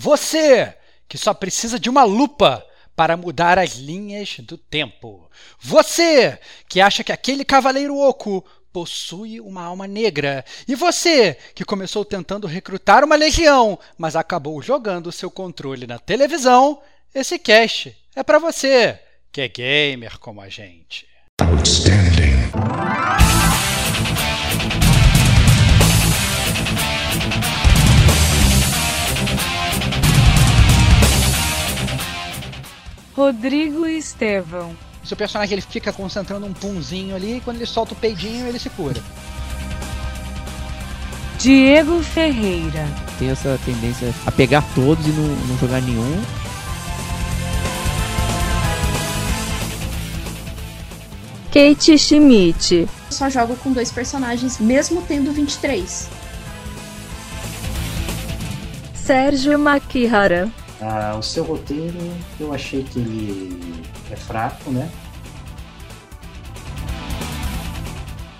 Você 0.00 0.76
que 1.08 1.18
só 1.18 1.34
precisa 1.34 1.76
de 1.76 1.90
uma 1.90 2.04
lupa 2.04 2.64
para 2.94 3.16
mudar 3.16 3.58
as 3.58 3.74
linhas 3.74 4.36
do 4.38 4.56
tempo. 4.56 5.28
Você 5.58 6.38
que 6.68 6.80
acha 6.80 7.02
que 7.02 7.10
aquele 7.10 7.44
cavaleiro 7.44 7.98
oco 7.98 8.44
possui 8.72 9.40
uma 9.40 9.64
alma 9.64 9.88
negra. 9.88 10.44
E 10.68 10.76
você, 10.76 11.36
que 11.52 11.64
começou 11.64 12.04
tentando 12.04 12.46
recrutar 12.46 13.02
uma 13.02 13.16
legião, 13.16 13.76
mas 13.96 14.14
acabou 14.14 14.62
jogando 14.62 15.10
seu 15.10 15.32
controle 15.32 15.84
na 15.84 15.98
televisão, 15.98 16.80
esse 17.12 17.36
cast 17.36 17.96
é 18.14 18.22
para 18.22 18.38
você, 18.38 19.00
que 19.32 19.40
é 19.40 19.48
gamer 19.48 20.16
como 20.20 20.40
a 20.40 20.48
gente. 20.48 21.08
Outstanding. 21.40 22.52
Rodrigo 33.18 33.84
Estevão. 33.84 34.76
Seu 35.02 35.16
personagem 35.16 35.54
ele 35.54 35.60
fica 35.60 35.92
concentrando 35.92 36.46
um 36.46 36.52
punzinho 36.52 37.16
ali 37.16 37.38
e 37.38 37.40
quando 37.40 37.56
ele 37.56 37.66
solta 37.66 37.92
o 37.92 37.96
peidinho 37.96 38.46
ele 38.46 38.60
se 38.60 38.70
cura. 38.70 39.02
Diego 41.36 42.00
Ferreira. 42.00 42.86
Tem 43.18 43.28
essa 43.28 43.58
tendência 43.64 44.14
a 44.24 44.30
pegar 44.30 44.62
todos 44.72 45.04
e 45.04 45.10
não, 45.10 45.26
não 45.46 45.58
jogar 45.58 45.82
nenhum. 45.82 46.22
Kate 51.52 51.98
Schmidt. 51.98 52.88
Só 53.10 53.28
jogo 53.28 53.56
com 53.56 53.72
dois 53.72 53.90
personagens, 53.90 54.60
mesmo 54.60 55.02
tendo 55.02 55.32
23. 55.32 56.08
Sérgio 58.94 59.58
Makihara. 59.58 60.48
Ah, 60.80 61.16
o 61.18 61.22
seu 61.22 61.42
roteiro, 61.42 61.98
eu 62.38 62.54
achei 62.54 62.84
que 62.84 63.00
ele 63.00 63.82
é 64.12 64.16
fraco, 64.16 64.70
né? 64.70 64.88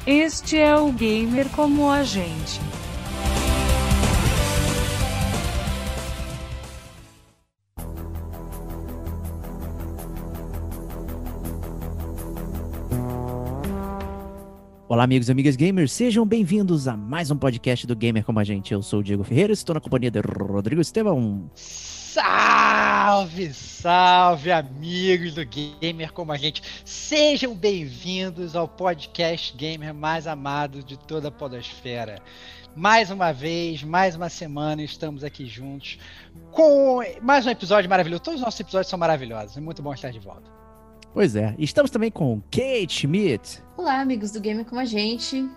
Este 0.06 0.56
é 0.56 0.76
o 0.76 0.92
gamer 0.92 1.48
como 1.50 1.90
a 1.90 2.04
gente. 2.04 2.60
Olá, 14.88 15.04
amigos 15.04 15.28
e 15.28 15.32
amigas 15.32 15.56
gamers, 15.56 15.92
sejam 15.92 16.24
bem-vindos 16.24 16.86
a 16.88 16.96
mais 16.96 17.30
um 17.30 17.36
podcast 17.36 17.86
do 17.86 17.94
Gamer 17.94 18.24
Como 18.24 18.38
a 18.38 18.44
Gente. 18.44 18.72
Eu 18.72 18.82
sou 18.82 19.00
o 19.00 19.02
Diego 19.02 19.22
Ferreira, 19.22 19.52
estou 19.52 19.74
na 19.74 19.80
companhia 19.80 20.10
de 20.10 20.20
Rodrigo 20.20 20.80
Estevão. 20.80 21.50
Salve, 22.20 23.54
salve, 23.54 24.50
amigos 24.50 25.34
do 25.34 25.46
Gamer 25.46 26.12
Como 26.12 26.32
a 26.32 26.36
Gente. 26.36 26.60
Sejam 26.84 27.54
bem-vindos 27.54 28.56
ao 28.56 28.66
podcast 28.66 29.56
gamer 29.56 29.94
mais 29.94 30.26
amado 30.26 30.82
de 30.82 30.98
toda 30.98 31.28
a 31.28 31.30
podosfera. 31.30 32.20
Mais 32.74 33.12
uma 33.12 33.30
vez, 33.30 33.84
mais 33.84 34.16
uma 34.16 34.28
semana, 34.28 34.82
estamos 34.82 35.22
aqui 35.22 35.46
juntos 35.46 36.00
com 36.50 37.04
mais 37.22 37.46
um 37.46 37.50
episódio 37.50 37.88
maravilhoso. 37.88 38.20
Todos 38.24 38.40
os 38.40 38.44
nossos 38.44 38.58
episódios 38.58 38.90
são 38.90 38.98
maravilhosos, 38.98 39.56
é 39.56 39.60
muito 39.60 39.80
bom 39.80 39.94
estar 39.94 40.10
de 40.10 40.18
volta. 40.18 40.50
Pois 41.14 41.36
é, 41.36 41.54
estamos 41.56 41.88
também 41.88 42.10
com 42.10 42.42
Kate 42.50 42.92
Schmidt. 42.92 43.62
Olá, 43.76 44.00
amigos 44.00 44.32
do 44.32 44.40
Gamer 44.40 44.64
Como 44.64 44.80
a 44.80 44.84
Gente. 44.84 45.48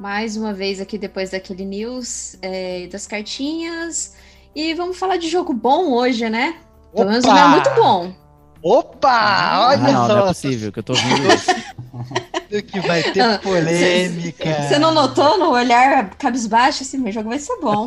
Mais 0.00 0.38
uma 0.38 0.54
vez 0.54 0.80
aqui 0.80 0.96
depois 0.96 1.32
daquele 1.32 1.66
news 1.66 2.38
é, 2.40 2.86
das 2.86 3.06
cartinhas. 3.06 4.16
E 4.58 4.74
vamos 4.74 4.98
falar 4.98 5.18
de 5.18 5.28
jogo 5.28 5.54
bom 5.54 5.92
hoje, 5.92 6.28
né? 6.28 6.56
Pelo 6.92 7.08
menos 7.08 7.24
é 7.24 7.46
muito 7.46 7.70
bom. 7.76 8.12
Opa! 8.60 9.08
Ah, 9.08 9.68
olha 9.68 9.92
não, 9.92 10.06
só. 10.08 10.16
Não 10.16 10.24
é 10.24 10.26
possível 10.26 10.72
que 10.72 10.80
eu 10.80 10.82
tô 10.82 10.94
vendo 10.94 11.28
isso. 12.50 12.62
que 12.64 12.80
vai 12.80 13.04
ter 13.04 13.38
polêmica. 13.38 14.62
Você 14.62 14.76
não 14.80 14.92
notou 14.92 15.38
no 15.38 15.52
olhar 15.52 16.10
cabisbaixo 16.16 16.82
assim, 16.82 16.98
meu 16.98 17.12
jogo 17.12 17.28
vai 17.28 17.38
ser 17.38 17.56
bom. 17.60 17.86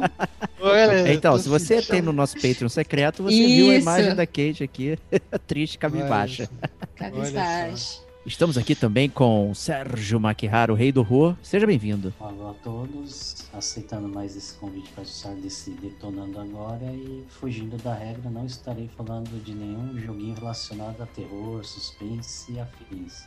Olha, 0.62 1.12
então, 1.12 1.38
se 1.38 1.50
você 1.50 1.82
tem 1.82 2.02
no 2.02 2.14
nosso 2.14 2.36
Patreon 2.36 2.70
secreto, 2.70 3.22
você 3.22 3.36
isso. 3.36 3.48
viu 3.50 3.72
a 3.72 3.76
imagem 3.76 4.16
da 4.16 4.26
Kate 4.26 4.64
aqui, 4.64 4.98
triste, 5.46 5.78
cabisbaixa. 5.78 6.50
Cabisbaixo. 6.96 8.02
Estamos 8.24 8.56
aqui 8.56 8.76
também 8.76 9.10
com 9.10 9.52
Sérgio 9.56 10.20
Maquihara, 10.20 10.72
o 10.72 10.76
rei 10.76 10.92
do 10.92 11.00
horror. 11.00 11.36
Seja 11.42 11.66
bem-vindo. 11.66 12.14
Olá 12.20 12.52
a 12.52 12.54
todos, 12.54 13.48
aceitando 13.52 14.08
mais 14.08 14.36
esse 14.36 14.54
convite 14.54 14.92
para 14.92 15.04
estar 15.04 15.34
desse 15.34 15.72
detonando 15.72 16.40
agora 16.40 16.86
e 16.94 17.24
fugindo 17.28 17.78
da 17.82 17.96
regra, 17.96 18.30
não 18.30 18.46
estarei 18.46 18.88
falando 18.96 19.44
de 19.44 19.56
nenhum 19.56 20.00
joguinho 20.00 20.36
relacionado 20.36 21.02
a 21.02 21.08
terror, 21.08 21.66
suspense 21.66 22.52
e 22.52 22.60
afins. 22.60 23.24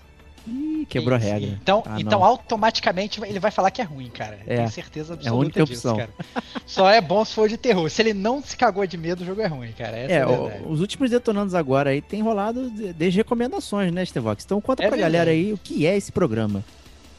Ih, 0.47 0.87
quebrou 0.89 1.17
a 1.17 1.19
regra. 1.19 1.49
Então, 1.63 1.83
ah, 1.87 1.99
então 1.99 2.23
automaticamente 2.23 3.21
ele 3.25 3.39
vai 3.39 3.51
falar 3.51 3.71
que 3.71 3.81
é 3.81 3.85
ruim, 3.85 4.11
cara. 4.11 4.39
É, 4.47 4.57
Tenho 4.57 4.71
certeza 4.71 5.15
absoluta 5.15 5.29
é 5.29 5.31
a 5.31 5.35
única 5.35 5.65
disso, 5.65 5.89
opção. 5.91 5.97
cara. 5.97 6.11
Só 6.67 6.91
é 6.91 7.01
bom 7.01 7.25
se 7.25 7.35
for 7.35 7.49
de 7.49 7.57
terror. 7.57 7.89
Se 7.91 8.03
ele 8.03 8.13
não 8.13 8.43
se 8.43 8.57
cagou 8.57 8.87
de 8.87 8.97
medo, 8.97 9.23
o 9.23 9.27
jogo 9.27 9.41
é 9.41 9.47
ruim, 9.47 9.73
cara. 9.73 9.97
Essa 9.97 10.13
é, 10.13 10.19
é 10.19 10.27
o, 10.27 10.71
os 10.71 10.81
últimos 10.81 11.11
detonandos 11.11 11.55
agora 11.55 11.91
aí 11.91 12.03
tem 12.03 12.23
rolado 12.23 12.71
desde 12.71 13.19
recomendações, 13.19 13.93
né, 13.93 14.05
Stevox? 14.05 14.45
Então 14.45 14.61
conta 14.61 14.83
é 14.83 14.87
pra 14.89 14.97
verdade. 14.97 15.13
galera 15.13 15.31
aí 15.31 15.53
o 15.53 15.59
que 15.59 15.87
é 15.87 15.97
esse 15.97 16.13
programa. 16.13 16.63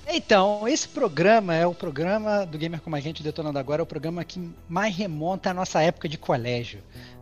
Então, 0.08 0.68
esse 0.68 0.88
programa 0.88 1.56
é 1.56 1.66
o 1.66 1.74
programa 1.74 2.46
do 2.46 2.60
Gamer 2.60 2.80
Como 2.80 2.96
a 2.96 3.00
Gente 3.00 3.24
Detonando 3.24 3.58
Agora, 3.58 3.82
é 3.82 3.84
o 3.84 3.88
programa 3.88 4.24
que 4.24 4.52
mais 4.70 4.96
remonta 4.96 5.50
à 5.50 5.54
nossa 5.54 5.82
época 5.82 6.08
de 6.08 6.16
colégio 6.16 6.80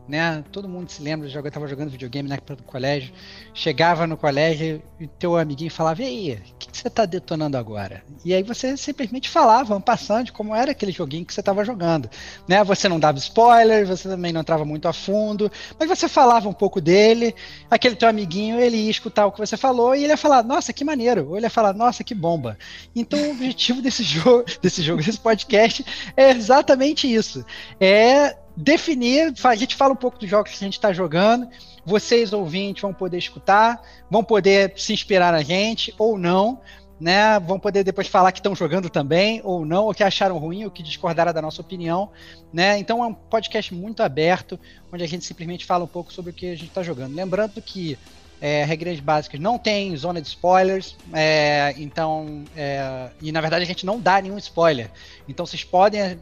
né? 0.08 0.44
Todo 0.52 0.68
mundo 0.68 0.90
se 0.90 1.02
lembra, 1.02 1.30
eu 1.30 1.48
estava 1.48 1.68
jogando 1.68 1.90
videogame 1.90 2.28
na 2.28 2.36
época 2.36 2.56
do 2.58 2.64
colégio. 2.64 3.14
Chegava 3.54 4.06
no 4.06 4.18
colégio 4.18 4.82
e 5.00 5.08
teu 5.08 5.38
amiguinho 5.38 5.72
falava: 5.72 6.02
E 6.02 6.06
aí, 6.06 6.34
o 6.34 6.56
que, 6.58 6.78
você 6.78 6.88
está 6.88 7.06
detonando 7.06 7.58
agora? 7.58 8.04
E 8.26 8.34
aí 8.34 8.44
você 8.44 8.76
simplesmente 8.76 9.30
falava, 9.30 9.80
passando 9.80 10.26
de 10.26 10.32
como 10.32 10.56
era 10.56 10.72
aquele 10.72 10.92
joguinho 10.92 11.26
que 11.26 11.34
você 11.34 11.40
estava 11.40 11.64
jogando. 11.64 12.10
Né? 12.48 12.64
Você 12.64 12.90
não 12.90 13.00
dava 13.00 13.18
spoiler, 13.18 13.88
você 13.88 14.10
também 14.10 14.34
não 14.34 14.42
entrava 14.42 14.66
muito 14.66 14.88
a 14.88 14.94
fundo, 14.94 15.52
mas 15.80 15.88
você 15.88 16.08
falava 16.08 16.50
um 16.50 16.54
pouco 16.54 16.82
dele. 16.82 17.34
Aquele 17.70 17.96
teu 17.96 18.10
amiguinho, 18.10 18.60
ele 18.60 18.78
ia 18.78 18.92
escutar 18.92 19.26
o 19.26 19.32
que 19.32 19.40
você 19.40 19.56
falou 19.56 19.96
e 19.96 20.04
ele 20.04 20.14
ia 20.14 20.18
falar: 20.18 20.44
Nossa, 20.44 20.74
que 20.74 20.84
maneiro! 20.84 21.30
Ou 21.30 21.38
ele 21.38 21.46
ia 21.46 21.50
falar: 21.50 21.74
Nossa, 21.74 22.04
que 22.04 22.14
bomba! 22.14 22.58
Então 22.96 23.20
o 23.20 23.32
objetivo 23.32 23.82
desse 23.82 24.04
jogo, 24.04 24.46
desse 24.62 24.82
jogo, 24.82 25.02
desse 25.02 25.20
podcast 25.20 25.86
é 26.18 26.32
exatamente 26.32 27.12
isso. 27.12 27.46
É 27.80 28.36
definir, 28.56 29.34
a 29.44 29.56
gente 29.56 29.76
fala 29.76 29.94
um 29.94 29.98
pouco 29.98 30.20
dos 30.20 30.30
jogos 30.30 30.52
que 30.52 30.58
a 30.58 30.68
gente 30.68 30.74
está 30.74 30.94
jogando, 30.94 31.48
vocês 31.86 32.32
ouvintes 32.34 32.82
vão 32.82 32.94
poder 32.94 33.18
escutar, 33.18 33.82
vão 34.10 34.24
poder 34.24 34.74
se 34.78 34.94
inspirar 34.94 35.32
na 35.32 35.42
gente 35.42 35.94
ou 35.98 36.18
não, 36.18 36.60
né? 37.00 37.40
Vão 37.40 37.60
poder 37.60 37.84
depois 37.84 38.08
falar 38.08 38.32
que 38.32 38.40
estão 38.40 38.56
jogando 38.56 38.90
também 38.90 39.42
ou 39.44 39.66
não, 39.66 39.86
ou 39.86 39.94
que 39.94 40.04
acharam 40.04 40.38
ruim, 40.38 40.64
ou 40.64 40.72
que 40.72 40.82
discordaram 40.82 41.34
da 41.34 41.42
nossa 41.42 41.62
opinião, 41.62 42.10
né? 42.54 42.78
Então 42.78 43.04
é 43.04 43.08
um 43.08 43.14
podcast 43.14 43.74
muito 43.74 44.02
aberto, 44.02 44.60
onde 44.92 45.04
a 45.04 45.08
gente 45.08 45.26
simplesmente 45.26 45.66
fala 45.66 45.84
um 45.84 45.88
pouco 45.88 46.14
sobre 46.14 46.32
o 46.32 46.34
que 46.34 46.48
a 46.48 46.56
gente 46.56 46.70
está 46.70 46.84
jogando. 46.84 47.14
Lembrando 47.14 47.62
que 47.62 47.98
é, 48.40 48.64
regras 48.64 49.00
básicas 49.00 49.40
não 49.40 49.58
tem 49.58 49.96
zona 49.98 50.22
de 50.22 50.28
spoilers, 50.28 50.96
é, 51.12 51.74
então 51.78 52.44
é, 52.56 53.10
e 53.22 53.32
na 53.32 53.42
verdade 53.42 53.64
a 53.64 53.68
gente 53.68 53.86
não 53.86 54.00
dá 54.00 54.22
nenhum 54.22 54.38
spoiler. 54.38 54.90
Então 55.28 55.46
vocês 55.46 55.64
podem 55.64 56.20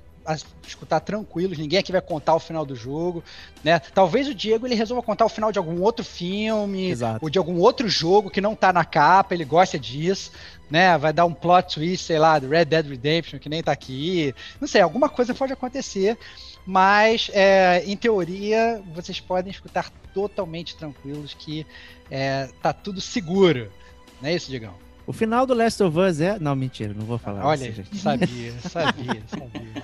escutar 0.65 0.99
tranquilos, 0.99 1.57
ninguém 1.57 1.79
aqui 1.79 1.91
vai 1.91 2.01
contar 2.01 2.35
o 2.35 2.39
final 2.39 2.65
do 2.65 2.75
jogo, 2.75 3.23
né? 3.63 3.79
Talvez 3.79 4.27
o 4.27 4.35
Diego 4.35 4.67
ele 4.67 4.75
resolva 4.75 5.01
contar 5.01 5.25
o 5.25 5.29
final 5.29 5.51
de 5.51 5.57
algum 5.57 5.81
outro 5.81 6.03
filme, 6.03 6.89
Exato. 6.89 7.19
ou 7.21 7.29
de 7.29 7.37
algum 7.37 7.57
outro 7.59 7.89
jogo 7.89 8.29
que 8.29 8.41
não 8.41 8.55
tá 8.55 8.71
na 8.71 8.85
capa, 8.85 9.33
ele 9.33 9.45
gosta 9.45 9.79
disso, 9.79 10.31
né? 10.69 10.97
Vai 10.97 11.11
dar 11.11 11.25
um 11.25 11.33
plot 11.33 11.75
twist, 11.75 12.05
sei 12.05 12.19
lá, 12.19 12.39
do 12.39 12.47
Red 12.47 12.65
Dead 12.65 12.87
Redemption 12.87 13.39
que 13.39 13.49
nem 13.49 13.63
tá 13.63 13.71
aqui, 13.71 14.33
não 14.59 14.67
sei, 14.67 14.81
alguma 14.81 15.09
coisa 15.09 15.33
pode 15.33 15.53
acontecer, 15.53 16.17
mas 16.65 17.29
é, 17.33 17.83
em 17.85 17.97
teoria 17.97 18.81
vocês 18.93 19.19
podem 19.19 19.51
escutar 19.51 19.89
totalmente 20.13 20.75
tranquilos 20.75 21.33
que 21.33 21.65
é, 22.09 22.49
tá 22.61 22.71
tudo 22.73 23.01
seguro, 23.01 23.71
não 24.21 24.29
é 24.29 24.35
isso, 24.35 24.49
Diegão? 24.49 24.90
O 25.05 25.13
final 25.13 25.45
do 25.45 25.53
Last 25.53 25.81
of 25.83 25.97
Us 25.97 26.21
é. 26.21 26.37
Não, 26.39 26.55
mentira, 26.55 26.93
não 26.93 27.05
vou 27.05 27.17
falar. 27.17 27.45
Olha, 27.45 27.67
isso, 27.67 27.77
gente. 27.77 27.97
sabia, 27.97 28.53
sabia, 28.61 29.23
sabia. 29.27 29.83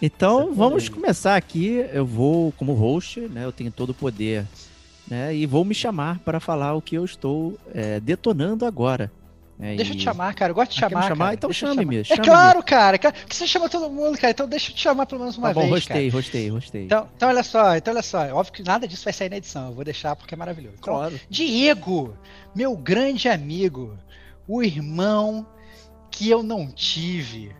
Então, 0.00 0.54
vamos 0.54 0.88
começar 0.88 1.36
aqui. 1.36 1.84
Eu 1.92 2.06
vou, 2.06 2.52
como 2.52 2.72
host, 2.72 3.20
né? 3.20 3.44
Eu 3.44 3.52
tenho 3.52 3.70
todo 3.70 3.90
o 3.90 3.94
poder, 3.94 4.46
né? 5.08 5.34
E 5.34 5.46
vou 5.46 5.64
me 5.64 5.74
chamar 5.74 6.18
para 6.20 6.40
falar 6.40 6.74
o 6.74 6.82
que 6.82 6.96
eu 6.96 7.04
estou 7.04 7.58
é, 7.74 8.00
detonando 8.00 8.64
agora. 8.64 9.10
É, 9.60 9.74
deixa 9.74 9.92
e... 9.92 9.94
eu 9.94 9.98
te 9.98 10.04
chamar, 10.04 10.32
cara. 10.34 10.52
Eu 10.52 10.54
gosto 10.54 10.72
de 10.72 10.78
ah, 10.78 10.88
chamar. 10.88 11.08
chamar? 11.08 11.34
Então 11.34 11.52
chame-me. 11.52 12.04
Chame 12.04 12.20
é 12.20 12.24
claro, 12.24 12.62
cara. 12.62 12.98
Porque 12.98 13.34
você 13.34 13.46
chama 13.46 13.68
todo 13.68 13.90
mundo, 13.90 14.16
cara. 14.16 14.30
Então 14.30 14.48
deixa 14.48 14.70
eu 14.70 14.74
te 14.74 14.80
chamar 14.80 15.04
pelo 15.06 15.20
menos 15.20 15.36
uma 15.36 15.48
tá 15.48 15.54
bom, 15.54 15.60
vez. 15.62 15.72
Rostei, 15.72 16.08
rostei, 16.08 16.48
rostei. 16.48 16.84
Então, 16.84 17.08
então, 17.16 17.28
olha 17.28 17.42
só, 17.42 17.76
então 17.76 17.92
olha 17.92 18.02
só. 18.02 18.20
Óbvio 18.34 18.52
que 18.52 18.62
nada 18.62 18.86
disso 18.86 19.04
vai 19.04 19.12
sair 19.12 19.28
na 19.28 19.36
edição. 19.36 19.68
Eu 19.68 19.74
vou 19.74 19.84
deixar 19.84 20.14
porque 20.14 20.34
é 20.34 20.36
maravilhoso. 20.36 20.76
Então, 20.78 20.94
claro. 20.94 21.20
Diego, 21.28 22.16
meu 22.54 22.76
grande 22.76 23.28
amigo, 23.28 23.98
o 24.48 24.62
irmão 24.62 25.46
que 26.10 26.30
eu 26.30 26.42
não 26.42 26.66
tive, 26.72 27.54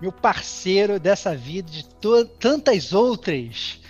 meu 0.00 0.12
parceiro 0.12 1.00
dessa 1.00 1.36
vida, 1.36 1.70
de 1.70 1.84
tantas 2.38 2.92
outras. 2.92 3.80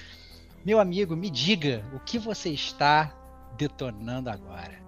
Meu 0.65 0.81
amigo, 0.81 1.15
me 1.15 1.31
diga 1.31 1.85
o 1.95 2.01
que 2.01 2.19
você 2.19 2.49
está 2.49 3.15
detonando 3.57 4.31
agora. 4.31 4.79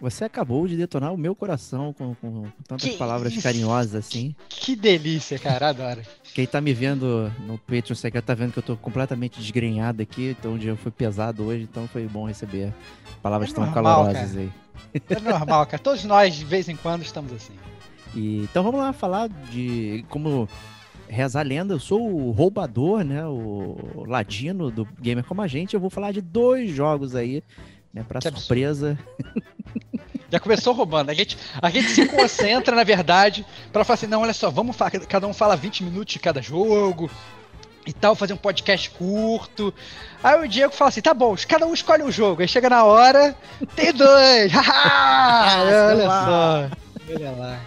Você 0.00 0.24
acabou 0.24 0.68
de 0.68 0.76
detonar 0.76 1.12
o 1.12 1.16
meu 1.16 1.34
coração 1.34 1.92
com, 1.92 2.14
com- 2.16 2.44
tantas 2.68 2.90
Que 2.90 2.96
palavras 2.98 3.32
isso? 3.32 3.42
carinhosas 3.42 3.94
assim. 3.94 4.34
Que 4.48 4.76
delícia, 4.76 5.38
cara, 5.38 5.70
adoro. 5.70 6.02
Quem 6.34 6.46
tá 6.46 6.60
me 6.60 6.74
vendo 6.74 7.32
no 7.46 7.56
Patreon 7.58 7.94
Secret 7.96 8.22
tá 8.22 8.34
vendo 8.34 8.52
que 8.52 8.58
eu 8.58 8.62
tô 8.62 8.76
completamente 8.76 9.40
desgrenhado 9.40 10.02
aqui, 10.02 10.36
então 10.38 10.54
o 10.54 10.58
dia 10.58 10.76
foi 10.76 10.92
pesado 10.92 11.44
hoje, 11.44 11.62
então 11.62 11.88
foi 11.88 12.06
bom 12.06 12.26
receber 12.26 12.74
palavras 13.22 13.50
É 13.50 13.54
tão 13.54 13.64
normal, 13.64 14.04
calorosas 14.04 14.32
cara. 14.32 14.40
aí. 14.42 14.50
É 15.08 15.20
normal, 15.20 15.64
cara. 15.66 15.82
Todos 15.82 16.04
nós, 16.04 16.34
de 16.34 16.44
vez 16.44 16.68
em 16.68 16.76
quando, 16.76 17.02
estamos 17.02 17.32
assim. 17.32 17.54
E, 18.14 18.40
então 18.42 18.62
vamos 18.62 18.80
lá 18.80 18.92
falar 18.92 19.28
de 19.50 20.04
como 20.10 20.46
reza 21.08 21.40
a 21.40 21.42
lenda. 21.42 21.72
Eu 21.74 21.80
sou 21.80 22.00
o 22.06 22.30
roubador, 22.32 23.02
né? 23.02 23.24
O 23.26 24.04
ladino 24.06 24.70
do 24.70 24.86
Gamer 25.00 25.24
Como 25.24 25.40
a 25.40 25.46
Gente. 25.46 25.72
Eu 25.74 25.80
vou 25.80 25.88
falar 25.90 26.12
de 26.12 26.20
dois 26.20 26.70
jogos 26.70 27.14
aí, 27.14 27.42
né? 27.96 28.04
Pra 28.06 28.20
Que 28.20 28.30
surpresa. 28.30 28.98
Já 30.30 30.40
começou 30.40 30.74
roubando. 30.74 31.10
A 31.10 31.14
gente, 31.14 31.38
a 31.62 31.70
gente 31.70 31.88
se 31.88 32.04
concentra, 32.06 32.74
na 32.74 32.82
verdade, 32.84 33.46
pra 33.72 33.84
falar 33.84 33.94
assim, 33.94 34.06
não, 34.08 34.22
olha 34.22 34.34
só, 34.34 34.50
vamos 34.50 34.74
fa- 34.76 34.90
cada 34.90 35.26
um 35.26 35.32
fala 35.32 35.56
20 35.56 35.84
minutos 35.84 36.12
de 36.14 36.18
cada 36.18 36.42
jogo 36.42 37.08
e 37.86 37.92
tal, 37.92 38.16
fazer 38.16 38.32
um 38.32 38.36
podcast 38.36 38.90
curto. 38.90 39.72
Aí 40.22 40.44
o 40.44 40.48
Diego 40.48 40.72
fala 40.74 40.88
assim, 40.88 41.00
tá 41.00 41.14
bom, 41.14 41.36
cada 41.46 41.64
um 41.66 41.72
escolhe 41.72 42.02
um 42.02 42.10
jogo. 42.10 42.42
Aí 42.42 42.48
chega 42.48 42.68
na 42.68 42.82
hora, 42.84 43.36
tem 43.76 43.92
dois. 43.92 44.52
olha 44.54 46.06
só. 46.08 46.70
Olha 47.08 47.30
lá. 47.30 47.60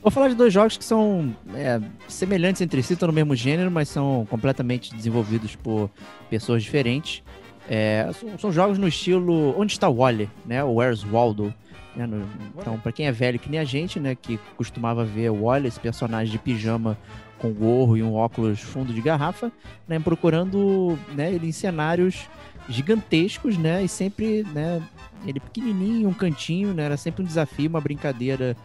Vou 0.00 0.10
falar 0.10 0.28
de 0.28 0.34
dois 0.36 0.52
jogos 0.52 0.76
que 0.78 0.84
são 0.84 1.34
é, 1.54 1.80
semelhantes 2.08 2.62
entre 2.62 2.82
si, 2.82 2.92
estão 2.94 3.08
no 3.08 3.12
mesmo 3.12 3.34
gênero, 3.34 3.70
mas 3.70 3.88
são 3.88 4.26
completamente 4.30 4.94
desenvolvidos 4.94 5.56
por 5.56 5.90
pessoas 6.30 6.62
diferentes. 6.62 7.22
É, 7.68 8.08
são, 8.20 8.38
são 8.38 8.52
jogos 8.52 8.78
no 8.78 8.86
estilo 8.86 9.58
Onde 9.60 9.72
está 9.72 9.88
Wally, 9.88 10.30
né? 10.44 10.62
O 10.62 10.74
Where's 10.74 11.02
Waldo. 11.02 11.52
né? 11.96 12.06
No- 12.06 12.26
então, 12.58 12.78
pra 12.78 12.92
quem 12.92 13.06
é 13.06 13.12
velho 13.12 13.38
que 13.38 13.50
nem 13.50 13.58
a 13.60 13.64
gente, 13.64 13.98
né? 13.98 14.14
Que 14.14 14.38
costumava 14.56 15.04
ver 15.04 15.30
o 15.30 15.44
Wally, 15.44 15.66
esse 15.68 15.80
personagem 15.80 16.30
de 16.32 16.38
pijama 16.38 16.96
com 17.38 17.50
gorro 17.52 17.96
e 17.96 18.02
um 18.02 18.14
óculos 18.14 18.60
fundo 18.60 18.92
de 18.94 19.00
garrafa, 19.00 19.50
né? 19.88 19.98
Procurando 19.98 20.98
né, 21.14 21.32
ele 21.32 21.48
em 21.48 21.52
cenários 21.52 22.28
gigantescos, 22.68 23.56
né? 23.58 23.82
E 23.84 23.88
sempre, 23.88 24.44
né? 24.54 24.80
Ele 25.26 25.40
pequenininho, 25.40 26.08
um 26.08 26.14
cantinho, 26.14 26.72
né? 26.72 26.84
Era 26.84 26.96
sempre 26.96 27.22
um 27.22 27.26
desafio, 27.26 27.68
uma 27.68 27.80
brincadeira 27.80 28.56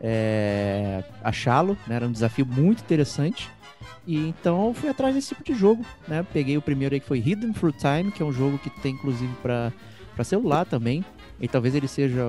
é, 0.00 1.02
achá-lo, 1.22 1.76
né? 1.86 1.96
Era 1.96 2.06
um 2.06 2.12
desafio 2.12 2.46
muito 2.46 2.80
interessante. 2.80 3.50
E 4.06 4.28
então 4.28 4.68
eu 4.68 4.74
fui 4.74 4.88
atrás 4.88 5.14
desse 5.14 5.28
tipo 5.28 5.42
de 5.42 5.54
jogo, 5.54 5.84
né? 6.06 6.24
Peguei 6.32 6.56
o 6.56 6.62
primeiro 6.62 6.94
aí 6.94 7.00
que 7.00 7.06
foi 7.06 7.18
Hidden 7.18 7.52
Through 7.52 7.74
Time, 7.78 8.12
que 8.12 8.22
é 8.22 8.26
um 8.26 8.32
jogo 8.32 8.58
que 8.58 8.70
tem 8.80 8.94
inclusive 8.94 9.32
para 9.42 9.72
para 10.14 10.24
celular 10.24 10.64
também. 10.64 11.04
E 11.38 11.46
talvez 11.46 11.74
ele 11.74 11.86
seja 11.86 12.24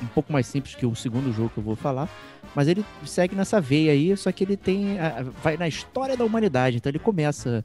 um 0.00 0.06
pouco 0.14 0.32
mais 0.32 0.46
simples 0.46 0.76
que 0.76 0.86
o 0.86 0.94
segundo 0.94 1.32
jogo 1.32 1.50
que 1.50 1.58
eu 1.58 1.64
vou 1.64 1.74
falar, 1.74 2.08
mas 2.54 2.68
ele 2.68 2.84
segue 3.04 3.34
nessa 3.34 3.60
veia 3.60 3.90
aí, 3.90 4.16
só 4.16 4.30
que 4.30 4.44
ele 4.44 4.56
tem 4.56 4.96
vai 5.42 5.56
na 5.56 5.66
história 5.66 6.16
da 6.16 6.24
humanidade. 6.24 6.76
Então 6.76 6.88
ele 6.88 7.00
começa 7.00 7.64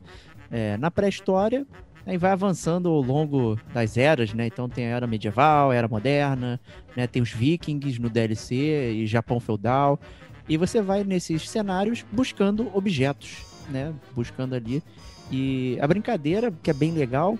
é, 0.49 0.75
na 0.77 0.89
pré-história, 0.89 1.67
aí 2.07 2.17
vai 2.17 2.31
avançando 2.31 2.89
ao 2.89 3.01
longo 3.01 3.59
das 3.71 3.97
eras, 3.97 4.33
né? 4.33 4.47
Então 4.47 4.67
tem 4.67 4.87
a 4.87 4.95
era 4.95 5.05
medieval, 5.05 5.69
a 5.69 5.75
era 5.75 5.87
moderna, 5.87 6.59
né? 6.97 7.05
Tem 7.05 7.21
os 7.21 7.31
vikings 7.31 8.01
no 8.01 8.09
DLC 8.09 8.93
e 8.93 9.05
Japão 9.05 9.39
feudal. 9.39 9.99
E 10.47 10.57
você 10.57 10.81
vai 10.81 11.03
nesses 11.03 11.49
cenários 11.49 12.03
buscando 12.11 12.69
objetos, 12.75 13.43
né? 13.69 13.93
Buscando 14.15 14.53
ali. 14.55 14.83
E 15.31 15.77
a 15.81 15.87
brincadeira, 15.87 16.51
que 16.61 16.69
é 16.69 16.73
bem 16.73 16.91
legal, 16.91 17.37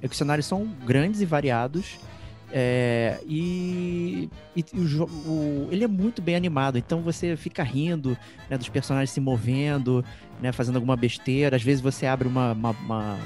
é 0.00 0.06
que 0.06 0.12
os 0.12 0.18
cenários 0.18 0.46
são 0.46 0.66
grandes 0.86 1.20
e 1.20 1.26
variados. 1.26 1.98
é, 2.54 3.18
e 3.26 4.28
e 4.54 4.64
o, 4.74 5.04
o- 5.04 5.68
ele 5.72 5.84
é 5.84 5.88
muito 5.88 6.20
bem 6.20 6.36
animado, 6.36 6.76
então 6.76 7.00
você 7.00 7.34
fica 7.34 7.62
rindo 7.62 8.14
né, 8.50 8.58
dos 8.58 8.68
personagens 8.68 9.08
se 9.10 9.20
movendo, 9.20 10.04
né, 10.40 10.52
fazendo 10.52 10.76
alguma 10.76 10.94
besteira. 10.96 11.56
Às 11.56 11.62
vezes 11.62 11.80
você 11.80 12.04
abre 12.06 12.28
uma, 12.28 12.52
uma, 12.52 12.70
uma, 12.72 13.18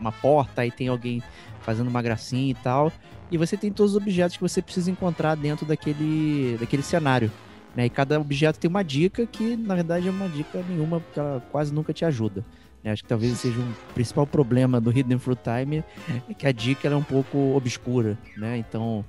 uma 0.00 0.12
porta 0.12 0.64
e 0.64 0.70
tem 0.70 0.86
alguém 0.88 1.20
fazendo 1.62 1.88
uma 1.88 2.00
gracinha 2.00 2.52
e 2.52 2.54
tal. 2.54 2.92
E 3.30 3.36
você 3.36 3.56
tem 3.56 3.72
todos 3.72 3.92
os 3.96 4.00
objetos 4.00 4.36
que 4.36 4.42
você 4.42 4.62
precisa 4.62 4.88
encontrar 4.90 5.34
dentro 5.34 5.66
daquele, 5.66 6.56
daquele 6.60 6.82
cenário. 6.82 7.30
Né? 7.74 7.86
E 7.86 7.90
cada 7.90 8.20
objeto 8.20 8.58
tem 8.58 8.68
uma 8.68 8.82
dica 8.82 9.26
que, 9.26 9.56
na 9.56 9.74
verdade, 9.74 10.08
é 10.08 10.10
uma 10.10 10.28
dica 10.28 10.62
nenhuma, 10.68 11.00
porque 11.00 11.20
ela 11.20 11.42
quase 11.50 11.72
nunca 11.72 11.92
te 11.92 12.04
ajuda. 12.04 12.44
né? 12.82 12.92
Acho 12.92 13.02
que 13.02 13.08
talvez 13.08 13.38
seja 13.38 13.58
um 13.60 13.72
principal 13.94 14.26
problema 14.26 14.80
do 14.80 14.90
Hidden 14.90 15.18
Fruit 15.18 15.40
Time, 15.42 15.84
é 16.28 16.34
que 16.34 16.46
a 16.46 16.52
dica 16.52 16.88
é 16.88 16.96
um 16.96 17.02
pouco 17.02 17.54
obscura, 17.54 18.18
né? 18.36 18.58
Então, 18.58 19.04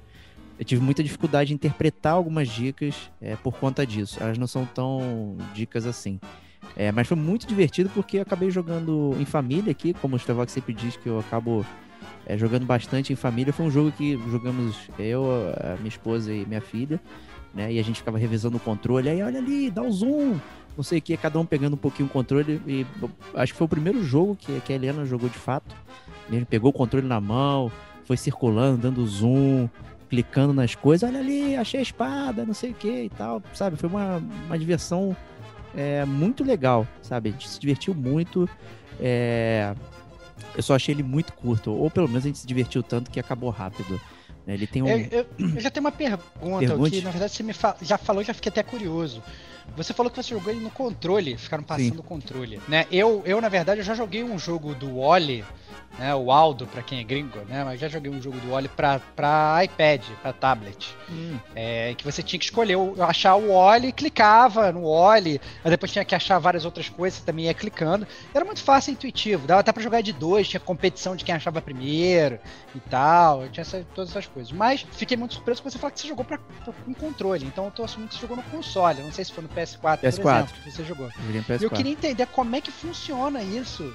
eu 0.60 0.66
tive 0.66 0.82
muita 0.82 1.04
dificuldade 1.04 1.52
em 1.52 1.56
interpretar 1.56 2.14
algumas 2.14 2.48
dicas 2.48 3.10
é, 3.20 3.36
por 3.36 3.56
conta 3.56 3.86
disso. 3.86 4.22
Elas 4.22 4.38
não 4.38 4.46
são 4.46 4.64
tão 4.64 5.36
dicas 5.56 5.88
assim. 5.88 6.20
É, 6.76 6.92
mas 6.92 7.08
foi 7.08 7.18
muito 7.18 7.48
divertido 7.48 7.90
porque 7.90 8.18
eu 8.18 8.22
acabei 8.22 8.52
jogando 8.52 9.16
em 9.20 9.26
família 9.26 9.72
aqui, 9.72 9.94
como 9.96 10.16
o 10.16 10.20
Stevox 10.20 10.52
sempre 10.52 10.74
diz 10.74 10.96
que 10.96 11.08
eu 11.08 11.20
acabo 11.20 11.66
é, 12.26 12.38
jogando 12.38 12.66
bastante 12.66 13.12
em 13.12 13.16
família. 13.16 13.52
Foi 13.52 13.66
um 13.66 13.72
jogo 13.72 13.92
que 13.92 14.18
jogamos 14.30 14.76
eu, 15.00 15.26
a 15.60 15.78
minha 15.78 15.90
esposa 15.90 16.32
e 16.32 16.46
minha 16.46 16.62
filha, 16.62 17.02
né? 17.54 17.72
E 17.74 17.80
a 17.80 17.84
gente 17.84 17.98
ficava 17.98 18.18
revisando 18.18 18.58
o 18.58 18.60
controle. 18.60 19.10
Aí, 19.10 19.22
olha 19.22 19.40
ali, 19.40 19.70
dá 19.70 19.82
o 19.82 19.92
zoom, 19.92 20.40
não 20.76 20.84
sei 20.84 21.00
o 21.00 21.02
que, 21.02 21.16
cada 21.18 21.40
um 21.40 21.46
pegando 21.46 21.74
um 21.74 21.78
pouquinho 21.78 22.08
o 22.08 22.12
controle. 22.12 22.62
E 22.66 22.86
acho 23.36 23.54
que 23.54 23.58
foi 23.58 23.66
o 23.66 23.70
primeiro 23.70 24.04
jogo 24.04 24.36
que, 24.36 24.60
que 24.62 24.74
a 24.74 24.76
Helena 24.76 25.06
jogou 25.06 25.30
de 25.30 25.38
fato. 25.38 25.76
Gente 26.30 26.46
pegou 26.46 26.70
o 26.70 26.74
controle 26.74 27.06
na 27.06 27.20
mão, 27.20 27.72
foi 28.06 28.16
circulando, 28.16 28.78
dando 28.78 29.06
zoom, 29.06 29.68
clicando 30.10 30.54
nas 30.54 30.76
coisas. 30.76 31.10
Olha 31.10 31.20
ali, 31.20 31.56
achei 31.56 31.80
a 31.80 31.84
espada, 31.84 32.46
não 32.46 32.54
sei 32.54 32.72
o 32.72 32.74
que 32.74 33.04
e 33.04 33.10
tal, 33.10 33.42
sabe? 33.54 33.76
Foi 33.76 33.90
uma, 33.90 34.24
uma 34.46 34.58
diversão 34.58 35.16
é, 35.76 36.06
muito 36.06 36.44
legal, 36.44 36.88
sabe? 37.02 37.30
A 37.30 37.32
gente 37.34 37.50
se 37.50 37.60
divertiu 37.60 37.94
muito. 37.94 38.50
é, 39.00 39.74
Eu 40.56 40.64
só 40.64 40.76
achei 40.76 40.94
ele 40.96 41.04
muito 41.04 41.34
curto, 41.34 41.72
ou 41.72 41.90
pelo 41.90 42.08
menos 42.08 42.24
a 42.24 42.28
gente 42.28 42.40
se 42.40 42.48
divertiu 42.48 42.82
tanto 42.84 43.12
que 43.12 43.20
acabou 43.20 43.50
rápido. 43.50 44.00
Ele 44.48 44.66
tem 44.68 44.82
um. 44.82 44.88
Eu, 44.88 44.98
eu- 45.12 45.26
eu 45.56 45.62
já 45.62 45.70
tenho 45.70 45.86
uma 45.86 45.92
pergunta 45.92 46.60
Pergunte. 46.60 46.92
que, 46.92 47.02
na 47.02 47.12
verdade, 47.12 47.32
você 47.34 47.44
me 47.44 47.54
fa- 47.54 47.76
já 47.82 47.98
falou, 47.98 48.24
já 48.24 48.34
fiquei 48.34 48.50
até 48.50 48.64
curioso. 48.64 49.22
Você 49.76 49.94
falou 49.94 50.10
que 50.12 50.22
você 50.22 50.30
jogou 50.30 50.52
ele 50.52 50.60
no 50.62 50.70
controle, 50.70 51.38
ficaram 51.38 51.64
passando 51.64 52.00
o 52.00 52.04
controle, 52.04 52.62
né? 52.68 52.86
Eu, 52.92 53.22
eu, 53.26 53.40
na 53.40 53.50
verdade, 53.50 53.80
eu 53.80 53.86
já 53.86 53.94
joguei 53.96 54.24
um 54.24 54.38
jogo 54.38 54.76
do 54.76 55.00
Wally, 55.00 55.46
né? 55.98 56.14
O 56.16 56.32
Aldo, 56.32 56.68
pra 56.68 56.82
quem 56.82 57.00
é 57.00 57.04
gringo, 57.04 57.40
né? 57.48 57.64
Mas 57.64 57.80
já 57.80 57.88
joguei 57.88 58.12
um 58.12 58.22
jogo 58.22 58.38
do 58.40 58.52
Wally 58.52 58.68
pra, 58.70 59.00
pra 59.16 59.64
iPad, 59.64 60.02
pra 60.22 60.34
tablet. 60.34 60.96
Hum, 61.10 61.38
É, 61.56 61.94
que 61.96 62.04
você 62.04 62.22
tinha 62.24 62.38
que 62.40 62.46
escolher, 62.46 62.78
achar 63.00 63.36
o 63.36 63.54
Wally, 63.54 63.92
clicava 63.92 64.72
no 64.72 64.90
Wally, 64.90 65.40
aí 65.64 65.70
depois 65.72 65.92
tinha 65.92 66.04
que 66.06 66.16
achar 66.16 66.38
várias 66.40 66.66
outras 66.66 66.90
coisas, 66.90 67.20
você 67.20 67.26
também 67.26 67.46
ia 67.46 67.54
clicando. 67.54 68.06
Era 68.34 68.44
muito 68.46 68.62
fácil 68.64 68.92
e 68.92 68.94
intuitivo, 68.94 69.48
dava 69.48 69.62
até 69.62 69.72
pra 69.72 69.82
jogar 69.84 70.02
de 70.02 70.12
dois, 70.14 70.48
tinha 70.50 70.60
competição 70.60 71.16
de 71.16 71.24
quem 71.24 71.34
achava 71.36 71.62
primeiro 71.62 72.40
e 72.76 72.80
tal, 72.80 73.48
tinha 73.50 73.62
essa- 73.62 73.86
todas 73.96 74.12
essas 74.12 74.26
coisas. 74.28 74.52
Mas 74.52 74.86
fiquei 74.94 75.16
muito 75.18 75.34
surpreso 75.36 75.62
quando 75.62 75.72
você 75.74 75.80
falou 75.80 75.92
que 75.94 76.00
você 76.02 76.08
jogou 76.08 76.26
pra, 76.26 76.38
pra- 76.38 76.74
com 76.86 76.94
controle, 76.94 77.46
então 77.46 77.66
eu 77.66 77.72
tô 77.72 77.84
assumindo 77.84 78.10
que 78.10 78.16
você 78.16 78.22
jogou 78.22 78.38
no 78.38 78.44
console, 78.44 79.02
não 79.02 79.12
sei 79.12 79.26
se 79.26 79.32
foi 79.34 79.44
no 79.44 79.50
PS4, 79.52 79.80
por 79.80 79.90
PS4. 80.10 80.36
exemplo, 80.38 80.54
que 80.64 80.72
você 80.72 80.84
jogou. 80.84 81.06
eu 81.08 81.32
E 81.32 81.38
eu 81.38 81.44
PS4. 81.44 81.76
queria 81.76 81.92
entender 81.92 82.26
como 82.28 82.56
é 82.56 82.62
que 82.62 82.72
funciona 82.72 83.42
isso. 83.44 83.94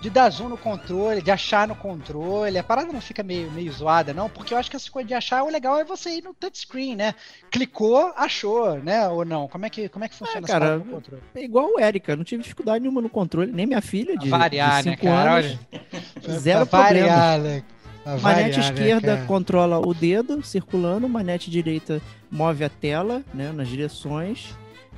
De 0.00 0.10
dar 0.10 0.28
zoom 0.28 0.50
no 0.50 0.58
controle, 0.58 1.22
de 1.22 1.30
achar 1.30 1.66
no 1.66 1.74
controle. 1.74 2.58
A 2.58 2.62
parada 2.62 2.92
não 2.92 3.00
fica 3.00 3.22
meio, 3.22 3.50
meio 3.52 3.72
zoada, 3.72 4.12
não? 4.12 4.28
Porque 4.28 4.52
eu 4.52 4.58
acho 4.58 4.68
que 4.68 4.76
essa 4.76 4.90
coisa 4.90 5.06
de 5.08 5.14
achar, 5.14 5.42
o 5.42 5.48
legal 5.48 5.78
é 5.78 5.84
você 5.84 6.10
ir 6.18 6.22
no 6.22 6.34
touchscreen, 6.34 6.94
né? 6.94 7.14
Clicou, 7.50 8.12
achou, 8.14 8.74
né? 8.82 9.08
Ou 9.08 9.24
não? 9.24 9.48
Como 9.48 9.64
é 9.64 9.70
que, 9.70 9.88
como 9.88 10.04
é 10.04 10.08
que 10.08 10.14
funciona 10.14 10.40
essa 10.40 10.52
cara, 10.52 10.64
parada 10.66 10.84
no 10.84 10.90
controle? 10.90 11.22
É 11.34 11.42
igual 11.42 11.70
o 11.74 11.80
Erika, 11.80 12.14
não 12.16 12.24
tive 12.24 12.42
dificuldade 12.42 12.80
nenhuma 12.80 13.00
no 13.00 13.08
controle, 13.08 13.50
nem 13.50 13.64
minha 13.66 13.80
filha 13.80 14.14
de, 14.18 14.28
variar, 14.28 14.82
de 14.82 14.90
né, 14.90 14.96
cinco 14.96 15.06
cara? 15.06 15.30
anos. 15.36 15.58
Olha, 15.72 16.38
Zero 16.38 16.66
problema. 16.66 17.06
variar, 17.06 17.38
né? 17.38 17.62
Pra 18.02 18.12
Manete 18.18 18.20
variar, 18.20 18.58
né, 18.58 18.60
esquerda 18.60 19.24
controla 19.26 19.78
o 19.78 19.94
dedo 19.94 20.42
circulando, 20.42 21.08
manete 21.08 21.50
direita 21.50 22.02
move 22.30 22.62
a 22.62 22.68
tela, 22.68 23.22
né, 23.32 23.50
nas 23.52 23.68
direções. 23.68 24.54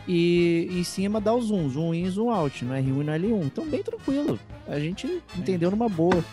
E 0.09 0.69
em 0.71 0.85
cima 0.85 1.21
dá 1.21 1.33
o 1.35 1.41
zoom, 1.41 1.69
zoom 1.69 1.95
in, 1.95 2.09
zoom 2.09 2.31
out, 2.31 2.65
no 2.65 2.75
R1 2.75 2.79
e 2.79 2.91
no 2.91 3.05
L1. 3.05 3.47
Então, 3.47 3.67
bem 3.67 3.83
tranquilo. 3.83 4.39
A 4.67 4.79
gente 4.79 5.23
entendeu 5.37 5.71
numa 5.71 5.89
boa. 5.89 6.25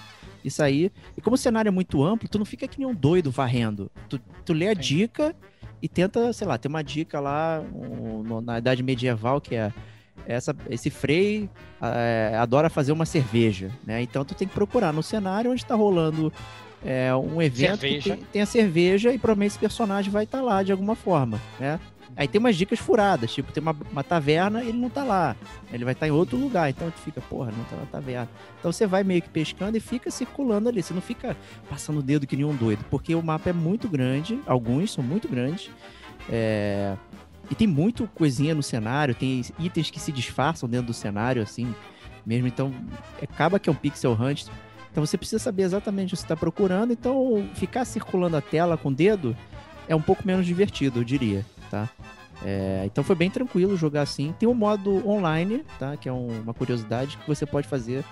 Isso 0.43 0.61
aí. 0.61 0.91
E 1.17 1.21
como 1.21 1.35
o 1.35 1.37
cenário 1.37 1.69
é 1.69 1.71
muito 1.71 2.03
amplo, 2.03 2.27
tu 2.27 2.37
não 2.37 2.45
fica 2.45 2.67
que 2.67 2.77
nem 2.77 2.87
um 2.87 2.93
doido 2.93 3.31
varrendo. 3.31 3.89
Tu, 4.09 4.19
tu 4.45 4.53
lê 4.53 4.67
a 4.67 4.75
Sim. 4.75 4.81
dica 4.81 5.35
e 5.81 5.87
tenta, 5.87 6.31
sei 6.33 6.47
lá, 6.47 6.57
tem 6.57 6.69
uma 6.69 6.83
dica 6.83 7.19
lá 7.19 7.61
um, 7.73 8.41
na 8.41 8.57
idade 8.57 8.83
medieval 8.83 9.41
que 9.41 9.55
é 9.55 9.71
essa, 10.25 10.55
esse 10.69 10.89
Frei 10.89 11.49
é, 11.81 12.35
adora 12.37 12.69
fazer 12.69 12.91
uma 12.91 13.05
cerveja, 13.05 13.71
né? 13.85 14.01
Então 14.01 14.23
tu 14.23 14.35
tem 14.35 14.47
que 14.47 14.53
procurar 14.53 14.93
no 14.93 15.03
cenário 15.03 15.51
onde 15.51 15.61
está 15.61 15.75
rolando 15.75 16.31
é, 16.85 17.13
um 17.15 17.41
evento 17.41 17.79
Cerveja. 17.79 18.11
que 18.11 18.17
tem, 18.17 18.27
tem 18.31 18.41
a 18.41 18.45
cerveja 18.45 19.11
e 19.11 19.17
provavelmente 19.17 19.51
esse 19.51 19.59
personagem 19.59 20.11
vai 20.11 20.25
estar 20.25 20.41
lá 20.41 20.63
de 20.63 20.71
alguma 20.71 20.95
forma, 20.95 21.41
né? 21.59 21.79
Aí 22.15 22.27
tem 22.27 22.39
umas 22.39 22.55
dicas 22.55 22.79
furadas, 22.79 23.33
tipo, 23.33 23.51
tem 23.51 23.61
uma, 23.61 23.75
uma 23.91 24.03
taverna 24.03 24.63
ele 24.63 24.77
não 24.77 24.89
tá 24.89 25.03
lá. 25.03 25.35
Ele 25.71 25.83
vai 25.83 25.93
estar 25.93 26.07
em 26.07 26.11
outro 26.11 26.37
lugar, 26.37 26.69
então 26.69 26.89
tu 26.91 26.99
fica, 26.99 27.19
porra, 27.21 27.51
não 27.51 27.63
tá 27.65 27.75
na 27.75 27.85
taverna. 27.85 28.29
Então 28.59 28.71
você 28.71 28.85
vai 28.85 29.03
meio 29.03 29.21
que 29.21 29.29
pescando 29.29 29.75
e 29.77 29.79
fica 29.79 30.11
circulando 30.11 30.69
ali. 30.69 30.83
Você 30.83 30.93
não 30.93 31.01
fica 31.01 31.35
passando 31.69 31.99
o 31.99 32.03
dedo 32.03 32.27
que 32.27 32.35
nem 32.35 32.45
um 32.45 32.55
doido, 32.55 32.85
porque 32.89 33.15
o 33.15 33.21
mapa 33.21 33.49
é 33.49 33.53
muito 33.53 33.87
grande, 33.89 34.39
alguns 34.45 34.91
são 34.91 35.03
muito 35.03 35.27
grandes. 35.27 35.71
É, 36.29 36.95
E 37.51 37.55
tem 37.55 37.67
muito 37.67 38.07
coisinha 38.15 38.55
no 38.55 38.63
cenário, 38.63 39.13
tem 39.13 39.41
itens 39.59 39.89
que 39.89 39.99
se 39.99 40.11
disfarçam 40.11 40.69
dentro 40.69 40.87
do 40.87 40.93
cenário, 40.93 41.41
assim, 41.41 41.73
mesmo. 42.25 42.47
Então, 42.47 42.73
acaba 43.21 43.59
que 43.59 43.69
é 43.69 43.71
um 43.71 43.75
pixel 43.75 44.13
hunt. 44.13 44.45
Então 44.91 45.03
você 45.05 45.17
precisa 45.17 45.39
saber 45.39 45.63
exatamente 45.63 46.13
o 46.13 46.15
que 46.15 46.17
você 46.17 46.25
está 46.25 46.37
procurando. 46.37 46.93
Então, 46.93 47.49
ficar 47.55 47.83
circulando 47.83 48.37
a 48.37 48.41
tela 48.41 48.77
com 48.77 48.89
o 48.89 48.93
dedo 48.93 49.35
é 49.87 49.95
um 49.95 50.01
pouco 50.01 50.25
menos 50.25 50.45
divertido, 50.45 50.99
eu 50.99 51.03
diria, 51.03 51.43
tá? 51.73 51.89
É, 52.45 52.83
então 52.85 53.03
foi 53.03 53.15
bem 53.15 53.29
tranquilo 53.31 53.75
jogar 53.75 54.01
assim. 54.03 54.33
Tem 54.37 54.47
um 54.47 54.53
modo 54.53 55.07
online, 55.09 55.63
tá? 55.79 55.97
Que 55.97 56.07
é 56.07 56.13
um- 56.13 56.41
uma 56.41 56.53
curiosidade 56.53 57.17
que 57.17 57.27
você 57.27 57.45
pode 57.45 57.67
fazer 57.67 58.03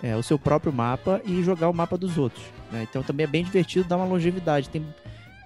é, 0.00 0.14
o 0.14 0.22
seu 0.22 0.38
próprio 0.38 0.72
mapa 0.72 1.20
e 1.24 1.42
jogar 1.42 1.68
o 1.68 1.74
mapa 1.74 1.98
dos 1.98 2.16
outros. 2.18 2.44
né? 2.70 2.86
Então 2.88 3.02
também 3.02 3.24
é 3.24 3.26
bem 3.26 3.42
divertido, 3.42 3.88
dá 3.88 3.96
uma 3.96 4.04
longevidade. 4.06 4.68
Tem 4.68 4.86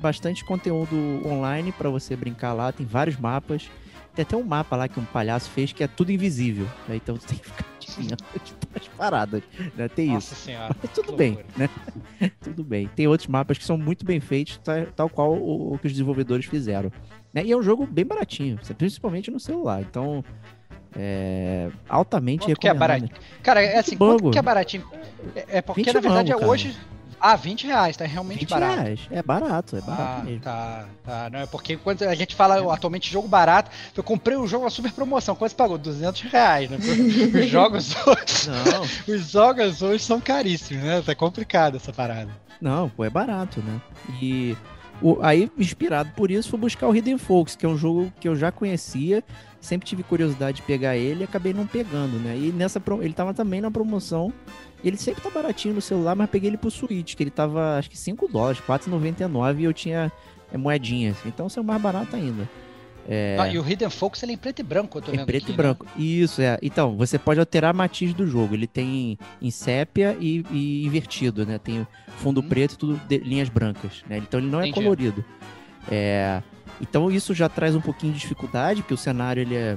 bastante 0.00 0.45
conteúdo 0.45 0.95
online 1.26 1.73
para 1.73 1.88
você 1.88 2.14
brincar 2.14 2.52
lá. 2.52 2.71
Tem 2.73 2.85
vários 2.85 3.17
mapas. 3.17 3.71
Tem 4.14 4.25
até 4.25 4.37
um 4.37 4.43
mapa 4.43 4.76
lá 4.76 4.88
que 4.88 5.00
um 5.00 5.05
palhaço 5.07 5.49
fez 5.49 5.73
que 5.73 5.83
é 5.83 5.87
tudo 5.87 6.12
invisível. 6.12 6.67
né? 6.87 6.97
Então 6.97 7.17
você 7.21 7.26
tem 7.29 7.38
que 7.38 7.47
ficar 7.47 7.64
adivinhando 7.93 8.25
tipo, 8.45 8.67
as 8.79 8.89
paradas. 8.89 9.43
Né? 9.77 9.89
Tem 9.89 10.07
isso. 10.07 10.15
Nossa 10.15 10.35
senhora. 10.35 10.77
Mas 10.83 10.91
tudo 10.93 11.13
bem, 11.13 11.33
loucura. 11.35 11.55
né? 11.57 12.31
tudo 12.41 12.65
bem. 12.65 12.89
Tem 12.95 13.07
outros 13.07 13.29
mapas 13.29 13.59
que 13.59 13.65
são 13.65 13.77
muito 13.79 14.05
bem 14.05 14.21
feitos, 14.21 14.59
ta- 14.59 14.87
tal 14.97 15.09
qual 15.09 15.33
o, 15.35 15.75
o 15.75 15.79
que 15.79 15.87
os 15.87 15.93
desenvolvedores 15.93 16.47
fizeram. 16.47 16.91
né? 17.33 17.45
E 17.45 17.53
é 17.53 17.57
um 17.57 17.63
jogo 17.63 17.87
bem 17.87 18.05
baratinho, 18.05 18.59
principalmente 18.77 19.31
no 19.31 19.39
celular. 19.41 19.81
Então, 19.83 20.25
é 20.95 21.71
altamente 21.89 22.47
Quanto 22.47 22.61
que 22.61 22.69
é 22.69 22.73
recomendado. 22.73 22.79
baratinho? 23.01 23.21
Cara, 23.43 23.63
é 23.63 23.79
assim, 23.79 23.97
quanto 23.97 24.31
que 24.31 24.39
é 24.39 24.43
baratinho? 24.43 24.85
É, 25.35 25.59
é 25.59 25.63
porque, 25.63 25.83
20 25.85 25.95
na 25.95 26.01
verdade, 26.01 26.33
bango, 26.33 26.45
é 26.45 26.47
hoje. 26.49 26.77
Ah, 27.25 27.37
20 27.37 27.69
reais, 27.69 27.97
tá 27.97 28.05
realmente 28.05 28.41
20 28.41 28.50
barato. 28.50 28.81
reais. 28.81 29.00
É 29.09 29.23
barato, 29.23 29.76
é 29.76 29.81
barato 29.81 30.02
Ah, 30.02 30.25
mesmo. 30.25 30.41
tá, 30.41 30.87
tá. 31.05 31.31
Não 31.31 31.38
é 31.38 31.47
porque 31.47 31.76
quando 31.76 32.02
a 32.02 32.14
gente 32.17 32.35
fala 32.35 32.75
atualmente 32.75 33.09
jogo 33.09 33.29
barato, 33.29 33.71
eu 33.97 34.02
comprei 34.02 34.37
o 34.37 34.45
jogo 34.47 34.64
na 34.64 34.71
super 34.71 34.91
promoção. 34.91 35.37
Quanto 35.37 35.50
você 35.52 35.57
pagou? 35.57 35.79
200 35.79 36.23
reais, 36.23 36.69
né? 36.69 36.79
Os 36.79 37.47
jogos 37.47 37.95
hoje, 38.05 38.50
Não, 38.50 39.14
os 39.14 39.31
jogos 39.31 39.83
hoje 39.83 40.02
são 40.02 40.21
caríssimos, 40.21 40.83
né? 40.83 41.00
Tá 41.00 41.14
complicado 41.14 41.76
essa 41.76 41.93
parada. 41.93 42.31
não, 42.61 42.88
pô, 42.88 43.05
é 43.05 43.11
barato, 43.11 43.61
né? 43.62 43.81
E 44.21 44.57
o- 45.00 45.19
aí, 45.23 45.49
inspirado 45.57 46.11
por 46.17 46.29
isso, 46.29 46.50
fui 46.50 46.59
buscar 46.59 46.88
o 46.88 46.97
Hidden 46.97 47.19
Folks, 47.19 47.55
que 47.55 47.64
é 47.64 47.69
um 47.69 47.76
jogo 47.79 48.12
que 48.19 48.29
eu 48.29 48.35
já 48.35 48.50
conhecia, 48.50 49.23
sempre 49.61 49.87
tive 49.88 50.02
curiosidade 50.02 50.57
de 50.57 50.62
pegar 50.62 50.97
ele 50.97 51.21
e 51.21 51.25
acabei 51.25 51.52
não 51.55 51.69
pegando, 51.69 52.19
né? 52.19 52.37
E 52.37 52.50
nessa 52.52 52.83
ele 53.00 53.12
tava 53.14 53.33
também 53.33 53.61
na 53.61 53.71
promoção. 53.71 54.33
E 54.83 54.89
ele 54.89 54.97
sempre 54.97 55.23
tá 55.23 55.31
baratinho 55.31 55.75
no 55.75 55.81
celular, 55.81 56.15
mas 56.17 56.29
peguei 56.29 56.51
ele 56.51 56.57
pro 56.57 56.71
Switch, 56.71 57.15
que 57.15 57.23
ele 57.23 57.31
tava 57.31 57.79
acho 57.79 57.89
que 57.91 57.97
5 57.97 58.27
dólares, 58.29 58.61
4,99 58.67 59.61
e 59.61 59.65
eu 59.65 59.73
tinha 59.73 60.11
é, 60.53 60.57
moedinhas. 60.57 61.17
Então 61.25 61.49
saiu 61.49 61.62
mais 61.65 61.81
barato 61.81 62.17
ainda. 62.17 62.49
É, 63.09 63.37
Ah, 63.39 63.49
e 63.49 63.59
o 63.59 63.69
Hidden 63.69 63.91
Focus 63.91 64.23
ele 64.23 64.33
é 64.33 64.35
em 64.37 64.39
preto 64.39 64.61
e 64.61 64.62
branco, 64.62 64.99
eu 64.99 65.03
tô 65.03 65.11
é 65.12 65.17
vendo 65.17 65.27
preto 65.27 65.43
aqui, 65.45 65.53
e 65.53 65.57
né? 65.57 65.57
branco. 65.57 65.87
Isso, 65.97 66.41
é. 66.43 66.57
Então, 66.62 66.97
você 66.97 67.19
pode 67.19 67.41
alterar 67.41 67.71
a 67.71 67.73
matiz 67.73 68.15
do 68.15 68.25
jogo. 68.29 68.55
Ele 68.55 68.67
tem 68.69 69.19
em 69.41 69.51
sépia 69.51 70.17
e, 70.21 70.45
e 70.53 70.87
invertido, 70.87 71.45
né? 71.45 71.59
Tem 71.59 71.85
fundo 72.19 72.41
Uhum. 72.41 72.49
preto 72.49 72.75
e 72.75 72.77
tudo 72.79 73.01
de- 73.09 73.19
linhas 73.19 73.49
brancas, 73.49 74.05
né? 74.09 74.19
Então 74.19 74.39
ele 74.39 74.49
não 74.49 74.61
é 74.61 74.69
Entendi. 74.69 74.85
colorido. 74.85 75.25
É, 75.91 76.41
então 76.81 77.11
isso 77.11 77.35
já 77.35 77.49
traz 77.49 77.75
um 77.75 77.81
pouquinho 77.81 78.12
de 78.12 78.21
dificuldade, 78.21 78.83
porque 78.83 78.95
o 78.95 78.99
cenário 78.99 79.41
ele 79.41 79.57
é, 79.57 79.77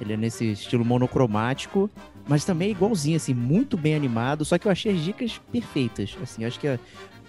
ele 0.00 0.12
é 0.12 0.16
nesse 0.16 0.52
estilo 0.52 0.84
monocromático, 0.84 1.90
mas 2.26 2.44
também 2.44 2.68
é 2.68 2.70
igualzinho, 2.70 3.16
assim, 3.16 3.34
muito 3.34 3.76
bem 3.76 3.94
animado. 3.94 4.44
Só 4.44 4.56
que 4.58 4.66
eu 4.66 4.72
achei 4.72 4.92
as 4.92 5.00
dicas 5.00 5.40
perfeitas. 5.52 6.16
Assim, 6.22 6.44
acho 6.44 6.58
que 6.58 6.68
a- 6.68 6.78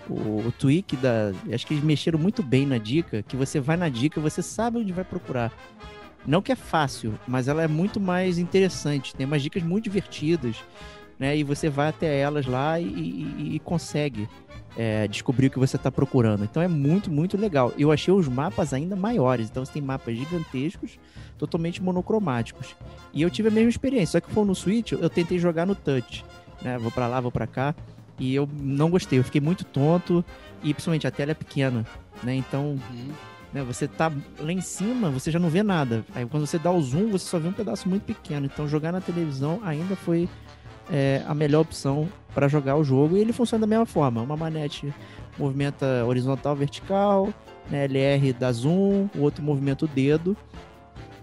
o, 0.10 0.48
o 0.48 0.52
tweak 0.58 0.96
da. 0.98 1.32
Acho 1.54 1.66
que 1.66 1.74
eles 1.74 1.84
mexeram 1.84 2.20
muito 2.20 2.44
bem 2.44 2.66
na 2.66 2.78
dica, 2.78 3.24
que 3.24 3.36
você 3.36 3.60
vai 3.60 3.76
na 3.76 3.90
dica, 3.90 4.22
você 4.22 4.42
sabe 4.42 4.78
onde 4.78 4.92
vai 4.94 5.04
procurar. 5.04 5.52
Não 6.28 6.42
que 6.42 6.52
é 6.52 6.56
fácil, 6.56 7.18
mas 7.28 7.48
ela 7.48 7.62
é 7.64 7.68
muito 7.68 8.00
mais 8.00 8.38
interessante. 8.38 9.16
Tem 9.16 9.26
umas 9.26 9.42
dicas 9.42 9.62
muito 9.64 9.84
divertidas, 9.86 10.58
né? 11.20 11.38
E 11.38 11.44
você 11.44 11.70
vai 11.70 11.90
até 11.90 12.20
elas 12.20 12.46
lá 12.46 12.80
e, 12.80 12.86
e- 12.86 13.56
e 13.56 13.60
consegue 13.60 14.28
é, 14.78 15.08
descobrir 15.08 15.48
o 15.48 15.50
que 15.50 15.60
você 15.60 15.76
está 15.76 15.92
procurando. 15.92 16.44
Então 16.44 16.62
é 16.62 16.68
muito, 16.68 17.10
muito 17.10 17.38
legal. 17.38 17.74
Eu 17.78 17.92
achei 17.92 18.14
os 18.14 18.28
mapas 18.28 18.74
ainda 18.74 18.96
maiores. 18.96 19.50
Então 19.50 19.64
você 19.64 19.74
tem 19.74 19.82
mapas 19.82 20.18
gigantescos, 20.18 21.00
totalmente 21.38 21.82
monocromáticos. 21.82 22.76
E 23.14 23.22
eu 23.22 23.30
tive 23.30 23.48
a 23.48 23.52
mesma 23.52 23.70
experiência. 23.70 24.20
Só 24.20 24.26
que 24.26 24.34
foi 24.34 24.46
no 24.46 24.56
Switch, 24.56 24.92
eu 24.92 25.10
tentei 25.10 25.40
jogar 25.40 25.66
no 25.66 25.76
touch. 25.76 26.26
Né? 26.62 26.78
Vou 26.78 26.92
para 26.92 27.08
lá, 27.08 27.20
vou 27.20 27.32
para 27.32 27.48
cá. 27.48 27.74
E 28.20 28.34
eu 28.36 28.48
não 28.60 28.90
gostei. 28.90 29.20
Eu 29.20 29.24
fiquei 29.24 29.42
muito 29.42 29.64
tonto. 29.64 30.24
E 30.64 30.74
principalmente 30.74 31.08
a 31.08 31.12
tela 31.12 31.32
é 31.32 31.36
pequena. 31.36 31.86
Né? 32.24 32.36
Então 32.36 32.78
Uhum. 32.90 33.10
né? 33.54 33.64
Você 33.64 33.88
tá 33.88 34.12
lá 34.40 34.52
em 34.52 34.62
cima, 34.62 35.10
você 35.10 35.32
já 35.32 35.40
não 35.40 35.50
vê 35.50 35.64
nada. 35.64 36.04
Aí 36.14 36.26
quando 36.26 36.46
você 36.46 36.60
dá 36.60 36.72
o 36.72 36.82
zoom, 36.82 37.10
você 37.10 37.26
só 37.26 37.40
vê 37.40 37.48
um 37.48 37.54
pedaço 37.54 37.88
muito 37.88 38.04
pequeno. 38.04 38.46
Então 38.46 38.68
jogar 38.68 38.92
na 38.92 39.00
televisão 39.00 39.62
ainda 39.64 39.96
foi 39.96 40.28
é, 40.92 41.24
a 41.26 41.34
melhor 41.34 41.62
opção 41.62 42.08
para 42.36 42.48
jogar 42.48 42.76
o 42.76 42.84
jogo. 42.84 43.18
E 43.18 43.22
ele 43.22 43.34
funciona 43.34 43.62
da 43.62 43.68
mesma 43.68 43.86
forma. 43.88 44.22
Uma 44.22 44.38
manete 44.38 44.94
movimenta 45.40 46.06
horizontal, 46.06 46.56
vertical, 46.56 47.34
né? 47.72 47.86
LR 47.86 48.34
dá 48.34 48.52
zoom, 48.52 49.08
o 49.16 49.22
outro 49.22 49.42
movimenta 49.42 49.86
o 49.86 49.88
dedo. 49.88 50.38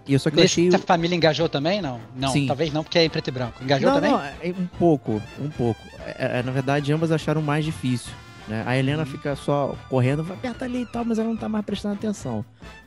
E 0.05 0.11
eu 0.13 0.19
só 0.19 0.29
que 0.29 0.35
eu 0.37 0.41
Nesse, 0.41 0.67
achei... 0.67 0.75
a 0.75 0.79
família 0.79 1.15
engajou 1.15 1.47
também? 1.47 1.81
Não. 1.81 1.97
Não, 2.13 2.29
Sim. 2.29 2.45
talvez 2.47 2.73
não, 2.73 2.83
porque 2.83 2.99
é 2.99 3.05
em 3.05 3.09
preto 3.09 3.29
e 3.29 3.31
branco. 3.31 3.63
Engajou 3.63 3.87
não, 3.89 3.95
também? 3.95 4.11
não, 4.11 4.19
é 4.21 4.53
um 4.59 4.67
pouco, 4.77 5.21
um 5.39 5.49
pouco. 5.49 5.79
É, 6.05 6.39
é, 6.39 6.43
na 6.43 6.51
verdade, 6.51 6.91
ambas 6.91 7.09
acharam 7.11 7.41
mais 7.41 7.63
difícil. 7.63 8.11
Né? 8.45 8.63
A 8.67 8.75
Helena 8.75 9.03
Uhum. 9.03 9.05
fica 9.05 9.33
só 9.37 9.73
correndo, 9.89 10.21
vai 10.21 10.35
aperta 10.35 10.65
ali 10.65 10.81
e 10.81 10.85
tal, 10.85 11.05
mas 11.05 11.17
ela 11.19 11.29
não 11.29 11.37
tá 11.37 11.47
mais 11.47 11.63
prestando 11.63 11.95
atenção. 11.95 12.43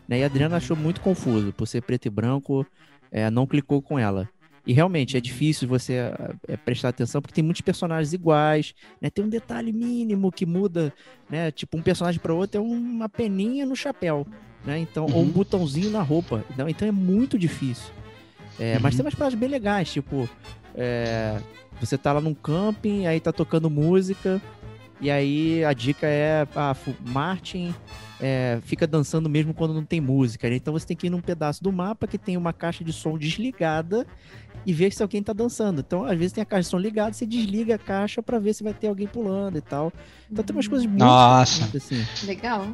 Né? 0.06 0.18
E 0.18 0.23
a 0.23 0.26
Adriana 0.26 0.56
Uhum. 0.56 0.59
achou 0.59 0.76
muito 0.76 1.00
confuso, 1.00 1.54
por 1.54 1.66
ser 1.66 1.80
preto 1.80 2.04
e 2.04 2.11
branco, 2.11 2.66
é, 3.11 3.30
não 3.30 3.47
clicou 3.47 3.80
com 3.80 3.99
ela. 3.99 4.28
E 4.67 4.73
realmente 4.73 5.17
é 5.17 5.21
difícil 5.21 5.69
você 5.69 6.11
é, 6.49 6.57
prestar 6.57 6.89
atenção, 6.89 7.23
porque 7.23 7.35
tem 7.35 7.45
muitos 7.45 7.61
personagens 7.63 8.13
iguais, 8.13 8.75
né? 9.01 9.09
Tem 9.09 9.25
um 9.25 9.29
detalhe 9.29 9.73
mínimo 9.73 10.33
que 10.33 10.45
muda, 10.45 10.93
né? 11.31 11.53
Tipo, 11.53 11.79
um 11.79 11.83
personagem 11.83 12.21
para 12.21 12.35
outro 12.35 12.59
é 12.59 12.61
uma 12.61 13.09
peninha 13.09 13.65
no 13.65 13.77
chapéu, 13.77 14.27
né? 14.65 14.79
Então, 14.79 15.05
ou 15.07 15.23
um 15.23 15.27
Uhum. 15.27 15.31
botãozinho 15.31 15.91
na 15.91 16.03
roupa. 16.03 16.45
Então, 16.51 16.69
então 16.69 16.89
é 16.89 16.93
muito 16.93 17.39
difícil. 17.39 17.93
É, 18.59 18.79
Mas 18.81 18.95
Uhum. 18.95 18.99
tem 18.99 19.07
umas 19.07 19.15
paradas 19.15 19.39
bem 19.39 19.49
legais, 19.49 19.93
tipo, 19.93 20.29
é, 20.75 21.39
você 21.81 21.97
tá 21.97 22.13
lá 22.13 22.21
num 22.21 22.35
camping, 22.35 23.07
aí 23.07 23.21
tá 23.21 23.33
tocando 23.33 23.71
música, 23.71 24.43
e 25.01 25.11
aí 25.11 25.63
a 25.65 25.73
dica 25.73 26.07
é, 26.09 26.47
ah, 26.57 26.75
Martin 27.07 27.73
é, 28.21 28.59
fica 28.63 28.87
dançando 28.87 29.29
mesmo 29.29 29.53
quando 29.53 29.75
não 29.75 29.85
tem 29.85 30.01
música, 30.01 30.49
né? 30.49 30.57
Então 30.57 30.73
você 30.73 30.87
tem 30.87 30.97
que 30.97 31.07
ir 31.07 31.11
num 31.11 31.21
pedaço 31.21 31.63
do 31.63 31.71
mapa 31.73 32.07
que 32.07 32.17
tem 32.19 32.37
uma 32.37 32.53
caixa 32.53 32.83
de 32.83 32.93
som 32.93 33.17
desligada 33.19 34.07
e 34.65 34.73
ver 34.73 34.93
se 34.93 35.03
alguém 35.03 35.23
tá 35.23 35.33
dançando. 35.33 35.81
Então, 35.81 36.05
às 36.05 36.17
vezes 36.19 36.33
tem 36.33 36.43
a 36.43 36.45
caixa 36.47 36.63
de 36.63 36.69
som 36.69 36.79
ligada, 36.79 37.13
você 37.13 37.27
desliga 37.27 37.75
a 37.75 37.79
caixa 37.79 38.23
pra 38.23 38.39
ver 38.39 38.55
se 38.55 38.65
vai 38.65 38.73
ter 38.75 38.89
alguém 38.89 39.07
pulando 39.07 39.59
e 39.59 39.61
tal. 39.61 39.93
Então 40.31 40.45
tem 40.45 40.57
umas 40.57 40.67
coisas 40.67 40.87
muito 40.87 41.05
Nossa. 41.05 41.77
assim. 41.77 42.05
Legal. 42.25 42.67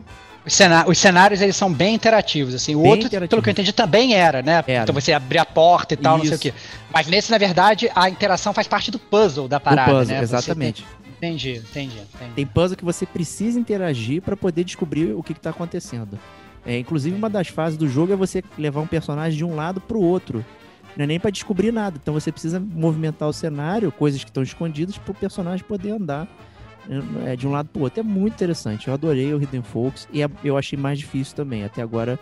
Os, 0.45 0.55
cená- 0.55 0.85
os 0.89 0.99
cenários 0.99 1.41
eles 1.41 1.55
são 1.55 1.73
bem 1.73 1.95
interativos, 1.95 2.55
assim. 2.55 2.75
O 2.75 2.83
Bem 2.83 2.91
outro, 2.93 3.29
pelo 3.29 3.43
que 3.43 3.49
eu 3.49 3.53
entendi, 3.53 3.73
também 3.73 4.15
era, 4.15 4.43
né? 4.43 4.63
Era. 4.67 4.83
Então 4.83 4.95
você 4.95 5.13
abrir 5.13 5.39
a 5.39 5.45
porta 5.45 5.95
e 5.95 5.97
tal, 5.97 6.17
não 6.19 6.25
sei 6.25 6.33
o 6.33 6.35
Isso. 6.35 6.43
quê. 6.43 6.55
Mas 6.93 7.07
nesse, 7.07 7.31
na 7.31 7.39
verdade, 7.39 7.89
a 7.95 8.09
interação 8.09 8.53
faz 8.53 8.67
parte 8.67 8.91
do 8.91 8.99
puzzle 8.99 9.47
da 9.47 9.61
parada, 9.61 9.93
puzzle, 9.93 10.17
né? 10.17 10.23
Exatamente. 10.23 10.83
tem- 10.83 11.01
Entendi, 11.23 11.52
entendi, 11.52 12.00
entendi. 12.00 12.35
Tem 12.35 12.45
puzzle 12.45 12.76
que 12.76 12.85
você 12.85 13.07
precisa 13.07 13.59
interagir 13.59 14.21
para 14.21 14.37
poder 14.37 14.64
descobrir 14.64 15.12
o 15.14 15.23
que, 15.23 15.31
está 15.31 15.50
acontecendo. 15.50 16.19
É, 16.67 16.76
inclusive, 16.76 17.14
uma 17.14 17.31
das 17.31 17.47
fases 17.47 17.79
do 17.79 17.88
jogo 17.88 18.12
é 18.12 18.17
você 18.17 18.43
levar 18.59 18.81
um 18.81 18.88
personagem 18.88 19.38
de 19.38 19.45
um 19.45 19.55
lado 19.55 19.81
para 19.81 19.97
o 19.97 20.02
outro. 20.02 20.45
Não 20.97 21.05
é 21.05 21.07
nem 21.07 21.21
para 21.21 21.31
descobrir 21.31 21.71
nada. 21.71 21.97
Então 22.02 22.12
você 22.12 22.33
precisa 22.33 22.59
movimentar 22.59 23.29
o 23.29 23.33
cenário, 23.33 23.93
coisas 23.93 24.25
que 24.25 24.31
estão 24.31 24.43
escondidas, 24.43 24.99
para 24.99 25.12
o 25.12 25.14
personagem 25.14 25.64
poder 25.64 25.93
andar 25.93 26.26
é, 27.25 27.37
de 27.37 27.47
um 27.47 27.52
lado 27.52 27.69
para 27.69 27.79
o 27.79 27.85
outro. 27.85 28.00
É 28.00 28.02
muito 28.02 28.35
interessante. 28.35 28.88
Eu 28.88 28.95
adorei 28.95 29.33
o 29.33 29.41
Hidden 29.41 29.62
Folks 29.62 30.09
e 30.12 30.23
é- 30.25 30.31
eu 30.43 30.59
achei 30.59 30.76
mais 30.76 30.99
difícil 30.99 31.37
também. 31.37 31.62
Até 31.64 31.83
agora 31.83 32.19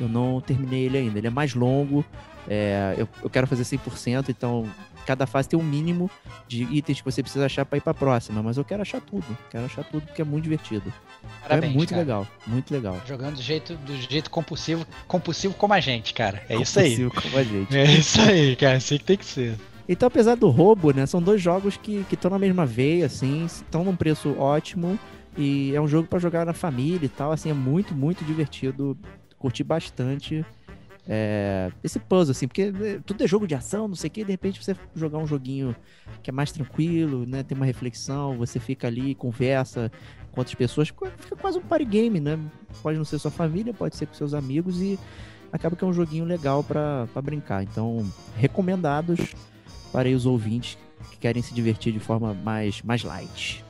eu 0.00 0.08
não 0.08 0.40
terminei 0.40 0.84
ele 0.84 0.98
ainda. 0.98 1.18
Ele 1.18 1.26
é 1.26 1.30
mais 1.30 1.52
longo. 1.52 2.04
é, 2.48 2.94
eu, 2.96 3.08
eu 3.24 3.28
quero 3.28 3.44
fazer 3.48 3.64
100%, 3.64 4.28
então 4.28 4.64
cada 5.06 5.26
fase 5.26 5.48
tem 5.48 5.58
um 5.58 5.62
mínimo 5.62 6.10
de 6.48 6.64
itens 6.64 7.00
que 7.00 7.04
você 7.04 7.22
precisa 7.22 7.46
achar 7.46 7.64
para 7.64 7.78
ir 7.78 7.80
para 7.80 7.92
a 7.92 7.94
próxima. 7.94 8.42
Mas 8.42 8.56
eu 8.56 8.64
quero 8.64 8.82
achar 8.82 9.00
tudo. 9.00 9.24
Quero 9.50 9.64
achar 9.64 9.84
tudo 9.84 10.06
porque 10.06 10.20
é 10.20 10.24
muito 10.24 10.44
divertido. 10.44 10.92
Então 11.22 11.48
Parabéns, 11.48 11.72
é 11.72 11.76
muito 11.76 11.90
cara. 11.90 12.02
legal. 12.02 12.26
Muito 12.46 12.74
legal. 12.74 13.00
Jogando 13.06 13.36
do 13.36 13.42
jeito, 13.42 13.74
do 13.76 13.96
jeito 13.96 14.30
compulsivo, 14.30 14.86
compulsivo 15.06 15.54
como 15.54 15.72
a 15.72 15.80
gente, 15.80 16.12
cara. 16.12 16.42
É 16.48 16.56
isso 16.56 16.78
aí. 16.78 16.96
Compulsivo 16.96 17.22
Como 17.22 17.38
a 17.38 17.42
gente. 17.44 17.76
É 17.76 17.84
isso 17.84 18.20
aí, 18.20 18.56
cara. 18.56 18.76
Assim 18.76 18.98
que 18.98 19.04
tem 19.04 19.16
que 19.16 19.24
ser. 19.24 19.56
Então, 19.88 20.08
apesar 20.08 20.34
do 20.34 20.48
roubo, 20.48 20.90
né, 20.92 21.06
são 21.06 21.22
dois 21.22 21.40
jogos 21.40 21.76
que 21.76 22.04
estão 22.10 22.30
na 22.30 22.38
mesma 22.38 22.66
veia, 22.66 23.06
assim, 23.06 23.44
estão 23.44 23.84
num 23.84 23.94
preço 23.94 24.36
ótimo, 24.38 24.98
E 25.38 25.74
é 25.74 25.80
um 25.80 25.86
jogo 25.86 26.08
para 26.08 26.18
jogar 26.18 26.44
na 26.46 26.52
família 26.52 27.06
e 27.06 27.08
tal, 27.08 27.30
assim, 27.30 27.50
é 27.50 27.54
muito, 27.54 27.94
muito 27.94 28.24
divertido. 28.24 28.96
Curti 29.38 29.62
bastante 29.62 30.44
é, 31.08 31.70
esse 31.84 31.98
puzzle, 32.00 32.32
assim, 32.32 32.48
porque 32.48 32.72
né, 32.72 33.00
tudo 33.06 33.22
é 33.22 33.26
jogo 33.26 33.46
de 33.46 33.54
ação, 33.54 33.86
não 33.86 33.94
sei 33.94 34.08
o 34.08 34.10
que, 34.10 34.24
de 34.24 34.30
repente 34.32 34.62
você 34.62 34.74
jogar 34.94 35.18
um 35.18 35.26
joguinho 35.26 35.74
que 36.22 36.30
é 36.30 36.32
mais 36.32 36.50
tranquilo, 36.50 37.24
né? 37.26 37.42
Tem 37.42 37.56
uma 37.56 37.66
reflexão, 37.66 38.36
você 38.36 38.58
fica 38.58 38.88
ali, 38.88 39.14
conversa 39.14 39.90
com 40.32 40.40
outras 40.40 40.54
pessoas, 40.54 40.88
fica 40.88 41.36
quase 41.36 41.58
um 41.58 41.62
party 41.62 41.84
game, 41.84 42.20
né? 42.20 42.38
Pode 42.82 42.98
não 42.98 43.04
ser 43.04 43.18
sua 43.18 43.30
família, 43.30 43.72
pode 43.72 43.96
ser 43.96 44.06
com 44.06 44.14
seus 44.14 44.34
amigos 44.34 44.82
e 44.82 44.98
acaba 45.52 45.76
que 45.76 45.84
é 45.84 45.86
um 45.86 45.92
joguinho 45.92 46.24
legal 46.24 46.64
para 46.64 47.06
brincar. 47.22 47.62
Então, 47.62 48.04
recomendados 48.36 49.34
para 49.92 50.08
os 50.08 50.26
ouvintes 50.26 50.76
que 51.10 51.18
querem 51.18 51.42
se 51.42 51.54
divertir 51.54 51.92
de 51.92 52.00
forma 52.00 52.34
mais, 52.34 52.82
mais 52.82 53.04
light. 53.04 53.65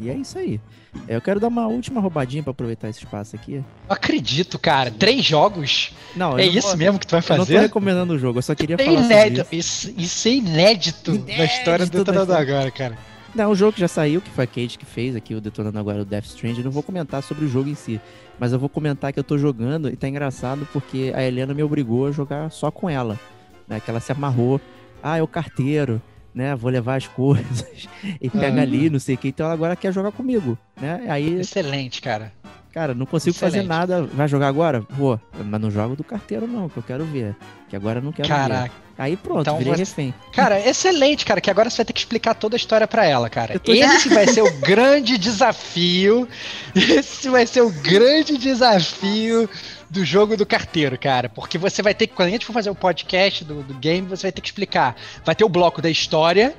E 0.00 0.10
é 0.10 0.14
isso 0.14 0.38
aí. 0.38 0.60
Eu 1.08 1.20
quero 1.20 1.38
dar 1.40 1.48
uma 1.48 1.66
última 1.66 2.00
roubadinha 2.00 2.42
para 2.42 2.50
aproveitar 2.50 2.88
esse 2.88 3.00
espaço 3.00 3.36
aqui. 3.36 3.56
Não 3.88 3.96
acredito, 3.96 4.58
cara. 4.58 4.90
Três 4.90 5.24
jogos? 5.24 5.92
Não, 6.16 6.38
é 6.38 6.46
isso 6.46 6.68
vou... 6.68 6.76
mesmo 6.76 6.98
que 6.98 7.06
tu 7.06 7.12
vai 7.12 7.22
fazer? 7.22 7.52
Eu 7.52 7.54
não 7.54 7.62
tô 7.62 7.66
recomendando 7.66 8.14
o 8.14 8.18
jogo, 8.18 8.38
eu 8.38 8.42
só 8.42 8.54
queria 8.54 8.76
é 8.78 8.84
falar 8.84 9.00
inédito. 9.00 9.46
Isso. 9.52 9.88
Isso, 9.88 10.00
isso. 10.00 10.28
é 10.28 10.32
inédito, 10.32 11.10
inédito 11.14 11.38
na 11.38 11.44
história 11.44 11.86
do 11.86 11.98
Detonando 11.98 12.32
Agora, 12.32 12.70
cara. 12.70 12.98
Não, 13.34 13.50
o 13.50 13.54
jogo 13.56 13.72
que 13.72 13.80
já 13.80 13.88
saiu, 13.88 14.20
que 14.20 14.30
foi 14.30 14.44
a 14.44 14.46
Kate 14.46 14.78
que 14.78 14.86
fez 14.86 15.16
aqui, 15.16 15.34
o 15.34 15.40
Detonando 15.40 15.78
Agora, 15.78 16.02
o 16.02 16.04
Death 16.04 16.26
Strand, 16.26 16.56
eu 16.56 16.64
não 16.64 16.70
vou 16.70 16.84
comentar 16.84 17.20
sobre 17.22 17.44
o 17.44 17.48
jogo 17.48 17.68
em 17.68 17.74
si, 17.74 18.00
mas 18.38 18.52
eu 18.52 18.58
vou 18.58 18.68
comentar 18.68 19.12
que 19.12 19.18
eu 19.18 19.24
tô 19.24 19.36
jogando 19.36 19.88
e 19.88 19.96
tá 19.96 20.08
engraçado 20.08 20.68
porque 20.72 21.12
a 21.14 21.22
Helena 21.22 21.52
me 21.52 21.62
obrigou 21.62 22.06
a 22.06 22.12
jogar 22.12 22.50
só 22.50 22.70
com 22.70 22.88
ela, 22.88 23.18
né, 23.66 23.80
que 23.80 23.90
ela 23.90 23.98
se 23.98 24.12
amarrou, 24.12 24.60
ah, 25.02 25.18
é 25.18 25.22
o 25.22 25.26
carteiro, 25.26 26.00
né? 26.34 26.54
Vou 26.54 26.70
levar 26.70 26.96
as 26.96 27.06
coisas 27.06 27.88
e 28.20 28.28
pega 28.28 28.60
ali, 28.60 28.90
não 28.90 28.98
sei 28.98 29.14
o 29.14 29.18
que. 29.18 29.28
Então 29.28 29.46
ela 29.46 29.54
agora 29.54 29.76
quer 29.76 29.92
jogar 29.92 30.12
comigo, 30.12 30.58
né? 30.80 31.04
Aí, 31.08 31.40
Excelente, 31.40 32.02
cara. 32.02 32.32
Cara, 32.72 32.92
não 32.92 33.06
consigo 33.06 33.36
Excelente. 33.36 33.54
fazer 33.54 33.68
nada. 33.68 34.02
Vai 34.02 34.26
jogar 34.26 34.48
agora? 34.48 34.84
Vou. 34.90 35.20
Mas 35.44 35.60
não 35.60 35.70
jogo 35.70 35.94
do 35.94 36.02
carteiro, 36.02 36.44
não, 36.48 36.68
que 36.68 36.76
eu 36.76 36.82
quero 36.82 37.04
ver. 37.04 37.36
Que 37.68 37.76
agora 37.76 38.00
eu 38.00 38.02
não 38.02 38.10
quero 38.10 38.26
Caraca. 38.26 38.64
ver. 38.64 38.84
Aí 38.96 39.16
pronto, 39.16 39.42
então, 39.42 39.58
virei 39.58 39.74
você... 39.74 39.80
refém. 39.80 40.14
Cara, 40.32 40.60
excelente, 40.60 41.24
cara, 41.24 41.40
que 41.40 41.50
agora 41.50 41.68
você 41.68 41.78
vai 41.78 41.84
ter 41.84 41.92
que 41.92 42.00
explicar 42.00 42.34
toda 42.34 42.54
a 42.54 42.58
história 42.58 42.86
para 42.86 43.04
ela, 43.04 43.28
cara. 43.28 43.58
Tô... 43.58 43.72
Esse 43.72 44.08
vai 44.08 44.26
ser 44.26 44.42
o 44.42 44.52
grande 44.60 45.18
desafio. 45.18 46.28
Esse 46.74 47.28
vai 47.28 47.46
ser 47.46 47.62
o 47.62 47.70
grande 47.70 48.36
desafio 48.38 49.48
do 49.90 50.04
jogo 50.04 50.36
do 50.36 50.46
carteiro, 50.46 50.98
cara. 50.98 51.28
Porque 51.28 51.58
você 51.58 51.82
vai 51.82 51.94
ter 51.94 52.06
que, 52.06 52.14
quando 52.14 52.28
a 52.28 52.32
gente 52.32 52.46
for 52.46 52.52
fazer 52.52 52.70
o 52.70 52.74
podcast 52.74 53.44
do, 53.44 53.62
do 53.62 53.74
game, 53.74 54.06
você 54.06 54.22
vai 54.22 54.32
ter 54.32 54.40
que 54.40 54.48
explicar. 54.48 54.96
Vai 55.24 55.34
ter 55.34 55.44
o 55.44 55.48
bloco 55.48 55.80
da 55.80 55.90
história, 55.90 56.54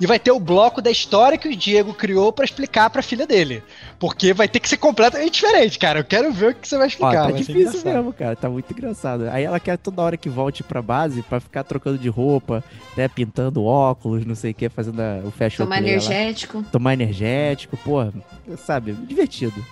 e 0.00 0.06
vai 0.06 0.18
ter 0.18 0.30
o 0.30 0.38
bloco 0.38 0.80
da 0.80 0.90
história 0.90 1.36
que 1.36 1.48
o 1.48 1.56
Diego 1.56 1.92
criou 1.92 2.32
para 2.32 2.44
explicar 2.44 2.88
para 2.88 3.02
filha 3.02 3.26
dele. 3.26 3.62
Porque 3.98 4.32
vai 4.32 4.46
ter 4.46 4.60
que 4.60 4.68
ser 4.68 4.76
completamente 4.76 5.32
diferente, 5.32 5.78
cara. 5.78 6.00
Eu 6.00 6.04
quero 6.04 6.32
ver 6.32 6.52
o 6.52 6.54
que 6.54 6.68
você 6.68 6.78
vai 6.78 6.86
explicar. 6.86 7.24
Ó, 7.24 7.26
tá 7.26 7.32
difícil 7.32 7.82
mesmo, 7.84 8.12
cara. 8.12 8.36
Tá 8.36 8.48
muito 8.48 8.72
engraçado. 8.72 9.28
Aí 9.28 9.44
ela 9.44 9.58
quer 9.58 9.76
toda 9.76 10.02
hora 10.02 10.16
que 10.16 10.28
volte 10.28 10.62
pra 10.62 10.80
base 10.80 11.22
para 11.22 11.40
ficar 11.40 11.64
trocando 11.64 11.98
de 11.98 12.08
roupa, 12.08 12.62
né? 12.96 13.08
Pintando 13.08 13.64
óculos, 13.64 14.24
não 14.24 14.36
sei 14.36 14.52
o 14.52 14.54
que, 14.54 14.68
fazendo 14.68 15.02
o 15.24 15.30
fashion 15.32 15.64
Tomar 15.64 15.78
energético. 15.78 16.62
Tomar 16.70 16.92
energético, 16.92 17.76
pô, 17.78 18.06
sabe, 18.56 18.92
divertido. 18.92 19.64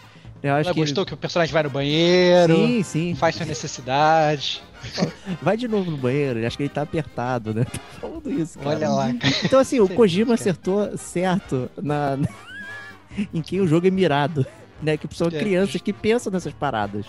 Eu 0.43 0.55
acho 0.55 0.69
Ela 0.69 0.75
que 0.75 0.81
gostou 0.81 1.07
que 1.07 1.15
o 1.15 1.17
personagem 1.17 1.53
vai 1.53 1.63
no 1.63 1.71
banheiro, 1.71 2.55
sim, 2.55 2.83
sim. 2.83 3.15
faz 3.15 3.35
sua 3.35 3.47
necessidade. 3.47 4.63
Vai 5.43 5.57
de 5.57 5.67
novo 5.67 5.91
no 5.91 5.97
banheiro, 5.97 6.47
acho 6.47 6.57
que 6.57 6.63
ele 6.63 6.71
tá 6.71 6.83
apertado, 6.83 7.53
né? 7.53 7.65
Tô 8.01 8.01
falando 8.01 8.31
isso, 8.31 8.57
cara. 8.59 8.71
Olha 8.71 8.89
lá. 8.89 9.11
Então, 9.45 9.59
assim, 9.59 9.81
o 9.81 9.89
Kojima 9.89 10.35
acertou 10.35 10.97
certo 10.97 11.69
na, 11.83 12.17
em 13.35 13.43
quem 13.43 13.61
o 13.61 13.67
jogo 13.67 13.87
é 13.87 13.91
mirado, 13.91 14.47
né? 14.81 14.97
Que 14.97 15.13
são 15.15 15.29
é. 15.29 15.31
crianças 15.31 15.81
que 15.81 15.93
pensam 15.93 16.33
nessas 16.33 16.53
paradas. 16.53 17.07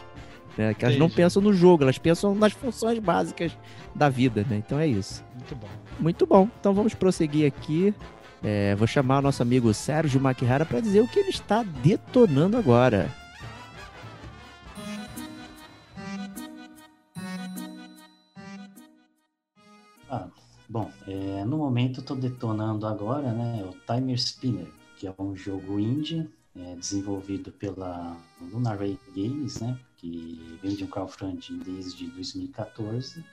Né? 0.57 0.73
Que 0.73 0.85
elas 0.85 0.95
Entendi. 0.95 0.99
não 0.99 1.09
pensam 1.09 1.41
no 1.41 1.53
jogo, 1.53 1.83
elas 1.83 1.99
pensam 1.99 2.33
nas 2.33 2.53
funções 2.53 2.97
básicas 2.97 3.51
da 3.93 4.09
vida, 4.09 4.45
né? 4.49 4.57
Então 4.57 4.79
é 4.79 4.87
isso. 4.87 5.23
Muito 5.35 5.55
bom. 5.55 5.67
Muito 5.99 6.25
bom. 6.25 6.49
Então 6.59 6.73
vamos 6.73 6.95
prosseguir 6.95 7.45
aqui. 7.45 7.93
É, 8.43 8.75
vou 8.75 8.87
chamar 8.87 9.19
o 9.19 9.21
nosso 9.21 9.41
amigo 9.41 9.73
Sérgio 9.73 10.21
Makihara 10.21 10.65
para 10.65 10.79
dizer 10.79 11.01
o 11.01 11.07
que 11.07 11.19
ele 11.19 11.29
está 11.29 11.63
detonando 11.63 12.55
agora. 12.57 13.09
Ah, 20.09 20.27
bom, 20.69 20.91
é, 21.07 21.43
no 21.45 21.57
momento 21.57 21.99
estou 21.99 22.15
detonando 22.15 22.85
agora 22.85 23.31
né, 23.31 23.65
o 23.65 23.73
Timer 23.91 24.15
Spinner, 24.15 24.67
que 24.95 25.07
é 25.07 25.13
um 25.17 25.35
jogo 25.35 25.79
indie 25.79 26.29
é, 26.55 26.75
desenvolvido 26.75 27.51
pela 27.51 28.15
Lunar 28.39 28.77
Ray 28.77 28.99
Games, 29.15 29.59
né, 29.59 29.77
que 29.97 30.59
vem 30.61 30.75
de 30.75 30.83
um 30.83 30.87
crowdfunding 30.87 31.59
desde 31.59 32.07
2014 32.07 33.23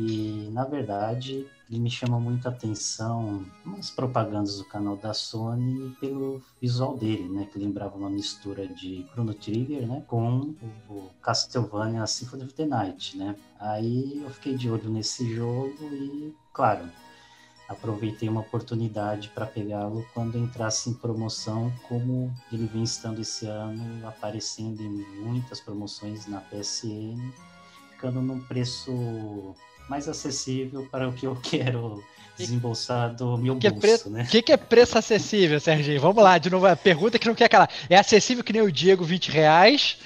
e, 0.00 0.48
na 0.52 0.64
verdade, 0.64 1.44
ele 1.68 1.80
me 1.80 1.90
chama 1.90 2.20
muita 2.20 2.50
atenção 2.50 3.44
umas 3.66 3.90
propagandas 3.90 4.58
do 4.58 4.64
canal 4.64 4.96
da 4.96 5.12
Sony 5.12 5.90
pelo 6.00 6.40
visual 6.62 6.96
dele, 6.96 7.28
né? 7.28 7.48
Que 7.52 7.58
lembrava 7.58 7.96
uma 7.96 8.08
mistura 8.08 8.68
de 8.68 9.04
Chrono 9.10 9.34
Trigger, 9.34 9.88
né? 9.88 10.04
Com 10.06 10.54
o 10.88 11.10
Castlevania 11.20 12.06
Symphony 12.06 12.44
of 12.44 12.54
the 12.54 12.64
Night, 12.64 13.18
né? 13.18 13.34
Aí 13.58 14.22
eu 14.22 14.30
fiquei 14.30 14.56
de 14.56 14.70
olho 14.70 14.88
nesse 14.88 15.34
jogo 15.34 15.74
e, 15.82 16.32
claro, 16.52 16.88
aproveitei 17.68 18.28
uma 18.28 18.42
oportunidade 18.42 19.30
para 19.30 19.46
pegá-lo 19.46 20.06
quando 20.14 20.38
entrasse 20.38 20.90
em 20.90 20.94
promoção, 20.94 21.72
como 21.88 22.32
ele 22.52 22.66
vem 22.66 22.84
estando 22.84 23.20
esse 23.20 23.46
ano, 23.46 24.06
aparecendo 24.06 24.80
em 24.80 25.04
muitas 25.24 25.60
promoções 25.60 26.28
na 26.28 26.40
PSN, 26.40 27.32
ficando 27.90 28.22
num 28.22 28.40
preço 28.40 29.56
mais 29.88 30.08
acessível 30.08 30.86
para 30.90 31.08
o 31.08 31.12
que 31.12 31.26
eu 31.26 31.36
quero 31.42 32.02
desembolsar 32.36 33.14
do 33.14 33.36
meu 33.36 33.56
que 33.56 33.68
bolso, 33.68 34.08
é 34.08 34.10
né? 34.10 34.22
O 34.22 34.26
que, 34.26 34.42
que, 34.42 34.52
é 34.52 34.56
preço 34.56 34.96
acessível, 34.96 35.58
Serginho? 35.58 36.00
Vamos 36.00 36.22
lá, 36.22 36.38
de 36.38 36.48
novo, 36.48 36.66
a 36.66 36.76
pergunta 36.76 37.18
que 37.18 37.26
não 37.26 37.34
quer 37.34 37.48
calar. 37.48 37.68
É 37.90 37.96
acessível 37.96 38.44
que 38.44 38.52
nem 38.52 38.62
o 38.62 38.70
Diego, 38.70 39.04
20 39.04 39.30
reais? 39.30 39.98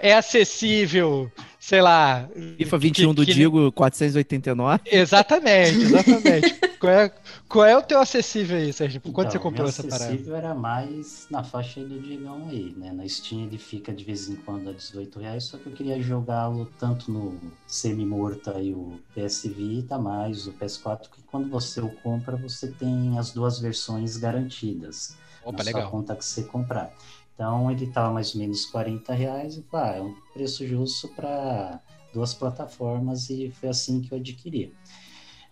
É 0.00 0.14
acessível 0.14 1.30
sei 1.68 1.82
lá. 1.82 2.26
FIFA 2.56 2.78
21 2.78 3.08
que, 3.08 3.14
do 3.14 3.26
que... 3.26 3.34
Digo 3.34 3.72
489. 3.72 4.80
Exatamente, 4.86 5.82
exatamente. 5.82 6.54
qual, 6.80 6.92
é, 6.92 7.12
qual 7.46 7.66
é 7.66 7.76
o 7.76 7.82
teu 7.82 8.00
acessível 8.00 8.56
aí, 8.56 8.72
Sérgio? 8.72 9.02
Por 9.02 9.12
quanto 9.12 9.28
então, 9.28 9.32
você 9.32 9.38
comprou 9.38 9.68
essa 9.68 9.82
parada? 9.82 10.04
O 10.04 10.06
acessível 10.08 10.36
era 10.36 10.54
mais 10.54 11.26
na 11.30 11.44
faixa 11.44 11.84
do 11.84 12.00
Digão 12.00 12.48
aí, 12.48 12.74
né? 12.74 12.90
Na 12.90 13.06
Steam 13.06 13.42
ele 13.42 13.58
fica 13.58 13.92
de 13.92 14.02
vez 14.02 14.30
em 14.30 14.36
quando 14.36 14.70
a 14.70 14.72
18 14.72 15.18
reais, 15.20 15.44
só 15.44 15.58
que 15.58 15.66
eu 15.66 15.72
queria 15.72 16.00
jogá-lo 16.00 16.72
tanto 16.78 17.12
no 17.12 17.38
semi-morto 17.66 18.50
aí, 18.50 18.72
o 18.72 18.98
PS 19.14 19.42
Vita, 19.44 19.98
mais 19.98 20.46
o 20.46 20.52
PS4, 20.52 21.02
que 21.14 21.22
quando 21.30 21.50
você 21.50 21.82
o 21.82 21.90
compra, 22.02 22.34
você 22.36 22.68
tem 22.68 23.18
as 23.18 23.30
duas 23.30 23.58
versões 23.58 24.16
garantidas. 24.16 25.18
Opa, 25.44 25.58
na 25.58 25.64
legal. 25.64 25.82
sua 25.82 25.90
conta 25.90 26.16
que 26.16 26.24
você 26.24 26.42
comprar. 26.42 26.92
Então 27.38 27.70
ele 27.70 27.84
estava 27.84 28.12
mais 28.12 28.34
ou 28.34 28.40
menos 28.40 28.66
40 28.66 29.14
reais 29.14 29.56
e 29.56 29.62
pá, 29.62 29.94
é 29.94 30.02
um 30.02 30.12
preço 30.34 30.66
justo 30.66 31.06
para 31.14 31.80
duas 32.12 32.34
plataformas 32.34 33.30
e 33.30 33.52
foi 33.52 33.68
assim 33.68 34.00
que 34.00 34.12
eu 34.12 34.18
adquiri. 34.18 34.74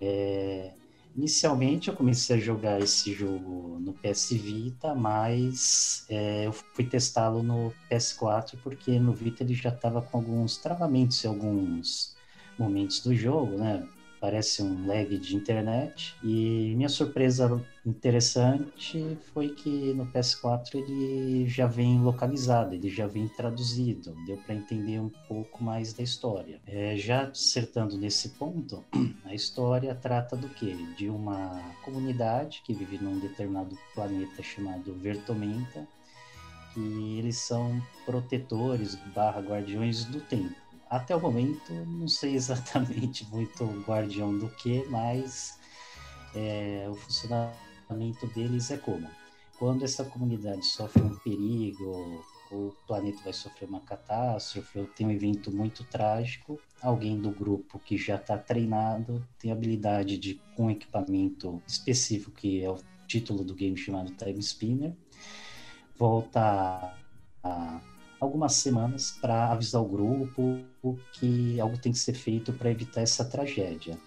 É, 0.00 0.72
inicialmente 1.14 1.86
eu 1.86 1.94
comecei 1.94 2.34
a 2.34 2.40
jogar 2.40 2.80
esse 2.80 3.12
jogo 3.12 3.78
no 3.78 3.92
PS 3.92 4.30
Vita, 4.34 4.96
mas 4.96 6.04
é, 6.08 6.48
eu 6.48 6.52
fui 6.52 6.84
testá-lo 6.84 7.40
no 7.40 7.72
PS4 7.88 8.58
porque 8.64 8.98
no 8.98 9.12
Vita 9.12 9.44
ele 9.44 9.54
já 9.54 9.68
estava 9.68 10.02
com 10.02 10.18
alguns 10.18 10.56
travamentos 10.56 11.24
em 11.24 11.28
alguns 11.28 12.16
momentos 12.58 12.98
do 12.98 13.14
jogo, 13.14 13.58
né? 13.58 13.86
Parece 14.20 14.62
um 14.62 14.86
lag 14.86 15.16
de 15.18 15.36
internet. 15.36 16.16
E 16.22 16.74
minha 16.76 16.88
surpresa 16.88 17.62
interessante 17.84 19.18
foi 19.32 19.50
que 19.50 19.92
no 19.94 20.06
PS4 20.06 20.74
ele 20.74 21.46
já 21.48 21.66
vem 21.66 22.00
localizado, 22.00 22.74
ele 22.74 22.88
já 22.88 23.06
vem 23.06 23.28
traduzido, 23.28 24.14
deu 24.26 24.36
para 24.38 24.54
entender 24.54 25.00
um 25.00 25.10
pouco 25.28 25.62
mais 25.62 25.92
da 25.92 26.02
história. 26.02 26.60
É, 26.66 26.96
já 26.96 27.28
acertando 27.28 27.96
nesse 27.96 28.30
ponto, 28.30 28.84
a 29.24 29.34
história 29.34 29.94
trata 29.94 30.36
do 30.36 30.48
que? 30.48 30.74
De 30.96 31.08
uma 31.08 31.74
comunidade 31.84 32.62
que 32.64 32.74
vive 32.74 32.98
num 32.98 33.18
determinado 33.18 33.76
planeta 33.94 34.42
chamado 34.42 34.94
Vertomenta, 34.94 35.86
que 36.74 37.18
eles 37.18 37.38
são 37.38 37.80
protetores 38.04 38.96
barra 39.14 39.40
guardiões 39.40 40.04
do 40.04 40.20
tempo 40.20 40.65
até 40.88 41.14
o 41.14 41.20
momento, 41.20 41.72
não 41.72 42.08
sei 42.08 42.34
exatamente 42.34 43.26
muito 43.30 43.64
o 43.64 43.82
guardião 43.82 44.36
do 44.36 44.48
que, 44.50 44.84
mas 44.88 45.58
é, 46.34 46.86
o 46.88 46.94
funcionamento 46.94 48.26
deles 48.34 48.70
é 48.70 48.76
como? 48.76 49.08
Quando 49.58 49.84
essa 49.84 50.04
comunidade 50.04 50.64
sofre 50.66 51.02
um 51.02 51.16
perigo, 51.16 51.84
ou 52.50 52.68
o 52.68 52.76
planeta 52.86 53.22
vai 53.24 53.32
sofrer 53.32 53.68
uma 53.68 53.80
catástrofe, 53.80 54.78
ou 54.78 54.86
tem 54.86 55.06
um 55.06 55.10
evento 55.10 55.50
muito 55.50 55.82
trágico, 55.84 56.60
alguém 56.80 57.18
do 57.18 57.30
grupo 57.30 57.78
que 57.78 57.96
já 57.96 58.16
está 58.16 58.36
treinado 58.38 59.26
tem 59.38 59.50
habilidade 59.50 60.18
de, 60.18 60.40
com 60.54 60.70
equipamento 60.70 61.62
específico, 61.66 62.32
que 62.32 62.62
é 62.62 62.70
o 62.70 62.78
título 63.06 63.42
do 63.42 63.54
game 63.54 63.76
chamado 63.76 64.12
Time 64.12 64.38
Spinner, 64.40 64.94
volta 65.96 66.94
a, 67.42 67.80
algumas 68.20 68.54
semanas 68.54 69.16
para 69.20 69.50
avisar 69.50 69.82
o 69.82 69.88
grupo 69.88 70.64
que 71.12 71.60
algo 71.60 71.78
tem 71.78 71.92
que 71.92 71.98
ser 71.98 72.14
feito 72.14 72.52
para 72.52 72.70
evitar 72.70 73.02
essa 73.02 73.24
tragédia. 73.24 73.98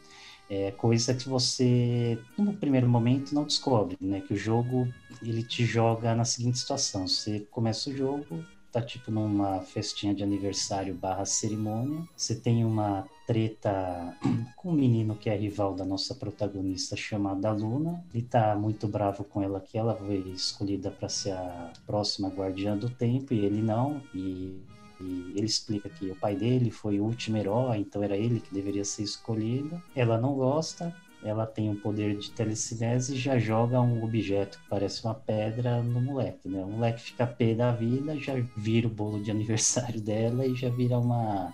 É 0.49 0.71
coisa 0.71 1.13
que 1.13 1.29
você, 1.29 2.17
no 2.35 2.53
primeiro 2.53 2.89
momento, 2.89 3.35
não 3.35 3.43
descobre, 3.43 3.95
né? 4.01 4.21
Que 4.21 4.33
o 4.33 4.37
jogo 4.37 4.91
ele 5.21 5.43
te 5.43 5.63
joga 5.63 6.15
na 6.15 6.25
seguinte 6.25 6.57
situação: 6.57 7.07
você 7.07 7.41
começa 7.51 7.91
o 7.91 7.95
jogo, 7.95 8.43
tá 8.71 8.81
tipo 8.81 9.11
numa 9.11 9.61
festinha 9.61 10.13
de 10.13 10.23
aniversário 10.23 10.95
barra 10.95 11.23
cerimônia. 11.23 12.03
Você 12.15 12.33
tem 12.33 12.65
uma 12.65 13.07
treta 13.29 14.17
com 14.55 14.71
um 14.71 14.73
menino 14.73 15.15
que 15.15 15.29
é 15.29 15.35
rival 15.35 15.75
da 15.75 15.85
nossa 15.85 16.15
protagonista 16.15 16.95
chamada 16.95 17.51
Luna. 17.51 18.03
Ele 18.11 18.23
tá 18.23 18.55
muito 18.55 18.87
bravo 18.87 19.23
com 19.23 19.43
ela 19.43 19.59
que 19.59 19.77
ela 19.77 19.95
foi 19.95 20.17
escolhida 20.33 20.89
para 20.89 21.07
ser 21.07 21.33
a 21.33 21.71
próxima 21.85 22.29
guardiã 22.29 22.75
do 22.75 22.89
tempo 22.89 23.31
e 23.31 23.45
ele 23.45 23.61
não. 23.61 24.01
E, 24.15 24.59
e 24.99 25.33
ele 25.35 25.45
explica 25.45 25.87
que 25.89 26.09
o 26.09 26.15
pai 26.15 26.35
dele 26.35 26.71
foi 26.71 26.99
o 26.99 27.03
último 27.03 27.37
herói, 27.37 27.77
então 27.77 28.01
era 28.01 28.17
ele 28.17 28.39
que 28.39 28.51
deveria 28.51 28.83
ser 28.83 29.03
escolhido. 29.03 29.79
Ela 29.95 30.17
não 30.17 30.33
gosta, 30.33 30.91
ela 31.23 31.45
tem 31.45 31.69
um 31.69 31.75
poder 31.75 32.17
de 32.17 32.31
telecinese 32.31 33.13
e 33.13 33.19
já 33.19 33.37
joga 33.37 33.79
um 33.79 34.03
objeto 34.03 34.57
que 34.57 34.69
parece 34.69 35.05
uma 35.05 35.13
pedra 35.13 35.83
no 35.83 36.01
moleque, 36.01 36.49
né? 36.49 36.63
O 36.63 36.69
moleque 36.69 37.01
fica 37.01 37.27
pé 37.27 37.53
da 37.53 37.71
vida, 37.71 38.17
já 38.17 38.33
vira 38.57 38.87
o 38.87 38.89
bolo 38.89 39.21
de 39.21 39.29
aniversário 39.29 40.01
dela 40.01 40.47
e 40.47 40.55
já 40.55 40.69
vira 40.69 40.97
uma 40.97 41.53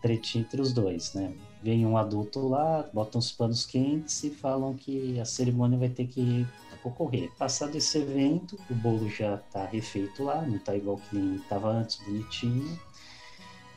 tretinha 0.00 0.42
entre 0.42 0.60
os 0.60 0.72
dois, 0.72 1.14
né? 1.14 1.32
Vem 1.62 1.84
um 1.86 1.96
adulto 1.96 2.48
lá, 2.48 2.88
botam 2.92 3.18
os 3.18 3.30
panos 3.30 3.66
quentes 3.66 4.22
e 4.24 4.30
falam 4.30 4.74
que 4.74 5.20
a 5.20 5.24
cerimônia 5.24 5.78
vai 5.78 5.88
ter 5.88 6.06
que 6.06 6.46
ocorrer. 6.82 7.30
Passado 7.38 7.76
esse 7.76 7.98
evento, 7.98 8.58
o 8.70 8.74
bolo 8.74 9.08
já 9.08 9.36
tá 9.36 9.66
refeito 9.66 10.24
lá, 10.24 10.42
não 10.42 10.58
tá 10.58 10.74
igual 10.74 10.96
que 10.96 11.16
nem 11.16 11.38
tava 11.40 11.70
antes, 11.70 11.98
bonitinho 12.04 12.78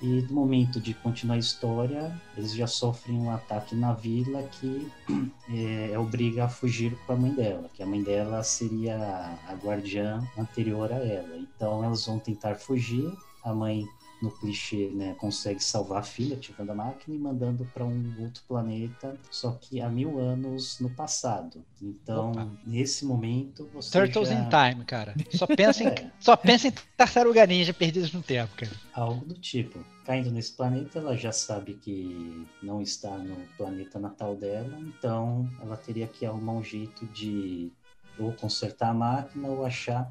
e 0.04 0.22
no 0.24 0.34
momento 0.34 0.82
de 0.82 0.94
continuar 0.94 1.36
a 1.36 1.40
história, 1.40 2.22
eles 2.36 2.54
já 2.54 2.68
sofrem 2.68 3.18
um 3.18 3.32
ataque 3.32 3.74
na 3.74 3.94
vila 3.94 4.44
que 4.44 4.92
é, 5.50 5.92
é, 5.94 5.98
obriga 5.98 6.44
a 6.44 6.50
fugir 6.50 6.94
com 7.08 7.14
a 7.14 7.16
mãe 7.16 7.32
dela, 7.32 7.70
que 7.74 7.82
a 7.82 7.86
mãe 7.86 8.04
dela 8.04 8.44
seria 8.44 8.98
a 9.48 9.54
guardiã 9.54 10.22
anterior 10.38 10.92
a 10.92 10.98
ela. 10.98 11.38
Então 11.38 11.86
elas 11.86 12.06
vão 12.06 12.20
tentar 12.20 12.56
fugir, 12.56 13.10
a 13.46 13.54
mãe 13.54 13.88
no 14.24 14.32
clichê, 14.32 14.90
né, 14.94 15.14
consegue 15.16 15.62
salvar 15.62 16.00
a 16.00 16.04
filha 16.04 16.38
ativando 16.38 16.72
a 16.72 16.76
máquina 16.76 17.14
e 17.14 17.20
mandando 17.20 17.66
para 17.74 17.84
um 17.84 18.16
outro 18.22 18.42
planeta, 18.48 19.20
só 19.30 19.52
que 19.52 19.82
há 19.82 19.90
mil 19.90 20.18
anos 20.18 20.80
no 20.80 20.90
passado. 20.90 21.62
Então, 21.82 22.32
Opa. 22.32 22.48
nesse 22.66 23.06
momento, 23.06 23.70
você 23.74 23.92
Turtles 23.92 24.30
já... 24.30 24.36
in 24.36 24.48
Time, 24.48 24.86
cara. 24.86 25.14
Só 25.32 25.46
pensa 25.46 25.84
em, 25.84 25.88
é. 25.92 26.12
só 26.22 26.38
pensa 26.38 26.70
em 26.70 26.74
Tartaruga 26.96 27.46
Ninja 27.46 27.74
perdidos 27.74 28.14
no 28.14 28.24
tempo, 28.24 28.56
cara. 28.56 28.72
Algo 28.94 29.26
do 29.26 29.34
tipo. 29.34 29.84
Caindo 30.06 30.32
nesse 30.32 30.54
planeta, 30.54 31.00
ela 31.00 31.18
já 31.18 31.34
sabe 31.34 31.74
que 31.74 32.48
não 32.62 32.82
está 32.82 33.18
no 33.18 33.36
planeta 33.58 34.00
natal 34.00 34.38
dela, 34.38 34.80
então 34.80 35.50
ela 35.62 35.76
teria 35.76 36.08
que 36.08 36.26
arrumar 36.26 36.54
um 36.54 36.64
jeito 36.64 37.06
de 37.08 37.74
ou 38.18 38.32
consertar 38.34 38.90
a 38.90 38.94
máquina 38.94 39.50
ou 39.50 39.66
achar 39.66 40.10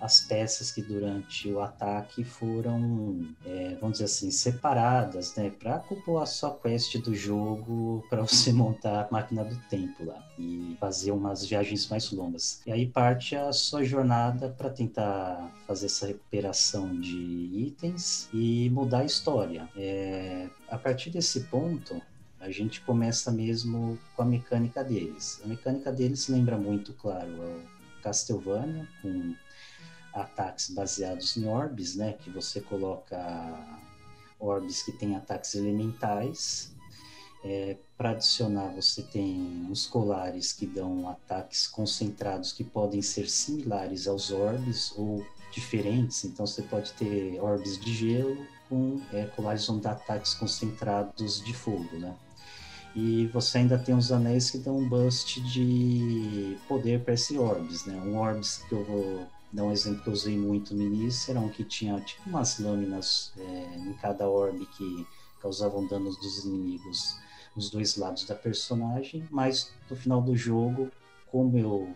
as 0.00 0.20
peças 0.20 0.72
que 0.72 0.80
durante 0.80 1.50
o 1.52 1.60
ataque 1.60 2.24
foram, 2.24 3.28
é, 3.44 3.76
vamos 3.80 3.98
dizer 3.98 4.06
assim, 4.06 4.30
separadas, 4.30 5.34
né, 5.36 5.50
para 5.50 5.76
acompanhar 5.76 6.22
a 6.22 6.26
sua 6.26 6.56
quest 6.56 6.96
do 6.98 7.14
jogo, 7.14 8.04
para 8.08 8.22
você 8.22 8.50
montar 8.52 9.06
a 9.06 9.08
máquina 9.12 9.44
do 9.44 9.56
tempo 9.68 10.04
lá 10.04 10.26
e 10.38 10.76
fazer 10.80 11.12
umas 11.12 11.44
viagens 11.44 11.86
mais 11.88 12.10
longas. 12.10 12.62
E 12.66 12.72
aí 12.72 12.86
parte 12.86 13.36
a 13.36 13.52
sua 13.52 13.84
jornada 13.84 14.48
para 14.48 14.70
tentar 14.70 15.52
fazer 15.66 15.86
essa 15.86 16.06
recuperação 16.06 16.98
de 16.98 17.18
itens 17.54 18.28
e 18.32 18.70
mudar 18.70 19.00
a 19.00 19.04
história. 19.04 19.68
É, 19.76 20.48
a 20.68 20.78
partir 20.78 21.10
desse 21.10 21.40
ponto, 21.40 22.00
a 22.40 22.50
gente 22.50 22.80
começa 22.80 23.30
mesmo 23.30 23.98
com 24.16 24.22
a 24.22 24.24
mecânica 24.24 24.82
deles. 24.82 25.40
A 25.44 25.46
mecânica 25.46 25.92
deles 25.92 26.26
lembra 26.28 26.56
muito, 26.56 26.94
claro, 26.94 27.28
o 27.28 28.02
Castlevania, 28.02 28.88
com 29.02 29.34
ataques 30.12 30.70
baseados 30.70 31.36
em 31.36 31.46
orbes, 31.46 31.96
né? 31.96 32.14
Que 32.14 32.30
você 32.30 32.60
coloca 32.60 33.18
orbes 34.38 34.82
que 34.82 34.92
têm 34.92 35.16
ataques 35.16 35.54
elementais. 35.54 36.72
É, 37.42 37.76
Para 37.96 38.10
adicionar, 38.10 38.74
você 38.74 39.02
tem 39.02 39.66
uns 39.70 39.86
colares 39.86 40.52
que 40.52 40.66
dão 40.66 41.08
ataques 41.08 41.66
concentrados 41.66 42.52
que 42.52 42.64
podem 42.64 43.00
ser 43.00 43.28
similares 43.28 44.06
aos 44.06 44.30
orbes 44.30 44.92
ou 44.96 45.24
diferentes. 45.52 46.24
Então, 46.24 46.46
você 46.46 46.62
pode 46.62 46.92
ter 46.92 47.40
orbes 47.40 47.78
de 47.78 47.94
gelo 47.94 48.46
com 48.68 49.00
é, 49.12 49.26
colares 49.26 49.68
onde 49.68 49.82
dá 49.82 49.92
ataques 49.92 50.34
concentrados 50.34 51.42
de 51.42 51.54
fogo, 51.54 51.96
né? 51.98 52.14
E 52.94 53.26
você 53.28 53.58
ainda 53.58 53.78
tem 53.78 53.94
os 53.94 54.10
anéis 54.10 54.50
que 54.50 54.58
dão 54.58 54.78
um 54.78 54.88
bust 54.88 55.40
de 55.40 56.58
poder 56.66 57.04
para 57.04 57.14
esse 57.14 57.38
orbes, 57.38 57.84
né? 57.86 57.94
Um 57.94 58.18
orbes 58.18 58.58
que 58.68 58.72
eu 58.72 58.84
vou 58.84 59.26
dar 59.52 59.64
um 59.64 59.72
exemplo 59.72 60.02
que 60.02 60.08
eu 60.08 60.12
usei 60.12 60.36
muito 60.36 60.74
no 60.74 60.82
início, 60.82 61.30
era 61.30 61.40
um 61.40 61.48
que 61.48 61.64
tinha 61.64 62.00
tipo 62.00 62.28
umas 62.28 62.58
lâminas 62.58 63.32
é, 63.36 63.76
em 63.76 63.92
cada 63.94 64.28
orbe 64.28 64.66
que 64.76 65.06
causavam 65.40 65.86
danos 65.86 66.16
dos 66.20 66.44
inimigos 66.44 67.18
nos 67.56 67.70
dois 67.70 67.96
lados 67.96 68.24
da 68.24 68.34
personagem, 68.34 69.26
mas 69.30 69.72
no 69.88 69.96
final 69.96 70.22
do 70.22 70.36
jogo, 70.36 70.90
como 71.26 71.58
eu 71.58 71.94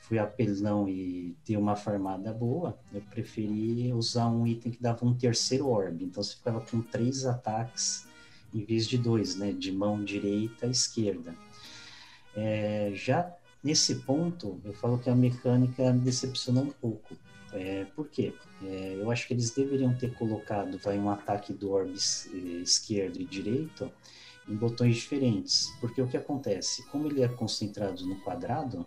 fui 0.00 0.18
apelão 0.18 0.88
e 0.88 1.34
ter 1.44 1.56
uma 1.56 1.74
farmada 1.74 2.32
boa, 2.32 2.78
eu 2.92 3.00
preferi 3.00 3.92
usar 3.92 4.28
um 4.28 4.46
item 4.46 4.70
que 4.70 4.82
dava 4.82 5.04
um 5.04 5.14
terceiro 5.14 5.68
orbe, 5.68 6.04
então 6.04 6.22
você 6.22 6.36
ficava 6.36 6.60
com 6.60 6.82
três 6.82 7.24
ataques 7.24 8.06
em 8.52 8.64
vez 8.64 8.86
de 8.86 8.98
dois, 8.98 9.34
né, 9.34 9.50
de 9.50 9.72
mão 9.72 10.04
direita 10.04 10.66
e 10.66 10.70
esquerda. 10.70 11.34
É, 12.36 12.92
já 12.94 13.34
Nesse 13.64 13.94
ponto, 13.94 14.60
eu 14.62 14.74
falo 14.74 14.98
que 14.98 15.08
a 15.08 15.14
mecânica 15.14 15.90
me 15.90 16.00
decepcionou 16.00 16.64
um 16.64 16.70
pouco. 16.70 17.16
É, 17.50 17.86
por 17.96 18.08
quê? 18.10 18.34
É, 18.62 18.98
eu 19.00 19.10
acho 19.10 19.26
que 19.26 19.32
eles 19.32 19.50
deveriam 19.52 19.94
ter 19.96 20.12
colocado 20.12 20.78
vai, 20.78 20.98
um 20.98 21.08
ataque 21.08 21.54
do 21.54 21.70
orbe 21.70 21.96
eh, 21.96 22.36
esquerdo 22.62 23.18
e 23.18 23.24
direito 23.24 23.90
em 24.46 24.54
botões 24.54 24.96
diferentes. 24.96 25.72
Porque 25.80 26.02
o 26.02 26.06
que 26.06 26.16
acontece? 26.18 26.84
Como 26.90 27.06
ele 27.06 27.22
é 27.22 27.28
concentrado 27.28 28.06
no 28.06 28.20
quadrado, 28.20 28.86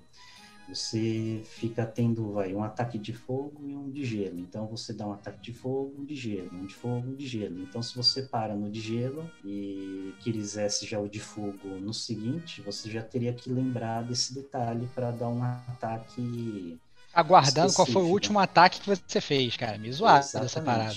você 0.67 1.41
fica 1.45 1.85
tendo 1.85 2.33
vai, 2.33 2.53
um 2.53 2.63
ataque 2.63 2.97
de 2.97 3.13
fogo 3.13 3.63
e 3.65 3.75
um 3.75 3.89
de 3.89 4.03
gelo. 4.05 4.39
Então 4.39 4.67
você 4.67 4.93
dá 4.93 5.07
um 5.07 5.13
ataque 5.13 5.39
de 5.41 5.53
fogo, 5.53 5.95
um 5.99 6.05
de 6.05 6.15
gelo, 6.15 6.49
um 6.53 6.65
de 6.65 6.75
fogo, 6.75 7.09
um 7.09 7.15
de 7.15 7.27
gelo. 7.27 7.61
Então 7.61 7.81
se 7.81 7.95
você 7.95 8.23
para 8.23 8.55
no 8.55 8.69
de 8.69 8.81
gelo 8.81 9.29
e 9.43 10.13
quisesse 10.19 10.85
já 10.85 10.99
o 10.99 11.07
de 11.07 11.19
fogo 11.19 11.79
no 11.81 11.93
seguinte, 11.93 12.61
você 12.61 12.89
já 12.89 13.01
teria 13.01 13.33
que 13.33 13.49
lembrar 13.49 14.03
desse 14.03 14.33
detalhe 14.33 14.87
para 14.93 15.11
dar 15.11 15.29
um 15.29 15.43
ataque 15.43 16.79
aguardando 17.13 17.73
qual 17.73 17.87
foi 17.87 18.03
o 18.03 18.09
último 18.09 18.37
ataque 18.39 18.79
que 18.79 18.85
você 18.87 19.19
fez, 19.19 19.57
cara. 19.57 19.77
Me 19.79 19.91
zoado 19.91 20.27
dessa 20.39 20.61
parada. 20.61 20.95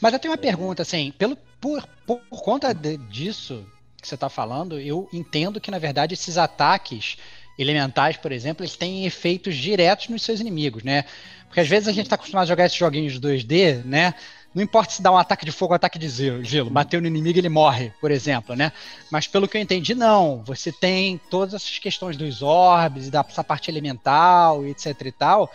Mas 0.00 0.12
eu 0.12 0.18
tenho 0.20 0.32
uma 0.32 0.38
é. 0.38 0.40
pergunta, 0.40 0.82
assim, 0.82 1.12
pelo, 1.18 1.36
por, 1.60 1.84
por, 2.06 2.20
por 2.20 2.42
conta 2.42 2.72
de, 2.72 2.96
disso 2.96 3.66
que 4.00 4.06
você 4.06 4.14
está 4.14 4.28
falando, 4.28 4.78
eu 4.78 5.08
entendo 5.12 5.60
que, 5.60 5.70
na 5.70 5.80
verdade, 5.80 6.14
esses 6.14 6.38
ataques 6.38 7.18
elementais, 7.58 8.16
por 8.16 8.32
exemplo, 8.32 8.64
eles 8.64 8.76
têm 8.76 9.06
efeitos 9.06 9.56
diretos 9.56 10.08
nos 10.08 10.22
seus 10.22 10.40
inimigos, 10.40 10.82
né? 10.82 11.04
Porque 11.46 11.60
às 11.60 11.68
vezes 11.68 11.88
a 11.88 11.92
gente 11.92 12.06
está 12.06 12.16
acostumado 12.16 12.44
a 12.44 12.48
jogar 12.48 12.66
esses 12.66 12.76
joguinhos 12.76 13.18
2D, 13.18 13.84
né? 13.84 14.14
Não 14.54 14.62
importa 14.62 14.92
se 14.92 15.02
dá 15.02 15.12
um 15.12 15.18
ataque 15.18 15.44
de 15.44 15.52
fogo 15.52 15.72
ou 15.72 15.74
um 15.74 15.76
ataque 15.76 15.98
de 15.98 16.08
gelo, 16.42 16.70
bateu 16.70 16.98
no 17.00 17.06
inimigo 17.06 17.38
ele 17.38 17.48
morre, 17.48 17.92
por 18.00 18.10
exemplo, 18.10 18.56
né? 18.56 18.72
Mas 19.10 19.26
pelo 19.26 19.46
que 19.46 19.56
eu 19.56 19.60
entendi, 19.60 19.94
não. 19.94 20.42
Você 20.44 20.72
tem 20.72 21.20
todas 21.30 21.54
essas 21.54 21.78
questões 21.78 22.16
dos 22.16 22.40
orbes 22.40 23.08
e 23.08 23.10
dessa 23.10 23.44
parte 23.44 23.70
elemental 23.70 24.64
e 24.64 24.70
etc 24.70 24.94
e 25.04 25.12
tal. 25.12 25.50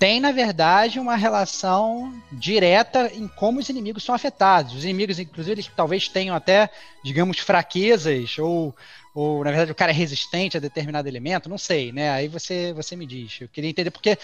Tem, 0.00 0.18
na 0.18 0.32
verdade, 0.32 0.98
uma 0.98 1.14
relação 1.14 2.12
direta 2.32 3.12
em 3.14 3.28
como 3.28 3.60
os 3.60 3.68
inimigos 3.68 4.02
são 4.02 4.14
afetados. 4.14 4.74
Os 4.74 4.82
inimigos, 4.82 5.18
inclusive, 5.18 5.52
eles 5.52 5.70
talvez 5.76 6.08
tenham 6.08 6.34
até, 6.34 6.70
digamos, 7.04 7.38
fraquezas 7.38 8.38
ou 8.38 8.74
ou 9.14 9.42
na 9.44 9.50
verdade 9.50 9.72
o 9.72 9.74
cara 9.74 9.92
é 9.92 9.94
resistente 9.94 10.56
a 10.56 10.60
determinado 10.60 11.08
elemento, 11.08 11.48
não 11.48 11.58
sei, 11.58 11.92
né? 11.92 12.10
Aí 12.10 12.28
você, 12.28 12.72
você 12.72 12.96
me 12.96 13.06
diz. 13.06 13.40
Eu 13.40 13.48
queria 13.48 13.70
entender, 13.70 13.90
porque 13.90 14.16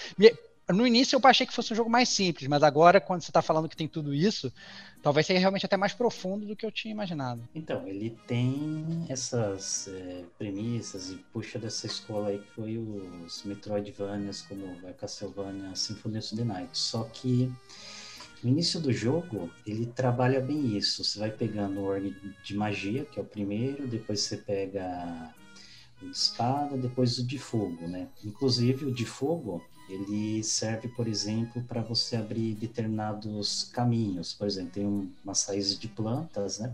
no 0.68 0.86
início 0.86 1.16
eu 1.16 1.20
achei 1.28 1.46
que 1.46 1.52
fosse 1.52 1.72
um 1.72 1.76
jogo 1.76 1.88
mais 1.88 2.08
simples, 2.08 2.48
mas 2.48 2.62
agora, 2.62 3.00
quando 3.00 3.22
você 3.22 3.30
está 3.30 3.40
falando 3.40 3.68
que 3.68 3.76
tem 3.76 3.86
tudo 3.86 4.12
isso, 4.12 4.52
talvez 5.00 5.26
seja 5.26 5.38
realmente 5.38 5.64
até 5.64 5.76
mais 5.76 5.92
profundo 5.92 6.44
do 6.44 6.56
que 6.56 6.66
eu 6.66 6.72
tinha 6.72 6.90
imaginado. 6.90 7.48
Então, 7.54 7.86
ele 7.86 8.16
tem 8.26 9.06
essas 9.08 9.88
é, 9.88 10.24
premissas 10.36 11.10
e 11.10 11.16
puxa 11.32 11.58
dessa 11.58 11.86
escola 11.86 12.30
aí 12.30 12.38
que 12.38 12.50
foi 12.50 12.78
os 12.78 13.44
Metroidvanias, 13.44 14.42
como 14.42 14.66
a 14.88 14.92
Castlevania 14.92 15.74
Symphony 15.76 16.18
of 16.18 16.36
the 16.36 16.44
Night. 16.44 16.70
Só 16.72 17.04
que 17.04 17.52
no 18.46 18.52
início 18.52 18.78
do 18.78 18.92
jogo, 18.92 19.50
ele 19.66 19.86
trabalha 19.86 20.40
bem 20.40 20.76
isso. 20.76 21.02
Você 21.02 21.18
vai 21.18 21.32
pegando 21.32 21.80
o 21.80 21.84
orbe 21.84 22.16
de 22.44 22.56
magia, 22.56 23.04
que 23.04 23.18
é 23.18 23.22
o 23.22 23.26
primeiro, 23.26 23.88
depois 23.88 24.20
você 24.20 24.36
pega 24.36 25.34
o 26.00 26.06
de 26.06 26.12
espada, 26.12 26.76
depois 26.76 27.18
o 27.18 27.26
de 27.26 27.40
fogo, 27.40 27.88
né? 27.88 28.06
Inclusive, 28.24 28.84
o 28.84 28.92
de 28.92 29.04
fogo, 29.04 29.64
Ele 29.88 30.44
serve, 30.44 30.86
por 30.86 31.08
exemplo, 31.08 31.60
para 31.64 31.80
você 31.80 32.14
abrir 32.14 32.54
determinados 32.54 33.64
caminhos. 33.72 34.32
Por 34.32 34.46
exemplo, 34.46 34.70
tem 34.70 34.86
um, 34.86 35.10
umas 35.24 35.44
raízes 35.44 35.76
de 35.76 35.88
plantas, 35.88 36.60
né? 36.60 36.72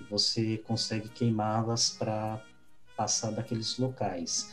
E 0.00 0.04
você 0.10 0.58
consegue 0.66 1.08
queimá-las 1.08 1.90
para 1.90 2.44
passar 2.96 3.30
daqueles 3.30 3.78
locais. 3.78 4.50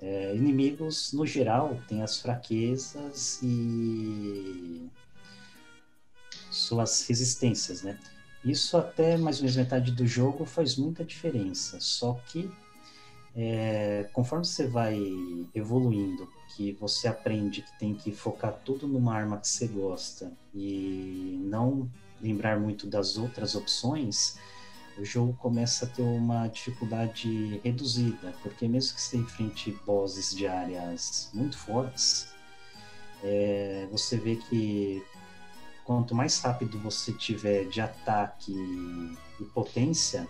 É, 0.00 0.34
inimigos, 0.34 1.12
no 1.12 1.24
geral, 1.24 1.80
têm 1.86 2.02
as 2.02 2.20
fraquezas 2.20 3.40
e 3.40 4.90
suas 6.56 7.06
resistências, 7.06 7.82
né? 7.82 7.98
Isso 8.44 8.76
até 8.76 9.16
mais 9.16 9.38
ou 9.38 9.42
menos 9.42 9.56
metade 9.56 9.90
do 9.90 10.06
jogo 10.06 10.44
faz 10.44 10.76
muita 10.76 11.04
diferença. 11.04 11.78
Só 11.80 12.20
que 12.28 12.50
é, 13.34 14.08
conforme 14.12 14.44
você 14.44 14.66
vai 14.66 14.98
evoluindo, 15.54 16.28
que 16.54 16.72
você 16.72 17.06
aprende 17.06 17.60
que 17.60 17.78
tem 17.78 17.94
que 17.94 18.10
focar 18.10 18.58
tudo 18.64 18.88
numa 18.88 19.14
arma 19.14 19.36
que 19.36 19.46
você 19.46 19.66
gosta 19.66 20.32
e 20.54 21.38
não 21.42 21.90
lembrar 22.20 22.58
muito 22.58 22.86
das 22.86 23.18
outras 23.18 23.54
opções, 23.54 24.38
o 24.96 25.04
jogo 25.04 25.34
começa 25.34 25.84
a 25.84 25.88
ter 25.88 26.00
uma 26.00 26.48
dificuldade 26.48 27.60
reduzida, 27.62 28.32
porque 28.42 28.66
mesmo 28.66 28.94
que 28.94 29.02
você 29.02 29.18
enfrente 29.18 29.70
bosses 29.84 30.34
de 30.34 30.46
áreas 30.46 31.30
muito 31.34 31.58
fortes, 31.58 32.28
é, 33.22 33.86
você 33.90 34.16
vê 34.16 34.36
que 34.36 35.04
quanto 35.86 36.14
mais 36.14 36.38
rápido 36.40 36.78
você 36.80 37.12
tiver 37.12 37.68
de 37.68 37.80
ataque 37.80 38.52
e 39.40 39.44
potência, 39.54 40.28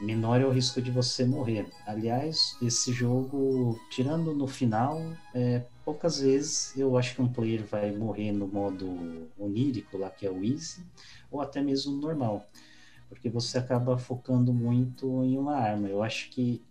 menor 0.00 0.40
é 0.40 0.44
o 0.44 0.50
risco 0.50 0.82
de 0.82 0.90
você 0.90 1.24
morrer. 1.24 1.66
Aliás, 1.86 2.56
esse 2.60 2.92
jogo, 2.92 3.80
tirando 3.90 4.34
no 4.34 4.46
final, 4.46 5.00
é, 5.34 5.64
poucas 5.84 6.20
vezes 6.20 6.76
eu 6.76 6.98
acho 6.98 7.14
que 7.14 7.22
um 7.22 7.28
player 7.28 7.64
vai 7.64 7.90
morrer 7.92 8.30
no 8.32 8.46
modo 8.46 9.30
onírico, 9.38 9.96
lá 9.96 10.10
que 10.10 10.26
é 10.26 10.30
o 10.30 10.44
easy, 10.44 10.84
ou 11.30 11.40
até 11.40 11.62
mesmo 11.62 11.96
normal, 11.96 12.46
porque 13.08 13.30
você 13.30 13.56
acaba 13.56 13.96
focando 13.96 14.52
muito 14.52 15.24
em 15.24 15.38
uma 15.38 15.56
arma. 15.56 15.88
Eu 15.88 16.02
acho 16.02 16.28
que 16.30 16.62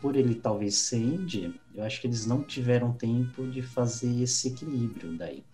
por 0.00 0.16
ele 0.16 0.34
talvez 0.34 0.74
ser 0.74 0.98
indie, 0.98 1.54
eu 1.72 1.84
acho 1.84 2.00
que 2.00 2.08
eles 2.08 2.26
não 2.26 2.42
tiveram 2.42 2.92
tempo 2.92 3.46
de 3.46 3.62
fazer 3.62 4.20
esse 4.20 4.48
equilíbrio 4.48 5.16
daí. 5.16 5.44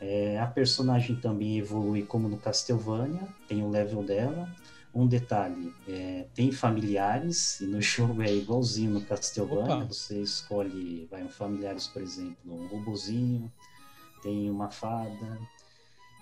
É, 0.00 0.38
a 0.38 0.46
personagem 0.46 1.16
também 1.16 1.58
evolui 1.58 2.02
como 2.02 2.28
no 2.28 2.38
Castlevania, 2.38 3.20
tem 3.48 3.62
o 3.62 3.68
level 3.70 4.02
dela. 4.02 4.48
Um 4.94 5.06
detalhe, 5.06 5.72
é, 5.86 6.26
tem 6.34 6.50
familiares, 6.50 7.60
e 7.60 7.66
no 7.66 7.80
jogo 7.82 8.22
é 8.22 8.32
igualzinho 8.32 8.92
no 8.92 9.00
Castlevania, 9.02 9.76
Opa. 9.76 9.84
você 9.84 10.20
escolhe, 10.20 11.06
vai 11.10 11.22
um 11.22 11.28
familiares, 11.28 11.86
por 11.86 12.00
exemplo, 12.00 12.36
um 12.46 12.66
robozinho, 12.68 13.52
tem 14.22 14.50
uma 14.50 14.70
fada. 14.70 15.38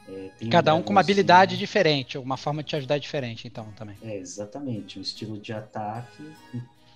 É, 0.09 0.31
Cada 0.51 0.75
um, 0.75 0.79
um 0.79 0.83
com 0.83 0.91
uma 0.91 1.01
habilidade 1.01 1.57
diferente, 1.57 2.17
uma 2.17 2.37
forma 2.37 2.63
de 2.63 2.71
te 2.71 2.77
ajudar 2.77 2.99
diferente, 2.99 3.47
então, 3.47 3.71
também. 3.73 3.97
É, 4.03 4.17
exatamente, 4.17 4.99
um 4.99 5.03
estilo 5.03 5.39
de 5.39 5.53
ataque 5.53 6.23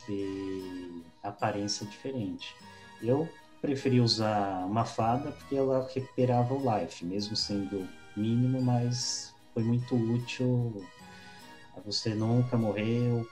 e 0.09 1.03
aparência 1.23 1.87
diferente. 1.87 2.55
Eu 3.03 3.29
preferi 3.61 4.01
usar 4.01 4.65
uma 4.67 4.85
fada 4.85 5.33
porque 5.33 5.57
ela 5.57 5.89
recuperava 5.95 6.55
o 6.55 6.63
life, 6.79 7.05
mesmo 7.05 7.37
sendo 7.37 7.87
mínimo, 8.17 8.61
mas 8.63 9.35
foi 9.53 9.63
muito 9.63 9.95
útil 9.95 10.85
a 11.77 11.81
você 11.81 12.15
nunca 12.15 12.57
morrer 12.57 13.13
ou 13.13 13.27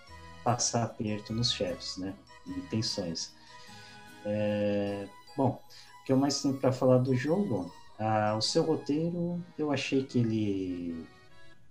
passar 0.44 0.84
aperto 0.84 1.32
nos 1.32 1.52
chefes, 1.52 1.96
né? 1.96 2.14
Intenções. 2.46 3.32
É... 4.24 5.06
Bom, 5.36 5.62
o 6.02 6.04
que 6.04 6.12
eu 6.12 6.16
mais 6.16 6.40
tenho 6.40 6.56
para 6.56 6.72
falar 6.72 6.98
do 6.98 7.14
jogo? 7.14 7.72
Ah, 7.98 8.34
o 8.36 8.40
seu 8.40 8.62
roteiro, 8.62 9.42
eu 9.56 9.72
achei 9.72 10.04
que 10.04 10.18
ele 10.18 11.06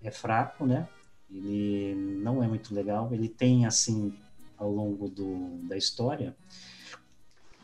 é 0.03 0.11
fraco, 0.11 0.65
né? 0.65 0.87
Ele 1.29 1.95
não 2.21 2.43
é 2.43 2.47
muito 2.47 2.73
legal. 2.73 3.09
Ele 3.11 3.29
tem, 3.29 3.65
assim, 3.65 4.13
ao 4.57 4.71
longo 4.71 5.09
do, 5.09 5.57
da 5.67 5.77
história, 5.77 6.35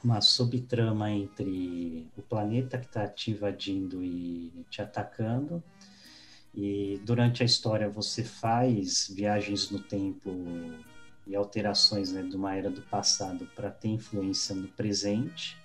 uma 0.03 0.19
subtrama 0.19 1.09
entre 1.09 2.07
o 2.17 2.21
planeta 2.21 2.77
que 2.77 2.85
está 2.85 3.07
te 3.07 3.31
invadindo 3.31 4.03
e 4.03 4.51
te 4.69 4.81
atacando. 4.81 5.63
E 6.53 7.01
durante 7.03 7.41
a 7.41 7.45
história 7.45 7.89
você 7.89 8.23
faz 8.23 9.11
viagens 9.13 9.71
no 9.71 9.79
tempo 9.79 10.29
e 11.25 11.35
alterações 11.35 12.11
né, 12.11 12.21
de 12.21 12.35
uma 12.35 12.53
era 12.55 12.69
do 12.69 12.81
passado 12.81 13.47
para 13.55 13.71
ter 13.71 13.87
influência 13.87 14.53
no 14.53 14.67
presente. 14.67 15.57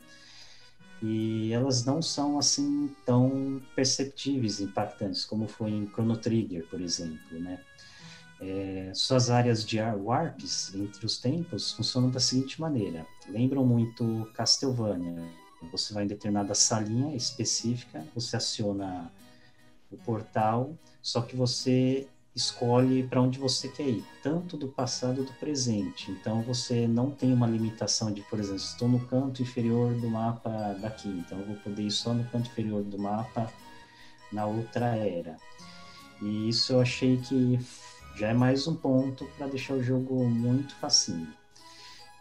E 1.02 1.52
elas 1.52 1.84
não 1.84 2.00
são 2.00 2.38
assim 2.38 2.94
tão 3.04 3.60
perceptíveis, 3.74 4.60
impactantes, 4.60 5.24
como 5.24 5.46
foi 5.46 5.70
em 5.70 5.86
Chrono 5.86 6.16
Trigger, 6.16 6.66
por 6.66 6.80
exemplo, 6.80 7.38
né? 7.38 7.60
É, 8.40 8.92
suas 8.94 9.30
áreas 9.30 9.64
de 9.64 9.80
warps 9.80 10.72
entre 10.74 11.04
os 11.04 11.18
tempos 11.18 11.72
funcionam 11.72 12.10
da 12.10 12.20
seguinte 12.20 12.60
maneira: 12.60 13.06
lembram 13.28 13.66
muito 13.66 14.30
Castlevania. 14.34 15.24
Você 15.72 15.92
vai 15.92 16.04
em 16.04 16.06
determinada 16.06 16.54
salinha 16.54 17.16
específica, 17.16 18.04
você 18.14 18.36
aciona 18.36 19.10
o 19.90 19.96
portal, 19.96 20.76
só 21.02 21.20
que 21.20 21.34
você 21.34 22.06
escolhe 22.38 23.02
para 23.02 23.20
onde 23.20 23.38
você 23.38 23.66
quer 23.68 23.88
ir, 23.88 24.04
tanto 24.22 24.56
do 24.56 24.68
passado 24.68 25.24
do 25.24 25.32
presente. 25.34 26.10
Então 26.12 26.40
você 26.42 26.86
não 26.86 27.10
tem 27.10 27.32
uma 27.32 27.46
limitação 27.46 28.12
de, 28.12 28.22
por 28.22 28.38
exemplo, 28.38 28.58
estou 28.58 28.88
no 28.88 29.00
canto 29.06 29.42
inferior 29.42 29.92
do 29.94 30.08
mapa 30.08 30.76
daqui, 30.80 31.08
então 31.08 31.40
eu 31.40 31.46
vou 31.46 31.56
poder 31.56 31.82
ir 31.82 31.90
só 31.90 32.14
no 32.14 32.24
canto 32.28 32.48
inferior 32.48 32.84
do 32.84 32.98
mapa 32.98 33.52
na 34.32 34.46
outra 34.46 34.96
era. 34.96 35.36
E 36.22 36.48
isso 36.48 36.74
eu 36.74 36.80
achei 36.80 37.16
que 37.16 37.58
já 38.16 38.28
é 38.28 38.34
mais 38.34 38.66
um 38.66 38.74
ponto 38.74 39.24
para 39.36 39.46
deixar 39.46 39.74
o 39.74 39.82
jogo 39.82 40.28
muito 40.28 40.74
facinho. 40.76 41.32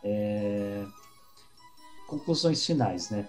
É... 0.04 0.86
Conclusões 2.08 2.66
finais, 2.66 3.10
né? 3.10 3.28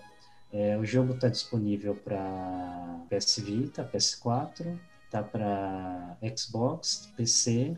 É, 0.53 0.79
o 0.79 0.85
jogo 0.85 1.15
está 1.15 1.29
disponível 1.29 1.95
para 1.95 3.05
PS 3.11 3.41
Vita, 3.41 3.89
PS4, 3.93 4.79
tá 5.11 5.23
para 5.23 6.17
Xbox, 6.37 7.13
PC 7.17 7.77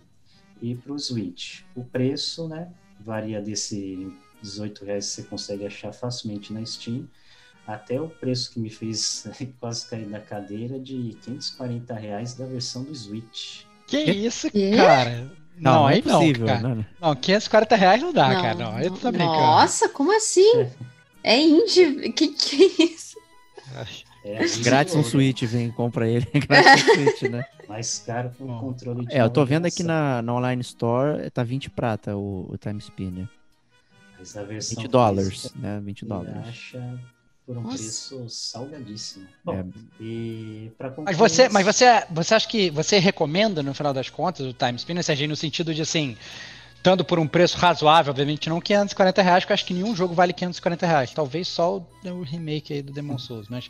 e 0.63 0.75
para 0.77 0.93
o 0.93 0.99
Switch. 0.99 1.63
O 1.75 1.85
preço, 1.85 2.47
né, 2.47 2.73
varia 3.01 3.41
desse 3.41 4.13
18 4.41 4.85
reais 4.85 5.09
que 5.09 5.23
você 5.23 5.29
consegue 5.29 5.67
achar 5.67 5.93
facilmente 5.93 6.53
na 6.53 6.65
Steam 6.65 7.09
até 7.67 8.01
o 8.01 8.09
preço 8.09 8.53
que 8.53 8.61
me 8.61 8.71
fez 8.71 9.27
quase 9.59 9.89
cair 9.89 10.07
da 10.07 10.21
cadeira 10.21 10.79
de 10.79 11.17
540 11.23 11.95
reais 11.95 12.35
da 12.35 12.47
versão 12.47 12.85
do 12.85 12.95
Switch. 12.95 13.65
Que 13.91 13.99
isso, 13.99 14.49
cara? 14.77 15.33
Não, 15.59 15.73
não, 15.73 15.91
é 15.91 15.95
aí 15.95 16.03
não, 16.07 16.47
cara. 16.47 16.61
Não, 16.61 16.87
não, 17.01 17.15
540 17.15 17.77
reais 17.77 18.03
não 18.03 18.13
dá, 18.13 18.29
não, 18.29 18.43
cara. 18.43 18.55
Não, 18.55 18.77
aí 18.77 18.89
tu 18.89 18.97
tá 18.97 19.11
brincando. 19.11 19.37
Nossa, 19.37 19.89
como 19.89 20.17
assim? 20.17 20.61
É, 21.23 21.35
é 21.35 21.41
indie? 21.41 22.13
Que 22.13 22.29
que 22.29 22.65
é 22.65 22.85
isso? 22.85 23.19
É, 24.25 24.63
Grátis 24.63 24.95
um 24.95 25.03
Switch, 25.03 25.43
vem, 25.43 25.71
compra 25.71 26.09
ele. 26.09 26.27
Grátis 26.49 26.85
um 26.85 26.95
Switch, 26.95 27.23
né? 27.23 27.45
Mais 27.69 27.99
caro 27.99 28.31
que 28.31 28.43
um 28.43 28.59
controle 28.59 29.07
de 29.07 29.15
É, 29.15 29.21
eu 29.21 29.31
tô 29.31 29.45
vendo 29.45 29.67
aqui 29.67 29.83
na, 29.83 30.23
na 30.23 30.35
Online 30.35 30.61
Store, 30.63 31.29
tá 31.31 31.43
20 31.43 31.71
prata 31.71 32.17
o, 32.17 32.49
o 32.51 32.57
Time 32.57 32.79
Spinner. 32.79 33.29
Mas 34.19 34.37
a 34.37 34.43
versão 34.43 34.83
20 34.83 34.89
dólares, 34.89 35.53
né? 35.57 35.81
20 35.83 36.05
dólares. 36.05 36.49
Acha 36.49 37.01
por 37.51 37.59
um 37.59 37.63
Nossa. 37.63 37.79
preço 37.79 38.29
salgadíssimo. 38.29 39.27
Bom, 39.45 39.55
é. 39.55 39.65
e 40.01 40.71
para 40.79 40.95
Mas 40.99 41.17
você, 41.17 41.49
mas 41.49 41.67
você, 41.67 42.05
você 42.09 42.35
acha 42.37 42.47
que 42.49 42.71
você 42.71 43.01
recomenda 43.01 43.61
no 43.61 43.75
final 43.75 43.93
das 43.93 44.09
contas 44.09 44.47
o 44.47 44.53
Time 44.53 44.79
Spinner, 44.79 45.03
Serginho, 45.03 45.31
no 45.31 45.35
sentido 45.37 45.75
de 45.75 45.83
assim, 45.83 46.17
estando 46.77 47.05
por 47.05 47.19
um 47.19 47.27
preço 47.27 47.59
razoável, 47.59 48.13
obviamente 48.13 48.49
não 48.49 48.61
540 48.61 49.21
reais, 49.21 49.43
porque 49.43 49.53
eu 49.53 49.55
acho 49.55 49.65
que 49.67 49.75
nenhum 49.75 49.97
jogo 49.97 50.15
vale 50.15 50.33
540 50.33 50.87
reais. 50.87 51.11
Talvez 51.11 51.49
só 51.49 51.79
o, 51.79 51.87
o 52.05 52.23
remake 52.23 52.73
aí 52.73 52.83
do 52.83 52.93
Demon 52.93 53.19
Souls, 53.19 53.49
mas. 53.49 53.69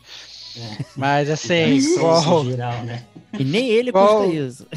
É. 0.55 0.85
Mas 0.95 1.27
assim, 1.33 1.79
qual... 1.97 2.45
Geral, 2.45 2.83
né? 2.83 3.03
E 3.39 3.43
nem 3.43 3.67
ele 3.67 3.91
qual... 3.91 4.25
custa 4.25 4.35
isso. 4.35 4.67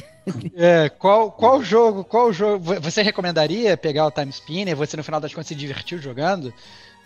É, 0.54 0.88
qual, 0.88 1.30
qual 1.30 1.62
jogo, 1.62 2.02
qual 2.02 2.32
jogo 2.32 2.80
você 2.80 3.02
recomendaria 3.02 3.76
pegar 3.76 4.06
o 4.06 4.10
Time 4.10 4.30
Spinner? 4.30 4.74
Você 4.74 4.96
no 4.96 5.04
final 5.04 5.20
das 5.20 5.34
contas 5.34 5.48
se 5.48 5.54
divertiu 5.54 5.98
jogando? 5.98 6.54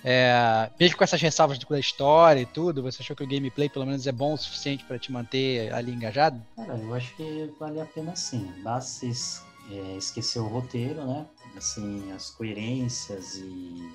É, 0.05 0.71
mesmo 0.79 0.97
com 0.97 1.05
essas 1.05 1.21
ressalvas 1.21 1.59
da 1.59 1.79
história 1.79 2.41
e 2.41 2.47
tudo, 2.47 2.83
você 2.83 3.03
achou 3.03 3.17
que 3.17 3.25
o 3.25 3.29
gameplay 3.29 3.69
pelo 3.69 3.87
menos 3.87 4.07
é 4.07 4.13
bom 4.13 4.35
o 4.35 4.39
suficiente 4.39 4.85
para 4.85 4.99
te 4.99 5.11
manter 5.11 5.73
ali 5.73 5.93
engajado? 5.93 6.41
Cara, 6.57 6.77
eu 6.79 6.95
acho 6.95 7.15
que 7.17 7.53
vale 7.59 7.81
a 7.81 7.87
pena 7.87 8.15
sim. 8.15 8.47
Basta 8.63 9.07
é, 9.07 9.97
esquecer 9.97 10.39
o 10.39 10.47
roteiro, 10.47 11.05
né? 11.05 11.27
Assim, 11.57 12.13
as 12.13 12.31
coerências 12.31 13.37
e 13.37 13.93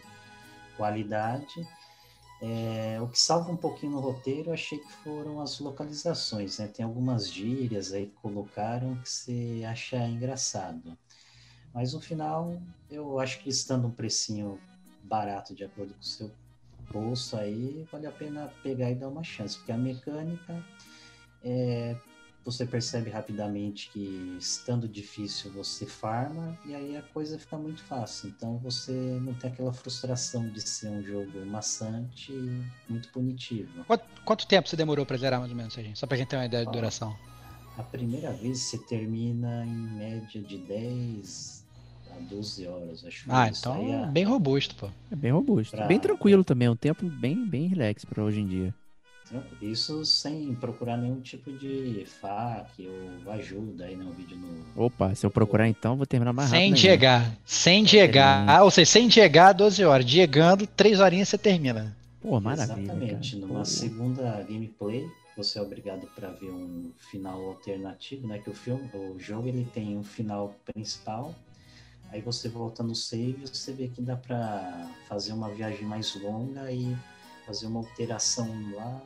qualidade. 0.76 1.66
É, 2.42 3.00
o 3.02 3.08
que 3.08 3.18
salva 3.18 3.50
um 3.50 3.56
pouquinho 3.56 3.94
no 3.94 4.02
roteiro, 4.02 4.50
eu 4.50 4.54
achei 4.54 4.78
que 4.78 4.92
foram 5.04 5.40
as 5.40 5.60
localizações, 5.60 6.60
né? 6.60 6.68
Tem 6.68 6.84
algumas 6.84 7.32
gírias 7.32 7.94
aí 7.94 8.08
que 8.08 8.16
colocaram 8.22 8.96
que 8.98 9.10
você 9.10 9.64
acha 9.66 9.98
engraçado. 10.10 10.98
Mas 11.74 11.94
no 11.94 12.02
final, 12.02 12.62
eu 12.90 13.18
acho 13.18 13.40
que 13.40 13.50
estando 13.50 13.88
um 13.88 13.92
precinho 13.92 14.60
barato 15.04 15.54
de 15.54 15.64
acordo 15.64 15.94
com 15.94 16.00
o 16.00 16.04
seu 16.04 16.32
bolso 16.92 17.38
aí, 17.38 17.86
vale 17.92 18.08
a 18.08 18.12
pena 18.12 18.52
pegar 18.62 18.92
e 18.92 18.96
dar 18.96 19.08
uma 19.08 19.24
chance, 19.24 19.58
porque 19.58 19.72
a 19.72 19.78
mecânica 19.78 20.64
é, 21.44 21.96
você 22.46 22.66
percebe 22.66 23.10
rapidamente 23.10 23.90
que 23.92 24.36
estando 24.38 24.88
difícil 24.88 25.52
você 25.52 25.86
farma 25.86 26.58
e 26.66 26.76
aí 26.76 26.98
a 26.98 27.02
coisa 27.02 27.40
fica 27.40 27.58
muito 27.58 27.82
fácil. 27.84 28.30
Então 28.30 28.58
você 28.58 28.92
não 29.22 29.34
tem 29.34 29.52
aquela 29.52 29.72
frustração 29.72 30.50
de 30.50 30.62
ser 30.62 30.90
um 30.90 31.02
jogo 31.02 31.46
maçante 31.46 32.34
e 32.34 32.64
muito 32.90 33.10
punitivo. 33.10 33.84
Quanto, 33.86 34.04
quanto 34.26 34.48
tempo 34.48 34.68
você 34.68 34.76
demorou 34.76 35.06
pra 35.06 35.18
zerar 35.18 35.40
mais 35.40 35.52
ou 35.52 35.58
menos, 35.58 35.74
gente? 35.74 35.98
Só 35.98 36.06
pra 36.06 36.18
gente 36.18 36.28
ter 36.28 36.36
uma 36.36 36.46
ideia 36.46 36.66
de 36.66 36.72
duração. 36.72 37.18
A 37.78 37.84
primeira 37.84 38.32
vez 38.32 38.60
você 38.60 38.78
termina 38.78 39.66
em 39.66 39.98
média 39.98 40.42
de 40.42 40.58
10 40.60 41.63
a 41.63 41.63
12 42.22 42.68
horas, 42.68 43.06
acho. 43.06 43.26
Ah, 43.30 43.48
então 43.50 44.04
é- 44.04 44.08
bem 44.08 44.24
robusto, 44.24 44.76
pô. 44.76 44.88
É 45.12 45.16
bem 45.16 45.32
robusto. 45.32 45.76
Pra- 45.76 45.86
Bem 45.88 46.00
tranquilo 46.00 46.44
também, 46.44 46.70
um 46.70 46.76
tempo 46.76 47.06
bem, 47.08 47.46
bem 47.46 47.68
relax 47.68 48.06
pra 48.06 48.24
hoje 48.24 48.40
em 48.42 48.48
dia. 48.48 48.74
Isso 49.62 50.06
sem 50.06 50.54
procurar 50.56 50.96
nenhum 50.98 51.20
tipo 51.22 51.52
de 51.54 52.04
FAQ 52.06 52.88
ou 53.26 53.32
ajuda 53.32 53.86
aí 53.86 53.96
no 53.96 54.12
vídeo 54.12 54.38
no. 54.38 54.84
Opa, 54.86 55.16
se 55.16 55.26
eu 55.26 55.32
procurar 55.32 55.68
então, 55.68 55.96
vou 55.96 56.06
terminar 56.06 56.34
mais 56.34 56.50
Sem 56.50 56.60
rápido. 56.60 56.68
ainda. 56.76 56.80
diegar. 56.80 57.38
Sem 57.46 57.84
diegar. 57.84 58.48
Ah, 58.50 58.64
ou 58.64 58.70
seja, 58.70 58.92
sem 58.92 59.08
diegar 59.08 59.54
12 59.54 59.84
horas. 59.84 60.06
Diegando, 60.06 60.68
3 60.68 61.00
horinhas 61.00 61.30
você 61.30 61.38
termina. 61.38 61.96
Pô, 62.22 62.40
maravilha. 62.40 62.80
Exatamente. 62.84 63.36
cara. 63.38 63.48
Numa 63.48 63.60
Pô. 63.60 63.66
segunda 63.66 64.44
gameplay, 64.48 65.08
você 65.36 65.58
é 65.58 65.62
obrigado 65.64 66.06
para 66.16 66.30
ver 66.30 66.52
um 66.52 66.92
final 67.12 67.42
alternativo, 67.48 68.28
né? 68.28 68.38
Que 68.38 68.50
o 68.52 68.54
filme, 68.54 68.88
o 68.94 69.18
jogo 69.18 69.48
ele 69.48 69.66
tem 69.74 69.98
um 69.98 70.04
final 70.04 70.54
principal. 70.72 71.34
Aí 72.14 72.22
você 72.22 72.48
volta 72.48 72.84
no 72.84 72.94
save, 72.94 73.48
você 73.48 73.74
vê 73.74 73.88
que 73.88 74.00
dá 74.00 74.16
para 74.16 74.88
fazer 75.08 75.34
uma 75.34 75.50
viagem 75.50 75.84
mais 75.84 76.14
longa 76.22 76.72
e 76.72 76.96
fazer 77.44 77.66
uma 77.66 77.80
alteração 77.80 78.48
lá 78.72 79.02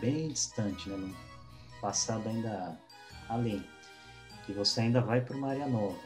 bem 0.00 0.28
distante, 0.28 0.88
né? 0.88 0.96
No 0.96 1.14
passado 1.82 2.26
ainda 2.26 2.80
além. 3.28 3.62
Que 4.46 4.54
você 4.54 4.80
ainda 4.80 5.02
vai 5.02 5.20
para 5.20 5.36
uma 5.36 5.50
área 5.50 5.66
nova. 5.66 6.00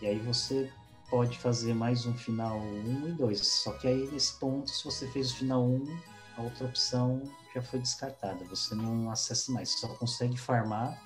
E 0.00 0.06
aí 0.06 0.18
você 0.18 0.72
pode 1.10 1.38
fazer 1.38 1.74
mais 1.74 2.06
um 2.06 2.14
final 2.14 2.58
1 2.58 3.08
e 3.08 3.12
2. 3.12 3.46
Só 3.46 3.74
que 3.74 3.86
aí 3.86 4.08
nesse 4.10 4.32
ponto, 4.38 4.70
se 4.70 4.82
você 4.82 5.06
fez 5.08 5.30
o 5.30 5.36
final 5.36 5.62
1, 5.62 5.98
a 6.38 6.42
outra 6.42 6.64
opção 6.64 7.22
já 7.54 7.60
foi 7.60 7.80
descartada. 7.80 8.42
Você 8.46 8.74
não 8.74 9.10
acessa 9.10 9.52
mais, 9.52 9.78
só 9.78 9.88
consegue 9.88 10.38
farmar 10.38 10.98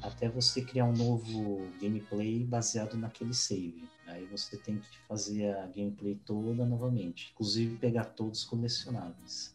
até 0.00 0.28
você 0.28 0.62
criar 0.62 0.84
um 0.84 0.92
novo 0.92 1.68
gameplay 1.80 2.44
baseado 2.44 2.96
naquele 2.96 3.34
save. 3.34 3.95
Aí 4.06 4.24
você 4.26 4.56
tem 4.56 4.78
que 4.78 4.98
fazer 5.08 5.54
a 5.56 5.66
gameplay 5.66 6.14
toda 6.24 6.64
novamente, 6.64 7.30
inclusive 7.34 7.76
pegar 7.76 8.04
todos 8.04 8.40
os 8.40 8.44
colecionáveis. 8.44 9.54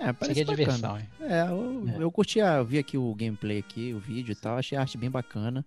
É, 0.00 0.12
parece 0.12 0.38
Seria 0.38 0.44
bacana. 0.56 0.76
diversão, 0.76 0.98
hein? 0.98 1.08
É, 1.20 1.42
eu, 1.50 1.88
É. 1.88 2.02
eu 2.04 2.12
curti, 2.12 2.38
eu 2.38 2.64
vi 2.64 2.78
aqui 2.78 2.96
o 2.96 3.12
gameplay 3.16 3.58
aqui, 3.58 3.92
o 3.92 3.98
vídeo 3.98 4.30
e 4.30 4.36
tal, 4.36 4.56
achei 4.56 4.78
a 4.78 4.82
arte 4.82 4.96
bem 4.96 5.10
bacana, 5.10 5.64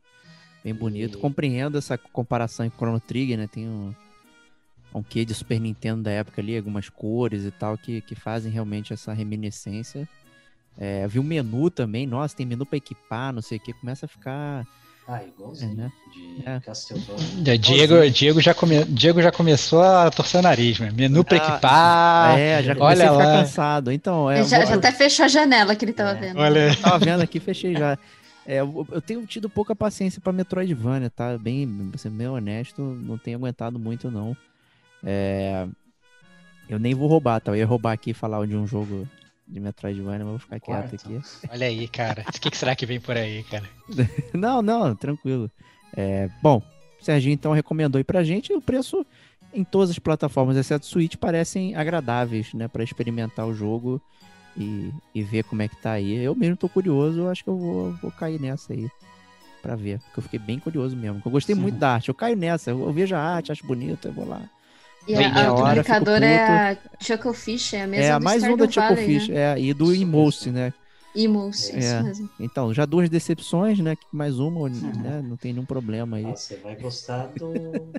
bem 0.64 0.74
bonito. 0.74 1.18
E- 1.18 1.22
Compreendo 1.22 1.78
essa 1.78 1.98
comparação 1.98 2.66
em 2.66 2.70
Chrono 2.70 2.98
Trigger, 3.02 3.38
né? 3.38 3.48
Tem 3.48 3.68
um, 3.68 3.94
um 4.96 5.04
quê 5.04 5.26
de 5.26 5.34
Super 5.34 5.60
Nintendo 5.60 6.04
da 6.04 6.12
época 6.12 6.40
ali, 6.40 6.56
algumas 6.56 6.88
cores 6.88 7.44
e 7.44 7.52
tal, 7.52 7.78
que, 7.78 8.00
que 8.00 8.16
fazem 8.16 8.50
realmente 8.50 8.94
essa 8.94 9.12
reminiscência. 9.12 10.08
É, 10.78 11.06
vi 11.10 11.20
o 11.20 11.24
menu 11.24 11.70
também, 11.70 12.08
nossa, 12.08 12.34
tem 12.34 12.46
menu 12.46 12.66
pra 12.66 12.78
equipar, 12.78 13.34
não 13.34 13.42
sei 13.42 13.58
o 13.58 13.62
que, 13.62 13.74
começa 13.74 14.06
a 14.06 14.10
ficar. 14.10 14.66
Ah, 15.14 15.24
igualzinho 15.26 15.72
É, 15.74 15.76
né? 15.76 15.92
de 16.14 16.44
É. 16.50 16.60
Castlevania. 16.62 17.58
Diego, 17.58 18.10
Diego, 18.10 18.40
já 18.42 18.54
come, 18.54 18.86
Diego 18.86 19.22
já 19.22 19.32
começou 19.32 19.82
a 19.84 20.10
torcer 20.10 20.40
o 20.40 20.44
nariz, 20.44 20.80
mano. 20.80 20.94
Menu 20.96 21.24
pra 21.24 21.38
Ah, 21.38 21.48
equipar. 21.50 22.40
é, 22.40 22.64
já 22.64 22.76
comecei 22.76 23.06
olha 23.06 23.10
a 23.12 23.14
ficar 23.14 23.28
lá. 23.28 23.40
cansado. 23.42 23.92
Então, 23.92 24.32
é. 24.32 24.40
Ele 24.40 24.48
já, 24.48 24.60
eu- 24.62 24.68
já 24.68 24.76
até 24.76 24.92
fechou 24.92 25.26
a 25.26 25.28
janela 25.28 25.76
que 25.76 25.84
ele 25.84 25.92
tava 25.94 26.12
É. 26.12 26.14
vendo. 26.16 26.40
Olha. 26.40 26.60
Eu 26.70 26.76
tava 26.78 26.98
vendo 27.00 27.22
aqui, 27.22 27.40
fechei 27.40 27.76
já. 27.76 27.98
É, 28.46 28.56
eu, 28.62 28.88
eu 28.92 29.02
tenho 29.02 29.26
tido 29.26 29.50
pouca 29.50 29.76
paciência 29.76 30.22
pra 30.22 30.32
Metroidvania, 30.34 31.10
tá? 31.10 31.38
Bem, 31.38 31.68
pra 31.92 31.98
ser 32.00 32.10
bem 32.10 32.28
honesto, 32.28 32.82
não 32.82 33.18
tenho 33.18 33.38
aguentado 33.38 33.78
muito, 33.78 34.10
não. 34.10 34.36
É, 35.04 35.68
eu 36.70 36.80
nem 36.80 36.94
vou 36.96 37.08
roubar, 37.10 37.40
tá? 37.42 37.52
Eu 37.52 37.56
ia 37.58 37.66
roubar 37.66 37.92
aqui 37.92 38.12
e 38.12 38.14
falar 38.14 38.46
de 38.48 38.56
um 38.56 38.66
jogo 38.66 39.08
de 39.52 39.60
Metroidvania, 39.60 40.20
mas 40.20 40.30
vou 40.30 40.40
ficar 40.40 40.60
quieto 40.60 40.90
Quarto. 40.90 40.96
aqui. 40.96 41.22
Olha 41.50 41.68
aí, 41.68 41.88
cara. 41.88 42.24
O 42.28 42.32
que, 42.40 42.50
que 42.50 42.58
será 42.58 42.76
que 42.76 42.86
vem 42.86 43.00
por 43.00 43.18
aí, 43.18 43.44
cara? 43.44 43.70
Não, 44.34 44.62
não, 44.62 44.96
tranquilo. 44.96 45.52
É, 45.96 46.30
bom, 46.42 46.64
o 47.00 47.04
Serginho 47.04 47.34
então 47.34 47.52
recomendou 47.52 47.98
aí 47.98 48.04
pra 48.04 48.24
gente 48.24 48.54
e 48.54 48.56
o 48.56 48.62
preço 48.62 49.06
em 49.54 49.66
todas 49.66 49.90
as 49.90 50.00
plataformas, 50.00 50.56
exceto 50.56 50.86
Switch, 50.86 51.18
parecem 51.18 51.76
agradáveis, 51.76 52.54
né? 52.54 52.70
Pra 52.70 52.84
experimentar 52.84 53.46
o 53.46 53.54
jogo 53.54 54.02
e, 54.56 54.90
e 55.14 55.22
ver 55.22 55.44
como 55.44 55.62
é 55.62 55.68
que 55.68 55.76
tá 55.76 55.92
aí. 55.92 56.24
Eu 56.24 56.34
mesmo 56.34 56.56
tô 56.56 56.70
curioso, 56.70 57.20
eu 57.20 57.30
acho 57.30 57.44
que 57.44 57.50
eu 57.50 57.58
vou, 57.58 57.92
vou 58.02 58.12
cair 58.12 58.40
nessa 58.40 58.72
aí 58.72 58.90
pra 59.62 59.76
ver, 59.76 60.00
porque 60.00 60.20
eu 60.20 60.24
fiquei 60.24 60.40
bem 60.40 60.60
curioso 60.60 60.96
mesmo. 60.96 61.22
Eu 61.24 61.32
gostei 61.32 61.54
muito 61.54 61.78
da 61.78 61.96
arte, 61.96 62.08
eu 62.10 62.16
caio 62.16 62.38
nessa, 62.38 62.72
eu, 62.72 62.82
eu 62.82 62.94
vejo 62.94 63.14
a 63.14 63.20
arte, 63.20 63.52
acho 63.52 63.66
bonito, 63.66 64.08
eu 64.08 64.14
vou 64.14 64.26
lá. 64.28 64.42
E 65.08 65.16
Vem 65.16 65.28
a, 65.28 65.48
a 65.48 65.54
hora, 65.54 65.84
publicadora 65.84 66.26
fico 66.26 66.26
é 66.26 66.72
a 66.72 66.78
Chucklefish, 67.00 67.74
é 67.74 67.82
a 67.84 67.88
mesma 67.88 68.16
é, 68.16 68.20
do 68.20 68.24
mais 68.24 68.46
um 68.46 68.56
Stardew 68.56 68.58
da 68.58 68.68
Chico 68.68 68.96
Valley, 68.96 69.06
Fish, 69.06 69.30
né? 69.30 69.36
é, 69.56 69.60
e 69.60 69.74
do 69.74 69.92
mesmo. 69.94 70.52
né? 70.52 70.74
Imulse, 71.14 71.76
É. 71.76 71.80
isso 71.80 72.00
mesmo. 72.02 72.30
Então, 72.40 72.74
já 72.74 72.86
duas 72.86 73.10
decepções, 73.10 73.80
né? 73.80 73.96
Mais 74.12 74.40
uma, 74.40 74.70
né? 74.70 75.22
Não 75.22 75.36
tem 75.38 75.54
nenhum 75.54 75.66
problema 75.66 76.18
aí. 76.18 76.26
Ah, 76.26 76.36
você 76.36 76.56
vai 76.58 76.76
gostar 76.76 77.28
do, 77.34 77.52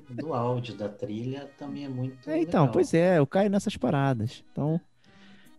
do 0.09 0.33
áudio 0.33 0.75
da 0.75 0.89
trilha, 0.89 1.51
também 1.57 1.85
é 1.85 1.89
muito 1.89 2.29
É, 2.29 2.39
então, 2.39 2.61
legal. 2.61 2.73
pois 2.73 2.93
é, 2.93 3.19
eu 3.19 3.27
caio 3.27 3.49
nessas 3.49 3.77
paradas. 3.77 4.43
Então, 4.51 4.79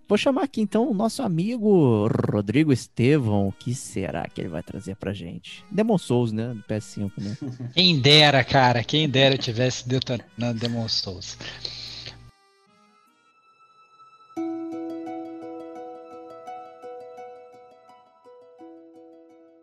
vou 0.08 0.18
chamar 0.18 0.44
aqui 0.44 0.60
então 0.60 0.90
o 0.90 0.94
nosso 0.94 1.22
amigo 1.22 2.08
Rodrigo 2.30 2.72
Estevão. 2.72 3.48
O 3.48 3.52
que 3.52 3.74
será 3.74 4.26
que 4.28 4.40
ele 4.40 4.48
vai 4.48 4.62
trazer 4.62 4.96
pra 4.96 5.12
gente? 5.12 5.64
Demon 5.70 5.98
Souls, 5.98 6.32
né? 6.32 6.48
Do 6.54 6.62
PS5, 6.62 7.12
né? 7.18 7.36
Quem 7.74 7.98
dera, 8.00 8.42
cara. 8.44 8.84
Quem 8.84 9.08
dera 9.08 9.34
eu 9.34 9.38
tivesse 9.38 9.88
detonando 9.88 10.58
Demon 10.58 10.88
Souls. 10.88 11.36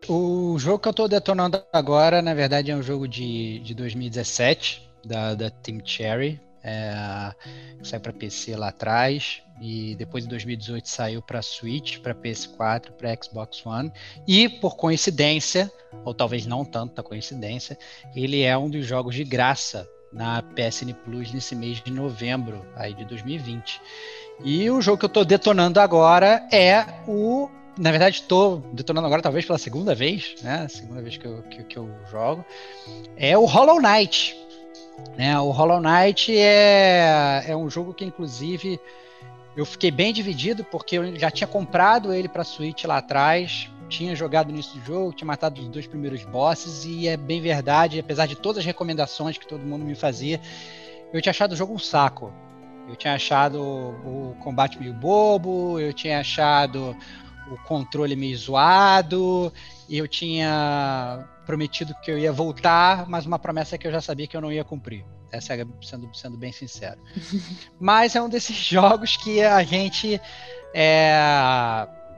O 0.08 0.58
jogo 0.58 0.80
que 0.80 0.88
eu 0.88 0.92
tô 0.92 1.06
detonando 1.06 1.62
agora, 1.72 2.20
na 2.20 2.34
verdade, 2.34 2.70
é 2.70 2.76
um 2.76 2.82
jogo 2.82 3.06
de, 3.06 3.60
de 3.60 3.72
2017, 3.72 4.82
da, 5.04 5.34
da 5.34 5.48
Team 5.48 5.80
Cherry. 5.84 6.40
É, 6.62 7.32
saiu 7.82 8.00
para 8.00 8.12
PC 8.12 8.56
lá 8.56 8.68
atrás. 8.68 9.42
E 9.60 9.94
depois 9.94 10.24
em 10.24 10.28
2018 10.28 10.88
saiu 10.88 11.22
para 11.22 11.40
Switch, 11.40 11.98
para 11.98 12.14
PS4, 12.14 12.90
para 12.92 13.16
Xbox 13.22 13.64
One. 13.64 13.92
E 14.26 14.48
por 14.48 14.76
coincidência, 14.76 15.70
ou 16.04 16.12
talvez 16.12 16.46
não 16.46 16.64
tanta 16.64 17.02
coincidência, 17.02 17.78
ele 18.14 18.42
é 18.42 18.56
um 18.56 18.68
dos 18.68 18.84
jogos 18.84 19.14
de 19.14 19.24
graça 19.24 19.88
na 20.12 20.42
PSN 20.42 20.92
Plus 21.04 21.32
nesse 21.32 21.54
mês 21.54 21.80
de 21.80 21.90
novembro 21.90 22.66
aí 22.76 22.92
de 22.92 23.04
2020. 23.04 23.80
E 24.44 24.68
o 24.70 24.80
jogo 24.80 24.98
que 24.98 25.04
eu 25.04 25.08
estou 25.08 25.24
detonando 25.24 25.80
agora 25.80 26.46
é 26.52 26.84
o. 27.06 27.48
Na 27.78 27.90
verdade, 27.90 28.16
estou 28.16 28.58
detonando 28.72 29.06
agora, 29.06 29.22
talvez 29.22 29.46
pela 29.46 29.58
segunda 29.58 29.94
vez, 29.94 30.34
né? 30.42 30.68
Segunda 30.68 31.00
vez 31.00 31.16
que 31.16 31.24
eu, 31.24 31.42
que, 31.44 31.64
que 31.64 31.78
eu 31.78 31.88
jogo. 32.10 32.44
É 33.16 33.36
o 33.38 33.46
Hollow 33.46 33.80
Knight. 33.80 34.36
Né? 35.16 35.38
O 35.38 35.50
Hollow 35.50 35.80
Knight 35.80 36.36
é, 36.36 37.44
é 37.48 37.56
um 37.56 37.68
jogo 37.68 37.92
que, 37.92 38.04
inclusive, 38.04 38.80
eu 39.56 39.66
fiquei 39.66 39.90
bem 39.90 40.12
dividido, 40.12 40.64
porque 40.64 40.98
eu 40.98 41.16
já 41.16 41.30
tinha 41.30 41.46
comprado 41.46 42.12
ele 42.12 42.28
para 42.28 42.44
Switch 42.44 42.84
lá 42.84 42.98
atrás, 42.98 43.70
tinha 43.88 44.16
jogado 44.16 44.46
no 44.46 44.54
início 44.54 44.78
do 44.80 44.84
jogo, 44.84 45.12
tinha 45.12 45.26
matado 45.26 45.60
os 45.60 45.68
dois 45.68 45.86
primeiros 45.86 46.24
bosses, 46.24 46.84
e 46.84 47.06
é 47.06 47.16
bem 47.16 47.40
verdade, 47.40 47.98
apesar 48.00 48.26
de 48.26 48.34
todas 48.34 48.58
as 48.58 48.64
recomendações 48.64 49.36
que 49.36 49.46
todo 49.46 49.60
mundo 49.60 49.84
me 49.84 49.94
fazia, 49.94 50.40
eu 51.12 51.20
tinha 51.20 51.30
achado 51.30 51.52
o 51.52 51.56
jogo 51.56 51.74
um 51.74 51.78
saco. 51.78 52.32
Eu 52.88 52.96
tinha 52.96 53.14
achado 53.14 53.60
o 53.60 54.34
combate 54.40 54.78
meio 54.78 54.92
bobo, 54.92 55.78
eu 55.78 55.92
tinha 55.92 56.20
achado 56.20 56.96
o 57.50 57.56
controle 57.64 58.16
meio 58.16 58.36
zoado, 58.36 59.52
e 59.92 59.98
eu 59.98 60.08
tinha 60.08 61.28
prometido 61.44 61.94
que 62.02 62.10
eu 62.10 62.18
ia 62.18 62.32
voltar, 62.32 63.06
mas 63.10 63.26
uma 63.26 63.38
promessa 63.38 63.76
que 63.76 63.86
eu 63.86 63.92
já 63.92 64.00
sabia 64.00 64.26
que 64.26 64.34
eu 64.34 64.40
não 64.40 64.50
ia 64.50 64.64
cumprir. 64.64 65.04
Essa 65.30 65.52
é 65.52 65.66
sendo, 65.82 66.08
sendo 66.14 66.38
bem 66.38 66.50
sincero. 66.50 66.98
mas 67.78 68.16
é 68.16 68.22
um 68.22 68.28
desses 68.28 68.56
jogos 68.64 69.18
que 69.18 69.42
a 69.42 69.62
gente 69.62 70.18
é, 70.74 71.14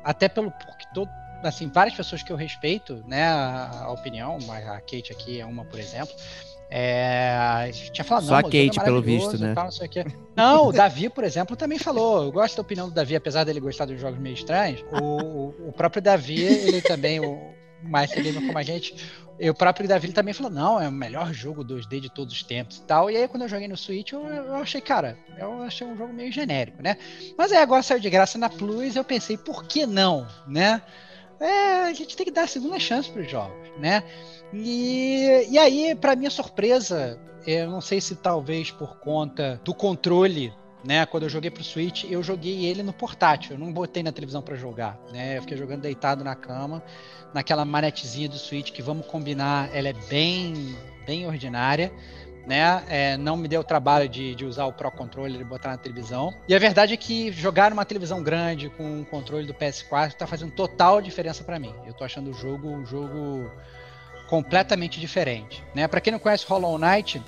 até 0.04 0.28
pelo 0.28 0.52
porque 0.52 0.86
todo 0.94 1.10
assim 1.42 1.68
várias 1.68 1.96
pessoas 1.96 2.22
que 2.22 2.32
eu 2.32 2.36
respeito 2.36 3.04
né 3.08 3.26
a, 3.26 3.82
a 3.82 3.90
opinião 3.90 4.38
a 4.48 4.80
Kate 4.80 5.12
aqui 5.12 5.40
é 5.40 5.44
uma 5.44 5.62
por 5.64 5.78
exemplo 5.78 6.14
é, 6.70 7.70
tinha 7.92 8.04
falado, 8.04 8.24
Só 8.24 8.30
não, 8.30 8.36
a 8.36 8.40
é 8.40 8.42
Kate, 8.42 8.80
pelo 8.80 8.96
maravilhoso 8.96 9.30
visto, 9.30 9.42
né? 9.44 9.54
tal, 9.54 9.64
não, 9.64 9.70
sei 9.70 9.86
o 9.86 9.90
quê. 9.90 10.04
não, 10.34 10.68
o 10.68 10.72
Davi, 10.72 11.08
por 11.08 11.22
exemplo, 11.22 11.54
também 11.54 11.78
falou. 11.78 12.24
Eu 12.24 12.32
gosto 12.32 12.56
da 12.56 12.62
opinião 12.62 12.88
do 12.88 12.94
Davi, 12.94 13.14
apesar 13.14 13.44
dele 13.44 13.60
gostar 13.60 13.84
dos 13.84 14.00
jogos 14.00 14.18
meio 14.18 14.34
estranhos. 14.34 14.84
O, 14.90 15.04
o, 15.04 15.68
o 15.68 15.72
próprio 15.72 16.02
Davi, 16.02 16.42
ele 16.42 16.80
também, 16.80 17.20
o, 17.20 17.53
mais 17.88 18.10
gamer 18.12 18.46
como 18.46 18.58
a 18.58 18.62
gente, 18.62 18.94
eu 19.38 19.54
próprio 19.54 19.88
Davi 19.88 20.12
também 20.12 20.32
falou, 20.32 20.50
não, 20.50 20.80
é 20.80 20.88
o 20.88 20.92
melhor 20.92 21.32
jogo 21.32 21.64
2D 21.64 22.00
de 22.00 22.08
todos 22.08 22.32
os 22.32 22.42
tempos 22.42 22.78
e 22.78 22.82
tal. 22.82 23.10
E 23.10 23.16
aí 23.16 23.26
quando 23.26 23.42
eu 23.42 23.48
joguei 23.48 23.66
no 23.66 23.76
Switch, 23.76 24.12
eu, 24.12 24.24
eu 24.26 24.56
achei, 24.56 24.80
cara, 24.80 25.18
eu 25.38 25.62
achei 25.62 25.86
um 25.86 25.96
jogo 25.96 26.12
meio 26.12 26.30
genérico, 26.30 26.82
né? 26.82 26.96
Mas 27.36 27.52
aí 27.52 27.58
agora 27.58 27.82
saiu 27.82 28.00
de 28.00 28.10
graça 28.10 28.38
na 28.38 28.48
Plus, 28.48 28.94
eu 28.96 29.04
pensei, 29.04 29.36
por 29.36 29.64
que 29.64 29.86
não, 29.86 30.26
né? 30.46 30.82
É, 31.40 31.84
a 31.84 31.92
gente 31.92 32.16
tem 32.16 32.24
que 32.24 32.32
dar 32.32 32.44
a 32.44 32.48
segunda 32.48 32.78
chance 32.78 33.10
para 33.10 33.22
os 33.22 33.30
jogos, 33.30 33.68
né? 33.78 34.04
E, 34.52 35.48
e 35.50 35.58
aí, 35.58 35.94
para 35.96 36.14
minha 36.14 36.30
surpresa, 36.30 37.18
eu 37.44 37.68
não 37.68 37.80
sei 37.80 38.00
se 38.00 38.14
talvez 38.14 38.70
por 38.70 38.98
conta 38.98 39.60
do 39.64 39.74
controle 39.74 40.54
né? 40.84 41.06
Quando 41.06 41.22
eu 41.24 41.28
joguei 41.28 41.50
pro 41.50 41.64
Switch, 41.64 42.04
eu 42.04 42.22
joguei 42.22 42.66
ele 42.66 42.82
no 42.82 42.92
portátil. 42.92 43.52
Eu 43.52 43.58
não 43.58 43.72
botei 43.72 44.02
na 44.02 44.12
televisão 44.12 44.42
para 44.42 44.54
jogar, 44.54 44.98
né? 45.12 45.38
Eu 45.38 45.42
fiquei 45.42 45.56
jogando 45.56 45.80
deitado 45.80 46.22
na 46.22 46.34
cama, 46.34 46.82
naquela 47.32 47.64
manetezinha 47.64 48.28
do 48.28 48.36
Switch 48.36 48.70
que 48.70 48.82
vamos 48.82 49.06
combinar, 49.06 49.74
ela 49.74 49.88
é 49.88 49.92
bem, 49.92 50.76
bem 51.06 51.26
ordinária. 51.26 51.92
Né? 52.46 52.84
É, 52.88 53.16
não 53.16 53.38
me 53.38 53.48
deu 53.48 53.62
o 53.62 53.64
trabalho 53.64 54.06
de, 54.06 54.34
de, 54.34 54.44
usar 54.44 54.66
o 54.66 54.72
Pro 54.72 54.90
Controller 54.90 55.40
e 55.40 55.44
botar 55.44 55.70
na 55.70 55.78
televisão. 55.78 56.30
E 56.46 56.54
a 56.54 56.58
verdade 56.58 56.92
é 56.92 56.96
que 56.96 57.32
jogar 57.32 57.70
numa 57.70 57.86
televisão 57.86 58.22
grande 58.22 58.68
com 58.68 59.00
o 59.00 59.06
controle 59.06 59.46
do 59.46 59.54
PS4 59.54 60.08
está 60.08 60.26
fazendo 60.26 60.52
total 60.52 61.00
diferença 61.00 61.42
para 61.42 61.58
mim. 61.58 61.74
Eu 61.86 61.94
tô 61.94 62.04
achando 62.04 62.30
o 62.30 62.34
jogo 62.34 62.68
um 62.68 62.84
jogo 62.84 63.50
completamente 64.28 65.00
diferente, 65.00 65.64
né? 65.74 65.88
Para 65.88 66.02
quem 66.02 66.12
não 66.12 66.18
conhece 66.18 66.44
Hollow 66.46 66.78
Knight, 66.78 67.22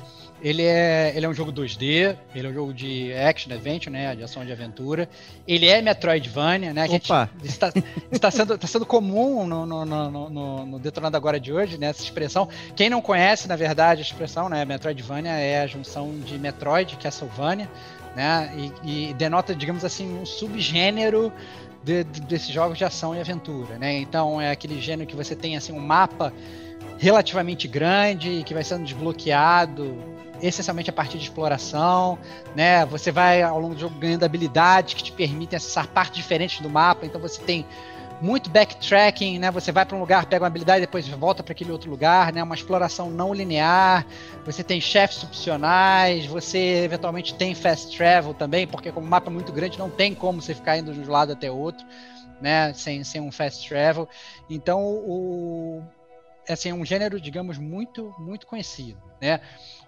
ele 0.47 0.63
é, 0.63 1.13
ele 1.17 1.27
é 1.27 1.29
um 1.29 1.35
jogo 1.35 1.53
2D, 1.53 2.17
ele 2.33 2.47
é 2.47 2.51
um 2.51 2.55
jogo 2.55 2.73
de 2.73 3.13
action 3.13 3.53
adventure, 3.53 3.91
né, 3.91 4.15
de 4.15 4.23
ação 4.23 4.45
de 4.45 4.53
aventura. 4.53 5.09
Ele 5.47 5.67
é 5.67 5.83
Metroidvania, 5.83 6.73
né? 6.73 6.87
Opa. 6.89 7.29
está, 7.43 7.73
está, 8.13 8.31
sendo, 8.31 8.55
está 8.55 8.69
sendo 8.69 8.87
comum 8.87 9.45
no, 9.45 9.67
no, 9.67 9.85
no, 9.85 10.31
no, 10.31 10.67
no 10.67 10.79
Detonado 10.79 11.17
Agora 11.17 11.41
de 11.41 11.53
hoje, 11.53 11.77
né, 11.77 11.89
essa 11.89 12.01
expressão. 12.01 12.49
Quem 12.77 12.89
não 12.89 13.03
conhece, 13.03 13.49
na 13.49 13.57
verdade, 13.57 14.03
a 14.03 14.05
expressão, 14.05 14.49
né, 14.49 14.65
Metroidvania 14.65 15.33
é 15.33 15.63
a 15.63 15.67
junção 15.67 16.17
de 16.21 16.39
Metroid, 16.39 16.97
Castlevania, 16.97 17.69
né, 18.15 18.71
e, 18.85 19.09
e 19.09 19.15
denota, 19.15 19.53
digamos 19.53 19.85
assim, 19.85 20.17
um 20.17 20.25
subgênero 20.25 21.33
de, 21.83 22.05
de, 22.05 22.21
desses 22.21 22.51
jogos 22.51 22.79
de 22.79 22.85
ação 22.85 23.17
e 23.17 23.21
aventura, 23.21 23.79
né? 23.79 23.99
Então 23.99 24.41
é 24.41 24.53
aquele 24.53 24.81
gênero 24.81 25.09
que 25.09 25.17
você 25.17 25.35
tem 25.35 25.57
assim 25.57 25.73
um 25.73 25.81
mapa 25.81 26.33
relativamente 26.99 27.67
grande 27.67 28.45
que 28.45 28.55
vai 28.55 28.63
sendo 28.63 28.85
desbloqueado 28.85 30.15
essencialmente 30.43 30.91
a 30.91 30.93
partir 30.93 31.19
de 31.19 31.25
exploração, 31.25 32.19
né? 32.55 32.85
Você 32.87 33.11
vai 33.11 33.43
ao 33.43 33.61
longo 33.61 33.75
do 33.75 33.81
jogo 33.81 33.99
ganhando 33.99 34.25
habilidades 34.25 34.95
que 34.95 35.03
te 35.03 35.13
permitem 35.13 35.57
acessar 35.57 35.87
partes 35.89 36.17
diferentes 36.17 36.61
do 36.61 36.71
mapa, 36.71 37.07
então 37.07 37.21
você 37.21 37.41
tem 37.43 37.67
muito 38.21 38.49
backtracking, 38.51 39.39
né? 39.39 39.51
Você 39.51 39.71
vai 39.73 39.85
para 39.85 39.97
um 39.97 40.01
lugar, 40.01 40.27
pega 40.27 40.43
uma 40.43 40.47
habilidade, 40.47 40.81
depois 40.81 41.07
volta 41.09 41.43
para 41.43 41.53
aquele 41.53 41.71
outro 41.71 41.91
lugar, 41.91 42.33
né? 42.33 42.43
Uma 42.43 42.55
exploração 42.55 43.11
não 43.11 43.33
linear. 43.33 44.07
Você 44.45 44.63
tem 44.65 44.81
chefes 44.81 45.23
opcionais, 45.23 46.27
você 46.27 46.85
eventualmente 46.85 47.35
tem 47.35 47.55
fast 47.55 47.97
travel 47.97 48.35
também, 48.35 48.67
porque 48.67 48.91
como 48.91 49.07
o 49.07 49.11
mapa 49.11 49.31
é 49.31 49.33
muito 49.33 49.53
grande, 49.53 49.79
não 49.79 49.91
tem 49.91 50.15
como 50.15 50.41
você 50.41 50.55
ficar 50.55 50.79
indo 50.79 50.93
de 50.93 51.01
um 51.01 51.11
lado 51.11 51.33
até 51.33 51.51
outro, 51.51 51.85
né? 52.41 52.73
Sem, 52.75 53.05
sem 53.05 53.21
um 53.21 53.31
fast 53.31 53.69
travel. 53.69 54.09
Então 54.49 54.83
o 54.83 55.83
assim, 56.49 56.71
é 56.71 56.75
um 56.75 56.85
gênero, 56.85 57.21
digamos, 57.21 57.59
muito 57.59 58.15
muito 58.19 58.47
conhecido, 58.47 58.99
né? 59.21 59.41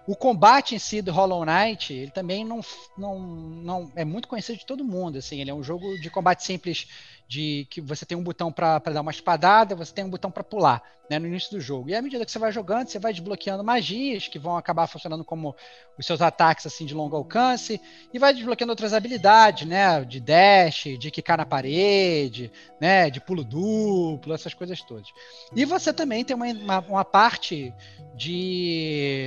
O 0.07 0.15
combate 0.15 0.73
em 0.73 0.79
si 0.79 1.03
do 1.03 1.11
Hollow 1.11 1.45
Knight, 1.45 1.93
ele 1.93 2.09
também 2.09 2.43
não, 2.43 2.61
não, 2.97 3.19
não 3.19 3.91
é 3.95 4.03
muito 4.03 4.27
conhecido 4.27 4.57
de 4.57 4.65
todo 4.65 4.83
mundo. 4.83 5.19
Assim, 5.19 5.39
ele 5.39 5.51
é 5.51 5.53
um 5.53 5.61
jogo 5.61 5.99
de 5.99 6.09
combate 6.09 6.43
simples, 6.43 6.87
de 7.29 7.67
que 7.69 7.79
você 7.79 8.07
tem 8.07 8.17
um 8.17 8.23
botão 8.23 8.51
para 8.51 8.79
dar 8.79 9.01
uma 9.01 9.11
espadada, 9.11 9.75
você 9.75 9.93
tem 9.93 10.03
um 10.03 10.09
botão 10.09 10.31
para 10.31 10.43
pular, 10.43 10.81
né, 11.07 11.19
no 11.19 11.27
início 11.27 11.51
do 11.51 11.61
jogo. 11.61 11.87
E 11.87 11.95
à 11.95 12.01
medida 12.01 12.25
que 12.25 12.31
você 12.31 12.39
vai 12.39 12.51
jogando, 12.51 12.87
você 12.87 12.97
vai 12.97 13.13
desbloqueando 13.13 13.63
magias 13.63 14.27
que 14.27 14.39
vão 14.39 14.57
acabar 14.57 14.87
funcionando 14.87 15.23
como 15.23 15.55
os 15.95 16.07
seus 16.07 16.23
ataques 16.23 16.65
assim 16.65 16.87
de 16.87 16.95
longo 16.95 17.15
alcance 17.15 17.79
e 18.11 18.17
vai 18.17 18.33
desbloqueando 18.33 18.71
outras 18.71 18.93
habilidades, 18.93 19.67
né, 19.67 20.03
de 20.03 20.19
dash, 20.19 20.97
de 20.97 21.11
quicar 21.11 21.37
na 21.37 21.45
parede, 21.45 22.51
né, 22.81 23.11
de 23.11 23.21
pulo 23.21 23.43
duplo, 23.43 24.33
essas 24.33 24.55
coisas 24.55 24.81
todas. 24.81 25.09
E 25.55 25.65
você 25.65 25.93
também 25.93 26.25
tem 26.25 26.35
uma, 26.35 26.47
uma, 26.47 26.79
uma 26.79 27.05
parte 27.05 27.71
de 28.15 29.18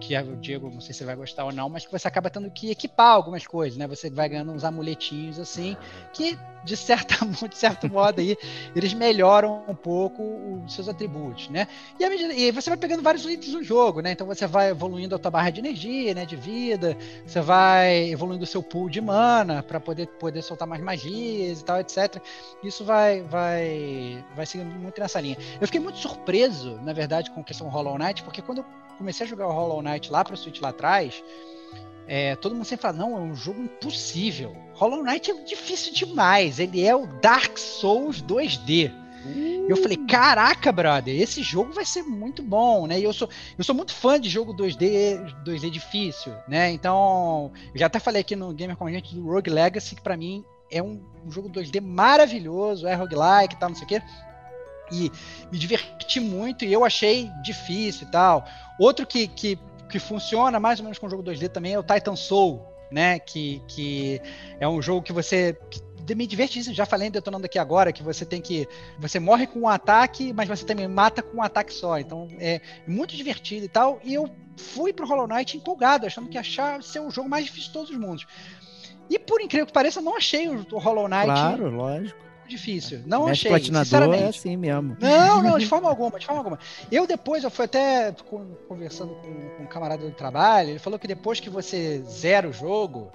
que 0.00 0.16
o 0.18 0.36
Diego, 0.36 0.70
não 0.70 0.80
sei 0.80 0.94
se 0.94 1.04
vai 1.04 1.14
gostar 1.14 1.44
ou 1.44 1.52
não, 1.52 1.68
mas 1.68 1.84
que 1.84 1.92
você 1.92 2.08
acaba 2.08 2.30
tendo 2.30 2.50
que 2.50 2.70
equipar 2.70 3.12
algumas 3.12 3.46
coisas, 3.46 3.78
né? 3.78 3.86
Você 3.86 4.10
vai 4.10 4.28
ganhando 4.28 4.50
uns 4.50 4.64
amuletinhos 4.64 5.38
assim, 5.38 5.76
que 6.12 6.38
de, 6.64 6.76
certa, 6.76 7.14
de 7.48 7.56
certo 7.56 7.88
modo 7.88 8.20
aí, 8.20 8.36
eles 8.74 8.94
melhoram 8.94 9.62
um 9.68 9.74
pouco 9.74 10.22
os 10.64 10.74
seus 10.74 10.88
atributos, 10.88 11.48
né? 11.50 11.68
E, 11.98 12.08
medida, 12.08 12.32
e, 12.32 12.50
você 12.50 12.70
vai 12.70 12.78
pegando 12.78 13.02
vários 13.02 13.24
itens 13.24 13.52
no 13.52 13.62
jogo, 13.62 14.00
né? 14.00 14.12
Então 14.12 14.26
você 14.26 14.46
vai 14.46 14.70
evoluindo 14.70 15.14
a 15.14 15.18
tua 15.18 15.30
barra 15.30 15.50
de 15.50 15.60
energia, 15.60 16.14
né? 16.14 16.24
De 16.24 16.36
vida, 16.36 16.96
você 17.26 17.40
vai 17.40 18.10
evoluindo 18.10 18.44
o 18.44 18.46
seu 18.46 18.62
pool 18.62 18.88
de 18.88 19.00
mana 19.00 19.62
para 19.62 19.78
poder, 19.78 20.06
poder 20.06 20.42
soltar 20.42 20.66
mais 20.66 20.82
magias 20.82 21.60
e 21.60 21.64
tal, 21.64 21.78
etc. 21.78 22.22
Isso 22.62 22.84
vai, 22.84 23.22
vai, 23.22 24.24
vai 24.34 24.46
seguindo 24.46 24.70
muito 24.70 25.00
nessa 25.00 25.20
linha. 25.20 25.36
Eu 25.60 25.66
fiquei 25.66 25.80
muito 25.80 25.98
surpreso, 25.98 26.78
na 26.82 26.92
verdade, 26.92 27.30
com 27.30 27.40
a 27.40 27.44
questão 27.44 27.68
Hollow 27.68 27.98
Knight, 27.98 28.22
porque 28.22 28.42
quando 28.42 28.58
eu 28.58 28.64
comecei 29.00 29.24
a 29.24 29.28
jogar 29.28 29.48
o 29.48 29.52
Hollow 29.52 29.80
Knight 29.80 30.12
lá 30.12 30.22
para 30.22 30.34
o 30.34 30.36
Switch 30.36 30.60
lá 30.60 30.68
atrás, 30.68 31.24
é, 32.06 32.36
todo 32.36 32.54
mundo 32.54 32.66
sempre 32.66 32.82
fala, 32.82 32.98
não, 32.98 33.16
é 33.16 33.20
um 33.20 33.34
jogo 33.34 33.62
impossível. 33.62 34.54
Hollow 34.74 35.02
Knight 35.02 35.30
é 35.30 35.34
difícil 35.42 35.94
demais. 35.94 36.58
Ele 36.58 36.84
é 36.84 36.94
o 36.94 37.06
Dark 37.06 37.56
Souls 37.56 38.22
2D. 38.22 38.92
Uh. 39.24 39.66
Eu 39.68 39.76
falei, 39.76 39.96
caraca, 39.96 40.70
brother, 40.70 41.18
esse 41.18 41.42
jogo 41.42 41.72
vai 41.72 41.84
ser 41.84 42.02
muito 42.02 42.42
bom, 42.42 42.86
né? 42.86 42.98
E 42.98 43.04
eu 43.04 43.12
sou, 43.12 43.28
eu 43.56 43.64
sou 43.64 43.74
muito 43.74 43.94
fã 43.94 44.20
de 44.20 44.28
jogo 44.28 44.52
2D, 44.52 45.34
2D 45.44 45.70
difícil, 45.70 46.32
né? 46.48 46.70
Então, 46.72 47.52
eu 47.72 47.78
já 47.78 47.86
até 47.86 47.98
falei 47.98 48.20
aqui 48.20 48.36
no 48.36 48.52
Gamer 48.52 48.76
com 48.76 48.86
a 48.86 48.90
gente 48.90 49.14
do 49.14 49.24
Rogue 49.24 49.50
Legacy, 49.50 49.94
que 49.94 50.02
para 50.02 50.16
mim 50.16 50.44
é 50.70 50.82
um, 50.82 51.00
um, 51.24 51.30
jogo 51.30 51.48
2D 51.48 51.80
maravilhoso, 51.80 52.86
é 52.86 52.94
roguelike 52.94 53.54
e 53.54 53.58
tal, 53.58 53.70
não 53.70 53.76
sei 53.76 53.84
o 53.84 53.88
quê 53.88 54.02
e 54.92 55.10
me 55.50 55.58
diverti 55.58 56.20
muito 56.20 56.64
e 56.64 56.72
eu 56.72 56.84
achei 56.84 57.30
difícil 57.42 58.06
e 58.06 58.10
tal. 58.10 58.44
Outro 58.78 59.06
que, 59.06 59.28
que, 59.28 59.58
que 59.88 59.98
funciona 59.98 60.58
mais 60.58 60.78
ou 60.78 60.84
menos 60.84 60.98
com 60.98 61.06
o 61.06 61.10
jogo 61.10 61.22
2D 61.22 61.48
também 61.48 61.74
é 61.74 61.78
o 61.78 61.82
Titan 61.82 62.16
Soul, 62.16 62.64
né? 62.90 63.18
Que, 63.18 63.62
que 63.68 64.20
é 64.58 64.68
um 64.68 64.80
jogo 64.80 65.02
que 65.02 65.12
você. 65.12 65.56
Que 65.70 65.90
me 66.12 66.26
divertíssimo, 66.26 66.74
já 66.74 66.84
falei 66.84 67.08
detonando 67.08 67.46
aqui 67.46 67.56
agora, 67.56 67.92
que 67.92 68.02
você 68.02 68.24
tem 68.24 68.40
que. 68.40 68.66
Você 68.98 69.20
morre 69.20 69.46
com 69.46 69.60
um 69.60 69.68
ataque, 69.68 70.32
mas 70.32 70.48
você 70.48 70.64
também 70.64 70.88
mata 70.88 71.22
com 71.22 71.38
um 71.38 71.42
ataque 71.42 71.72
só. 71.72 71.98
Então 71.98 72.26
é 72.40 72.60
muito 72.86 73.14
divertido 73.14 73.66
e 73.66 73.68
tal. 73.68 74.00
E 74.02 74.14
eu 74.14 74.28
fui 74.56 74.92
pro 74.92 75.06
Hollow 75.06 75.28
Knight 75.28 75.56
empolgado, 75.56 76.06
achando 76.06 76.28
que 76.28 76.36
achar 76.36 76.82
ser 76.82 77.00
o 77.00 77.10
jogo 77.10 77.28
mais 77.28 77.44
difícil 77.44 77.68
de 77.68 77.72
todos 77.72 77.90
os 77.90 77.96
mundos. 77.96 78.26
E 79.08 79.18
por 79.18 79.40
incrível 79.40 79.66
que 79.66 79.72
pareça, 79.72 80.00
eu 80.00 80.04
não 80.04 80.16
achei 80.16 80.48
o 80.48 80.78
Hollow 80.78 81.08
Knight. 81.08 81.26
Claro, 81.26 81.70
lógico 81.70 82.29
difícil. 82.50 83.02
Não 83.06 83.24
Mestre 83.24 83.48
achei, 83.48 83.70
platinador 83.72 84.14
é 84.14 84.28
assim 84.28 84.56
mesmo. 84.56 84.96
Não, 85.00 85.42
não, 85.42 85.58
de 85.58 85.66
forma 85.66 85.88
alguma, 85.88 86.18
de 86.18 86.26
forma 86.26 86.40
alguma. 86.40 86.58
Eu 86.90 87.06
depois, 87.06 87.44
eu 87.44 87.50
fui 87.50 87.64
até 87.64 88.14
conversando 88.68 89.14
com, 89.14 89.62
um 89.62 89.66
camarada 89.66 90.04
do 90.04 90.12
trabalho, 90.12 90.70
ele 90.70 90.78
falou 90.78 90.98
que 90.98 91.06
depois 91.06 91.40
que 91.40 91.48
você 91.48 92.02
zera 92.02 92.48
o 92.48 92.52
jogo, 92.52 93.12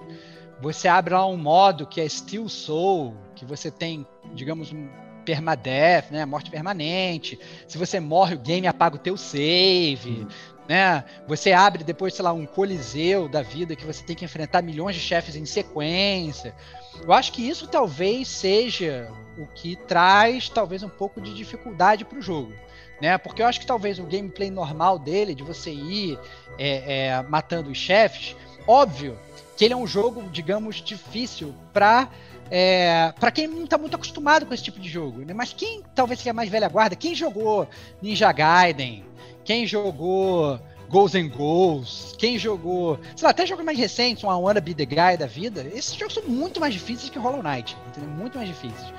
você 0.60 0.88
abre 0.88 1.14
lá 1.14 1.26
um 1.26 1.36
modo 1.36 1.86
que 1.86 2.00
é 2.00 2.08
Steel 2.08 2.48
Soul, 2.48 3.14
que 3.34 3.44
você 3.44 3.70
tem, 3.70 4.06
digamos, 4.34 4.72
um 4.72 4.88
permadeath, 5.24 6.10
né, 6.10 6.24
morte 6.24 6.50
permanente. 6.50 7.38
Se 7.66 7.76
você 7.76 7.98
morre, 8.00 8.36
o 8.36 8.38
game 8.38 8.66
apaga 8.66 8.96
o 8.96 8.98
teu 8.98 9.16
save. 9.16 10.10
Uhum. 10.10 10.28
Né? 10.68 11.04
Você 11.28 11.52
abre 11.52 11.84
depois, 11.84 12.14
sei 12.14 12.24
lá, 12.24 12.32
um 12.32 12.46
coliseu 12.46 13.28
da 13.28 13.42
vida 13.42 13.76
que 13.76 13.86
você 13.86 14.02
tem 14.02 14.16
que 14.16 14.24
enfrentar 14.24 14.62
milhões 14.62 14.96
de 14.96 15.00
chefes 15.00 15.36
em 15.36 15.44
sequência. 15.44 16.54
Eu 17.02 17.12
acho 17.12 17.32
que 17.32 17.46
isso 17.46 17.66
talvez 17.68 18.28
seja 18.28 19.10
o 19.38 19.46
que 19.46 19.76
traz 19.76 20.48
talvez 20.48 20.82
um 20.82 20.88
pouco 20.88 21.20
de 21.20 21.34
dificuldade 21.34 22.04
para 22.04 22.18
o 22.18 22.22
jogo. 22.22 22.52
Né? 23.00 23.16
Porque 23.18 23.42
eu 23.42 23.46
acho 23.46 23.60
que 23.60 23.66
talvez 23.66 23.98
o 23.98 24.04
gameplay 24.04 24.50
normal 24.50 24.98
dele, 24.98 25.34
de 25.34 25.42
você 25.42 25.70
ir 25.70 26.18
é, 26.58 27.08
é, 27.08 27.22
matando 27.22 27.70
os 27.70 27.78
chefes, 27.78 28.34
óbvio 28.66 29.18
que 29.56 29.64
ele 29.64 29.74
é 29.74 29.76
um 29.76 29.86
jogo, 29.86 30.22
digamos, 30.30 30.76
difícil 30.76 31.54
para 31.72 32.08
é, 32.48 33.12
para 33.18 33.32
quem 33.32 33.48
não 33.48 33.64
está 33.64 33.76
muito 33.76 33.96
acostumado 33.96 34.46
com 34.46 34.54
esse 34.54 34.62
tipo 34.62 34.78
de 34.78 34.88
jogo. 34.88 35.24
Né? 35.24 35.34
Mas 35.34 35.52
quem 35.52 35.82
talvez 35.94 36.20
seja 36.20 36.32
mais 36.32 36.48
velha 36.48 36.68
guarda, 36.68 36.94
quem 36.94 37.14
jogou 37.14 37.68
Ninja 38.00 38.30
Gaiden, 38.32 39.04
quem 39.46 39.66
jogou 39.66 40.60
Goals 40.90 41.14
and 41.14 41.28
Goals, 41.28 42.14
quem 42.18 42.38
jogou, 42.38 42.98
sei 43.14 43.24
lá, 43.24 43.30
até 43.30 43.46
jogos 43.46 43.64
mais 43.64 43.78
recentes, 43.78 44.22
um 44.22 44.30
I 44.30 44.34
Wanna 44.34 44.60
Be 44.60 44.74
The 44.74 44.84
Guy 44.84 45.16
da 45.16 45.26
vida, 45.26 45.66
esses 45.72 45.94
jogos 45.94 46.14
são 46.14 46.24
muito 46.24 46.60
mais 46.60 46.74
difíceis 46.74 47.08
que 47.08 47.18
Hollow 47.18 47.42
Knight, 47.42 47.76
entendeu? 47.88 48.10
Muito 48.10 48.36
mais 48.36 48.48
difíceis. 48.48 48.92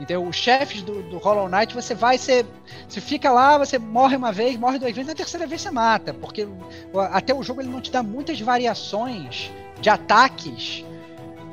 Então, 0.00 0.26
os 0.26 0.34
chefes 0.34 0.82
do, 0.82 1.02
do 1.04 1.18
Hollow 1.18 1.48
Knight, 1.48 1.72
você 1.72 1.94
vai, 1.94 2.18
você, 2.18 2.44
você 2.88 3.00
fica 3.00 3.30
lá, 3.30 3.56
você 3.56 3.78
morre 3.78 4.16
uma 4.16 4.32
vez, 4.32 4.56
morre 4.56 4.78
duas 4.78 4.92
vezes, 4.92 5.06
na 5.06 5.14
terceira 5.14 5.46
vez 5.46 5.62
você 5.62 5.70
mata, 5.70 6.12
porque 6.12 6.46
até 7.12 7.32
o 7.32 7.42
jogo 7.42 7.60
ele 7.60 7.70
não 7.70 7.80
te 7.80 7.92
dá 7.92 8.02
muitas 8.02 8.40
variações 8.40 9.52
de 9.80 9.88
ataques 9.88 10.84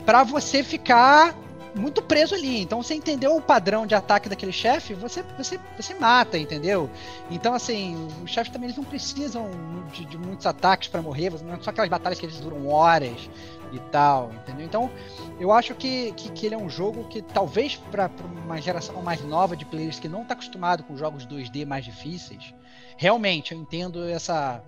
para 0.03 0.23
você 0.23 0.63
ficar 0.63 1.35
muito 1.75 2.01
preso 2.01 2.35
ali. 2.35 2.61
Então, 2.61 2.81
você 2.81 2.93
entendeu 2.93 3.35
o 3.35 3.41
padrão 3.41 3.85
de 3.85 3.95
ataque 3.95 4.29
daquele 4.29 4.51
chefe, 4.51 4.93
você, 4.93 5.23
você, 5.37 5.59
você 5.77 5.93
mata, 5.95 6.37
entendeu? 6.37 6.89
Então, 7.29 7.53
assim, 7.53 7.95
os 8.23 8.29
chefes 8.31 8.51
também 8.51 8.67
eles 8.67 8.77
não 8.77 8.83
precisam 8.83 9.49
de, 9.91 10.05
de 10.05 10.17
muitos 10.17 10.45
ataques 10.45 10.87
para 10.87 11.01
morrer, 11.01 11.31
não 11.43 11.55
é 11.55 11.59
só 11.61 11.69
aquelas 11.69 11.89
batalhas 11.89 12.19
que 12.19 12.25
eles 12.25 12.39
duram 12.39 12.67
horas 12.67 13.29
e 13.71 13.79
tal, 13.91 14.31
entendeu? 14.33 14.65
Então, 14.65 14.91
eu 15.39 15.51
acho 15.51 15.73
que, 15.75 16.11
que, 16.13 16.31
que 16.31 16.45
ele 16.45 16.55
é 16.55 16.57
um 16.57 16.69
jogo 16.69 17.07
que 17.07 17.21
talvez 17.21 17.75
para 17.75 18.09
uma 18.43 18.61
geração 18.61 19.01
mais 19.01 19.21
nova 19.23 19.55
de 19.55 19.65
players 19.65 19.99
que 19.99 20.09
não 20.09 20.23
está 20.23 20.33
acostumado 20.33 20.83
com 20.83 20.97
jogos 20.97 21.25
2D 21.25 21.65
mais 21.65 21.85
difíceis, 21.85 22.53
realmente 22.97 23.53
eu 23.53 23.59
entendo 23.59 24.07
essa 24.07 24.61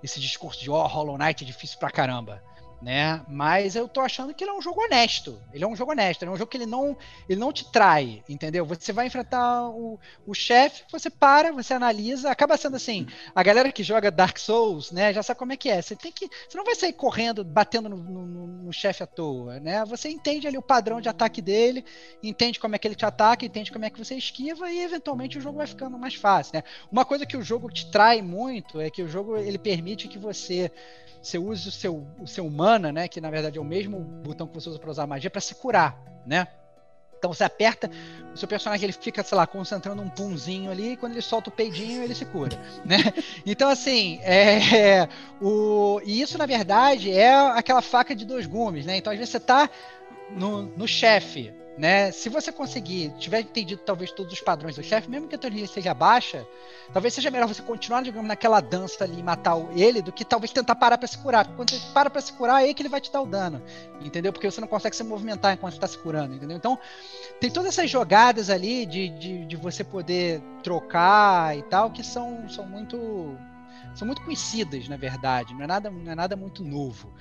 esse 0.00 0.20
discurso 0.20 0.60
de 0.62 0.70
oh, 0.70 0.86
Hollow 0.86 1.18
Knight 1.18 1.42
é 1.42 1.46
difícil 1.46 1.76
pra 1.76 1.90
caramba 1.90 2.40
né? 2.80 3.22
Mas 3.28 3.74
eu 3.74 3.88
tô 3.88 4.00
achando 4.00 4.32
que 4.32 4.44
ele 4.44 4.50
é 4.50 4.54
um 4.54 4.62
jogo 4.62 4.82
honesto. 4.82 5.40
Ele 5.52 5.64
é 5.64 5.66
um 5.66 5.74
jogo 5.74 5.92
honesto, 5.92 6.24
é 6.24 6.30
um 6.30 6.36
jogo 6.36 6.50
que 6.50 6.56
ele 6.56 6.66
não, 6.66 6.96
ele 7.28 7.40
não 7.40 7.52
te 7.52 7.70
trai, 7.70 8.22
entendeu? 8.28 8.64
Você 8.64 8.92
vai 8.92 9.06
enfrentar 9.06 9.68
o, 9.68 9.98
o 10.26 10.34
chefe, 10.34 10.84
você 10.90 11.10
para, 11.10 11.52
você 11.52 11.74
analisa, 11.74 12.30
acaba 12.30 12.56
sendo 12.56 12.76
assim, 12.76 13.06
a 13.34 13.42
galera 13.42 13.72
que 13.72 13.82
joga 13.82 14.10
Dark 14.10 14.38
Souls, 14.38 14.92
né, 14.92 15.12
já 15.12 15.22
sabe 15.22 15.38
como 15.38 15.52
é 15.52 15.56
que 15.56 15.68
é. 15.68 15.82
Você 15.82 15.96
tem 15.96 16.12
que, 16.12 16.28
você 16.48 16.56
não 16.56 16.64
vai 16.64 16.74
sair 16.74 16.92
correndo, 16.92 17.44
batendo 17.44 17.88
no, 17.88 17.96
no, 17.96 18.46
no 18.46 18.72
chefe 18.72 19.02
à 19.02 19.06
toa, 19.06 19.58
né? 19.58 19.84
Você 19.84 20.08
entende 20.08 20.46
ali 20.46 20.56
o 20.56 20.62
padrão 20.62 21.00
de 21.00 21.08
ataque 21.08 21.42
dele, 21.42 21.84
entende 22.22 22.60
como 22.60 22.74
é 22.76 22.78
que 22.78 22.86
ele 22.86 22.94
te 22.94 23.04
ataca, 23.04 23.44
entende 23.44 23.72
como 23.72 23.84
é 23.84 23.90
que 23.90 23.98
você 23.98 24.14
esquiva 24.14 24.70
e 24.70 24.80
eventualmente 24.80 25.38
o 25.38 25.40
jogo 25.40 25.58
vai 25.58 25.66
ficando 25.66 25.98
mais 25.98 26.14
fácil, 26.14 26.56
né? 26.56 26.62
Uma 26.90 27.04
coisa 27.04 27.26
que 27.26 27.36
o 27.36 27.42
jogo 27.42 27.70
te 27.70 27.90
trai 27.90 28.22
muito 28.22 28.80
é 28.80 28.90
que 28.90 29.02
o 29.02 29.08
jogo 29.08 29.36
ele 29.36 29.58
permite 29.58 30.08
que 30.08 30.18
você 30.18 30.70
você 31.28 31.38
use 31.38 31.68
o 31.68 31.72
seu, 31.72 32.06
o 32.18 32.26
seu 32.26 32.48
mana, 32.48 32.90
né? 32.90 33.06
Que 33.08 33.20
na 33.20 33.30
verdade 33.30 33.58
é 33.58 33.60
o 33.60 33.64
mesmo 33.64 34.00
botão 34.00 34.46
que 34.46 34.54
você 34.54 34.68
usa 34.68 34.78
para 34.78 34.90
usar 34.90 35.06
magia, 35.06 35.30
para 35.30 35.40
se 35.40 35.54
curar, 35.54 36.00
né? 36.26 36.48
Então 37.18 37.32
você 37.32 37.42
aperta, 37.42 37.90
o 38.32 38.38
seu 38.38 38.46
personagem 38.46 38.84
ele 38.84 38.92
fica, 38.92 39.24
sei 39.24 39.36
lá, 39.36 39.46
concentrando 39.46 40.00
um 40.00 40.08
punzinho 40.08 40.70
ali, 40.70 40.92
e 40.92 40.96
quando 40.96 41.12
ele 41.12 41.20
solta 41.20 41.50
o 41.50 41.52
peidinho, 41.52 42.04
ele 42.04 42.14
se 42.14 42.24
cura, 42.24 42.56
né? 42.84 42.96
Então, 43.44 43.68
assim, 43.68 44.20
é, 44.22 45.08
o, 45.42 46.00
e 46.04 46.20
isso, 46.20 46.38
na 46.38 46.46
verdade, 46.46 47.10
é 47.10 47.34
aquela 47.34 47.82
faca 47.82 48.14
de 48.14 48.24
dois 48.24 48.46
gumes, 48.46 48.86
né? 48.86 48.96
Então, 48.96 49.12
às 49.12 49.18
vezes 49.18 49.32
você 49.32 49.40
tá 49.40 49.68
no, 50.30 50.62
no 50.62 50.86
chefe, 50.86 51.52
né? 51.78 52.10
Se 52.10 52.28
você 52.28 52.50
conseguir, 52.50 53.10
tiver 53.18 53.40
entendido 53.40 53.80
talvez 53.86 54.10
todos 54.10 54.32
os 54.32 54.40
padrões 54.40 54.74
do 54.74 54.82
chefe, 54.82 55.08
mesmo 55.08 55.28
que 55.28 55.36
a 55.36 55.38
torre 55.38 55.64
seja 55.68 55.94
baixa, 55.94 56.44
talvez 56.92 57.14
seja 57.14 57.30
melhor 57.30 57.46
você 57.46 57.62
continuar, 57.62 58.02
digamos, 58.02 58.26
naquela 58.26 58.60
dança 58.60 59.04
ali 59.04 59.20
e 59.20 59.22
matar 59.22 59.56
ele, 59.76 60.02
do 60.02 60.10
que 60.10 60.24
talvez 60.24 60.50
tentar 60.52 60.74
parar 60.74 60.98
para 60.98 61.06
se 61.06 61.16
curar. 61.18 61.46
Quando 61.54 61.70
você 61.70 61.92
para 61.94 62.10
para 62.10 62.20
se 62.20 62.32
curar, 62.32 62.68
é 62.68 62.74
que 62.74 62.82
ele 62.82 62.88
vai 62.88 63.00
te 63.00 63.12
dar 63.12 63.22
o 63.22 63.26
dano, 63.26 63.62
entendeu? 64.00 64.32
Porque 64.32 64.50
você 64.50 64.60
não 64.60 64.66
consegue 64.66 64.96
se 64.96 65.04
movimentar 65.04 65.54
enquanto 65.54 65.74
está 65.74 65.86
se 65.86 65.96
curando, 65.98 66.34
entendeu? 66.34 66.56
Então, 66.56 66.76
tem 67.40 67.48
todas 67.48 67.68
essas 67.78 67.88
jogadas 67.88 68.50
ali 68.50 68.84
de, 68.84 69.08
de, 69.10 69.46
de 69.46 69.56
você 69.56 69.84
poder 69.84 70.42
trocar 70.64 71.56
e 71.56 71.62
tal, 71.62 71.92
que 71.92 72.02
são, 72.02 72.48
são 72.48 72.66
muito 72.66 73.38
são 73.94 74.06
muito 74.06 74.22
conhecidas, 74.22 74.88
na 74.88 74.96
verdade, 74.96 75.54
não 75.54 75.62
é 75.62 75.66
nada, 75.66 75.90
não 75.90 76.12
é 76.12 76.14
nada 76.14 76.36
muito 76.36 76.62
novo. 76.64 77.12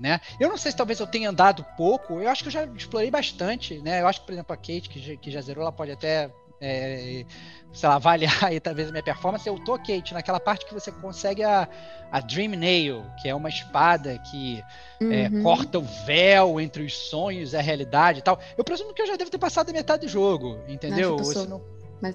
Né? 0.00 0.18
Eu 0.40 0.48
não 0.48 0.56
sei 0.56 0.70
se 0.70 0.76
talvez 0.76 0.98
eu 0.98 1.06
tenha 1.06 1.28
andado 1.28 1.64
pouco, 1.76 2.20
eu 2.20 2.28
acho 2.28 2.42
que 2.42 2.48
eu 2.48 2.52
já 2.52 2.64
explorei 2.64 3.10
bastante, 3.10 3.78
né? 3.80 4.00
Eu 4.00 4.08
acho 4.08 4.20
que, 4.20 4.26
por 4.26 4.32
exemplo, 4.32 4.54
a 4.54 4.56
Kate, 4.56 4.88
que 4.88 4.98
já, 4.98 5.16
que 5.16 5.30
já 5.30 5.40
zerou, 5.42 5.60
ela 5.60 5.70
pode 5.70 5.92
até, 5.92 6.30
é, 6.58 7.26
sei 7.70 7.88
lá, 7.88 7.96
avaliar 7.96 8.44
aí 8.46 8.58
talvez 8.58 8.88
a 8.88 8.92
minha 8.92 9.02
performance. 9.02 9.46
Eu 9.46 9.58
tô, 9.62 9.76
Kate, 9.76 10.14
naquela 10.14 10.40
parte 10.40 10.64
que 10.64 10.72
você 10.72 10.90
consegue 10.90 11.44
a, 11.44 11.68
a 12.10 12.20
Dream 12.20 12.52
Nail, 12.52 13.04
que 13.20 13.28
é 13.28 13.34
uma 13.34 13.50
espada 13.50 14.18
que 14.30 14.64
é, 15.02 15.04
uhum. 15.04 15.12
é, 15.12 15.42
corta 15.42 15.78
o 15.78 15.82
véu 16.06 16.58
entre 16.58 16.82
os 16.82 16.96
sonhos 16.96 17.52
e 17.52 17.56
a 17.58 17.60
realidade 17.60 18.20
e 18.20 18.22
tal. 18.22 18.40
Eu 18.56 18.64
presumo 18.64 18.94
que 18.94 19.02
eu 19.02 19.06
já 19.06 19.16
devo 19.16 19.30
ter 19.30 19.38
passado 19.38 19.68
a 19.68 19.72
metade 19.72 20.06
do 20.06 20.08
jogo, 20.10 20.58
entendeu? 20.66 21.18
Não, 21.18 21.46
não... 21.46 21.62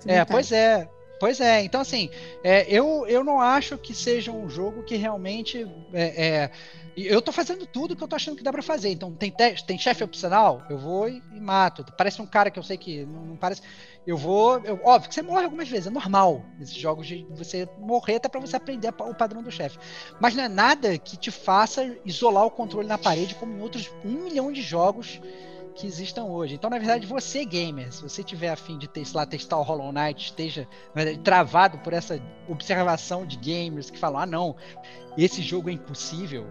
É, 0.08 0.26
pois 0.26 0.52
é. 0.52 0.90
Pois 1.20 1.40
é, 1.40 1.64
então 1.64 1.82
assim, 1.82 2.10
é, 2.44 2.66
eu, 2.70 3.06
eu 3.08 3.24
não 3.24 3.40
acho 3.40 3.78
que 3.78 3.94
seja 3.94 4.32
um 4.32 4.50
jogo 4.50 4.84
que 4.84 4.96
realmente 4.96 5.66
é, 5.94 6.26
é 6.26 6.52
eu 6.98 7.22
tô 7.22 7.32
fazendo 7.32 7.68
tudo 7.68 7.96
que 7.96 8.02
eu 8.02 8.08
tô 8.08 8.16
achando 8.16 8.38
que 8.38 8.44
dá 8.44 8.54
para 8.54 8.64
fazer. 8.64 8.90
Então, 8.90 9.12
tem, 9.14 9.34
tem 9.68 9.78
chefe 9.78 10.04
opcional? 10.04 10.64
Eu 10.70 10.78
vou 10.78 11.10
e, 11.10 11.22
e, 11.34 11.40
mato. 11.42 11.84
Parece 11.98 12.22
um 12.22 12.26
cara 12.26 12.50
que 12.50 12.58
eu 12.58 12.64
sei 12.64 12.78
que 12.78 13.06
não, 13.06 13.26
não 13.26 13.36
parece. 13.36 13.62
Eu 14.08 14.16
vou. 14.16 14.60
Eu, 14.60 14.80
óbvio 14.84 15.10
que 15.10 15.16
você 15.16 15.22
morre 15.22 15.44
algumas 15.44 15.68
vezes, 15.68 15.88
é 15.88 15.90
normal. 15.90 16.46
Esses 16.60 16.76
jogos 16.76 17.06
de 17.06 17.26
você 17.32 17.68
morrer 17.78 18.16
até 18.16 18.30
para 18.30 18.40
você 18.40 18.56
aprender 18.56 18.88
o 18.88 19.14
padrão 19.14 19.44
do 19.44 19.52
chefe. 19.52 19.78
Mas 20.22 20.36
não 20.36 20.44
é 20.46 20.48
nada 20.48 20.98
que 20.98 21.18
te 21.18 21.32
faça 21.32 21.98
isolar 22.06 22.46
o 22.46 22.52
controle 22.52 22.88
na 22.88 22.98
parede, 22.98 23.36
como 23.36 23.58
em 23.58 23.62
outros 23.62 23.92
um 24.06 24.24
milhão 24.24 24.52
de 24.52 24.62
jogos 24.62 25.20
que 25.76 25.86
existam 25.86 26.24
hoje. 26.24 26.56
Então, 26.56 26.70
na 26.70 26.78
verdade, 26.78 27.06
você, 27.06 27.44
gamer, 27.46 27.92
se 27.92 28.02
você 28.02 28.24
tiver 28.24 28.50
afim 28.50 28.78
de 28.78 28.88
ter, 28.88 29.04
lá, 29.14 29.26
testar 29.26 29.58
o 29.58 29.62
Hollow 29.62 29.92
Knight, 29.92 30.26
esteja 30.26 30.68
verdade, 30.94 31.20
travado 31.20 31.78
por 31.80 31.94
essa 31.94 32.22
observação 32.48 33.26
de 33.26 33.38
gamers 33.38 33.90
que 33.90 34.00
falam: 34.00 34.22
ah, 34.22 34.26
não, 34.26 34.56
esse 35.18 35.42
jogo 35.42 35.70
é 35.70 35.74
impossível 35.74 36.48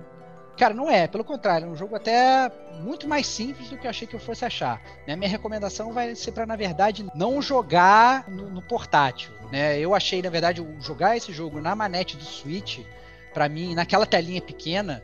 Cara, 0.56 0.72
não 0.72 0.88
é, 0.88 1.08
pelo 1.08 1.24
contrário, 1.24 1.66
é 1.66 1.70
um 1.70 1.74
jogo 1.74 1.96
até 1.96 2.50
muito 2.80 3.08
mais 3.08 3.26
simples 3.26 3.70
do 3.70 3.76
que 3.76 3.86
eu 3.86 3.90
achei 3.90 4.06
que 4.06 4.14
eu 4.14 4.20
fosse 4.20 4.44
achar. 4.44 4.80
Né? 5.06 5.16
Minha 5.16 5.28
recomendação 5.28 5.92
vai 5.92 6.14
ser 6.14 6.30
para, 6.30 6.46
na 6.46 6.54
verdade, 6.54 7.04
não 7.14 7.42
jogar 7.42 8.28
no, 8.30 8.50
no, 8.50 8.62
portátil. 8.62 9.32
Né? 9.50 9.78
Eu 9.80 9.94
achei, 9.94 10.22
na 10.22 10.30
verdade, 10.30 10.64
jogar 10.78 11.16
esse 11.16 11.32
jogo 11.32 11.60
na 11.60 11.74
manete 11.74 12.16
do 12.16 12.24
Switch, 12.24 12.80
para 13.32 13.48
mim, 13.48 13.74
naquela 13.74 14.06
telinha 14.06 14.40
pequena, 14.40 15.02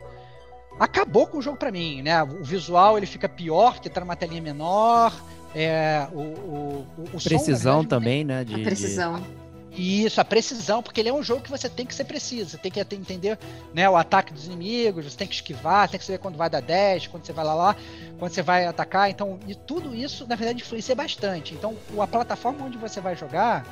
acabou 0.79 1.27
com 1.27 1.37
o 1.37 1.41
jogo 1.41 1.57
para 1.57 1.71
mim. 1.71 2.01
Né? 2.01 2.21
O 2.23 2.43
visual 2.43 2.97
ele 2.97 3.05
fica 3.05 3.27
pior, 3.29 3.73
porque 3.73 3.89
tá 3.89 4.01
numa 4.01 4.15
telinha 4.15 4.41
menor. 4.41 5.13
É, 5.53 6.07
o, 6.13 6.19
o, 6.19 6.87
o 7.13 7.21
precisão 7.21 7.81
som, 7.81 7.87
também, 7.87 8.23
né? 8.23 8.43
De, 8.43 8.55
a 8.55 8.63
precisão. 8.63 9.19
De 9.19 9.41
isso, 9.73 10.19
a 10.19 10.25
precisão, 10.25 10.83
porque 10.83 10.99
ele 10.99 11.07
é 11.07 11.13
um 11.13 11.23
jogo 11.23 11.41
que 11.41 11.49
você 11.49 11.69
tem 11.69 11.85
que 11.85 11.95
ser 11.95 12.03
preciso, 12.03 12.51
você 12.51 12.57
tem 12.57 12.69
que 12.69 12.79
entender 12.79 13.39
né, 13.73 13.89
o 13.89 13.95
ataque 13.95 14.33
dos 14.33 14.45
inimigos, 14.45 15.05
você 15.05 15.17
tem 15.17 15.27
que 15.27 15.33
esquivar, 15.33 15.87
tem 15.87 15.97
que 15.97 16.05
saber 16.05 16.17
quando 16.17 16.35
vai 16.35 16.49
dar 16.49 16.61
dash, 16.61 17.07
quando 17.07 17.25
você 17.25 17.31
vai 17.31 17.45
lá 17.45 17.53
lá, 17.53 17.75
quando 18.19 18.33
você 18.33 18.41
vai 18.41 18.65
atacar. 18.65 19.09
Então, 19.09 19.39
e 19.47 19.55
tudo 19.55 19.95
isso, 19.95 20.27
na 20.27 20.35
verdade, 20.35 20.61
influencia 20.61 20.93
bastante. 20.93 21.53
Então, 21.53 21.75
a 21.97 22.07
plataforma 22.07 22.65
onde 22.65 22.77
você 22.77 22.99
vai 22.99 23.15
jogar 23.15 23.65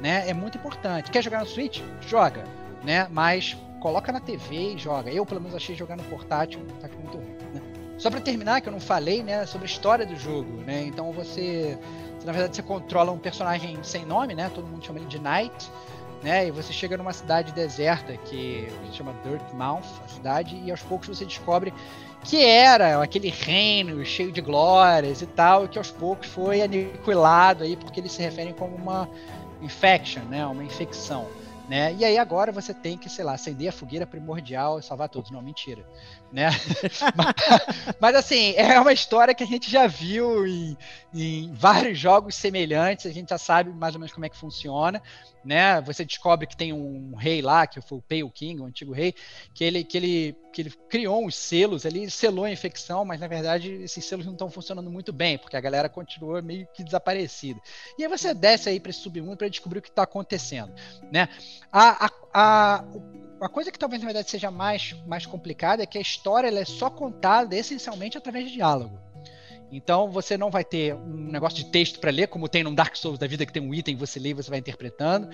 né, 0.00 0.28
é 0.28 0.32
muito 0.32 0.56
importante. 0.56 1.10
Quer 1.10 1.22
jogar 1.22 1.40
no 1.40 1.46
Switch? 1.46 1.80
Joga, 2.06 2.44
né? 2.84 3.08
Mas 3.10 3.56
coloca 3.84 4.10
na 4.10 4.18
TV 4.18 4.72
e 4.72 4.78
joga. 4.78 5.10
Eu, 5.10 5.26
pelo 5.26 5.42
menos, 5.42 5.54
achei 5.54 5.76
jogar 5.76 5.94
no 5.94 6.02
portátil 6.04 6.58
um 6.58 6.74
ataque 6.78 6.96
muito 6.96 7.18
ruim. 7.18 7.36
Né? 7.52 7.60
Só 7.98 8.10
para 8.10 8.18
terminar, 8.18 8.62
que 8.62 8.68
eu 8.70 8.72
não 8.72 8.80
falei 8.80 9.22
né, 9.22 9.44
sobre 9.44 9.66
a 9.66 9.70
história 9.70 10.06
do 10.06 10.16
jogo, 10.16 10.62
né? 10.62 10.84
Então 10.86 11.12
você 11.12 11.78
na 12.24 12.32
verdade, 12.32 12.56
você 12.56 12.62
controla 12.62 13.12
um 13.12 13.18
personagem 13.18 13.78
sem 13.82 14.06
nome, 14.06 14.34
né? 14.34 14.50
Todo 14.54 14.66
mundo 14.66 14.82
chama 14.82 14.98
ele 14.98 15.06
de 15.06 15.18
Knight. 15.18 15.70
Né, 16.22 16.48
e 16.48 16.50
você 16.50 16.72
chega 16.72 16.96
numa 16.96 17.12
cidade 17.12 17.52
deserta 17.52 18.16
que 18.16 18.66
se 18.86 18.96
chama 18.96 19.14
Dirtmouth, 19.22 19.84
a 20.02 20.08
cidade, 20.08 20.58
e 20.64 20.70
aos 20.70 20.80
poucos 20.80 21.06
você 21.06 21.26
descobre 21.26 21.70
que 22.22 22.42
era 22.42 23.02
aquele 23.02 23.28
reino 23.28 24.02
cheio 24.06 24.32
de 24.32 24.40
glórias 24.40 25.20
e 25.20 25.26
tal, 25.26 25.66
e 25.66 25.68
que 25.68 25.76
aos 25.76 25.90
poucos 25.90 26.26
foi 26.28 26.62
aniquilado 26.62 27.62
aí 27.62 27.76
porque 27.76 28.00
eles 28.00 28.10
se 28.10 28.22
referem 28.22 28.54
como 28.54 28.74
uma 28.74 29.06
infection, 29.60 30.22
né, 30.22 30.46
uma 30.46 30.64
infecção. 30.64 31.26
Né? 31.68 31.94
E 31.94 32.04
aí 32.04 32.18
agora 32.18 32.52
você 32.52 32.74
tem 32.74 32.98
que, 32.98 33.08
sei 33.08 33.24
lá, 33.24 33.32
acender 33.32 33.68
a 33.68 33.72
fogueira 33.72 34.06
primordial 34.06 34.78
e 34.78 34.82
salvar 34.82 35.08
todos. 35.08 35.30
Não, 35.30 35.40
mentira 35.40 35.84
né? 36.34 36.50
mas, 37.14 37.96
mas, 38.00 38.16
assim, 38.16 38.54
é 38.56 38.80
uma 38.80 38.92
história 38.92 39.32
que 39.32 39.44
a 39.44 39.46
gente 39.46 39.70
já 39.70 39.86
viu 39.86 40.44
em, 40.44 40.76
em, 41.14 41.52
vários 41.54 41.96
jogos 41.96 42.34
semelhantes, 42.34 43.06
a 43.06 43.14
gente 43.14 43.28
já 43.28 43.38
sabe 43.38 43.70
mais 43.70 43.94
ou 43.94 44.00
menos 44.00 44.12
como 44.12 44.26
é 44.26 44.28
que 44.28 44.36
funciona, 44.36 45.00
né? 45.44 45.80
Você 45.82 46.04
descobre 46.04 46.48
que 46.48 46.56
tem 46.56 46.72
um 46.72 47.14
rei 47.14 47.40
lá, 47.40 47.68
que 47.68 47.80
foi 47.80 47.98
o 47.98 48.02
Pale 48.02 48.28
King, 48.30 48.60
o 48.60 48.64
antigo 48.64 48.92
rei, 48.92 49.14
que 49.54 49.62
ele, 49.62 49.84
que 49.84 49.96
ele, 49.96 50.36
que 50.52 50.62
ele 50.62 50.70
criou 50.88 51.24
uns 51.24 51.36
selos, 51.36 51.84
ele 51.84 52.10
selou 52.10 52.46
a 52.46 52.50
infecção, 52.50 53.04
mas 53.04 53.20
na 53.20 53.28
verdade 53.28 53.70
esses 53.70 54.04
selos 54.04 54.26
não 54.26 54.32
estão 54.32 54.50
funcionando 54.50 54.90
muito 54.90 55.12
bem, 55.12 55.38
porque 55.38 55.56
a 55.56 55.60
galera 55.60 55.88
continua 55.88 56.42
meio 56.42 56.66
que 56.74 56.82
desaparecida. 56.82 57.60
E 57.96 58.02
aí 58.02 58.08
você 58.08 58.34
desce 58.34 58.68
aí 58.68 58.80
para 58.80 58.90
esse 58.90 58.98
submundo 58.98 59.36
para 59.36 59.48
descobrir 59.48 59.78
o 59.78 59.82
que 59.82 59.88
está 59.88 60.02
acontecendo, 60.02 60.74
né? 61.12 61.28
A, 61.70 62.06
a, 62.06 62.10
a, 62.34 62.84
uma 63.44 63.50
coisa 63.50 63.70
que 63.70 63.78
talvez 63.78 64.00
na 64.00 64.06
verdade 64.06 64.30
seja 64.30 64.50
mais, 64.50 64.96
mais 65.06 65.26
complicada 65.26 65.82
é 65.82 65.86
que 65.86 65.98
a 65.98 66.00
história 66.00 66.48
ela 66.48 66.60
é 66.60 66.64
só 66.64 66.88
contada 66.88 67.54
essencialmente 67.54 68.16
através 68.16 68.46
de 68.46 68.54
diálogo. 68.54 68.98
Então 69.70 70.10
você 70.10 70.38
não 70.38 70.50
vai 70.50 70.64
ter 70.64 70.94
um 70.94 71.30
negócio 71.30 71.62
de 71.62 71.70
texto 71.70 72.00
para 72.00 72.10
ler, 72.10 72.28
como 72.28 72.48
tem 72.48 72.64
no 72.64 72.74
Dark 72.74 72.96
Souls 72.96 73.18
da 73.18 73.26
vida, 73.26 73.44
que 73.44 73.52
tem 73.52 73.62
um 73.62 73.74
item, 73.74 73.96
você 73.96 74.18
lê 74.18 74.30
e 74.30 74.32
você 74.32 74.48
vai 74.48 74.60
interpretando. 74.60 75.28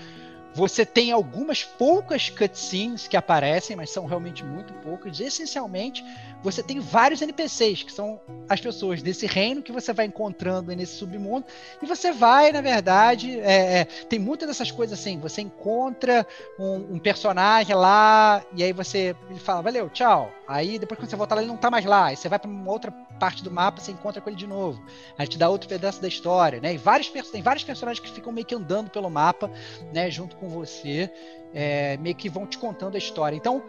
Você 0.54 0.84
tem 0.84 1.12
algumas 1.12 1.62
poucas 1.62 2.28
cutscenes 2.28 3.06
que 3.06 3.16
aparecem, 3.16 3.76
mas 3.76 3.90
são 3.90 4.04
realmente 4.06 4.44
muito 4.44 4.72
poucas. 4.74 5.20
Essencialmente, 5.20 6.04
você 6.42 6.62
tem 6.62 6.80
vários 6.80 7.22
NPCs, 7.22 7.84
que 7.84 7.92
são 7.92 8.20
as 8.48 8.60
pessoas 8.60 9.00
desse 9.00 9.26
reino 9.26 9.62
que 9.62 9.70
você 9.70 9.92
vai 9.92 10.06
encontrando 10.06 10.74
nesse 10.74 10.94
submundo. 10.94 11.46
E 11.80 11.86
você 11.86 12.10
vai, 12.10 12.50
na 12.50 12.60
verdade, 12.60 13.38
é, 13.40 13.80
é, 13.80 13.84
tem 13.84 14.18
muitas 14.18 14.48
dessas 14.48 14.70
coisas 14.70 14.98
assim. 14.98 15.18
Você 15.20 15.40
encontra 15.40 16.26
um, 16.58 16.94
um, 16.94 16.98
personagem 16.98 17.74
lá, 17.76 18.42
e 18.54 18.64
aí 18.64 18.72
você 18.72 19.14
ele 19.28 19.38
fala, 19.38 19.62
valeu, 19.62 19.88
tchau. 19.88 20.32
Aí 20.50 20.80
depois 20.80 20.98
que 20.98 21.06
você 21.06 21.14
volta 21.14 21.36
lá, 21.36 21.42
ele 21.42 21.48
não 21.48 21.56
tá 21.56 21.70
mais 21.70 21.84
lá. 21.84 22.06
Aí 22.06 22.16
você 22.16 22.28
vai 22.28 22.36
para 22.36 22.50
uma 22.50 22.72
outra 22.72 22.90
parte 23.20 23.44
do 23.44 23.52
mapa, 23.52 23.80
você 23.80 23.92
encontra 23.92 24.20
com 24.20 24.28
ele 24.28 24.36
de 24.36 24.48
novo. 24.48 24.82
Aí 25.16 25.24
te 25.24 25.38
dá 25.38 25.48
outro 25.48 25.68
pedaço 25.68 26.02
da 26.02 26.08
história, 26.08 26.60
né? 26.60 26.74
E 26.74 26.76
vários, 26.76 27.08
tem 27.30 27.40
vários 27.40 27.62
personagens 27.62 28.04
que 28.04 28.12
ficam 28.12 28.32
meio 28.32 28.44
que 28.44 28.56
andando 28.56 28.90
pelo 28.90 29.08
mapa, 29.08 29.48
né? 29.92 30.10
Junto 30.10 30.34
com 30.34 30.48
você, 30.48 31.08
é, 31.54 31.96
meio 31.98 32.16
que 32.16 32.28
vão 32.28 32.48
te 32.48 32.58
contando 32.58 32.96
a 32.96 32.98
história. 32.98 33.36
Então, 33.36 33.62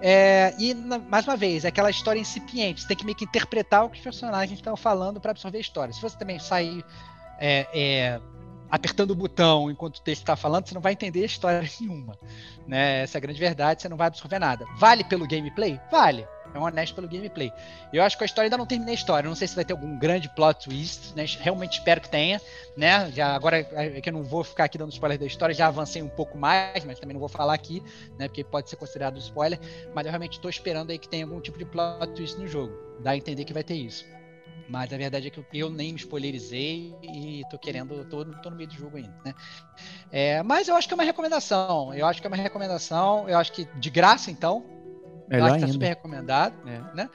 é, 0.00 0.54
e 0.58 0.72
mais 0.74 1.26
uma 1.26 1.36
vez, 1.36 1.66
é 1.66 1.68
aquela 1.68 1.90
história 1.90 2.18
incipiente. 2.18 2.80
Você 2.80 2.88
tem 2.88 2.96
que 2.96 3.04
meio 3.04 3.16
que 3.16 3.26
interpretar 3.26 3.84
o 3.84 3.90
que 3.90 3.98
os 3.98 4.02
personagens 4.02 4.58
estão 4.58 4.74
falando 4.74 5.20
para 5.20 5.32
absorver 5.32 5.58
a 5.58 5.60
história. 5.60 5.92
Se 5.92 6.00
você 6.00 6.16
também 6.16 6.38
sair 6.38 6.82
é, 7.38 7.66
é, 7.74 8.20
apertando 8.72 9.10
o 9.10 9.14
botão 9.14 9.70
enquanto 9.70 9.98
o 9.98 10.00
texto 10.00 10.22
está 10.22 10.34
falando, 10.34 10.66
você 10.66 10.74
não 10.74 10.80
vai 10.80 10.94
entender 10.94 11.22
a 11.22 11.26
história 11.26 11.62
nenhuma. 11.78 12.18
Né? 12.66 13.02
Essa 13.02 13.18
é 13.18 13.20
a 13.20 13.20
grande 13.20 13.38
verdade, 13.38 13.82
você 13.82 13.88
não 13.88 13.98
vai 13.98 14.06
absorver 14.06 14.38
nada. 14.38 14.64
Vale 14.78 15.04
pelo 15.04 15.28
gameplay? 15.28 15.78
Vale 15.90 16.26
é 16.54 16.58
um 16.58 16.64
honesto 16.64 16.94
pelo 16.94 17.08
gameplay. 17.08 17.52
Eu 17.92 18.02
acho 18.02 18.16
que 18.16 18.24
a 18.24 18.26
história 18.26 18.46
ainda 18.46 18.58
não 18.58 18.66
terminei 18.66 18.92
a 18.92 18.96
história. 18.96 19.28
Não 19.28 19.34
sei 19.34 19.48
se 19.48 19.54
vai 19.54 19.64
ter 19.64 19.72
algum 19.72 19.98
grande 19.98 20.28
plot 20.34 20.64
twist, 20.64 21.14
né? 21.14 21.24
Realmente 21.40 21.78
espero 21.78 22.00
que 22.00 22.10
tenha, 22.10 22.40
né? 22.76 23.10
Já 23.12 23.34
agora 23.34 23.58
é 23.58 24.00
que 24.00 24.08
eu 24.08 24.12
não 24.12 24.22
vou 24.22 24.44
ficar 24.44 24.64
aqui 24.64 24.76
dando 24.76 24.92
spoiler 24.92 25.18
da 25.18 25.26
história, 25.26 25.54
já 25.54 25.68
avancei 25.68 26.02
um 26.02 26.08
pouco 26.08 26.36
mais, 26.36 26.84
mas 26.84 26.98
também 26.98 27.14
não 27.14 27.20
vou 27.20 27.28
falar 27.28 27.54
aqui, 27.54 27.82
né? 28.18 28.28
Porque 28.28 28.44
pode 28.44 28.68
ser 28.68 28.76
considerado 28.76 29.18
spoiler. 29.18 29.58
Mas 29.94 30.04
eu 30.04 30.10
realmente 30.10 30.34
estou 30.34 30.50
esperando 30.50 30.90
aí 30.90 30.98
que 30.98 31.08
tenha 31.08 31.24
algum 31.24 31.40
tipo 31.40 31.58
de 31.58 31.64
plot 31.64 32.12
twist 32.14 32.38
no 32.38 32.46
jogo. 32.46 32.72
Dá 33.00 33.12
a 33.12 33.16
entender 33.16 33.44
que 33.44 33.52
vai 33.52 33.64
ter 33.64 33.74
isso. 33.74 34.04
Mas 34.72 34.90
a 34.90 34.96
verdade 34.96 35.26
é 35.26 35.30
que 35.30 35.44
eu 35.52 35.68
nem 35.68 35.92
me 35.92 35.98
spoilerizei 35.98 36.96
e 37.02 37.42
tô 37.50 37.58
querendo, 37.58 38.06
tô, 38.06 38.24
tô 38.24 38.48
no 38.48 38.56
meio 38.56 38.70
do 38.70 38.74
jogo 38.74 38.96
ainda, 38.96 39.14
né? 39.22 39.34
É, 40.10 40.42
mas 40.42 40.66
eu 40.66 40.74
acho 40.74 40.88
que 40.88 40.94
é 40.94 40.96
uma 40.96 41.04
recomendação. 41.04 41.92
Eu 41.92 42.06
acho 42.06 42.22
que 42.22 42.26
é 42.26 42.30
uma 42.30 42.38
recomendação. 42.38 43.28
Eu 43.28 43.36
acho 43.36 43.52
que 43.52 43.66
de 43.78 43.90
graça, 43.90 44.30
então, 44.30 44.64
Melhor 45.28 45.50
acho 45.50 45.54
que 45.56 45.66
tá 45.66 45.72
super 45.72 45.88
recomendado, 45.88 46.54
é. 46.66 46.96
né? 46.96 47.10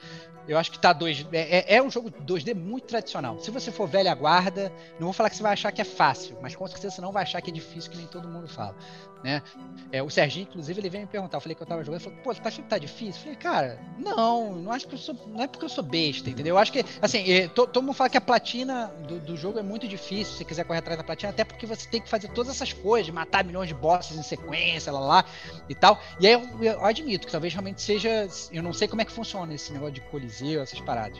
Eu 0.46 0.56
acho 0.56 0.70
que 0.70 0.78
tá 0.78 0.92
2 0.92 1.26
é, 1.32 1.58
é, 1.58 1.76
é, 1.76 1.82
um 1.82 1.90
jogo 1.90 2.10
2D 2.10 2.54
muito 2.54 2.86
tradicional. 2.86 3.40
Se 3.40 3.50
você 3.50 3.72
for 3.72 3.88
velha 3.88 4.14
guarda, 4.14 4.72
não 4.92 5.06
vou 5.08 5.12
falar 5.12 5.28
que 5.28 5.36
você 5.36 5.42
vai 5.42 5.52
achar 5.52 5.72
que 5.72 5.82
é 5.82 5.84
fácil, 5.84 6.38
mas 6.40 6.54
com 6.54 6.66
certeza 6.68 6.94
você 6.94 7.00
não 7.02 7.10
vai 7.10 7.24
achar 7.24 7.42
que 7.42 7.50
é 7.50 7.52
difícil, 7.52 7.90
que 7.90 7.98
nem 7.98 8.06
todo 8.06 8.28
mundo 8.28 8.46
fala. 8.46 8.74
Né? 9.22 9.42
É, 9.90 10.02
o 10.02 10.08
Serginho, 10.08 10.46
inclusive, 10.48 10.80
ele 10.80 10.88
veio 10.88 11.04
me 11.04 11.08
perguntar. 11.08 11.38
Eu 11.38 11.40
falei 11.40 11.54
que 11.54 11.62
eu 11.62 11.66
tava 11.66 11.82
jogando. 11.82 12.00
Ele 12.00 12.10
falou, 12.10 12.22
pô, 12.22 12.34
tá 12.34 12.48
achando 12.48 12.64
que 12.64 12.70
tá 12.70 12.78
difícil? 12.78 13.20
Eu 13.20 13.22
falei, 13.22 13.36
cara, 13.36 13.80
não, 13.98 14.54
não 14.54 14.72
acho 14.72 14.86
que 14.86 14.94
eu 14.94 14.98
sou. 14.98 15.14
Não 15.26 15.42
é 15.42 15.46
porque 15.46 15.64
eu 15.64 15.68
sou 15.68 15.82
besta, 15.82 16.30
entendeu? 16.30 16.54
Eu 16.54 16.58
acho 16.58 16.72
que, 16.72 16.84
assim, 17.02 17.30
é, 17.30 17.48
to, 17.48 17.66
todo 17.66 17.82
mundo 17.82 17.94
fala 17.94 18.10
que 18.10 18.16
a 18.16 18.20
platina 18.20 18.92
do, 19.06 19.18
do, 19.18 19.36
jogo 19.36 19.58
é 19.58 19.62
muito 19.62 19.88
difícil, 19.88 20.32
se 20.32 20.38
você 20.38 20.44
quiser 20.44 20.64
correr 20.64 20.78
atrás 20.78 20.96
da 20.96 21.04
platina, 21.04 21.30
até 21.30 21.44
porque 21.44 21.66
você 21.66 21.88
tem 21.88 22.00
que 22.00 22.08
fazer 22.08 22.28
todas 22.28 22.54
essas 22.54 22.72
coisas, 22.72 23.12
matar 23.12 23.44
milhões 23.44 23.68
de 23.68 23.74
bosses 23.74 24.16
em 24.16 24.22
sequência, 24.22 24.92
lá 24.92 25.00
lá 25.00 25.24
e 25.68 25.74
tal. 25.74 26.00
E 26.20 26.26
aí 26.26 26.34
eu, 26.34 26.62
eu 26.62 26.84
admito 26.84 27.26
que 27.26 27.32
talvez 27.32 27.52
realmente 27.52 27.82
seja. 27.82 28.28
Eu 28.52 28.62
não 28.62 28.72
sei 28.72 28.86
como 28.86 29.02
é 29.02 29.04
que 29.04 29.12
funciona 29.12 29.52
esse 29.54 29.72
negócio 29.72 29.94
de 29.94 30.00
coliseu, 30.02 30.62
essas 30.62 30.80
paradas. 30.80 31.18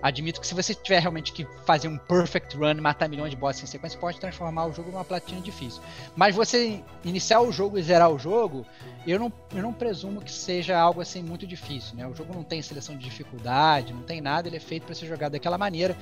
Admito 0.00 0.40
que 0.40 0.46
se 0.46 0.54
você 0.54 0.74
tiver 0.74 1.00
realmente 1.00 1.32
que 1.32 1.46
fazer 1.64 1.88
um 1.88 1.98
perfect 1.98 2.56
run 2.56 2.80
matar 2.80 3.08
milhões 3.08 3.30
de 3.30 3.36
bosses 3.36 3.62
em 3.62 3.66
sequência, 3.66 3.98
pode 3.98 4.20
transformar 4.20 4.66
o 4.66 4.72
jogo 4.72 4.90
numa 4.90 5.04
platina 5.04 5.40
difícil. 5.40 5.82
Mas 6.14 6.34
você 6.34 6.82
iniciar 7.04 7.40
o 7.40 7.50
jogo 7.50 7.78
e 7.78 7.82
zerar 7.82 8.10
o 8.10 8.18
jogo, 8.18 8.64
eu 9.06 9.18
não, 9.18 9.32
eu 9.54 9.62
não 9.62 9.72
presumo 9.72 10.20
que 10.20 10.30
seja 10.30 10.78
algo 10.78 11.00
assim 11.00 11.22
muito 11.22 11.46
difícil, 11.46 11.96
né? 11.96 12.06
O 12.06 12.14
jogo 12.14 12.32
não 12.32 12.44
tem 12.44 12.62
seleção 12.62 12.96
de 12.96 13.04
dificuldade, 13.04 13.92
não 13.92 14.02
tem 14.02 14.20
nada, 14.20 14.48
ele 14.48 14.56
é 14.56 14.60
feito 14.60 14.84
para 14.84 14.94
ser 14.94 15.06
jogado 15.06 15.32
daquela 15.32 15.58
maneira 15.58 15.96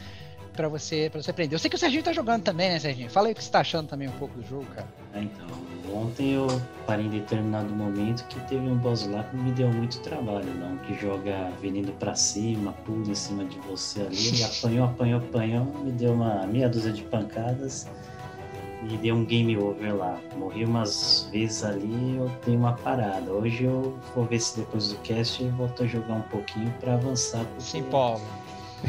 para 0.57 0.69
você 0.69 1.09
para 1.11 1.23
você 1.23 1.31
aprender. 1.31 1.55
Eu 1.55 1.59
sei 1.59 1.71
que 1.71 1.77
o 1.77 1.79
Serginho 1.79 2.03
tá 2.03 2.13
jogando 2.13 2.43
também, 2.43 2.71
né, 2.71 2.79
Serginho? 2.79 3.11
Fala 3.11 3.29
aí 3.29 3.33
o 3.33 3.37
que 3.37 3.45
você 3.45 3.51
tá 3.51 3.61
achando 3.61 3.89
também 3.89 4.09
um 4.09 4.13
pouco 4.13 4.37
do 4.39 4.47
jogo, 4.47 4.67
cara. 4.75 4.89
É, 5.15 5.23
então, 5.23 5.47
ontem 5.95 6.33
eu 6.33 6.47
parei 6.87 7.07
em 7.07 7.11
determinado 7.11 7.73
momento 7.73 8.27
que 8.27 8.41
teve 8.41 8.67
um 8.67 8.77
boss 8.77 9.07
lá 9.07 9.23
que 9.25 9.37
me 9.37 9.53
deu 9.53 9.69
muito 9.69 10.01
trabalho, 10.01 10.53
não, 10.55 10.77
que 10.79 10.95
joga 10.95 11.51
vindo 11.61 11.93
para 11.99 12.15
cima, 12.15 12.73
pula 12.85 13.09
em 13.09 13.15
cima 13.15 13.45
de 13.45 13.59
você 13.61 14.01
ali, 14.01 14.29
ele 14.29 14.43
apanhou, 14.45 14.87
apanhou, 14.87 15.21
apanhou, 15.21 15.65
me 15.85 15.93
deu 15.93 16.13
uma 16.13 16.47
meia 16.47 16.69
dúzia 16.69 16.93
de 16.93 17.03
pancadas 17.03 17.87
e 18.91 18.97
deu 18.99 19.17
um 19.17 19.25
game 19.25 19.57
over 19.57 19.97
lá. 19.97 20.19
Morri 20.37 20.65
umas 20.65 21.29
vezes 21.33 21.65
ali, 21.65 22.17
eu 22.17 22.31
dei 22.45 22.57
uma 22.57 22.75
parada. 22.75 23.33
Hoje 23.33 23.65
eu 23.65 23.99
vou 24.15 24.25
ver 24.25 24.41
se 24.41 24.59
depois 24.59 24.93
do 24.93 24.97
cast 24.99 25.43
eu 25.43 25.51
volto 25.53 25.83
a 25.83 25.87
jogar 25.87 26.15
um 26.15 26.23
pouquinho 26.23 26.73
para 26.81 26.95
avançar. 26.95 27.45
Sim, 27.59 27.83
Paulo. 27.85 28.23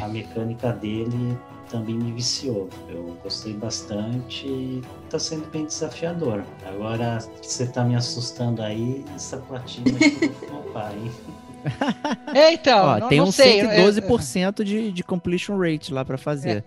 A 0.01 0.07
mecânica 0.07 0.71
dele 0.71 1.37
também 1.69 1.95
me 1.95 2.11
viciou. 2.11 2.69
Eu 2.89 3.17
gostei 3.23 3.53
bastante 3.53 4.47
e 4.47 4.81
tá 5.09 5.19
sendo 5.19 5.47
bem 5.49 5.65
desafiador. 5.65 6.43
Agora 6.65 7.19
você 7.41 7.67
tá 7.67 7.83
me 7.83 7.95
assustando 7.95 8.61
aí, 8.61 9.03
essa 9.15 9.37
platina 9.37 9.91
não 10.49 10.63
para, 10.71 10.93
hein? 10.95 11.11
É, 12.33 12.53
então, 12.53 12.85
Ó, 12.85 12.99
não, 12.99 13.09
tem 13.09 13.17
não 13.17 13.27
um 13.27 13.31
sei, 13.31 13.61
112% 13.61 14.63
de, 14.63 14.91
de 14.91 15.03
completion 15.03 15.57
rate 15.57 15.91
lá 15.91 16.05
para 16.05 16.17
fazer. 16.17 16.63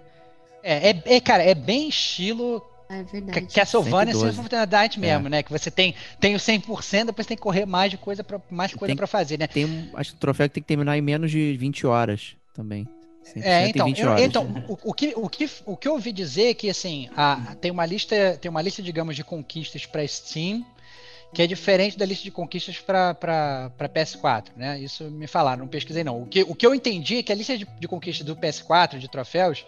É, 0.63 0.91
é, 0.91 1.03
é, 1.07 1.21
cara, 1.21 1.43
é 1.43 1.55
bem 1.55 1.89
estilo 1.89 2.63
É 2.87 3.03
verdade. 3.03 3.47
Castlevania 3.47 4.13
sem 4.13 4.21
112. 4.21 4.39
oportunidade 4.39 5.01
mesmo, 5.01 5.29
né? 5.29 5.43
Que 5.43 5.51
você 5.51 5.71
tem, 5.71 5.95
tem 6.19 6.35
o 6.35 6.39
100%, 6.39 7.07
depois 7.07 7.27
tem 7.27 7.37
que 7.37 7.43
correr 7.43 7.65
mais 7.65 7.91
de 7.91 7.97
coisa 7.97 8.23
pra, 8.23 8.39
mais 8.51 8.75
coisa 8.75 8.95
para 8.95 9.07
fazer, 9.07 9.39
né? 9.39 9.47
Tem 9.47 9.65
um, 9.65 9.89
acho 9.95 10.11
que 10.11 10.17
o 10.17 10.21
troféu 10.21 10.49
que 10.49 10.55
tem 10.55 10.63
que 10.63 10.69
terminar 10.69 10.99
em 10.99 11.01
menos 11.01 11.31
de 11.31 11.57
20 11.57 11.87
horas 11.87 12.37
também. 12.53 12.87
100% 13.35 13.45
É, 13.45 13.69
então, 13.69 13.87
20 13.87 13.99
eu- 14.01 14.19
então 14.19 14.65
o, 14.69 14.91
o 14.91 14.95
que, 14.95 15.13
o, 15.17 15.29
que, 15.29 15.51
o 15.67 15.77
que 15.77 15.89
eu 15.89 15.93
ouvi 15.93 16.13
dizer 16.13 16.51
é 16.51 16.55
que 16.55 16.69
assim, 16.71 17.09
a- 17.17 17.55
tem 17.61 17.71
uma 17.71 17.87
lista, 17.87 18.39
tem 18.41 18.51
uma 18.51 18.63
lista, 18.63 18.83
digamos, 18.83 19.15
de 19.17 19.25
conquistas 19.25 19.87
para 19.87 20.07
Steam, 20.07 20.65
que 21.33 21.43
é 21.43 21.47
diferente 21.47 21.97
da 21.97 22.05
lista 22.05 22.25
de 22.25 22.31
conquistas 22.31 22.79
para 22.79 23.71
PS4, 23.79 24.47
né? 24.57 24.81
Isso 24.81 25.05
me 25.05 25.27
falaram, 25.27 25.61
não 25.61 25.69
pesquisei 25.69 26.03
não. 26.03 26.23
O 26.23 26.27
que, 26.27 26.43
o 26.43 26.55
que 26.55 26.67
eu 26.67 26.75
entendi 26.75 27.19
é 27.19 27.23
que 27.23 27.33
a 27.33 27.35
lista 27.35 27.57
de, 27.57 27.67
de 27.79 27.89
conquistas 27.89 28.27
do 28.27 28.35
PS4, 28.35 28.99
de 28.99 29.09
troféus, 29.09 29.65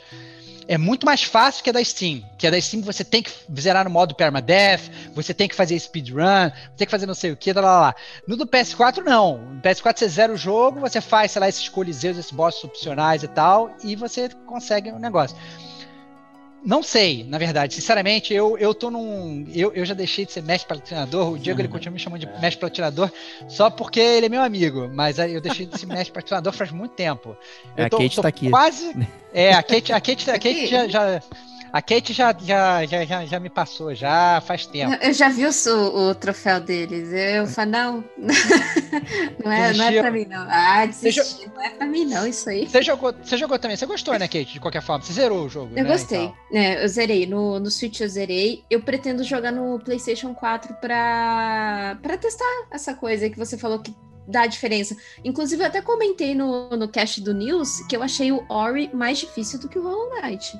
é 0.66 0.76
muito 0.76 1.06
mais 1.06 1.22
fácil 1.22 1.62
que 1.62 1.70
a 1.70 1.72
da 1.72 1.82
Steam. 1.82 2.22
Que 2.36 2.46
a 2.46 2.50
da 2.50 2.60
Steam 2.60 2.82
você 2.82 3.04
tem 3.04 3.22
que 3.22 3.30
zerar 3.60 3.84
no 3.84 3.90
modo 3.90 4.14
permadeath, 4.14 4.90
você 5.14 5.32
tem 5.32 5.48
que 5.48 5.54
fazer 5.54 5.78
speedrun, 5.78 6.50
tem 6.76 6.86
que 6.86 6.90
fazer 6.90 7.06
não 7.06 7.14
sei 7.14 7.30
o 7.30 7.36
que, 7.36 7.52
lá, 7.52 7.60
lá, 7.60 7.80
lá. 7.80 7.94
No 8.26 8.36
do 8.36 8.46
PS4, 8.46 9.02
não. 9.04 9.38
No 9.38 9.60
PS4 9.60 9.98
você 9.98 10.08
zera 10.08 10.32
o 10.32 10.36
jogo, 10.36 10.80
você 10.80 11.00
faz, 11.00 11.32
sei 11.32 11.40
lá, 11.40 11.48
esses 11.48 11.68
coliseus, 11.68 12.16
esses 12.16 12.32
bosses 12.32 12.62
opcionais 12.64 13.22
e 13.22 13.28
tal, 13.28 13.70
e 13.84 13.94
você 13.94 14.28
consegue 14.46 14.90
o 14.90 14.98
negócio. 14.98 15.36
Não 16.64 16.82
sei, 16.82 17.24
na 17.28 17.38
verdade. 17.38 17.74
Sinceramente, 17.74 18.32
eu, 18.32 18.56
eu 18.56 18.72
tô 18.72 18.90
num. 18.90 19.44
Eu, 19.52 19.72
eu 19.72 19.84
já 19.84 19.94
deixei 19.94 20.24
de 20.24 20.32
ser 20.32 20.42
mestre 20.42 20.68
platinador. 20.68 21.32
O 21.32 21.38
Diego 21.38 21.60
ele 21.60 21.68
continua 21.68 21.94
me 21.94 21.98
chamando 21.98 22.20
de 22.20 22.26
mestre 22.40 22.58
platinador 22.60 23.10
só 23.48 23.68
porque 23.68 23.98
ele 23.98 24.26
é 24.26 24.28
meu 24.28 24.40
amigo. 24.42 24.88
Mas 24.94 25.18
eu 25.18 25.40
deixei 25.40 25.66
de 25.66 25.76
ser 25.78 25.86
mestre 25.86 26.12
platinador 26.12 26.52
faz 26.52 26.70
muito 26.70 26.92
tempo. 26.92 27.36
É, 27.76 27.82
Eu 27.82 27.86
a 27.86 27.90
Kate 27.90 28.20
tá 28.22 28.28
aqui. 28.28 28.50
Quase. 28.50 28.94
É, 29.34 29.54
a 29.54 29.62
Kate, 29.62 29.90
a 29.94 29.98
Kate, 29.98 30.30
a 30.30 30.34
Kate 30.34 30.48
Aqui. 30.48 30.66
já, 30.66 30.86
já- 30.88 31.22
A 31.72 31.80
Kate 31.80 32.12
já, 32.12 32.36
já, 32.38 32.84
já, 32.84 33.04
já, 33.06 33.24
já 33.24 33.40
me 33.40 33.48
passou, 33.48 33.94
já 33.94 34.42
faz 34.42 34.66
tempo. 34.66 34.94
Eu 35.02 35.14
já 35.14 35.30
vi 35.30 35.46
o, 35.46 36.10
o 36.10 36.14
troféu 36.14 36.60
deles. 36.60 37.10
Eu 37.10 37.46
falo, 37.46 37.70
não. 37.70 38.04
não, 39.42 39.50
é, 39.50 39.72
não 39.72 39.84
é 39.86 40.00
pra 40.00 40.10
mim, 40.10 40.26
não. 40.26 40.46
Ah, 40.50 40.84
desisti. 40.84 41.50
Não 41.54 41.62
é 41.62 41.70
pra 41.70 41.86
mim, 41.86 42.04
não, 42.04 42.26
isso 42.26 42.50
aí. 42.50 42.68
Você 42.68 42.82
jogou, 42.82 43.14
você 43.14 43.38
jogou 43.38 43.58
também, 43.58 43.74
você 43.74 43.86
gostou, 43.86 44.18
né, 44.18 44.28
Kate? 44.28 44.52
De 44.52 44.60
qualquer 44.60 44.82
forma, 44.82 45.02
você 45.02 45.14
zerou 45.14 45.46
o 45.46 45.48
jogo. 45.48 45.72
Eu 45.74 45.84
né, 45.84 45.90
gostei. 45.90 46.30
É, 46.52 46.84
eu 46.84 46.88
zerei. 46.88 47.26
No, 47.26 47.58
no 47.58 47.70
Switch 47.70 48.00
eu 48.00 48.08
zerei. 48.08 48.62
Eu 48.68 48.82
pretendo 48.82 49.24
jogar 49.24 49.50
no 49.50 49.78
PlayStation 49.78 50.34
4 50.34 50.74
pra, 50.74 51.98
pra 52.02 52.18
testar 52.18 52.44
essa 52.70 52.92
coisa 52.92 53.30
que 53.30 53.38
você 53.38 53.56
falou 53.56 53.78
que 53.78 53.94
dá 54.28 54.42
a 54.42 54.46
diferença. 54.46 54.94
Inclusive, 55.24 55.62
eu 55.62 55.66
até 55.66 55.80
comentei 55.80 56.34
no, 56.34 56.68
no 56.76 56.86
cast 56.86 57.18
do 57.22 57.32
News 57.32 57.80
que 57.86 57.96
eu 57.96 58.02
achei 58.02 58.30
o 58.30 58.44
Ori 58.50 58.90
mais 58.92 59.18
difícil 59.18 59.58
do 59.58 59.70
que 59.70 59.78
o 59.78 59.82
Hollow 59.82 60.20
Knight. 60.20 60.52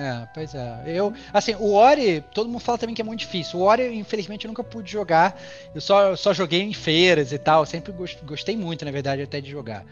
É, 0.00 0.28
pois 0.32 0.54
é. 0.54 0.82
Eu, 0.86 1.12
assim, 1.32 1.56
o 1.56 1.72
Ori, 1.72 2.20
todo 2.32 2.48
mundo 2.48 2.60
fala 2.60 2.78
também 2.78 2.94
que 2.94 3.02
é 3.02 3.04
muito 3.04 3.18
difícil. 3.20 3.58
O 3.58 3.62
Ori, 3.62 3.96
infelizmente, 3.96 4.44
eu 4.44 4.48
nunca 4.48 4.62
pude 4.62 4.90
jogar. 4.92 5.36
Eu 5.74 5.80
só, 5.80 6.14
só 6.14 6.32
joguei 6.32 6.62
em 6.62 6.72
feiras 6.72 7.32
e 7.32 7.38
tal. 7.38 7.66
Sempre 7.66 7.90
gos- 7.90 8.16
gostei 8.22 8.56
muito, 8.56 8.84
na 8.84 8.92
verdade, 8.92 9.22
até 9.22 9.40
de 9.40 9.50
jogar. 9.50 9.84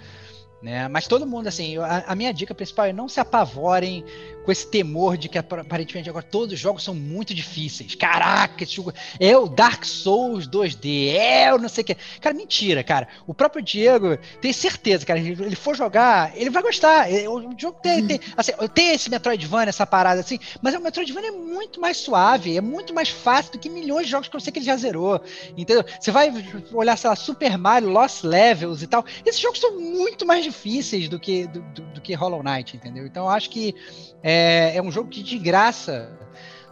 Né? 0.63 0.87
Mas 0.89 1.09
todo 1.09 1.27
mundo, 1.27 1.49
assim, 1.49 1.77
a, 1.79 2.05
a 2.07 2.15
minha 2.15 2.33
dica 2.33 2.55
principal 2.55 2.87
é 2.87 2.93
não 2.93 3.09
se 3.09 3.19
apavorem 3.21 4.05
com 4.47 4.53
esse 4.53 4.67
temor 4.69 5.17
de 5.17 5.29
que 5.29 5.37
aparentemente 5.37 6.09
agora 6.09 6.25
todos 6.25 6.55
os 6.55 6.61
jogos 6.61 6.85
são 6.85 6.95
muito 6.95 7.35
difíceis. 7.35 7.97
Caraca, 7.97 8.63
esse 8.63 8.77
jogo 8.77 8.93
é 9.19 9.37
o 9.37 9.49
Dark 9.49 9.85
Souls 9.85 10.47
2D, 10.47 11.15
é 11.17 11.53
o 11.53 11.59
não 11.59 11.69
sei 11.69 11.83
o 11.83 11.85
que. 11.85 11.97
Cara, 12.21 12.33
mentira, 12.35 12.85
cara. 12.85 13.09
O 13.27 13.35
próprio 13.35 13.61
Diego 13.61 14.17
tem 14.41 14.53
certeza, 14.53 15.05
cara, 15.05 15.19
ele 15.19 15.57
for 15.57 15.77
jogar, 15.77 16.33
ele 16.37 16.49
vai 16.49 16.63
gostar. 16.63 17.13
É, 17.13 17.29
o 17.29 17.53
jogo 17.59 17.81
tem, 17.83 18.07
tem, 18.07 18.21
assim, 18.37 18.53
tem 18.73 18.95
esse 18.95 19.11
Metroidvania, 19.11 19.71
essa 19.71 19.85
parada 19.85 20.21
assim, 20.21 20.39
mas 20.63 20.75
o 20.75 20.81
Metroidvania 20.81 21.31
é 21.31 21.33
muito 21.33 21.81
mais 21.81 21.97
suave, 21.97 22.57
é 22.57 22.61
muito 22.61 22.95
mais 22.95 23.09
fácil 23.09 23.53
do 23.53 23.59
que 23.59 23.69
milhões 23.69 24.07
de 24.07 24.13
jogos 24.13 24.29
que 24.29 24.37
eu 24.37 24.41
sei 24.41 24.53
que 24.53 24.61
ele 24.61 24.67
já 24.67 24.77
zerou. 24.77 25.21
Entendeu? 25.57 25.85
Você 26.01 26.13
vai 26.13 26.33
olhar, 26.73 26.97
sei 26.97 27.11
lá, 27.11 27.17
Super 27.17 27.59
Mario, 27.59 27.89
Lost 27.89 28.23
Levels 28.23 28.83
e 28.83 28.87
tal. 28.87 29.05
Esses 29.25 29.41
jogos 29.41 29.59
são 29.59 29.81
muito 29.81 30.25
mais 30.25 30.45
difíceis 30.45 31.09
do 31.09 31.19
que, 31.19 31.49
do, 31.49 31.61
do, 31.63 31.83
do 31.95 32.01
que 32.01 32.15
Hollow 32.15 32.45
Knight, 32.45 32.77
entendeu? 32.77 33.05
Então 33.07 33.25
eu 33.25 33.31
acho 33.31 33.51
que 33.51 33.75
é, 34.23 34.36
é 34.75 34.83
um 34.83 34.91
jogo 34.91 35.09
que 35.09 35.23
de 35.23 35.39
graça 35.39 36.11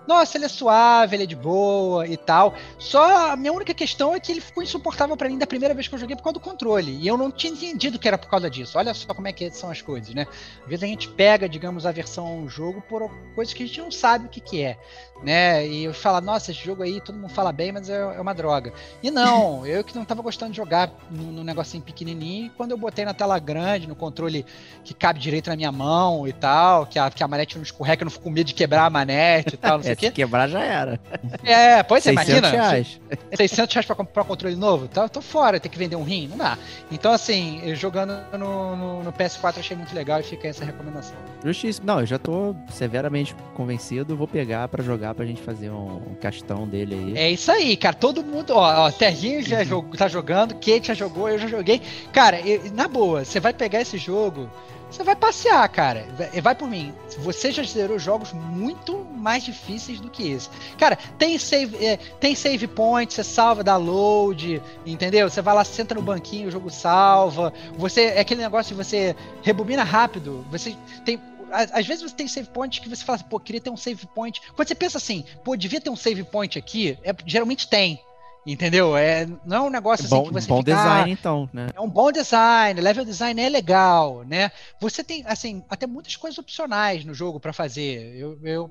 nossa, 0.07 0.37
ele 0.37 0.45
é 0.45 0.49
suave, 0.49 1.17
ele 1.17 1.23
é 1.23 1.27
de 1.27 1.37
boa 1.37 2.07
e 2.07 2.17
tal. 2.17 2.55
Só 2.79 3.33
a 3.33 3.37
minha 3.37 3.53
única 3.53 3.73
questão 3.73 4.15
é 4.15 4.21
que 4.21 4.31
ele 4.31 4.41
ficou 4.41 4.63
insuportável 4.63 5.17
para 5.17 5.29
mim 5.29 5.39
da 5.39 5.47
primeira 5.47 5.75
vez 5.75 5.89
que 5.89 5.95
eu 5.95 5.99
joguei 5.99 6.15
por 6.15 6.23
causa 6.23 6.35
do 6.35 6.41
controle. 6.41 6.99
E 7.01 7.07
eu 7.07 7.17
não 7.17 7.31
tinha 7.31 7.53
entendido 7.53 7.99
que 7.99 8.07
era 8.07 8.19
por 8.19 8.29
causa 8.29 8.51
disso. 8.51 8.77
Olha 8.79 8.93
só 8.93 9.15
como 9.15 9.29
é 9.29 9.33
que 9.33 9.51
são 9.51 9.71
as 9.71 9.81
coisas, 9.81 10.15
né? 10.15 10.27
Às 10.63 10.69
vezes 10.69 10.83
a 10.83 10.87
gente 10.87 11.09
pega, 11.09 11.49
digamos, 11.49 11.87
a 11.87 11.93
versão 11.93 12.47
jogo 12.49 12.83
por 12.83 13.11
coisas 13.35 13.55
que 13.55 13.63
a 13.63 13.67
gente 13.67 13.81
não 13.81 13.91
sabe 13.91 14.27
o 14.27 14.29
que, 14.29 14.41
que 14.41 14.63
é. 14.63 14.79
Né? 15.23 15.67
E 15.67 15.85
eu 15.85 15.95
falo, 15.95 16.21
nossa, 16.21 16.51
esse 16.51 16.63
jogo 16.63 16.83
aí 16.83 17.01
todo 17.01 17.17
mundo 17.17 17.31
fala 17.31 17.53
bem, 17.53 17.73
mas 17.73 17.89
é, 17.89 17.97
é 17.97 18.21
uma 18.21 18.35
droga. 18.35 18.73
E 19.03 19.11
não, 19.11 19.65
eu 19.67 19.83
que 19.83 19.95
não 19.95 20.05
tava 20.05 20.21
gostando 20.21 20.51
de 20.51 20.57
jogar 20.59 20.91
no, 21.11 21.33
no 21.33 21.45
negocinho 21.45 21.83
pequenininho, 21.83 22.51
quando 22.57 22.73
eu 22.73 22.77
botei 22.77 23.05
na 23.05 23.15
tela 23.15 23.39
grande, 23.39 23.87
no 23.87 23.97
controle 23.97 24.45
que 24.85 24.93
cabe 24.93 25.19
direito 25.19 25.49
na 25.49 25.57
minha 25.57 25.73
mão 25.73 26.29
e 26.29 26.33
tal, 26.33 26.87
que 26.87 26.99
a, 26.99 27.11
que 27.11 27.23
a 27.23 27.29
manete 27.29 27.57
não 27.57 27.63
escorrega, 27.63 28.03
eu 28.03 28.05
não 28.05 28.11
fico 28.11 28.25
com 28.25 28.31
medo 28.31 28.49
de 28.49 28.55
quebrar 28.55 28.85
a 28.85 28.91
manete 28.91 29.55
e 29.55 29.57
tal, 29.57 29.79
não 29.79 29.85
sei 29.85 29.94
É, 29.95 30.09
se 30.09 30.11
quebrar 30.13 30.49
já 30.49 30.63
era. 30.63 31.01
É, 31.43 31.83
pois 31.83 32.07
é, 32.07 32.11
600 32.11 32.29
imagina. 32.39 32.51
reais. 32.51 33.01
600 33.37 33.75
reais 33.75 33.87
pra 33.87 33.97
comprar 33.97 34.23
um 34.23 34.27
controle 34.27 34.57
novo? 34.57 34.89
Tá, 34.89 35.09
tô 35.09 35.21
fora, 35.21 35.59
tem 35.61 35.71
que 35.71 35.79
vender 35.79 35.97
um 35.97 36.03
rim? 36.05 36.29
Não 36.29 36.37
dá. 36.37 36.59
Então, 36.91 37.13
assim, 37.13 37.75
jogando 37.75 38.15
no, 38.39 38.77
no, 38.77 39.03
no 39.05 39.13
PS4 39.13 39.59
achei 39.59 39.77
muito 39.77 39.95
legal 39.95 40.21
e 40.21 40.23
fica 40.23 40.49
essa 40.49 40.65
recomendação. 40.65 41.17
Justíssimo. 41.45 41.87
Não, 41.87 42.01
eu 42.01 42.07
já 42.07 42.19
tô 42.19 42.55
severamente 42.71 43.35
convencido. 43.55 44.17
Vou 44.17 44.29
pegar 44.29 44.69
pra 44.69 44.83
jogar 44.83 45.15
pra 45.15 45.25
gente 45.27 45.43
fazer 45.43 45.71
um, 45.71 45.97
um 46.11 46.15
castão 46.21 46.67
dele 46.67 46.95
aí. 47.17 47.19
É 47.19 47.31
isso 47.31 47.51
aí, 47.51 47.77
cara. 47.77 47.95
Todo 47.95 48.23
mundo, 48.23 48.55
ó, 48.55 48.87
ó 48.87 48.91
Terrinho 48.91 49.43
já 49.43 49.63
jogou, 49.65 49.97
tá 49.97 50.09
jogando, 50.09 50.55
Kate 50.55 50.89
já 50.89 50.95
jogou, 50.95 51.29
eu 51.29 51.39
já 51.39 51.47
joguei. 51.47 51.81
Cara, 52.13 52.41
eu- 52.41 52.73
na 52.73 52.89
boa, 52.89 53.25
você 53.25 53.41
vai 53.41 53.53
pegar 53.53 53.81
esse 53.81 53.99
jogo, 53.99 54.49
você 54.95 55.03
vai 55.03 55.17
passear, 55.17 55.69
cara. 55.69 56.07
Vai, 56.17 56.41
vai 56.41 56.55
por 56.55 56.69
mim. 56.69 56.95
Você 57.19 57.51
já 57.51 57.63
zerou 57.63 57.99
jogos 57.99 58.33
muito 58.33 59.05
mais 59.17 59.45
difíceis 59.45 60.01
do 60.01 60.11
que 60.11 60.31
esse. 60.31 60.49
Cara, 60.79 60.97
tem 61.19 61.39
save, 61.39 61.85
é, 61.85 61.97
tem 61.97 62.35
save 62.35 62.67
point, 62.67 63.13
você 63.13 63.25
salva, 63.25 63.65
dá 63.65 63.77
load, 63.77 64.63
entendeu? 64.87 65.29
Você 65.29 65.43
vai 65.43 65.55
lá, 65.55 65.65
senta 65.65 65.95
no 65.95 66.03
banquinho, 66.03 66.49
o 66.49 66.51
jogo 66.51 66.71
salva. 66.71 67.53
Você 67.77 68.03
é 68.03 68.21
aquele 68.21 68.43
negócio 68.43 68.75
de 68.75 68.83
você 68.83 69.17
rebobina 69.43 69.83
rápido. 69.83 70.47
Você 70.51 70.77
tem 71.05 71.21
às 71.51 71.73
às 71.73 71.87
vezes 71.87 72.03
você 72.03 72.15
tem 72.15 72.27
save 72.27 72.49
point 72.49 72.81
que 72.81 72.89
você 72.89 73.05
fala 73.05 73.17
assim, 73.17 73.27
pô, 73.27 73.39
queria 73.39 73.61
ter 73.61 73.71
um 73.71 73.77
save 73.77 74.07
point. 74.09 74.41
Quando 74.55 74.69
você 74.69 74.75
pensa 74.75 74.99
assim, 74.99 75.25
pô, 75.45 75.57
devia 75.57 75.81
ter 75.81 75.91
um 75.91 75.97
save 75.97 76.25
point 76.25 76.59
aqui, 76.59 76.99
é, 77.03 77.15
geralmente 77.27 77.69
tem. 77.69 78.01
Entendeu? 78.47 78.95
É, 78.97 79.27
não 79.45 79.57
é 79.57 79.61
um 79.63 79.71
negócio 79.71 80.05
assim 80.05 80.15
bom 80.15 80.27
que 80.27 80.33
você 80.35 80.47
bom 80.49 80.59
fica, 80.59 80.73
ah, 80.73 80.77
design, 80.77 81.11
então, 81.11 81.49
né? 81.53 81.69
é 81.75 81.81
um 81.81 81.89
bom 81.89 82.13
design, 82.13 82.79
level 82.79 83.05
design 83.05 83.41
é 83.41 83.49
legal, 83.49 84.23
né? 84.25 84.51
Você 84.79 85.03
tem, 85.03 85.25
assim, 85.27 85.65
até 85.69 85.87
muitas 85.87 86.15
coisas 86.17 86.39
opcionais 86.39 87.05
no 87.07 87.15
jogo 87.15 87.41
pra 87.41 87.55
fazer. 87.55 88.15
Eu, 88.15 88.39
eu, 88.45 88.71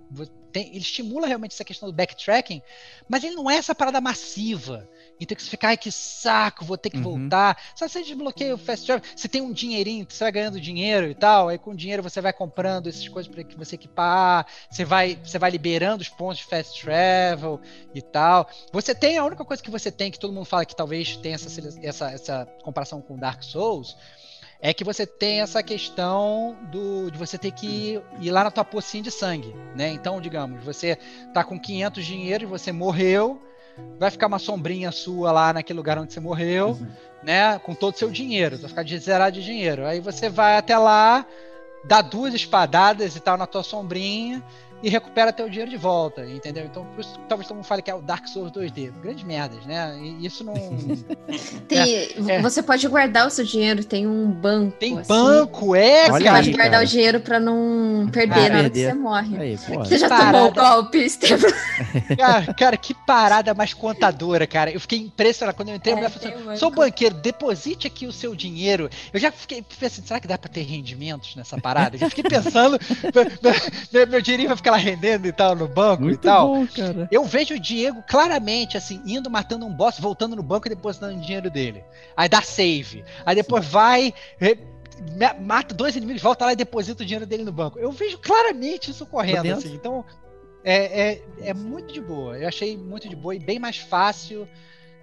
tem- 0.52 0.70
ele 0.70 0.78
estimula 0.78 1.26
realmente 1.26 1.54
essa 1.54 1.64
questão 1.66 1.90
do 1.90 1.96
backtracking, 1.96 2.62
mas 3.10 3.24
ele 3.24 3.34
não 3.36 3.50
é 3.50 3.56
essa 3.56 3.74
parada 3.74 4.00
massiva. 4.00 4.88
Então 5.20 5.36
que 5.36 5.43
você 5.43 5.49
fica, 5.49 5.68
ai 5.70 5.78
que 5.78 5.91
saco, 5.91 6.66
vou 6.66 6.78
ter 6.78 6.89
que 6.89 6.97
Uhum. 6.97 7.03
voltar. 7.03 7.57
Só 7.76 7.88
você 7.88 8.01
desbloqueia 8.03 8.53
o 8.55 8.57
fast 8.57 8.86
travel, 8.86 9.03
você 9.16 9.28
tem 9.28 9.41
um 9.41 9.51
dinheirinho, 9.53 10.05
você 10.09 10.24
vai 10.24 10.32
ganhando 10.32 10.59
dinheiro 10.59 11.09
e 11.09 11.16
tal, 11.16 11.49
aí 11.49 11.57
com 11.57 11.72
o 11.72 11.76
dinheiro 11.76 12.03
você 12.03 12.20
vai 12.22 12.34
comprando 12.34 12.88
essas 12.88 13.07
coisas 13.07 13.32
para 13.32 13.43
que 13.43 13.57
você 13.57 13.76
equipar, 13.76 14.45
você 14.70 14.84
vai, 14.84 15.16
você 15.24 15.39
vai 15.39 15.51
liberando 15.51 16.01
os 16.01 16.09
pontos 16.09 16.39
de 16.39 16.45
fast 16.45 16.82
travel 16.82 17.59
e 17.93 18.01
tal. 18.01 18.47
Você 18.72 18.93
tem 18.93 19.18
a 19.18 19.24
única 19.26 19.45
coisa 19.45 19.61
que 19.61 19.72
você 19.72 19.91
tem 19.91 20.11
que 20.11 20.20
todo 20.20 20.34
mundo 20.34 20.45
fala 20.45 20.66
que 20.66 20.76
talvez 20.76 21.16
tenha 21.18 21.36
essa, 21.36 21.49
essa, 21.82 22.11
essa 22.11 22.45
comparação 22.64 23.01
com 23.01 23.18
Dark 23.18 23.43
Souls 23.43 23.95
é 24.66 24.74
que 24.74 24.84
você 24.86 25.05
tem 25.05 25.41
essa 25.41 25.61
questão 25.61 26.57
do, 26.72 27.11
de 27.11 27.18
você 27.18 27.38
ter 27.38 27.51
que 27.51 28.01
ir 28.22 28.32
lá 28.32 28.45
na 28.45 28.51
tua 28.51 28.64
pocinha 28.64 29.03
de 29.03 29.11
sangue, 29.11 29.53
né? 29.76 29.89
Então, 29.89 30.22
digamos, 30.22 30.64
você 30.64 30.95
tá 31.34 31.43
com 31.43 31.59
500 31.59 32.05
dinheiro 32.05 32.43
e 32.45 32.47
você 32.47 32.72
morreu, 32.72 33.41
vai 34.00 34.10
ficar 34.12 34.28
uma 34.28 34.40
sombrinha 34.40 34.92
sua 34.92 35.32
lá 35.32 35.54
naquele 35.54 35.78
lugar 35.78 35.98
onde 35.98 36.14
você 36.14 36.20
morreu, 36.20 36.70
Uhum. 36.70 36.88
né? 37.24 37.60
Com 37.60 37.74
todo 37.74 37.94
o 37.94 37.98
seu 37.98 38.10
dinheiro, 38.10 38.58
vai 38.58 38.70
ficar 38.70 38.84
de 38.84 38.98
zerado 38.98 39.36
de 39.40 39.44
dinheiro. 39.44 39.86
Aí 39.86 40.00
você 40.00 40.30
vai 40.30 40.58
até 40.58 40.78
lá, 40.78 41.26
dá 41.84 42.02
duas 42.02 42.34
espadadas 42.34 43.16
e 43.16 43.20
tal 43.20 43.38
na 43.38 43.46
tua 43.48 43.64
sombrinha 43.64 44.44
e 44.84 44.90
recupera 44.90 45.32
teu 45.34 45.48
dinheiro 45.50 45.72
de 45.72 45.78
volta, 45.78 46.26
entendeu? 46.30 46.66
Então, 46.66 46.86
por 46.94 47.00
isso, 47.02 47.18
talvez 47.28 47.48
todo 47.48 47.56
mundo 47.56 47.66
fale 47.66 47.82
que 47.82 47.90
é 47.90 47.96
o 47.96 48.02
Dark 48.02 48.28
Souls 48.28 48.52
2D. 48.52 48.92
Grandes 49.02 49.24
merdas, 49.24 49.66
né? 49.66 49.98
E 50.00 50.26
isso 50.26 50.44
não. 50.44 50.54
Tem, 51.68 52.10
é. 52.30 52.42
Você 52.42 52.62
pode 52.62 52.88
guardar 52.88 53.26
o 53.28 53.30
seu 53.30 53.46
dinheiro, 53.46 53.84
tem 53.84 54.06
um 54.06 54.30
banco. 54.30 54.76
Tem 54.78 55.00
assim. 55.00 55.08
banco, 55.08 55.76
é, 55.76 56.08
Você 56.12 56.24
cara. 56.24 56.36
pode 56.38 56.50
aí, 56.50 56.56
guardar 56.56 56.72
cara. 56.74 56.84
o 56.84 56.88
dinheiro 56.88 57.20
pra 57.22 57.40
não 57.40 58.10
perder 58.12 58.34
Ah, 58.46 58.50
na 58.50 58.58
hora 58.60 58.70
que 58.70 58.80
você 58.80 58.94
morre. 58.94 59.38
Aí. 59.38 59.58
Você 59.58 59.98
já 59.98 60.10
parada. 60.10 60.32
tomou 60.38 60.50
o 60.50 60.54
golpe, 60.54 60.98
Estevam? 61.06 61.50
Cara, 62.18 62.54
cara, 62.54 62.78
que 62.78 62.94
parada 62.94 63.54
mais 63.54 63.74
contadora, 63.74 64.46
cara. 64.46 64.72
Eu 64.72 64.80
fiquei 64.80 65.00
impressionado 65.00 65.56
quando 65.56 65.70
eu 65.70 65.76
entrei. 65.76 65.94
a 65.94 65.98
É, 65.98 66.00
mulher 66.00 66.10
falou 66.12 66.28
tem 66.30 66.38
assim, 66.44 66.50
um 66.54 66.58
sou 66.58 66.70
banqueiro, 66.72 67.16
deposite 67.16 67.88
aqui 67.88 68.06
o 68.06 68.12
seu 68.12 68.36
dinheiro. 68.36 68.90
Eu 69.14 69.20
já 69.20 69.32
fiquei 69.32 69.62
pensando, 69.80 70.06
será 70.08 70.20
que 70.20 70.28
dá 70.28 70.38
pra 70.38 70.50
ter 70.50 70.62
rendimentos 70.64 71.36
nessa 71.36 71.58
parada? 71.60 71.96
Eu 71.96 72.00
já 72.02 72.10
fiquei 72.10 72.24
pensando, 72.24 72.80
meu, 73.14 73.54
meu- 73.92 74.08
meu 74.08 74.22
dinheirinho 74.22 74.50
vai 74.50 74.58
ficar 74.58 74.73
lá 74.74 74.78
rendendo 74.78 75.26
e 75.28 75.32
tal 75.32 75.56
no 75.56 75.68
banco 75.68 76.04
e 76.04 76.06
Muito 76.08 76.22
tal. 76.22 76.48
bom, 76.48 76.68
cara. 76.68 77.08
Eu 77.12 77.24
vejo 77.26 77.56
o 77.56 77.60
Diego 77.60 78.04
claramente, 78.08 78.76
assim, 78.78 79.02
indo, 79.06 79.30
matando 79.30 79.66
um 79.66 79.74
boss, 79.74 80.00
voltando 80.00 80.36
no 80.36 80.44
banco 80.44 80.68
e 80.68 80.70
depositando 80.70 81.18
o 81.18 81.22
dinheiro 81.22 81.50
dele. 81.50 81.84
Aí 82.18 82.28
dá 82.28 82.42
save. 82.42 83.04
Aí 83.26 83.36
depois 83.36 83.66
vai, 83.66 84.14
re- 84.38 84.60
ma- 85.20 85.34
mata 85.40 85.74
dois 85.74 85.96
inimigos, 85.96 86.22
volta 86.22 86.46
lá 86.46 86.54
e 86.54 86.56
deposita 86.56 87.04
o 87.04 87.06
dinheiro 87.06 87.26
dele 87.26 87.44
no 87.44 87.52
banco. 87.52 87.80
Eu 87.80 87.92
vejo 87.92 88.18
claramente 88.18 88.92
isso 88.92 89.06
correndo, 89.06 89.52
assim. 89.54 89.74
Então, 89.74 90.04
é, 90.64 91.12
é, 91.12 91.22
é 91.50 91.54
muito 91.54 91.94
de 91.94 92.02
boa. 92.02 92.38
Eu 92.38 92.48
achei 92.48 92.76
muito 92.78 93.08
de 93.10 93.16
boa 93.16 93.36
e 93.36 93.40
bem 93.40 93.60
mais 93.60 93.78
fácil 93.78 94.48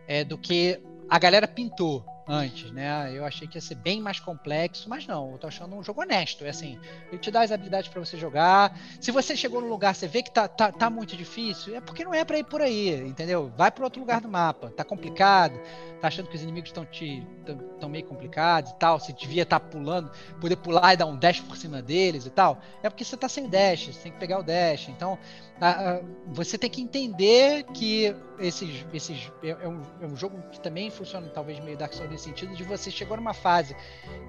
é, 0.08 0.24
do 0.24 0.36
que 0.38 0.80
a 1.08 1.18
galera 1.18 1.46
pintou 1.48 2.04
antes, 2.30 2.70
né? 2.70 3.10
Eu 3.12 3.24
achei 3.24 3.48
que 3.48 3.56
ia 3.58 3.60
ser 3.60 3.74
bem 3.74 4.00
mais 4.00 4.20
complexo, 4.20 4.88
mas 4.88 5.06
não, 5.06 5.32
eu 5.32 5.38
tô 5.38 5.46
achando 5.48 5.74
um 5.74 5.82
jogo 5.82 6.00
honesto. 6.02 6.44
É 6.44 6.50
assim, 6.50 6.78
ele 7.08 7.18
te 7.18 7.30
dá 7.30 7.42
as 7.42 7.50
habilidades 7.50 7.90
pra 7.90 7.98
você 7.98 8.16
jogar. 8.16 8.78
Se 9.00 9.10
você 9.10 9.36
chegou 9.36 9.60
no 9.60 9.68
lugar, 9.68 9.94
você 9.94 10.06
vê 10.06 10.22
que 10.22 10.30
tá, 10.30 10.46
tá, 10.46 10.70
tá 10.70 10.88
muito 10.88 11.16
difícil, 11.16 11.74
é 11.74 11.80
porque 11.80 12.04
não 12.04 12.14
é 12.14 12.24
pra 12.24 12.38
ir 12.38 12.44
por 12.44 12.62
aí, 12.62 12.94
entendeu? 13.06 13.52
Vai 13.56 13.70
para 13.70 13.84
outro 13.84 14.00
lugar 14.00 14.20
do 14.20 14.28
mapa. 14.28 14.70
Tá 14.76 14.84
complicado, 14.84 15.58
tá 16.00 16.08
achando 16.08 16.28
que 16.28 16.36
os 16.36 16.42
inimigos 16.42 16.70
estão 16.70 16.84
te 16.86 17.26
tão, 17.44 17.56
tão 17.80 17.88
meio 17.88 18.04
complicados 18.04 18.70
e 18.70 18.74
tal, 18.76 19.00
você 19.00 19.12
devia 19.12 19.42
estar 19.42 19.58
pulando, 19.60 20.10
poder 20.40 20.56
pular 20.56 20.94
e 20.94 20.96
dar 20.96 21.06
um 21.06 21.16
dash 21.16 21.40
por 21.40 21.56
cima 21.56 21.82
deles 21.82 22.26
e 22.26 22.30
tal. 22.30 22.60
É 22.82 22.88
porque 22.88 23.04
você 23.04 23.16
tá 23.16 23.28
sem 23.28 23.48
dash, 23.48 23.86
você 23.88 24.00
tem 24.00 24.12
que 24.12 24.18
pegar 24.18 24.38
o 24.38 24.42
dash. 24.42 24.88
Então, 24.88 25.18
a- 25.60 25.94
a- 25.96 26.00
você 26.28 26.56
tem 26.56 26.70
que 26.70 26.80
entender 26.80 27.64
que 27.74 28.14
esses, 28.40 28.84
esses 28.92 29.30
é, 29.42 29.50
é 29.50 29.68
um, 29.68 29.80
é 30.02 30.06
um 30.06 30.16
jogo 30.16 30.42
que 30.50 30.58
também 30.60 30.90
funciona 30.90 31.28
talvez 31.28 31.60
meio 31.60 31.76
Dark 31.76 31.92
Souls 31.92 32.10
nesse 32.10 32.24
sentido 32.24 32.54
de 32.54 32.64
você 32.64 32.90
chegou 32.90 33.16
numa 33.16 33.34
fase 33.34 33.76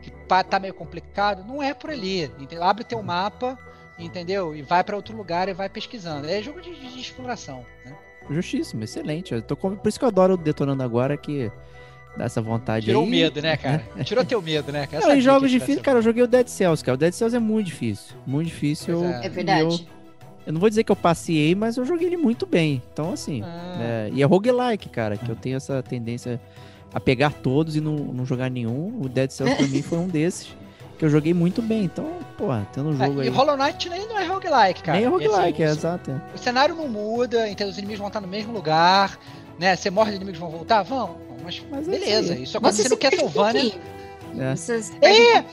que 0.02 0.12
tá 0.44 0.60
meio 0.60 0.74
complicado, 0.74 1.44
não 1.48 1.62
é 1.64 1.74
por 1.74 1.90
ali, 1.90 2.24
entendeu? 2.40 2.64
Abre 2.64 2.84
teu 2.84 3.02
mapa, 3.02 3.58
entendeu? 3.98 4.56
E 4.56 4.62
vai 4.62 4.84
pra 4.84 4.96
outro 4.96 5.16
lugar 5.16 5.48
e 5.50 5.54
vai 5.54 5.70
pesquisando. 5.70 6.28
É 6.28 6.42
jogo 6.42 6.62
de, 6.62 6.74
de 6.76 7.00
exploração, 7.00 7.66
né? 7.86 7.96
Justíssimo, 8.30 8.84
excelente. 8.84 9.34
Eu 9.34 9.42
tô 9.42 9.56
com- 9.56 9.76
Por 9.76 9.90
isso 9.90 9.98
que 9.98 10.06
eu 10.06 10.10
adoro 10.10 10.36
o 10.36 10.38
Detonando 10.38 10.84
Agora, 10.84 11.18
que 11.18 11.52
dá 12.16 12.26
essa 12.26 12.42
vontade 12.42 12.86
Tirou 12.86 13.02
aí. 13.04 13.08
o 13.08 13.12
medo, 13.12 13.42
né, 13.42 13.58
cara? 13.58 13.84
Tirou 14.06 14.24
teu 14.24 14.42
medo, 14.42 14.72
né, 14.72 14.86
cara? 14.88 15.08
Não, 15.08 15.16
em 15.16 15.22
jogos 15.22 15.50
difíceis, 15.50 15.82
cara, 15.82 15.98
eu 16.00 16.04
joguei 16.04 16.24
o 16.24 16.28
Dead 16.28 16.48
Cells, 16.48 16.84
cara. 16.84 16.96
O 16.96 16.98
Dead 16.98 17.14
Cells 17.14 17.36
é 17.36 17.40
muito 17.40 17.68
difícil. 17.68 18.16
Muito 18.26 18.48
difícil. 18.48 18.96
Pois 19.00 19.10
eu- 19.12 19.18
é. 19.22 19.26
É 19.26 19.30
verdade. 19.30 19.62
Eu, 19.90 20.01
eu 20.46 20.54
não 20.54 20.60
vou 20.60 20.70
dizer 20.70 20.84
que 20.84 20.92
eu 20.92 20.96
passei, 20.96 21.54
mas 21.56 21.78
eu 21.78 21.86
joguei 21.86 22.08
ele 22.08 22.18
muito 22.18 22.46
bem. 22.46 22.82
Então, 22.94 23.14
assim. 23.14 23.42
Ah. 23.44 23.78
é, 23.82 24.10
e 24.14 24.22
é 24.22 24.26
roguelike, 24.26 24.90
cara, 24.90 25.18
que 25.18 25.30
eu 25.30 25.36
tenho 25.36 25.58
essa 25.58 25.82
tendência 25.84 26.40
a 26.94 27.00
pegar 27.00 27.32
todos 27.34 27.76
e 27.76 27.82
não, 27.82 27.96
não 27.96 28.26
jogar 28.26 28.50
nenhum. 28.50 29.00
O 29.02 29.08
Dead 29.10 29.30
Cells 29.32 29.56
pra 29.58 29.68
mim 29.70 29.82
foi 29.82 29.98
um 29.98 30.08
desses 30.08 30.50
que 30.98 31.06
eu 31.06 31.10
joguei 31.10 31.34
muito 31.34 31.62
bem. 31.62 31.86
Então, 31.86 32.12
porra, 32.38 32.68
tendo 32.74 32.90
um 32.90 32.94
É, 33.02 33.08
jogo 33.08 33.20
e 33.24 33.28
aí. 33.28 33.30
Hollow 33.30 33.58
Knight 33.58 33.90
nem 33.90 34.08
não 34.08 34.20
é 34.20 34.26
roguelike, 34.26 34.84
cara. 34.84 34.98
Nem 35.00 35.08
é 35.08 35.10
E, 35.10 35.14
assim, 35.16 35.26
roguelike, 35.28 35.64
é, 35.64 35.66
exato. 35.68 36.12
é. 36.12 36.22
O 36.36 36.38
cenário 36.38 36.76
não 36.76 36.88
muda, 36.88 37.48
então 37.50 37.68
os 37.70 37.78
inimigos 37.78 38.00
vão 38.00 38.08
estar 38.08 38.22
no 38.22 38.28
mesmo 38.28 38.52
lugar, 38.54 39.18
né? 39.58 39.76
Você 39.76 39.90
morre, 39.90 40.10
os 40.12 40.16
inimigos 40.18 40.40
vão 40.40 40.50
voltar? 40.50 40.84
Vão. 40.84 41.16
Mas, 41.44 41.60
Mas 41.72 41.88
é 41.88 41.92
beleza, 41.92 42.22
isso 42.22 42.34
aí. 42.34 42.44
isso 42.44 42.58
acontece 42.58 42.84
Você 42.84 42.90
no 42.90 42.96
um 42.96 43.00
Castlevania. 43.00 43.74
É. 44.38 44.56
Vocês 44.56 44.92
É. 45.02 45.44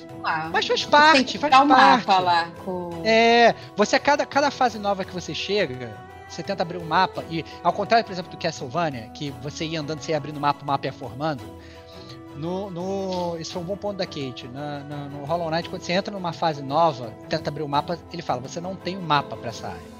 Mas 0.53 0.67
faz 0.67 0.85
parte, 0.85 1.39
faz 1.39 1.53
o 1.55 1.57
parte. 1.67 1.69
mapa 1.69 2.19
lá. 2.19 2.49
Com... 2.65 3.03
É, 3.05 3.55
você 3.77 3.99
cada, 3.99 4.25
cada 4.27 4.51
fase 4.51 4.79
nova 4.79 5.05
que 5.05 5.13
você 5.13 5.35
chega, 5.35 5.97
você 6.29 6.43
tenta 6.43 6.63
abrir 6.63 6.79
um 6.79 6.85
mapa 6.85 7.25
e 7.31 7.45
ao 7.63 7.73
contrário, 7.73 8.05
por 8.05 8.13
exemplo, 8.13 8.31
do 8.31 8.37
Castlevania, 8.37 9.09
que 9.15 9.31
você 9.43 9.65
ia 9.65 9.81
andando, 9.81 10.01
você 10.01 10.13
ia 10.13 10.17
abrindo 10.17 10.37
o 10.37 10.41
mapa, 10.41 10.63
o 10.63 10.67
mapa 10.67 10.87
ia 10.87 10.93
formando. 10.93 11.43
No, 12.37 12.71
no, 12.71 13.37
isso 13.41 13.53
foi 13.55 13.63
um 13.63 13.65
bom 13.65 13.77
ponto 13.77 13.97
da 13.97 14.07
Kate. 14.07 14.47
Na- 14.53 14.81
na- 14.81 15.09
no 15.09 15.25
Hollow 15.25 15.51
Knight, 15.51 15.69
quando 15.69 15.83
você 15.83 15.93
entra 15.93 16.13
numa 16.15 16.33
fase 16.33 16.63
nova, 16.63 17.13
tenta 17.29 17.51
abrir 17.51 17.63
o 17.65 17.69
mapa, 17.69 17.99
ele 18.13 18.23
fala: 18.23 18.41
você 18.41 18.61
não 18.61 18.77
tem 18.77 18.97
um 18.97 19.03
mapa 19.03 19.37
para 19.37 19.49
essa 19.49 19.67
área. 19.69 19.99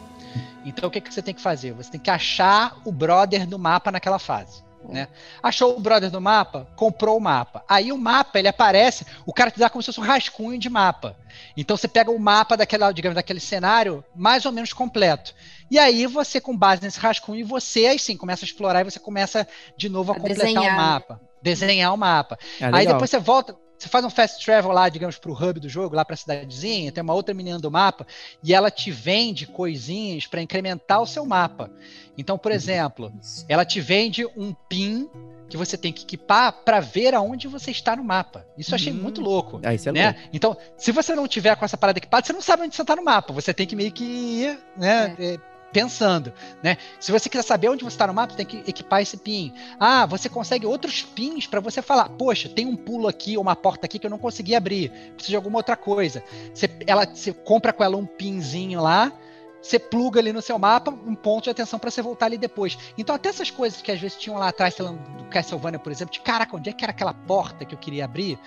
Então 0.65 0.89
o 0.89 0.91
que, 0.93 1.01
que 1.01 1.13
você 1.13 1.23
tem 1.23 1.35
que 1.35 1.41
fazer? 1.41 1.73
Você 1.73 1.91
tem 1.91 2.01
que 2.01 2.11
achar 2.11 2.77
o 2.85 2.93
brother 2.93 3.47
do 3.47 3.59
mapa 3.59 3.91
naquela 3.91 4.19
fase. 4.19 4.63
Né? 4.89 5.09
Achou 5.43 5.77
o 5.77 5.81
brother 5.81 6.11
do 6.11 6.21
mapa, 6.21 6.67
comprou 6.77 7.17
o 7.17 7.21
mapa. 7.21 7.65
Aí 7.69 7.93
o 7.93 7.99
mapa 7.99 8.39
ele 8.39 8.49
aparece, 8.49 9.05
o 9.27 9.33
cara 9.33 9.51
te 9.51 9.59
dá 9.59 9.69
como 9.69 9.83
se 9.83 9.87
fosse 9.87 10.01
um 10.01 10.05
rascunho 10.05 10.59
de 10.59 10.71
mapa. 10.71 11.17
Então 11.57 11.77
você 11.77 11.89
pega 11.89 12.11
o 12.11 12.19
mapa 12.19 12.57
daquela, 12.57 12.91
digamos, 12.93 13.15
daquele 13.17 13.41
cenário 13.41 14.05
mais 14.15 14.47
ou 14.47 14.53
menos 14.53 14.73
completo. 14.73 15.35
E 15.71 15.79
aí 15.79 16.07
você, 16.07 16.41
com 16.41 16.57
base 16.57 16.83
nesse 16.83 16.99
rascunho, 16.99 17.47
você 17.47 17.87
aí 17.87 17.99
sim 17.99 18.17
começa 18.17 18.45
a 18.45 18.47
explorar 18.47 18.81
e 18.81 18.85
você 18.85 18.99
começa 18.99 19.47
de 19.77 19.89
novo 19.89 20.13
a, 20.13 20.17
A 20.17 20.19
completar 20.19 20.47
desenhar. 20.47 20.75
o 20.75 20.77
mapa. 20.77 21.21
Desenhar 21.43 21.95
o 21.95 21.97
mapa. 21.97 22.39
É 22.61 22.71
Aí 22.73 22.87
depois 22.87 23.11
você 23.11 23.19
volta, 23.19 23.55
você 23.79 23.89
faz 23.89 24.05
um 24.05 24.11
fast 24.11 24.45
travel 24.45 24.73
lá, 24.73 24.89
digamos, 24.89 25.19
pro 25.19 25.33
hub 25.33 25.61
do 25.61 25.69
jogo, 25.69 25.95
lá 25.95 26.05
pra 26.05 26.17
cidadezinha, 26.17 26.91
tem 26.91 27.03
uma 27.03 27.15
outra 27.15 27.33
menina 27.35 27.59
do 27.59 27.71
mapa, 27.71 28.07
e 28.43 28.53
ela 28.53 28.71
te 28.71 28.91
vende 28.91 29.47
coisinhas 29.47 30.27
para 30.27 30.43
incrementar 30.43 31.01
o 31.01 31.07
seu 31.07 31.25
mapa. 31.25 31.71
Então, 32.17 32.37
por 32.37 32.51
exemplo, 32.51 33.13
ela 33.49 33.65
te 33.65 33.81
vende 33.81 34.27
um 34.37 34.53
pin 34.69 35.09
que 35.49 35.57
você 35.57 35.79
tem 35.79 35.93
que 35.93 36.03
equipar 36.03 36.53
para 36.65 36.79
ver 36.81 37.15
aonde 37.15 37.49
você 37.49 37.71
está 37.71 37.97
no 37.97 38.05
mapa. 38.05 38.45
Isso 38.59 38.73
eu 38.73 38.75
achei 38.75 38.93
Hum. 38.93 38.97
muito 38.97 39.21
louco. 39.23 39.61
Ah, 39.65 39.73
isso 39.73 39.89
é 39.89 39.93
Né? 39.93 40.05
louco. 40.07 40.21
Então, 40.33 40.57
se 40.77 40.93
você 40.93 41.15
não 41.15 41.27
tiver 41.27 41.57
com 41.57 41.65
essa 41.65 41.77
parada 41.77 41.99
equipada, 41.99 42.27
você 42.27 42.33
não 42.35 42.43
sabe 42.43 42.65
onde 42.65 42.77
você 42.77 42.83
está 42.83 42.95
no 42.95 43.03
mapa. 43.05 43.33
Você 43.33 43.55
tem 43.55 43.67
que 43.67 43.75
meio 43.75 43.91
que 43.91 44.05
ir, 44.05 44.59
né, 44.77 45.17
eh, 45.19 45.39
pensando, 45.73 46.33
né? 46.63 46.77
Se 46.99 47.13
você 47.13 47.29
quiser 47.29 47.43
saber 47.43 47.69
onde 47.69 47.85
você 47.85 47.95
está 47.95 48.07
no 48.07 48.15
mapa, 48.15 48.35
tem 48.35 48.47
que 48.47 48.59
equipar 48.67 49.03
esse 49.03 49.17
pin. 49.17 49.53
Ah, 49.79 50.07
você 50.07 50.29
consegue 50.29 50.67
outros 50.67 51.03
pins 51.03 51.47
para 51.47 51.61
você 51.61 51.83
falar, 51.83 52.09
poxa, 52.11 52.49
tem 52.49 52.67
um 52.67 52.77
pulo 52.77 53.09
aqui 53.09 53.37
ou 53.37 53.43
uma 53.43 53.57
porta 53.57 53.87
aqui 53.87 53.99
que 53.99 54.07
eu 54.07 54.11
não 54.11 54.19
consegui 54.19 54.55
abrir, 54.55 54.91
preciso 55.15 55.31
de 55.31 55.37
alguma 55.37 55.59
outra 55.59 55.77
coisa. 55.77 56.23
Você, 56.53 56.71
ela, 56.87 57.07
você 57.07 57.33
compra 57.33 57.73
com 57.73 57.85
ela 57.85 57.97
um 57.97 58.07
pinzinho 58.07 58.81
lá, 58.81 59.13
você 59.61 59.79
pluga 59.79 60.21
ali 60.21 60.33
no 60.33 60.41
seu 60.41 60.59
mapa 60.59 60.91
um 60.91 61.15
ponto 61.15 61.45
de 61.45 61.51
atenção 61.51 61.79
para 61.79 61.91
você 61.91 62.01
voltar 62.01 62.27
ali 62.27 62.39
depois. 62.39 62.79
Então, 62.97 63.15
até 63.15 63.29
essas 63.29 63.51
coisas 63.51 63.83
que 63.83 63.91
às 63.91 64.01
vezes 64.01 64.17
tinham 64.17 64.39
lá 64.39 64.49
atrás, 64.49 64.75
sei 64.75 64.85
lá, 64.85 64.93
do 64.93 65.25
Castlevania, 65.25 65.79
por 65.79 65.93
exemplo, 65.93 66.13
de 66.13 66.21
caraca, 66.21 66.57
onde 66.57 66.71
é 66.71 66.73
que 66.73 66.85
era 66.85 66.93
aquela 66.93 67.13
porta 67.13 67.65
que 67.65 67.75
eu 67.75 67.79
queria 67.79 68.05
abrir? 68.05 68.39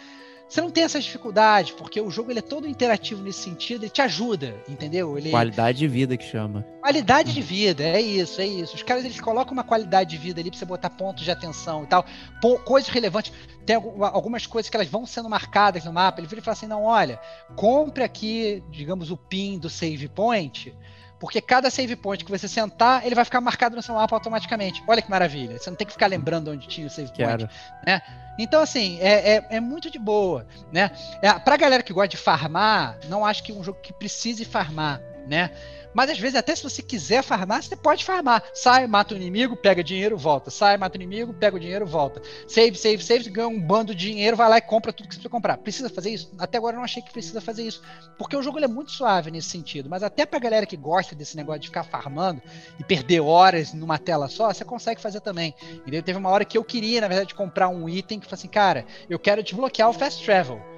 Você 0.52 0.60
não 0.60 0.70
tem 0.70 0.84
essas 0.84 1.06
dificuldades, 1.06 1.72
porque 1.72 2.02
o 2.02 2.12
jogo 2.12 2.30
ele 2.30 2.40
é 2.40 2.42
todo 2.42 2.68
interativo 2.68 3.24
nesse 3.24 3.40
sentido, 3.44 3.84
ele 3.84 3.90
te 3.90 4.02
ajuda, 4.02 4.54
entendeu? 4.68 5.18
Ele, 5.18 5.30
Qualidade 5.32 5.78
de 5.78 5.88
vida 5.88 6.18
que 6.18 6.26
chama. 6.26 6.66
Qualidade 6.82 7.34
de 7.34 7.42
vida, 7.42 7.82
é 7.86 8.02
isso, 8.02 8.42
é 8.42 8.46
isso. 8.46 8.76
Os 8.76 8.84
caras 8.84 9.06
eles 9.06 9.22
colocam 9.22 9.54
uma 9.54 9.64
qualidade 9.64 10.10
de 10.10 10.18
vida 10.18 10.42
ali 10.42 10.50
pra 10.50 10.60
você 10.60 10.66
botar 10.66 10.90
pontos 10.90 11.24
de 11.24 11.32
atenção 11.32 11.86
e 11.86 11.88
tal. 11.88 12.06
Coisas 12.66 12.90
relevantes. 12.90 13.32
Tem 13.66 13.78
algu- 13.78 14.04
algumas 14.04 14.46
coisas 14.46 14.70
que 14.70 14.76
elas 14.76 14.90
vão 14.90 15.06
sendo 15.06 15.30
marcadas 15.30 15.86
no 15.86 15.94
mapa. 15.94 16.20
Ele 16.20 16.28
vira 16.28 16.42
e 16.42 16.44
fala 16.44 16.54
assim: 16.54 16.68
não, 16.68 16.84
olha, 16.84 17.18
compre 17.56 18.04
aqui, 18.04 18.62
digamos, 18.72 19.10
o 19.10 19.16
pin 19.16 19.58
do 19.58 19.70
save 19.70 20.10
point. 20.10 20.76
Porque 21.22 21.40
cada 21.40 21.70
save 21.70 21.96
point 21.96 22.26
que 22.26 22.32
você 22.32 22.48
sentar, 22.48 23.06
ele 23.06 23.14
vai 23.14 23.24
ficar 23.24 23.40
marcado 23.40 23.76
no 23.76 23.82
seu 23.84 23.94
mapa 23.94 24.16
automaticamente. 24.16 24.84
Olha 24.88 25.04
que 25.04 25.10
maravilha. 25.10 25.60
Você 25.60 25.70
não 25.70 25.78
tem 25.78 25.86
que 25.86 25.94
ficar 25.94 26.08
lembrando 26.08 26.50
onde 26.50 26.68
tinha 26.68 26.88
o 26.88 26.90
save 26.90 27.10
point. 27.10 27.48
Quero. 27.48 27.50
Então, 28.40 28.60
assim, 28.60 28.98
é, 29.00 29.36
é, 29.36 29.48
é 29.52 29.60
muito 29.60 29.92
de 29.92 30.00
boa, 30.00 30.48
né? 30.72 30.90
É, 31.22 31.32
pra 31.34 31.58
galera 31.58 31.84
que 31.84 31.94
gosta 31.94 32.08
de 32.08 32.18
farmar, 32.18 32.98
não 33.08 33.24
acho 33.24 33.44
que 33.44 33.52
é 33.52 33.56
um 33.56 33.64
jogo 33.64 33.80
que 33.84 33.94
precise 33.94 34.44
farmar, 34.44 35.00
né? 35.28 35.52
Mas 35.94 36.10
às 36.10 36.20
vezes, 36.20 36.36
até 36.36 36.56
se 36.56 36.64
você 36.64 36.82
quiser 36.82 37.24
farmar, 37.24 37.62
você 37.64 37.76
pode 37.76 38.04
farmar. 38.04 38.44
Sai, 38.54 38.88
mata 38.88 39.14
o 39.14 39.18
inimigo, 39.18 39.56
pega 39.56 39.84
dinheiro, 39.84 40.18
volta. 40.18 40.50
Sai, 40.50 40.78
mata 40.78 40.98
o 40.98 41.02
inimigo, 41.02 41.34
pega 41.34 41.56
o 41.56 41.60
dinheiro, 41.60 41.86
volta. 41.86 42.22
Save, 42.48 42.78
save, 42.78 43.04
save, 43.04 43.30
ganha 43.30 43.48
um 43.48 43.60
bando 43.60 43.94
de 43.94 44.08
dinheiro, 44.08 44.38
vai 44.38 44.50
lá 44.50 44.58
e 44.58 44.62
compra 44.62 44.92
tudo 44.94 45.08
que 45.08 45.16
você 45.16 45.20
precisa 45.20 45.30
comprar. 45.30 45.58
Precisa 45.58 45.90
fazer 45.90 46.12
isso? 46.12 46.32
Até 46.38 46.58
agora 46.58 46.76
eu 46.76 46.78
não 46.78 46.86
achei 46.86 47.02
que 47.02 47.12
precisa 47.12 47.42
fazer 47.42 47.64
isso. 47.64 47.82
Porque 48.18 48.36
o 48.36 48.42
jogo 48.42 48.60
é 48.60 48.68
muito 48.68 48.92
suave 48.92 49.32
nesse 49.32 49.50
sentido. 49.50 49.90
Mas 49.90 50.04
até 50.04 50.26
pra 50.26 50.40
galera 50.40 50.66
que 50.66 50.78
gosta 50.78 51.16
desse 51.16 51.36
negócio 51.36 51.62
de 51.62 51.68
ficar 51.68 51.84
farmando 51.84 52.42
e 52.80 52.84
perder 52.84 53.20
horas 53.22 53.74
numa 53.74 53.98
tela 53.98 54.28
só, 54.28 54.54
você 54.54 54.64
consegue 54.64 55.02
fazer 55.02 55.22
também. 55.22 55.54
E 55.86 55.92
daí 55.92 56.02
teve 56.02 56.18
uma 56.18 56.30
hora 56.30 56.46
que 56.46 56.58
eu 56.58 56.64
queria, 56.64 57.02
na 57.02 57.08
verdade, 57.08 57.36
comprar 57.36 57.70
um 57.70 57.88
item 57.88 58.20
que 58.20 58.26
falei 58.26 58.40
assim, 58.40 58.48
cara, 58.48 58.86
eu 59.10 59.20
quero 59.20 59.44
desbloquear 59.44 59.90
o 59.90 59.94
Fast 59.94 60.24
Travel. 60.24 60.71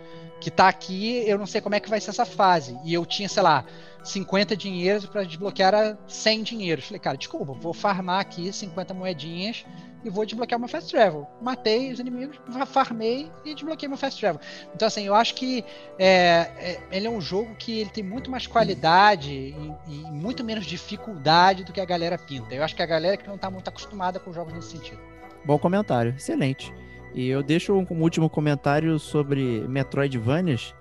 Que 0.43 0.51
tá 0.51 0.67
aqui, 0.67 1.23
eu 1.25 1.37
não 1.37 1.45
sei 1.45 1.61
como 1.61 1.73
é 1.73 1.79
que 1.79 1.89
vai 1.89 2.01
ser 2.01 2.09
essa 2.09 2.25
fase. 2.25 2.77
E 2.83 2.93
eu 2.93 3.05
tinha, 3.05 3.29
sei 3.29 3.41
lá, 3.41 3.63
50 4.03 4.57
dinheiros 4.57 5.05
para 5.05 5.23
desbloquear 5.23 5.73
a 5.73 5.97
100 6.05 6.43
dinheiros. 6.43 6.83
Falei, 6.85 6.99
cara, 6.99 7.15
desculpa, 7.17 7.53
vou 7.53 7.73
farmar 7.73 8.19
aqui 8.19 8.51
50 8.51 8.93
moedinhas 8.93 9.65
e 10.03 10.09
vou 10.09 10.25
desbloquear 10.25 10.59
meu 10.59 10.67
Fast 10.67 10.91
Travel. 10.91 11.25
Matei 11.41 11.93
os 11.93 11.99
inimigos, 12.01 12.35
fa- 12.51 12.65
farmei 12.65 13.31
e 13.45 13.53
desbloqueei 13.53 13.87
meu 13.87 13.97
Fast 13.97 14.19
Travel. 14.19 14.41
Então, 14.75 14.85
assim, 14.85 15.03
eu 15.05 15.15
acho 15.15 15.33
que 15.33 15.63
é, 15.97 16.51
é- 16.57 16.79
ele 16.91 17.07
é 17.07 17.09
um 17.09 17.21
jogo 17.21 17.55
que 17.55 17.79
ele 17.79 17.89
tem 17.89 18.03
muito 18.03 18.29
mais 18.29 18.45
qualidade 18.45 19.31
e, 19.31 19.73
e 19.87 19.93
muito 20.11 20.43
menos 20.43 20.65
dificuldade 20.65 21.63
do 21.63 21.71
que 21.71 21.79
a 21.79 21.85
galera 21.85 22.17
pinta. 22.17 22.53
Eu 22.53 22.65
acho 22.65 22.75
que 22.75 22.81
a 22.81 22.85
galera 22.85 23.15
que 23.15 23.29
não 23.29 23.37
tá 23.37 23.49
muito 23.49 23.69
acostumada 23.69 24.19
com 24.19 24.33
jogos 24.33 24.53
nesse 24.53 24.71
sentido. 24.71 24.99
Bom 25.45 25.57
comentário, 25.57 26.13
excelente. 26.17 26.73
E 27.14 27.28
eu 27.30 27.43
deixo 27.43 27.74
um, 27.74 27.86
último 28.01 28.30
comentário 28.30 28.97
sobre 28.99 29.64
Metroidvanias, 29.68 30.74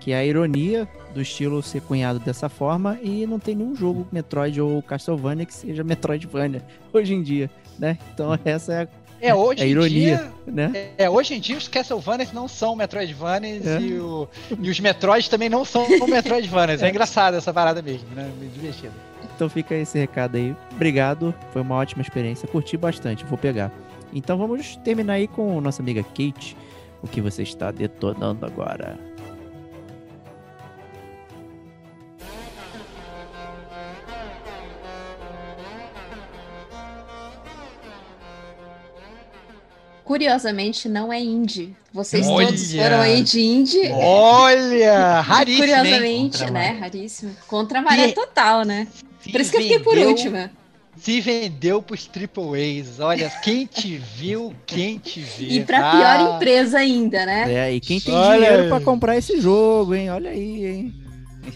que 0.00 0.12
é 0.12 0.16
a 0.16 0.24
ironia 0.24 0.88
do 1.14 1.20
estilo 1.20 1.62
ser 1.62 1.80
cunhado 1.82 2.18
dessa 2.18 2.48
forma 2.48 2.98
e 3.02 3.26
não 3.26 3.38
tem 3.38 3.54
nenhum 3.54 3.74
jogo 3.74 4.06
Metroid 4.12 4.60
ou 4.60 4.82
Castlevania 4.82 5.46
que 5.46 5.54
seja 5.54 5.84
Metroidvania 5.84 6.62
hoje 6.92 7.14
em 7.14 7.22
dia, 7.22 7.50
né? 7.78 7.98
Então 8.12 8.38
essa 8.44 8.72
é, 8.72 8.82
a- 8.82 8.88
É, 9.20 9.34
hoje 9.34 9.62
É 9.62 9.66
em 9.66 9.70
ironia. 9.70 10.16
dia, 10.16 10.30
né? 10.46 10.72
É, 10.98 11.08
hoje 11.08 11.34
em 11.34 11.40
dia 11.40 11.56
os 11.56 11.68
Castlevanias 11.68 12.32
não 12.32 12.48
são 12.48 12.74
Metroidvanias 12.76 13.66
É. 13.66 13.80
e, 13.80 13.94
o- 13.98 14.28
e 14.60 14.68
os 14.70 14.80
Metroids 14.80 15.28
também 15.28 15.48
não 15.48 15.64
são 15.64 15.86
Metroidvanias. 16.08 16.82
É 16.82 16.88
engraçado 16.90 17.36
essa 17.36 17.52
parada 17.52 17.80
mesmo, 17.80 18.08
né? 18.14 18.30
Me 18.40 18.48
divertido. 18.48 18.92
Então 19.36 19.48
fica 19.48 19.74
esse 19.74 19.98
recado 19.98 20.36
aí. 20.36 20.54
Obrigado, 20.72 21.34
foi 21.52 21.62
uma 21.62 21.76
ótima 21.76 22.02
experiência, 22.02 22.46
curti 22.48 22.76
bastante, 22.76 23.24
vou 23.24 23.38
pegar. 23.38 23.70
Então 24.14 24.38
vamos 24.38 24.76
terminar 24.76 25.14
aí 25.14 25.26
com 25.26 25.60
nossa 25.60 25.82
amiga 25.82 26.02
Kate, 26.02 26.56
o 27.02 27.08
que 27.08 27.20
você 27.20 27.42
está 27.42 27.72
detonando 27.72 28.46
agora. 28.46 28.96
Curiosamente, 40.04 40.86
não 40.88 41.12
é 41.12 41.18
indie. 41.18 41.74
Vocês 41.92 42.28
Olha! 42.28 42.46
todos 42.46 42.72
foram 42.72 43.00
aí 43.00 43.22
de 43.22 43.40
indie. 43.40 43.90
Olha! 43.90 45.20
Raríssimo? 45.24 45.66
Curiosamente, 45.66 46.50
né? 46.50 46.76
Raríssimo. 46.78 47.34
Contra 47.48 47.78
a 47.80 47.82
maré 47.82 48.12
total, 48.12 48.64
né? 48.64 48.86
Por 49.32 49.40
isso 49.40 49.50
que 49.50 49.56
eu 49.56 49.62
fiquei 49.62 49.78
por 49.80 49.96
última. 49.96 50.50
Se 50.96 51.20
vendeu 51.20 51.82
pros 51.82 52.06
Triple 52.06 52.80
A's. 52.80 53.00
Olha, 53.00 53.28
quem 53.42 53.66
te 53.66 53.96
viu, 53.96 54.54
quem 54.66 54.98
te 54.98 55.20
viu. 55.20 55.48
E 55.50 55.64
pra 55.64 55.78
Ah, 55.90 55.92
pior 56.18 56.36
empresa 56.36 56.78
ainda, 56.78 57.26
né? 57.26 57.52
É, 57.52 57.72
e 57.74 57.80
quem 57.80 58.00
tem 58.00 58.14
Olha 58.14 58.38
dinheiro 58.38 58.62
aí. 58.64 58.68
pra 58.68 58.80
comprar 58.80 59.16
esse 59.16 59.40
jogo, 59.40 59.94
hein? 59.94 60.10
Olha 60.10 60.30
aí, 60.30 60.66
hein? 60.66 60.94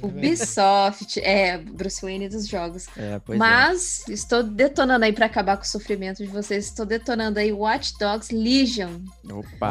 Ubisoft, 0.02 1.18
é, 1.20 1.56
Bruce 1.58 2.02
Wayne 2.02 2.28
dos 2.28 2.46
jogos. 2.46 2.86
É, 2.96 3.18
pois 3.24 3.36
é. 3.36 3.38
Mas 3.38 4.06
estou 4.08 4.42
detonando 4.42 5.04
aí 5.04 5.12
pra 5.12 5.26
acabar 5.26 5.56
com 5.56 5.62
o 5.62 5.66
sofrimento 5.66 6.18
de 6.18 6.28
vocês. 6.28 6.66
Estou 6.66 6.84
detonando 6.84 7.38
aí 7.38 7.50
Watch 7.52 7.94
Dogs 7.98 8.34
Legion. 8.34 9.00
Opa! 9.30 9.70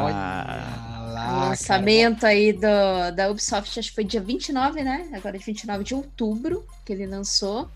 Lá, 1.12 1.48
lançamento 1.48 2.24
aí 2.26 2.52
do, 2.52 3.10
da 3.14 3.30
Ubisoft, 3.30 3.78
acho 3.78 3.90
que 3.90 3.94
foi 3.94 4.04
dia 4.04 4.20
29, 4.20 4.82
né? 4.82 5.08
Agora 5.12 5.38
de 5.38 5.44
29 5.44 5.84
de 5.84 5.94
outubro 5.94 6.66
que 6.84 6.92
ele 6.92 7.06
lançou. 7.06 7.70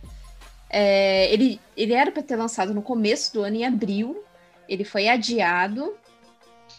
É, 0.72 1.32
ele, 1.32 1.60
ele 1.76 1.92
era 1.92 2.10
para 2.10 2.22
ter 2.22 2.36
lançado 2.36 2.72
no 2.72 2.80
começo 2.80 3.32
do 3.34 3.42
ano, 3.42 3.56
em 3.56 3.66
abril. 3.66 4.24
Ele 4.68 4.84
foi 4.84 5.06
adiado. 5.08 5.94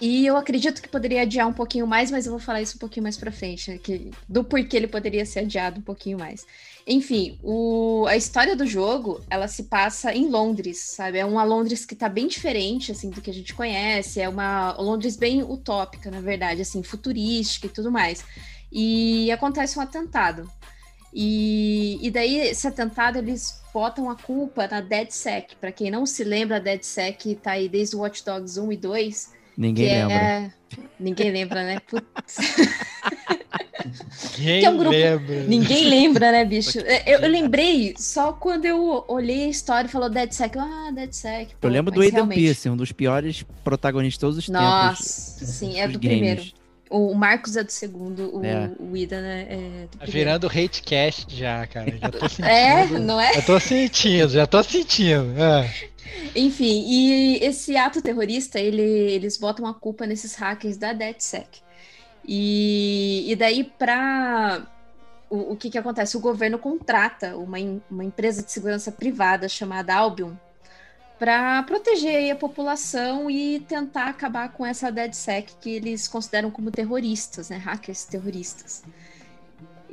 E 0.02 0.26
eu 0.26 0.36
acredito 0.36 0.82
que 0.82 0.90
poderia 0.90 1.22
adiar 1.22 1.48
um 1.48 1.54
pouquinho 1.54 1.86
mais, 1.86 2.10
mas 2.10 2.26
eu 2.26 2.32
vou 2.32 2.40
falar 2.40 2.62
isso 2.62 2.76
um 2.76 2.80
pouquinho 2.80 3.04
mais 3.04 3.16
pra 3.16 3.32
frente, 3.32 3.70
né, 3.70 3.78
que, 3.78 4.10
do 4.28 4.44
porquê 4.44 4.76
ele 4.76 4.88
poderia 4.88 5.26
ser 5.26 5.42
adiado 5.42 5.80
um 5.80 5.84
pouquinho 5.84 6.18
mais. 6.18 6.46
Enfim, 6.86 7.40
o, 7.42 8.06
a 8.08 8.18
história 8.18 8.56
do 8.56 8.66
jogo, 8.66 9.22
ela 9.30 9.48
se 9.48 9.64
passa 9.64 10.14
em 10.14 10.28
Londres, 10.28 10.80
sabe? 10.80 11.20
É 11.20 11.26
uma 11.26 11.44
Londres 11.44 11.86
que 11.86 11.96
tá 11.96 12.10
bem 12.10 12.28
diferente, 12.28 12.92
assim, 12.92 13.10
do 13.10 13.22
que 13.22 13.30
a 13.30 13.34
gente 13.34 13.54
conhece. 13.54 14.20
É 14.20 14.28
uma 14.28 14.74
Londres 14.74 15.16
bem 15.16 15.44
utópica, 15.44 16.12
na 16.12 16.20
verdade, 16.20 16.62
assim, 16.62 16.84
futurística 16.84 17.68
e 17.68 17.70
tudo 17.70 17.92
mais. 17.92 18.26
E 18.72 19.32
acontece 19.32 19.78
um 19.78 19.82
atentado. 19.82 20.50
E, 21.16 22.00
e 22.02 22.10
daí, 22.12 22.38
esse 22.40 22.68
atentado, 22.68 23.18
eles 23.20 23.62
botam 23.74 24.10
a 24.10 24.16
culpa 24.16 24.68
na 24.68 24.82
DedSec. 24.82 25.56
Para 25.58 25.72
quem 25.72 25.92
não 25.92 26.06
se 26.06 26.24
lembra, 26.24 26.58
a 26.58 26.60
DedSec 26.60 27.36
tá 27.36 27.52
aí 27.52 27.70
desde 27.70 27.96
o 27.96 28.00
Watch 28.00 28.24
Dogs 28.26 28.60
1 28.60 28.72
e 28.72 28.78
2. 28.78 29.32
Ninguém 29.56 29.88
que 29.88 29.94
lembra. 29.94 30.16
É... 30.16 30.52
Ninguém 31.00 31.32
lembra, 31.32 31.64
né? 31.64 31.80
Putz. 31.88 32.38
Quem 34.36 34.60
Que 34.62 34.66
é 34.66 34.70
um 34.70 34.78
grupo- 34.78 34.92
lembra? 34.96 35.44
Ninguém 35.44 35.86
lembra, 35.90 36.32
né, 36.32 36.46
bicho? 36.46 36.80
Eu, 36.80 37.20
eu 37.20 37.30
lembrei 37.30 37.94
só 37.98 38.32
quando 38.34 38.66
eu 38.66 39.04
olhei 39.08 39.46
a 39.46 39.50
história 39.50 39.88
e 39.88 39.92
falou 39.92 40.10
DeadSec. 40.10 40.58
Ah, 40.58 40.90
DeadSec. 40.94 41.56
pô, 41.60 41.68
Eu 41.68 41.72
lembro 41.72 41.94
do 41.94 42.02
Aiden 42.02 42.16
realmente- 42.16 42.40
Pierce, 42.40 42.70
um 42.70 42.78
dos 42.78 42.92
piores 42.92 43.46
protagonistas 43.64 44.14
de 44.16 44.20
todos 44.20 44.38
os 44.38 44.46
tempos. 44.46 44.62
Nossa, 44.62 45.46
sim, 45.46 45.80
é 45.80 45.86
dos 45.88 45.94
do 45.94 46.00
games. 46.00 46.18
primeiro. 46.18 46.63
O 46.96 47.16
Marcos 47.16 47.56
é 47.58 47.64
do 47.64 47.72
segundo, 47.72 48.38
o, 48.38 48.46
É. 48.46 48.70
o 48.80 48.96
Ida 48.96 49.20
né, 49.20 49.48
é 49.50 49.88
do 49.92 49.98
Tá 49.98 50.06
virando 50.06 50.46
hatecast 50.46 51.26
já, 51.36 51.66
cara. 51.66 51.98
Já 51.98 52.12
tô 52.12 52.30
sentindo. 52.30 52.48
É, 52.48 52.86
não 53.00 53.20
é? 53.20 53.34
Já 53.34 53.42
tô 53.42 53.60
sentindo, 53.60 54.30
já 54.30 54.46
tô 54.46 54.64
sentindo. 54.64 55.34
É. 55.42 55.74
Enfim, 56.36 56.86
e 56.88 57.38
esse 57.44 57.76
ato 57.76 58.00
terrorista, 58.00 58.60
ele, 58.60 58.84
eles 58.84 59.40
botam 59.40 59.66
a 59.66 59.74
culpa 59.74 60.06
nesses 60.06 60.36
hackers 60.36 60.78
da 60.78 60.94
DeadSec. 60.94 61.48
E, 62.24 63.26
e 63.28 63.36
daí, 63.36 63.64
para 63.64 64.68
o, 65.32 65.54
o 65.54 65.56
que, 65.56 65.72
que 65.72 65.80
acontece? 65.80 66.16
O 66.16 66.20
governo 66.20 66.60
contrata 66.60 67.36
uma, 67.36 67.58
uma 67.90 68.04
empresa 68.06 68.44
de 68.44 68.52
segurança 68.52 68.92
privada 68.92 69.50
chamada 69.50 69.96
Albion 69.96 70.34
para 71.20 71.64
proteger 71.64 72.32
a 72.32 72.36
população 72.36 73.30
e 73.30 73.60
tentar 73.62 74.08
acabar 74.08 74.50
com 74.52 74.66
essa 74.66 74.92
DeadSec 74.92 75.54
que 75.62 75.70
eles 75.70 76.08
consideram 76.08 76.52
como 76.52 76.72
terroristas, 76.72 77.50
né? 77.50 77.58
Hackers 77.58 78.06
terroristas. 78.06 78.84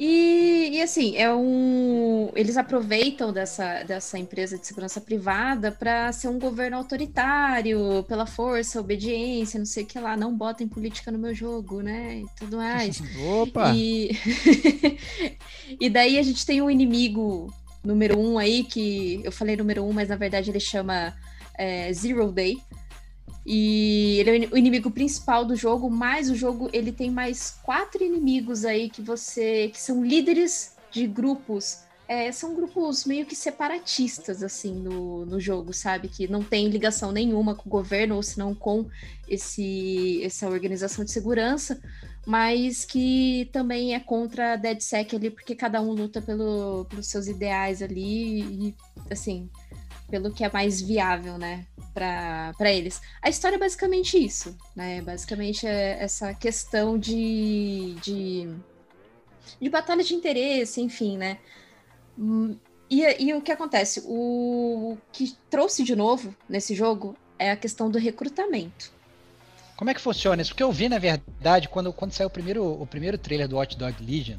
E, 0.03 0.71
e, 0.73 0.81
assim, 0.81 1.14
é 1.18 1.31
um. 1.31 2.31
Eles 2.35 2.57
aproveitam 2.57 3.35
dessa, 3.35 3.83
dessa 3.83 4.18
empresa 4.18 4.57
de 4.57 4.66
segurança 4.66 4.99
privada 4.99 5.71
para 5.71 6.11
ser 6.11 6.29
um 6.29 6.39
governo 6.39 6.79
autoritário, 6.79 8.03
pela 8.09 8.25
força, 8.25 8.81
obediência, 8.81 9.59
não 9.59 9.66
sei 9.66 9.85
o 9.85 9.87
que 9.87 10.01
lá, 10.01 10.16
não 10.16 10.35
botem 10.35 10.66
política 10.66 11.12
no 11.12 11.18
meu 11.18 11.35
jogo, 11.35 11.83
né? 11.83 12.21
E 12.21 12.27
tudo 12.39 12.57
mais. 12.57 13.03
Opa! 13.43 13.75
E... 13.77 14.12
e 15.79 15.91
daí 15.91 16.18
a 16.18 16.23
gente 16.23 16.47
tem 16.47 16.62
um 16.62 16.71
inimigo 16.71 17.53
número 17.83 18.18
um 18.18 18.39
aí, 18.39 18.64
que 18.64 19.20
eu 19.24 19.33
falei 19.33 19.57
número 19.57 19.85
um, 19.85 19.93
mas 19.93 20.09
na 20.09 20.16
verdade 20.16 20.51
ele 20.51 20.61
chama 20.61 21.14
é, 21.59 21.93
Zero 21.93 22.31
Day. 22.31 22.59
E 23.47 24.18
ele 24.20 24.31
é 24.31 24.33
o 24.33 24.37
ini- 24.37 24.49
o 24.53 24.57
inimigo 24.59 24.91
principal 24.91 25.45
do 25.45 25.57
jogo, 25.57 25.89
mas 25.91 26.28
o 26.31 26.35
jogo 26.35 26.68
ele 26.72 26.93
tem 26.93 27.11
mais 27.11 27.59
quatro 27.62 28.05
inimigos 28.05 28.64
aí 28.64 28.91
que 28.91 29.01
você. 29.01 29.70
que 29.72 29.81
são 29.81 30.05
líderes 30.05 30.76
de 30.91 31.07
grupos. 31.07 31.78
É, 32.07 32.33
são 32.33 32.57
grupos 32.57 33.05
meio 33.05 33.24
que 33.24 33.37
separatistas, 33.37 34.43
assim, 34.43 34.74
no, 34.74 35.24
no 35.24 35.39
jogo, 35.39 35.72
sabe? 35.72 36.09
Que 36.09 36.26
não 36.26 36.43
tem 36.43 36.68
ligação 36.68 37.12
nenhuma 37.12 37.55
com 37.55 37.68
o 37.68 37.70
governo, 37.70 38.16
ou 38.16 38.22
senão 38.22 38.53
com 38.53 38.87
esse, 39.28 40.20
essa 40.24 40.49
organização 40.49 41.05
de 41.05 41.12
segurança 41.12 41.81
mas 42.27 42.85
que 42.85 43.49
também 43.53 43.95
é 43.95 44.01
contra 44.01 44.53
a 44.53 44.57
DeadSec 44.57 45.16
ali, 45.16 45.31
porque 45.31 45.55
cada 45.55 45.81
um 45.81 45.93
luta 45.93 46.21
pelo, 46.21 46.85
pelos 46.87 47.07
seus 47.07 47.27
ideais 47.27 47.83
ali 47.83 48.43
e, 48.43 48.75
assim, 49.11 49.49
pelo 50.11 50.33
que 50.33 50.45
é 50.45 50.51
mais 50.51 50.81
viável, 50.81 51.39
né, 51.39 51.66
para 51.95 52.73
eles. 52.73 53.01
A 53.23 53.29
história 53.29 53.57
é 53.57 53.59
basicamente 53.59 54.23
isso, 54.23 54.57
né, 54.77 55.01
basicamente 55.01 55.66
é 55.66 56.03
essa 56.03 56.35
questão 56.35 56.99
de, 56.99 57.95
de, 58.03 58.49
de 59.61 59.68
batalha 59.71 60.05
de 60.05 60.14
interesse, 60.14 60.81
enfim, 60.81 61.16
né. 61.16 61.39
E, 62.91 63.03
e 63.25 63.35
o 63.35 63.41
que 63.41 63.53
acontece? 63.53 64.03
O 64.05 64.99
que 65.12 65.37
trouxe 65.49 65.85
de 65.85 65.95
novo 65.95 66.35
nesse 66.49 66.75
jogo 66.75 67.16
é 67.39 67.53
a 67.53 67.57
questão 67.57 67.91
do 67.91 67.99
recrutamento. 67.99 68.93
Como 69.81 69.89
é 69.89 69.95
que 69.95 70.01
funciona 70.03 70.43
isso? 70.43 70.51
Porque 70.51 70.62
eu 70.62 70.70
vi, 70.70 70.91
na 70.91 70.99
verdade, 70.99 71.66
quando, 71.66 71.91
quando 71.91 72.12
saiu 72.12 72.26
o 72.26 72.31
primeiro, 72.31 72.62
o 72.62 72.87
primeiro 72.87 73.16
trailer 73.16 73.49
do 73.49 73.57
Watch 73.57 73.78
Dog 73.78 73.95
Legion, 74.05 74.37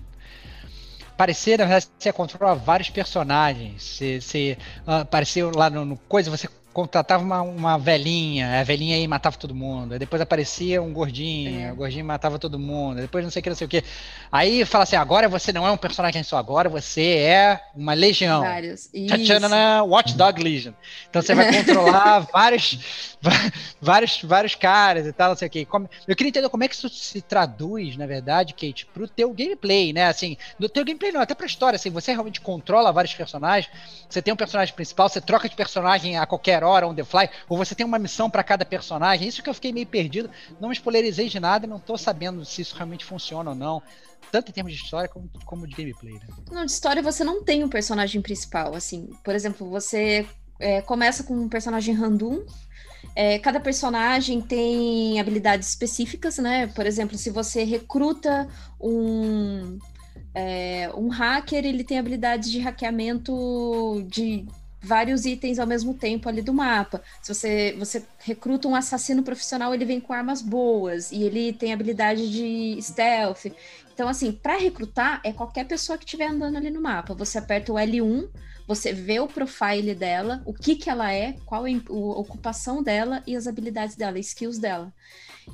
parecia, 1.18 1.58
na 1.58 1.64
verdade, 1.66 1.88
você 1.98 2.14
controla 2.14 2.54
vários 2.54 2.92
personagens. 2.92 3.82
Você, 3.82 4.22
você 4.22 4.58
ah, 4.86 5.00
apareceu 5.00 5.50
lá 5.50 5.68
no, 5.68 5.84
no 5.84 5.98
coisa, 5.98 6.30
você 6.30 6.48
contratava 6.74 7.24
uma, 7.24 7.42
uma 7.42 7.78
velhinha, 7.78 8.60
a 8.60 8.64
velhinha 8.64 8.96
aí 8.96 9.08
matava 9.08 9.38
todo 9.38 9.54
mundo. 9.54 9.94
Aí 9.94 10.00
depois 10.00 10.22
aparecia 10.22 10.82
um 10.82 10.92
gordinho, 10.94 11.60
É. 11.68 11.72
o 11.72 11.76
gordinho 11.76 12.06
matava 12.06 12.40
todo 12.40 12.58
mundo. 12.58 13.02
Depois 13.02 13.24
não 13.24 13.32
sei 13.32 13.40
o 13.40 13.44
que, 13.44 13.50
não 13.50 13.56
sei 13.58 13.66
o 13.66 13.70
que. 13.70 13.84
Aí 14.32 14.64
fala 14.66 14.84
assim: 14.84 14.96
agora 14.96 15.28
você 15.28 15.52
não 15.52 15.68
é 15.68 15.72
um 15.72 15.78
personagem 15.78 16.24
só, 16.24 16.38
agora 16.38 16.70
você 16.70 17.02
é 17.18 17.62
uma 17.76 17.94
legião. 17.94 18.42
Vários. 18.42 18.90
Isso. 18.94 19.08
Tchatchanana, 19.16 19.84
Watch 19.84 20.14
Dog 20.16 20.42
Legion. 20.42 20.74
Então 21.10 21.22
você 21.22 21.36
vai 21.36 21.54
controlar 21.54 22.20
vários, 22.32 22.80
vários, 23.82 24.22
vários 24.24 24.56
caras 24.56 25.06
e 25.06 25.14
tal, 25.14 25.30
não 25.30 25.36
sei 25.38 25.48
o. 25.50 25.66
Como- 25.66 25.90
eu 26.08 26.16
queria 26.16 26.30
entender 26.30 26.50
como 26.50 26.64
é 26.64 26.68
que 26.68 26.76
isso 26.76 26.90
se 26.90 27.22
traduz, 27.22 27.98
na 27.98 28.06
verdade, 28.06 28.54
Kate, 28.54 28.86
pro 28.86 29.08
teu 29.08 29.32
gameplay, 29.34 29.94
né? 29.94 30.08
Assim, 30.08 30.38
no 30.60 30.70
teu 30.70 30.86
gameplay 30.86 31.12
não, 31.12 31.22
até 31.22 31.34
pra 31.36 31.46
história, 31.46 31.76
assim, 31.76 31.90
você 31.90 32.12
realmente 32.12 32.40
controla 32.42 32.92
vários 32.92 33.14
personagens, 33.14 33.72
você 34.10 34.22
tem 34.22 34.34
um 34.34 34.38
personagem 34.38 34.74
principal, 34.74 35.10
você 35.10 35.20
troca 35.22 35.48
de 35.50 35.56
personagem 35.56 36.18
a 36.18 36.26
qualquer 36.26 36.61
hora, 36.68 36.88
on 36.88 36.96
the 36.96 37.04
fly, 37.04 37.30
ou 37.48 37.58
você 37.58 37.76
tem 37.76 37.86
uma 37.86 38.00
missão 38.00 38.30
pra 38.30 38.44
cada 38.44 38.66
personagem. 38.66 39.28
Isso 39.28 39.44
que 39.44 39.50
eu 39.50 39.54
fiquei 39.54 39.72
meio 39.72 39.88
perdido, 39.88 40.30
não 40.60 40.70
me 40.70 40.76
spoilerizei 40.76 41.30
de 41.30 41.40
nada, 41.40 41.68
não 41.68 41.80
tô 41.80 41.98
sabendo 41.98 42.44
se 42.46 42.62
isso 42.62 42.76
realmente 42.76 43.06
funciona 43.06 43.52
ou 43.52 43.56
não. 43.56 43.82
Tanto 44.32 44.50
em 44.50 44.54
termos 44.54 44.74
de 44.74 44.82
história 44.82 45.10
como, 45.10 45.30
como 45.46 45.68
de 45.68 45.76
gameplay, 45.76 46.14
né? 46.14 46.22
Não, 46.52 46.66
de 46.66 46.72
história 46.72 47.02
você 47.02 47.24
não 47.24 47.44
tem 47.44 47.64
um 47.64 47.70
personagem 47.70 48.22
principal, 48.22 48.74
assim. 48.76 49.10
Por 49.24 49.36
exemplo, 49.36 49.70
você 49.70 50.26
é, 50.60 50.82
começa 50.82 51.24
com 51.24 51.34
um 51.34 51.50
personagem 51.50 51.94
random. 51.94 52.44
é, 53.16 53.40
cada 53.40 53.60
personagem 53.60 54.42
tem 54.42 55.20
habilidades 55.20 55.70
específicas, 55.70 56.38
né? 56.38 56.68
Por 56.68 56.86
exemplo, 56.86 57.18
se 57.18 57.30
você 57.30 57.64
recruta 57.64 58.48
um, 58.80 59.78
é, 60.34 60.90
um 60.96 61.10
hacker, 61.10 61.66
ele 61.66 61.84
tem 61.84 62.00
habilidades 62.00 62.50
de 62.50 62.60
hackeamento 62.60 64.06
de 64.08 64.46
vários 64.82 65.26
itens 65.26 65.60
ao 65.60 65.68
mesmo 65.68 65.94
tempo 65.94 66.28
ali 66.28 66.42
do 66.42 66.54
mapa. 66.54 67.02
Se 67.22 67.34
você, 67.34 67.76
você 67.78 68.04
recruta 68.20 68.68
um 68.68 68.76
assassino 68.76 69.22
profissional, 69.22 69.74
ele 69.74 69.86
vem 69.86 70.00
com 70.00 70.12
armas 70.12 70.42
boas 70.42 71.12
e 71.12 71.24
ele 71.24 71.54
tem 71.54 71.72
habilidade 71.72 72.30
de 72.32 72.82
stealth. 72.82 73.46
Então, 73.94 74.10
assim, 74.10 74.32
para 74.32 74.58
recrutar 74.58 75.22
é 75.24 75.32
qualquer 75.32 75.68
pessoa 75.68 75.98
que 75.98 76.06
estiver 76.06 76.28
andando 76.28 76.58
ali 76.58 76.72
no 76.72 76.82
mapa. 76.82 77.14
Você 77.14 77.38
aperta 77.38 77.72
o 77.72 77.76
L1, 77.76 78.28
você 78.68 78.92
vê 78.92 79.20
o 79.20 79.28
profile 79.28 79.94
dela, 79.94 80.42
o 80.46 80.54
que 80.54 80.76
que 80.76 80.90
ela 80.90 81.14
é, 81.14 81.36
qual 81.46 81.68
é 81.68 81.72
a 81.74 81.94
ocupação 81.94 82.82
dela 82.82 83.22
e 83.28 83.36
as 83.36 83.46
habilidades 83.46 83.96
dela, 83.96 84.18
skills 84.18 84.58
dela. 84.58 84.92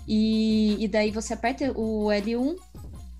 E, 0.07 0.77
e 0.79 0.87
daí 0.87 1.11
você 1.11 1.33
aperta 1.33 1.71
o 1.71 2.07
L1 2.07 2.55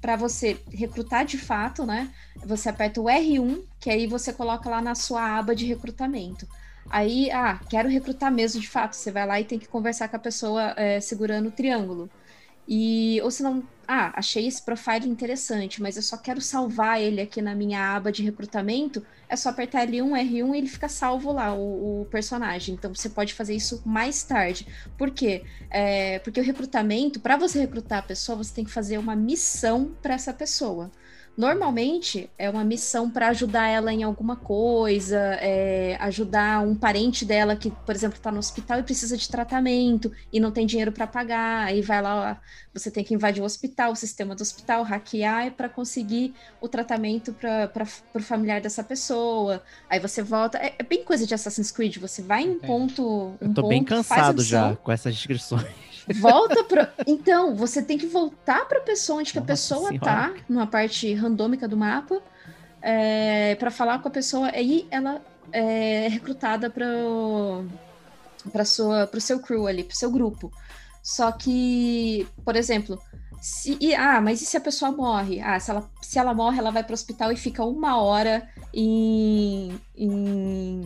para 0.02 0.16
você 0.16 0.60
recrutar 0.72 1.26
de 1.26 1.38
fato, 1.38 1.86
né? 1.86 2.14
Você 2.46 2.70
aperta 2.70 3.02
o 3.02 3.06
R1, 3.06 3.64
que 3.80 3.90
aí 3.90 4.08
você 4.08 4.32
coloca 4.32 4.70
lá 4.70 4.82
na 4.82 4.96
sua 4.96 5.38
aba 5.38 5.56
de 5.56 5.66
recrutamento. 5.66 6.48
Aí, 6.90 7.30
ah, 7.32 7.60
quero 7.70 7.90
recrutar 7.90 8.32
mesmo 8.32 8.62
de 8.62 8.70
fato. 8.70 8.96
Você 8.96 9.12
vai 9.12 9.26
lá 9.26 9.40
e 9.40 9.46
tem 9.46 9.60
que 9.60 9.68
conversar 9.68 10.08
com 10.08 10.16
a 10.16 10.20
pessoa 10.20 10.74
é, 10.78 11.00
segurando 11.02 11.50
o 11.50 11.52
triângulo. 11.52 12.10
E, 12.68 13.22
ou 13.24 13.32
se 13.32 13.42
não, 13.42 13.64
ah, 13.88 14.12
achei 14.20 14.46
esse 14.46 14.62
profile 14.62 15.08
interessante, 15.08 15.82
mas 15.82 15.96
eu 15.96 16.02
só 16.02 16.18
quero 16.18 16.42
salvar 16.42 17.02
ele 17.02 17.22
aqui 17.22 17.42
na 17.42 17.56
minha 17.56 17.96
aba 17.96 18.12
de 18.12 18.22
recrutamento, 18.22 19.06
é 19.30 19.36
só 19.38 19.50
apertar 19.50 19.88
L1, 19.88 20.12
R1 20.12 20.54
e 20.54 20.58
ele 20.58 20.68
fica 20.68 20.90
salvo 20.90 21.32
lá, 21.32 21.54
o, 21.54 22.02
o 22.02 22.06
personagem. 22.06 22.76
Então 22.76 22.94
você 22.94 23.10
pode 23.10 23.34
fazer 23.34 23.56
isso 23.56 23.82
mais 23.86 24.24
tarde. 24.24 24.68
Por 24.98 25.12
quê? 25.12 25.46
É, 25.70 26.20
porque 26.20 26.40
o 26.40 26.44
recrutamento, 26.44 27.20
para 27.22 27.38
você 27.38 27.60
recrutar 27.60 28.00
a 28.00 28.02
pessoa, 28.04 28.38
você 28.38 28.54
tem 28.54 28.66
que 28.66 28.72
fazer 28.72 28.98
uma 28.98 29.16
missão 29.16 29.96
para 30.02 30.14
essa 30.16 30.34
pessoa. 30.34 30.92
Normalmente 31.38 32.32
é 32.36 32.50
uma 32.50 32.64
missão 32.64 33.12
para 33.12 33.28
ajudar 33.28 33.68
ela 33.68 33.94
em 33.94 34.02
alguma 34.02 34.36
coisa, 34.36 35.20
é, 35.40 35.96
ajudar 36.00 36.62
um 36.66 36.74
parente 36.74 37.24
dela 37.24 37.56
que, 37.56 37.70
por 37.70 37.94
exemplo, 37.94 38.18
está 38.18 38.32
no 38.32 38.40
hospital 38.40 38.80
e 38.80 38.84
precisa 38.84 39.16
de 39.16 39.30
tratamento 39.30 40.12
e 40.34 40.40
não 40.40 40.50
tem 40.50 40.66
dinheiro 40.66 40.92
para 40.92 41.06
pagar. 41.06 41.66
Aí 41.68 41.84
vai 41.84 42.02
lá, 42.02 42.42
você 42.74 42.90
tem 42.90 43.04
que 43.04 43.14
invadir 43.14 43.44
o 43.44 43.46
hospital, 43.46 43.92
o 43.92 43.96
sistema 43.96 44.34
do 44.34 44.42
hospital, 44.42 44.82
hackear 44.82 45.52
para 45.52 45.70
conseguir 45.70 46.34
o 46.60 46.68
tratamento 46.68 47.32
para 47.34 47.86
o 48.16 48.20
familiar 48.20 48.60
dessa 48.60 48.84
pessoa. 48.84 49.62
Aí 49.88 50.00
você 50.00 50.24
volta. 50.24 50.58
É, 50.58 50.74
é, 50.80 50.84
bem 50.84 51.04
coisa 51.04 51.28
de 51.28 51.36
Assassin's 51.36 51.70
Creed. 51.70 51.98
Você 51.98 52.24
vai 52.24 52.46
em 52.46 52.50
um 52.50 52.60
ponto. 52.60 53.04
Um 53.04 53.38
Eu 53.42 53.54
tô 53.54 53.62
ponto, 53.62 53.70
bem 53.70 53.82
a 53.82 53.86
cansado 53.86 54.42
já 54.42 54.76
com 54.76 54.92
essas 54.92 55.14
descrições. 55.14 55.68
Volta 56.16 56.64
pra. 56.64 56.94
Então, 57.06 57.56
você 57.56 57.82
tem 57.82 57.98
que 57.98 58.06
voltar 58.08 58.66
pra 58.68 58.80
pessoa 58.80 59.20
onde 59.20 59.32
que 59.32 59.40
a 59.40 59.42
Nossa 59.42 59.54
pessoa 59.54 59.90
Senhora. 59.90 60.00
tá, 60.00 60.34
numa 60.48 60.66
parte 60.66 61.14
randômica 61.28 61.68
do 61.68 61.78
mapa, 61.78 62.22
é, 62.82 63.56
para 63.56 63.72
falar 63.72 64.00
com 64.00 64.08
a 64.08 64.12
pessoa. 64.12 64.50
Aí 64.54 64.88
ela 64.90 65.22
é 65.52 66.08
recrutada 66.10 66.70
para 66.70 66.86
para 68.52 68.64
sua 68.66 69.08
pro 69.08 69.20
seu 69.20 69.40
crew 69.40 69.68
ali, 69.68 69.84
pro 69.84 69.96
seu 69.96 70.12
grupo. 70.12 70.52
Só 71.04 71.32
que, 71.32 72.28
por 72.44 72.56
exemplo, 72.56 73.00
se, 73.42 73.78
e- 73.80 73.96
ah, 73.96 74.20
mas 74.22 74.42
e 74.42 74.46
se 74.46 74.58
a 74.58 74.62
pessoa 74.62 74.92
morre? 74.92 75.40
Ah, 75.40 75.60
se 75.60 75.72
ela, 75.72 75.90
se 76.02 76.20
ela 76.20 76.34
morre, 76.34 76.60
ela 76.60 76.72
vai 76.72 76.84
pro 76.84 76.94
hospital 76.94 77.32
e 77.32 77.38
fica 77.38 77.64
uma 77.64 78.02
hora 78.02 78.48
em, 78.74 79.80
em, 79.96 80.82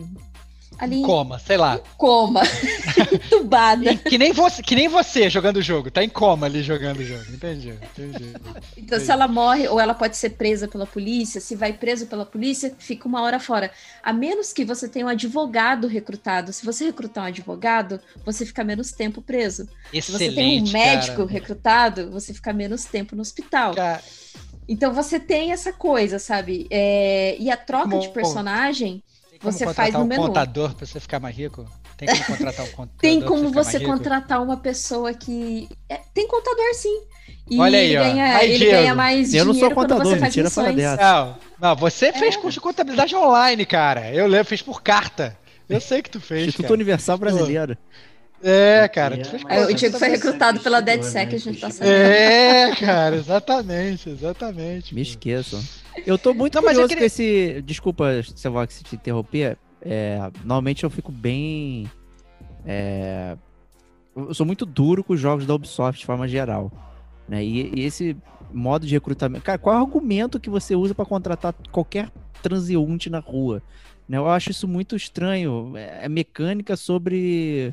ali 0.82 0.96
Em 0.98 1.02
coma, 1.02 1.38
sei 1.38 1.56
lá. 1.56 1.76
em 1.76 1.80
coma, 1.96 2.42
entubada. 3.12 3.94
Que, 3.96 4.18
nem 4.18 4.32
você, 4.32 4.62
que 4.62 4.74
nem 4.74 4.88
você 4.88 5.28
jogando 5.30 5.56
o 5.58 5.62
jogo, 5.62 5.90
tá 5.90 6.02
em 6.02 6.08
coma 6.08 6.46
ali 6.46 6.62
jogando 6.62 6.98
o 6.98 7.04
jogo. 7.04 7.22
Entendi, 7.32 7.70
entendi. 7.96 8.32
Então, 8.76 8.98
se 8.98 9.10
ela 9.10 9.28
morre 9.28 9.68
ou 9.68 9.78
ela 9.80 9.94
pode 9.94 10.16
ser 10.16 10.30
presa 10.30 10.66
pela 10.66 10.86
polícia, 10.86 11.40
se 11.40 11.54
vai 11.54 11.72
preso 11.72 12.06
pela 12.06 12.26
polícia, 12.26 12.74
fica 12.78 13.06
uma 13.06 13.22
hora 13.22 13.38
fora. 13.38 13.70
A 14.02 14.12
menos 14.12 14.52
que 14.52 14.64
você 14.64 14.88
tenha 14.88 15.06
um 15.06 15.08
advogado 15.08 15.86
recrutado. 15.86 16.52
Se 16.52 16.64
você 16.64 16.84
recrutar 16.86 17.24
um 17.24 17.28
advogado, 17.28 18.00
você 18.24 18.44
fica 18.44 18.64
menos 18.64 18.92
tempo 18.92 19.22
preso. 19.22 19.68
Se 19.92 20.10
você 20.12 20.30
tem 20.32 20.60
um 20.60 20.64
Excelente, 20.64 20.72
médico 20.72 21.16
cara. 21.18 21.30
recrutado, 21.30 22.10
você 22.10 22.34
fica 22.34 22.52
menos 22.52 22.84
tempo 22.84 23.14
no 23.14 23.22
hospital. 23.22 23.74
Cara, 23.74 24.02
Então 24.68 24.92
você 24.92 25.18
tem 25.20 25.52
essa 25.52 25.72
coisa, 25.72 26.18
sabe? 26.18 26.66
É, 26.70 27.36
E 27.38 27.50
a 27.50 27.56
troca 27.56 27.88
Como- 27.90 28.00
de 28.00 28.08
personagem 28.10 29.02
como 29.42 29.52
Você 29.52 29.74
faz 29.74 29.92
no 29.94 30.00
um 30.00 30.04
menu. 30.04 30.22
contador 30.22 30.74
pra 30.74 30.86
você 30.86 30.98
ficar 31.00 31.20
mais 31.20 31.36
rico? 31.36 31.66
Tem 31.96 32.08
como 32.08 32.24
contratar 32.24 32.64
um 32.64 32.70
contador 32.72 33.00
tem 33.00 33.18
pra 33.18 33.28
como 33.28 33.48
ficar 33.48 33.62
você 33.64 33.72
mais 33.72 33.80
rico? 33.82 33.92
contratar 33.92 34.42
uma 34.42 34.56
pessoa 34.56 35.12
que. 35.12 35.68
é, 35.88 36.00
tem 36.14 36.26
contador, 36.26 36.74
sim. 36.74 37.02
E 37.50 37.58
Olha 37.60 37.78
aí, 37.78 37.86
ele, 37.90 37.98
ó. 37.98 38.02
ganha, 38.04 38.36
Aí, 38.36 38.52
ele 38.52 38.66
ganha 38.70 38.94
mais 38.94 39.34
Eu 39.34 39.44
não 39.44 39.52
sou 39.52 39.68
dinheiro 39.68 39.74
contador, 39.74 40.14
você 40.14 40.20
mentira, 40.20 40.48
fala 40.50 40.68
missões. 40.72 40.96
dessa. 40.96 41.02
Não, 41.02 41.38
não, 41.60 41.76
você 41.76 42.12
fez 42.12 42.36
curso 42.36 42.54
de 42.54 42.60
contabilidade 42.60 43.14
online, 43.16 43.66
cara. 43.66 44.10
Eu 44.14 44.26
lembro, 44.26 44.46
fez 44.46 44.62
por 44.62 44.82
carta. 44.82 45.36
Eu 45.68 45.80
sei 45.80 46.02
que 46.02 46.10
tu 46.10 46.20
fez, 46.20 46.42
Instituto 46.48 46.62
cara. 46.64 46.74
Universal 46.74 47.18
Brasileiro. 47.18 47.76
É, 48.42 48.88
cara, 48.88 49.16
É, 49.48 49.64
o. 49.66 49.74
Diego 49.74 49.98
foi 49.98 50.08
recrutado 50.08 50.58
é 50.58 50.62
pela 50.62 50.80
DedSec, 50.80 51.30
né? 51.30 51.36
a 51.36 51.38
gente 51.38 51.60
tá 51.60 51.70
sabendo. 51.70 51.92
É, 51.94 52.74
cara, 52.76 53.16
exatamente, 53.16 54.10
exatamente. 54.10 54.94
Me 54.94 55.02
esqueçam. 55.02 55.62
Eu 56.06 56.18
tô 56.18 56.34
muito 56.34 56.56
Não, 56.56 56.62
curioso 56.62 56.88
queria- 56.88 57.02
com 57.02 57.06
esse. 57.06 57.62
Desculpa, 57.64 58.06
Sevox, 58.34 58.74
se 58.74 58.84
te 58.84 58.96
interromper. 58.96 59.56
É, 59.80 60.18
normalmente 60.44 60.84
eu 60.84 60.90
fico 60.90 61.12
bem. 61.12 61.90
é, 62.66 63.36
Eu 64.16 64.34
sou 64.34 64.44
muito 64.44 64.66
duro 64.66 65.02
com 65.02 65.12
os 65.14 65.20
jogos 65.20 65.46
da 65.46 65.54
Ubisoft 65.54 66.00
de 66.00 66.06
forma 66.06 66.26
geral. 66.28 66.70
Né? 67.28 67.44
E, 67.44 67.72
e 67.80 67.84
esse 67.84 68.16
modo 68.52 68.86
de 68.86 68.92
recrutamento. 68.94 69.44
Cara, 69.44 69.58
qual 69.58 69.76
é 69.76 69.78
o 69.78 69.82
argumento 69.82 70.38
que 70.40 70.50
você 70.50 70.74
usa 70.76 70.94
para 70.94 71.04
contratar 71.04 71.54
qualquer 71.70 72.10
transeunte 72.42 73.08
na 73.08 73.20
rua? 73.20 73.62
Né? 74.08 74.18
Eu 74.18 74.28
acho 74.28 74.50
isso 74.50 74.66
muito 74.68 74.96
estranho. 74.96 75.72
É, 75.76 76.06
é 76.06 76.08
mecânica 76.08 76.76
sobre. 76.76 77.72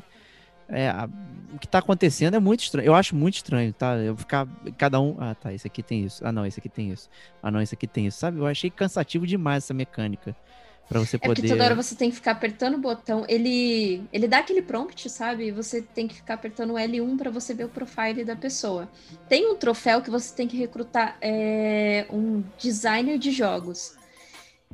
É, 0.70 0.88
a- 0.88 1.08
o 1.52 1.58
que 1.58 1.66
tá 1.66 1.78
acontecendo 1.78 2.34
é 2.36 2.38
muito 2.40 2.60
estranho. 2.62 2.86
Eu 2.86 2.94
acho 2.94 3.14
muito 3.16 3.34
estranho, 3.34 3.72
tá? 3.72 3.96
Eu 3.96 4.16
ficar. 4.16 4.46
Cada 4.78 5.00
um. 5.00 5.16
Ah, 5.18 5.34
tá. 5.34 5.52
Esse 5.52 5.66
aqui 5.66 5.82
tem 5.82 6.04
isso. 6.04 6.24
Ah, 6.24 6.30
não, 6.30 6.46
esse 6.46 6.60
aqui 6.60 6.68
tem 6.68 6.90
isso. 6.92 7.08
Ah, 7.42 7.50
não, 7.50 7.60
esse 7.60 7.74
aqui 7.74 7.86
tem 7.88 8.06
isso. 8.06 8.18
Sabe? 8.20 8.38
Eu 8.38 8.46
achei 8.46 8.70
cansativo 8.70 9.26
demais 9.26 9.64
essa 9.64 9.74
mecânica. 9.74 10.34
Pra 10.88 10.98
você 10.98 11.16
É 11.16 11.18
porque 11.20 11.42
poder. 11.42 11.48
toda 11.52 11.64
hora 11.64 11.74
você 11.76 11.94
tem 11.94 12.08
que 12.10 12.16
ficar 12.16 12.32
apertando 12.32 12.74
o 12.74 12.78
botão. 12.78 13.24
Ele, 13.28 14.02
ele 14.12 14.26
dá 14.26 14.38
aquele 14.38 14.60
prompt, 14.62 15.08
sabe? 15.08 15.52
Você 15.52 15.82
tem 15.82 16.08
que 16.08 16.14
ficar 16.16 16.34
apertando 16.34 16.72
o 16.72 16.76
L1 16.76 17.16
para 17.16 17.30
você 17.30 17.54
ver 17.54 17.64
o 17.64 17.68
profile 17.68 18.24
da 18.24 18.34
pessoa. 18.34 18.88
Tem 19.28 19.48
um 19.48 19.54
troféu 19.56 20.02
que 20.02 20.10
você 20.10 20.34
tem 20.34 20.48
que 20.48 20.56
recrutar 20.56 21.16
é, 21.20 22.06
um 22.10 22.42
designer 22.58 23.18
de 23.18 23.30
jogos. 23.30 23.94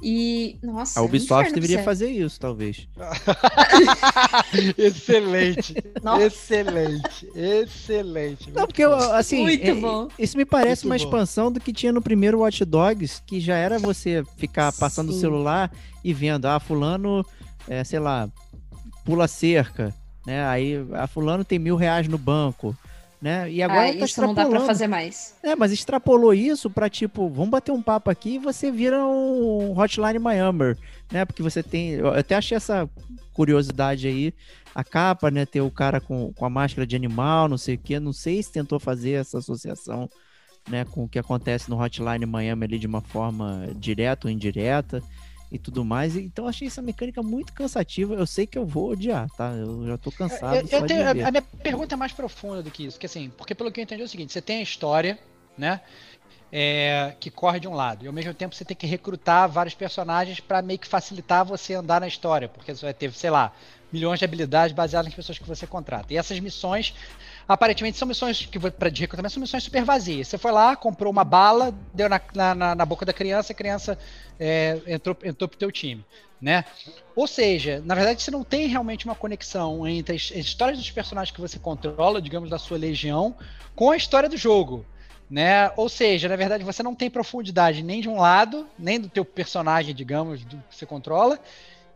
E, 0.03 0.59
nossa, 0.62 1.01
A 1.01 1.03
é 1.03 1.07
Ubisoft 1.07 1.55
deveria 1.55 1.82
fazer 1.82 2.11
isso, 2.11 2.38
talvez. 2.38 2.86
excelente, 4.76 5.74
Nossa. 6.03 6.22
excelente, 6.26 7.28
excelente. 7.34 8.51
Não, 8.51 8.61
Muito 8.61 8.66
porque, 8.68 8.82
assim, 8.82 9.42
Muito 9.42 9.64
é- 9.64 9.74
bom. 9.74 10.09
isso 10.18 10.36
me 10.36 10.44
parece 10.44 10.86
Muito 10.86 10.92
uma 10.92 10.99
bom. 11.11 11.16
expansão 11.16 11.51
do 11.51 11.59
que 11.61 11.72
tinha 11.72 11.92
no 11.92 12.03
primeiro 12.03 12.40
Watch 12.40 12.62
Dogs, 12.64 13.22
que 13.26 13.40
já 13.40 13.57
era 13.57 13.78
você 13.78 14.22
ficar 14.36 14.70
passando 14.72 15.09
o 15.11 15.12
Sim. 15.14 15.20
celular 15.20 15.72
e 16.05 16.12
vendo, 16.12 16.44
ah, 16.47 16.61
fulano, 16.61 17.24
é, 17.66 17.82
sei 17.82 17.99
lá, 17.99 18.28
pula 19.03 19.26
cerca, 19.26 19.94
né? 20.26 20.44
Aí, 20.47 20.74
a 20.92 21.07
fulano 21.07 21.42
tem 21.42 21.59
mil 21.59 21.74
reais 21.76 22.07
no 22.07 22.18
banco, 22.18 22.76
né? 23.21 23.51
E 23.51 23.62
agora 23.62 23.91
ah, 23.91 23.99
tá 23.99 24.05
isso 24.05 24.21
não 24.21 24.35
dá 24.35 24.43
extrapolando. 24.43 24.67
fazer 24.67 24.87
mais. 24.87 25.35
É, 25.43 25.57
mas 25.57 25.73
extrapolou 25.73 26.35
isso 26.35 26.71
pra, 26.71 26.89
tipo, 26.89 27.29
vamos 27.29 27.51
bater 27.51 27.73
um 27.73 27.83
papo 27.83 28.11
aqui 28.11 28.35
e 28.35 28.39
você 28.39 28.71
vira 28.71 29.05
um 29.05 29.79
Hotline 29.79 30.19
Miami, 30.19 30.77
né? 31.11 31.25
Porque 31.25 31.43
você 31.43 31.62
tem. 31.62 31.93
Eu 31.93 32.09
até 32.09 32.35
achei 32.35 32.57
essa 32.57 32.89
curiosidade 33.33 34.07
aí. 34.07 34.35
A 34.75 34.85
capa, 34.85 35.31
né? 35.31 35.47
Ter 35.47 35.62
o 35.62 35.71
cara 35.71 36.01
com, 36.01 36.33
com 36.35 36.45
a 36.45 36.51
máscara 36.51 36.87
de 36.87 36.95
animal, 36.95 37.49
não 37.49 37.57
sei 37.57 37.77
o 37.77 37.79
quê. 37.79 37.99
Não 37.99 38.12
sei 38.12 38.43
se 38.43 38.53
tentou 38.53 38.79
fazer 38.79 39.12
essa 39.12 39.39
associação, 39.39 40.09
né? 40.69 40.85
Com 40.85 41.05
o 41.05 41.09
que 41.09 41.19
acontece 41.19 41.71
no 41.71 41.83
Hotline 41.83 42.27
Miami 42.27 42.64
ali 42.64 42.79
de 42.79 42.87
uma 42.87 43.01
forma 43.01 43.67
direta 43.75 44.29
ou 44.29 44.31
indireta 44.31 45.03
e 45.51 45.59
tudo 45.59 45.84
mais. 45.84 46.16
Então 46.16 46.47
achei 46.49 46.68
essa 46.68 46.82
mecânica 46.82 47.22
muito 47.22 47.53
cansativa. 47.53 48.14
Eu 48.14 48.26
sei 48.26 48.47
que 48.47 48.59
eu 48.59 48.66
vou 48.66 48.90
odiar, 48.90 49.30
tá? 49.30 49.51
Eu 49.53 49.86
já 49.86 49.99
tô 49.99 50.11
cansado. 50.11 50.57
Eu- 50.57 50.61
eu 50.62 50.82
de 50.82 50.88
tenho- 50.88 51.11
a 51.11 51.30
minha 51.30 51.42
pergunta 51.62 51.94
é 51.94 51.97
mais 51.97 52.12
profunda 52.12 52.62
do 52.62 52.70
que 52.70 52.84
isso, 52.86 52.99
que 52.99 53.07
assim, 53.07 53.30
porque 53.36 53.55
pelo 53.55 53.70
que 53.70 53.80
eu 53.80 53.84
entendi 53.84 54.03
é 54.03 54.05
o 54.05 54.09
seguinte, 54.09 54.32
você 54.32 54.42
tem 54.42 54.59
a 54.59 54.62
história, 54.62 55.18
né? 55.57 55.80
é, 56.53 57.14
que 57.18 57.28
corre 57.28 57.59
de 57.59 57.66
um 57.66 57.74
lado, 57.74 58.05
e 58.05 58.07
ao 58.07 58.12
mesmo 58.12 58.32
tempo 58.32 58.55
você 58.55 58.64
tem 58.64 58.76
que 58.76 58.86
recrutar 58.86 59.49
vários 59.49 59.74
personagens 59.74 60.38
para 60.38 60.62
meio 60.62 60.78
que 60.78 60.86
facilitar 60.86 61.44
você 61.44 61.74
andar 61.74 62.01
na 62.01 62.07
história, 62.07 62.49
porque 62.49 62.74
você 62.74 62.84
vai 62.86 62.94
ter, 62.94 63.12
sei 63.12 63.30
lá, 63.30 63.53
milhões 63.92 64.20
de 64.20 64.24
habilidades 64.24 64.74
baseadas 64.74 65.07
nas 65.07 65.14
pessoas 65.14 65.38
que 65.38 65.47
você 65.47 65.66
contrata. 65.66 66.14
E 66.14 66.16
essas 66.16 66.38
missões, 66.38 66.94
aparentemente, 67.49 67.99
são 67.99 68.09
missões 68.09 68.47
que 68.47 68.59
para 68.59 68.90
de 68.90 69.01
recrutamento 69.01 69.34
são 69.34 69.40
missões 69.40 69.62
super 69.62 69.84
vazias. 69.84 70.28
Você 70.28 70.38
foi 70.38 70.53
lá, 70.53 70.74
comprou 70.76 71.12
uma 71.12 71.24
bala, 71.24 71.72
deu 71.94 72.09
na, 72.09 72.20
na, 72.34 72.74
na- 72.74 72.86
boca 72.86 73.05
da 73.07 73.12
criança, 73.12 73.53
a 73.53 73.57
criança 73.57 73.99
é, 74.38 74.80
entrou, 74.86 75.16
entrou 75.24 75.49
pro 75.49 75.59
teu 75.59 75.70
time, 75.70 76.05
né? 76.40 76.64
Ou 77.14 77.26
seja, 77.26 77.82
na 77.84 77.94
verdade 77.94 78.22
você 78.22 78.30
não 78.30 78.44
tem 78.44 78.66
realmente 78.66 79.05
uma 79.05 79.14
conexão 79.14 79.86
entre 79.86 80.16
as, 80.16 80.32
as 80.32 80.38
histórias 80.44 80.78
dos 80.78 80.90
personagens 80.90 81.34
que 81.34 81.40
você 81.40 81.59
controla, 81.59 82.20
digamos, 82.20 82.51
da 82.51 82.59
sua 82.59 82.76
legião, 82.78 83.34
com 83.74 83.90
a 83.90 83.97
história 83.97 84.28
do 84.28 84.36
jogo. 84.36 84.84
Né? 85.28 85.72
Ou 85.76 85.88
seja, 85.88 86.28
na 86.28 86.36
verdade 86.36 86.62
você 86.62 86.84
não 86.84 86.94
tem 86.94 87.11
profundidade 87.11 87.82
nem 87.82 88.01
de 88.01 88.09
um 88.09 88.20
lado, 88.20 88.68
nem 88.78 89.01
do 89.01 89.09
teu 89.09 89.24
personagem, 89.24 89.92
digamos, 89.92 90.44
do 90.44 90.57
que 90.68 90.76
você 90.76 90.86
controla, 90.86 91.38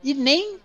e 0.03 0.15
nem 0.15 0.59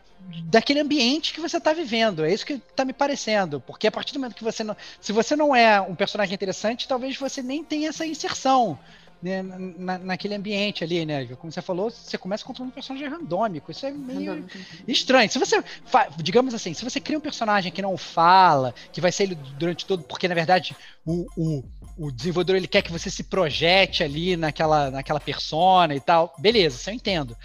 daquele 0.46 0.80
ambiente 0.80 1.34
que 1.34 1.42
você 1.42 1.58
está 1.58 1.74
vivendo. 1.74 2.26
É 2.26 2.34
isso 2.34 2.46
que 2.46 2.54
está 2.54 2.86
me 2.86 2.94
parecendo. 2.94 3.60
Porque 3.60 3.88
a 3.88 3.92
partir 3.92 4.14
do 4.14 4.20
momento 4.20 4.36
que 4.36 4.44
você 4.44 4.64
não. 4.64 4.76
Se 5.00 5.12
você 5.12 5.36
não 5.36 5.56
é 5.56 5.80
um 5.82 5.96
personagem 5.96 6.34
interessante, 6.34 6.88
talvez 6.88 7.18
você 7.18 7.42
nem 7.42 7.64
tenha 7.64 7.90
essa 7.90 8.06
inserção 8.06 8.78
né, 9.22 9.42
na, 9.42 9.98
naquele 9.98 10.36
ambiente 10.36 10.84
ali, 10.84 11.06
né? 11.06 11.26
Como 11.38 11.52
você 11.52 11.62
falou, 11.62 11.90
você 11.90 12.18
começa 12.18 12.46
controlando 12.46 12.72
um 12.72 12.76
personagem 12.76 13.08
randômico. 13.08 13.72
Isso 13.72 13.86
é 13.86 13.92
meio 13.92 14.46
estranho. 14.88 15.30
Se 15.30 15.40
você, 15.40 15.64
digamos 16.18 16.54
assim, 16.54 16.74
se 16.74 16.84
você 16.84 17.00
cria 17.00 17.18
um 17.18 17.22
personagem 17.22 17.72
que 17.72 17.82
não 17.82 17.98
fala, 17.98 18.74
que 18.92 19.02
vai 19.02 19.12
ser 19.12 19.24
ele 19.24 19.36
durante 19.58 19.86
todo, 19.86 20.04
porque 20.04 20.28
na 20.28 20.36
verdade 20.36 20.76
o, 21.06 21.26
o, 21.36 21.64
o 21.98 22.12
desenvolvedor 22.12 22.56
ele 22.56 22.68
quer 22.68 22.82
que 22.82 22.92
você 22.92 23.10
se 23.10 23.24
projete 23.24 24.04
ali 24.04 24.38
naquela, 24.38 24.92
naquela 24.92 25.20
persona 25.20 25.96
e 25.96 26.00
tal, 26.00 26.34
beleza, 26.38 26.78
isso 26.78 26.90
eu 26.90 26.94
entendo. 26.94 27.36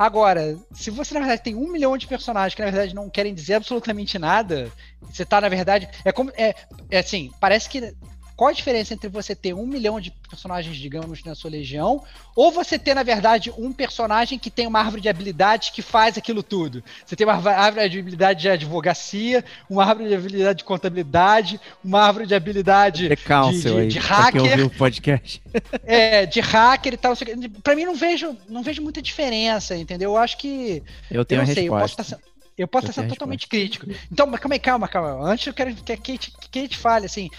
Agora, 0.00 0.58
se 0.72 0.88
você 0.88 1.12
na 1.12 1.20
verdade 1.20 1.42
tem 1.42 1.54
um 1.54 1.70
milhão 1.70 1.94
de 1.94 2.06
personagens 2.06 2.54
que 2.54 2.62
na 2.62 2.70
verdade 2.70 2.94
não 2.94 3.10
querem 3.10 3.34
dizer 3.34 3.52
absolutamente 3.52 4.18
nada, 4.18 4.72
você 5.02 5.26
tá 5.26 5.42
na 5.42 5.48
verdade 5.50 5.86
é 6.02 6.10
como 6.10 6.32
é, 6.38 6.54
é 6.90 7.00
assim, 7.00 7.30
parece 7.38 7.68
que 7.68 7.94
qual 8.40 8.48
a 8.48 8.54
diferença 8.54 8.94
entre 8.94 9.06
você 9.06 9.34
ter 9.36 9.52
um 9.52 9.66
milhão 9.66 10.00
de 10.00 10.10
personagens, 10.10 10.74
digamos, 10.74 11.22
na 11.24 11.34
sua 11.34 11.50
legião, 11.50 12.02
ou 12.34 12.50
você 12.50 12.78
ter, 12.78 12.94
na 12.94 13.02
verdade, 13.02 13.52
um 13.58 13.70
personagem 13.70 14.38
que 14.38 14.50
tem 14.50 14.66
uma 14.66 14.78
árvore 14.78 15.02
de 15.02 15.10
habilidades 15.10 15.68
que 15.68 15.82
faz 15.82 16.16
aquilo 16.16 16.42
tudo? 16.42 16.82
Você 17.04 17.14
tem 17.14 17.26
uma 17.26 17.34
árvore- 17.34 17.86
de 17.90 17.98
habilidade 17.98 18.40
de 18.40 18.48
advocacia, 18.48 19.44
uma 19.68 19.84
árvore 19.84 20.08
de 20.08 20.14
habilidade 20.14 20.58
de 20.60 20.64
contabilidade, 20.64 21.60
uma 21.84 22.00
árvore 22.00 22.26
de 22.26 22.34
habilidade 22.34 23.08
de- 23.08 23.12
aí, 23.12 23.88
de 23.88 24.00
pra 24.00 24.32
quem 24.32 24.40
hacker. 24.40 24.66
o 24.66 24.70
podcast. 24.70 25.42
é, 25.84 26.24
de 26.24 26.40
hacker 26.40 26.94
e 26.94 26.96
tal. 26.96 27.12
não. 27.36 27.50
Pra 27.60 27.76
mim, 27.76 27.84
não 27.84 27.94
vejo, 27.94 28.34
não 28.48 28.62
vejo 28.62 28.80
muita 28.80 29.02
diferença, 29.02 29.76
entendeu? 29.76 30.12
Eu 30.12 30.16
acho 30.16 30.38
que. 30.38 30.82
Eu 31.10 31.16
Eu 31.20 31.24
tenho 31.26 31.42
não 31.42 31.50
a 31.50 31.54
sei, 31.54 31.68
eu 31.68 31.72
posso 31.72 31.82
resposta. 31.88 32.14
estar. 32.16 32.30
Eu 32.58 32.68
posso 32.68 32.86
Eu 32.86 32.90
estar 32.90 33.02
sendo 33.02 33.10
totalmente 33.14 33.46
crítico. 33.48 33.86
Então, 34.12 34.26
mas 34.26 34.38
calma 34.38 34.54
aí, 34.54 34.58
calma, 34.58 34.86
calma. 34.86 35.26
Antes 35.30 35.46
eu 35.46 35.54
quero 35.54 35.74
que 35.74 35.92
a 35.92 35.96
Kate, 35.96 36.30
que 36.50 36.58
a 36.58 36.62
Kate 36.62 36.76
fale 36.76 37.06
assim. 37.06 37.30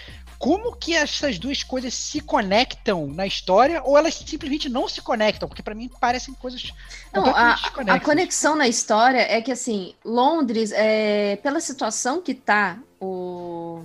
Como 0.42 0.74
que 0.74 0.92
essas 0.92 1.38
duas 1.38 1.62
coisas 1.62 1.94
se 1.94 2.20
conectam 2.20 3.06
na 3.06 3.24
história 3.24 3.80
ou 3.84 3.96
elas 3.96 4.14
simplesmente 4.14 4.68
não 4.68 4.88
se 4.88 5.00
conectam? 5.00 5.48
Porque 5.48 5.62
pra 5.62 5.72
mim 5.72 5.88
parecem 6.00 6.34
coisas 6.34 6.72
Não, 7.14 7.26
a, 7.26 7.56
a 7.86 8.00
conexão 8.00 8.56
na 8.56 8.66
história 8.66 9.20
é 9.20 9.40
que, 9.40 9.52
assim, 9.52 9.94
Londres, 10.04 10.72
é, 10.72 11.36
pela 11.36 11.60
situação 11.60 12.20
que 12.20 12.34
tá 12.34 12.76
o 13.00 13.84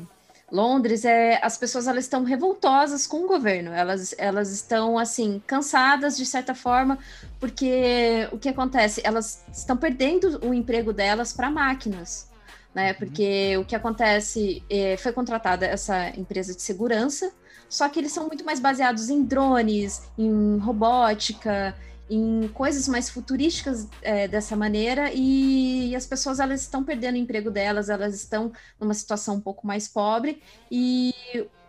Londres, 0.52 1.06
é, 1.06 1.40
as 1.44 1.60
pessoas 1.60 1.86
elas 1.86 2.06
estão 2.06 2.24
revoltosas 2.24 3.06
com 3.06 3.26
o 3.26 3.28
governo. 3.28 3.72
Elas, 3.72 4.16
elas 4.18 4.50
estão, 4.50 4.98
assim, 4.98 5.40
cansadas, 5.46 6.18
de 6.18 6.26
certa 6.26 6.56
forma, 6.56 6.98
porque 7.40 8.28
o 8.32 8.40
que 8.40 8.50
acontece? 8.50 9.00
Elas 9.04 9.44
estão 9.54 9.78
perdendo 9.78 10.44
o 10.44 10.56
emprego 10.56 10.92
delas 10.92 11.32
para 11.32 11.52
máquinas. 11.52 12.28
Né? 12.74 12.94
Porque 12.94 13.58
o 13.58 13.66
que 13.66 13.76
acontece 13.76 14.64
é, 14.70 14.98
foi 14.98 15.12
contratada 15.12 15.66
essa 15.66 16.10
empresa 16.10 16.54
de 16.54 16.62
segurança, 16.62 17.32
só 17.70 17.90
que 17.90 18.00
eles 18.00 18.12
são 18.12 18.28
muito 18.28 18.46
mais 18.46 18.60
baseados 18.60 19.10
em 19.10 19.24
drones, 19.24 20.04
em 20.18 20.58
robótica, 20.58 21.76
em 22.10 22.48
coisas 22.50 22.88
mais 22.88 23.10
futurísticas 23.10 23.88
é, 24.02 24.28
dessa 24.28 24.56
maneira 24.56 25.12
e, 25.14 25.90
e, 25.90 25.96
as 25.96 26.06
pessoas 26.06 26.40
elas 26.40 26.62
estão 26.62 26.84
perdendo 26.84 27.16
o 27.16 27.18
emprego 27.18 27.52
delas, 27.52 27.90
elas 27.90 28.16
estão 28.16 28.52
numa 28.80 28.94
situação 28.94 29.36
um 29.36 29.42
pouco 29.42 29.68
mais 29.68 29.88
pobre 29.88 30.42
e 30.72 31.14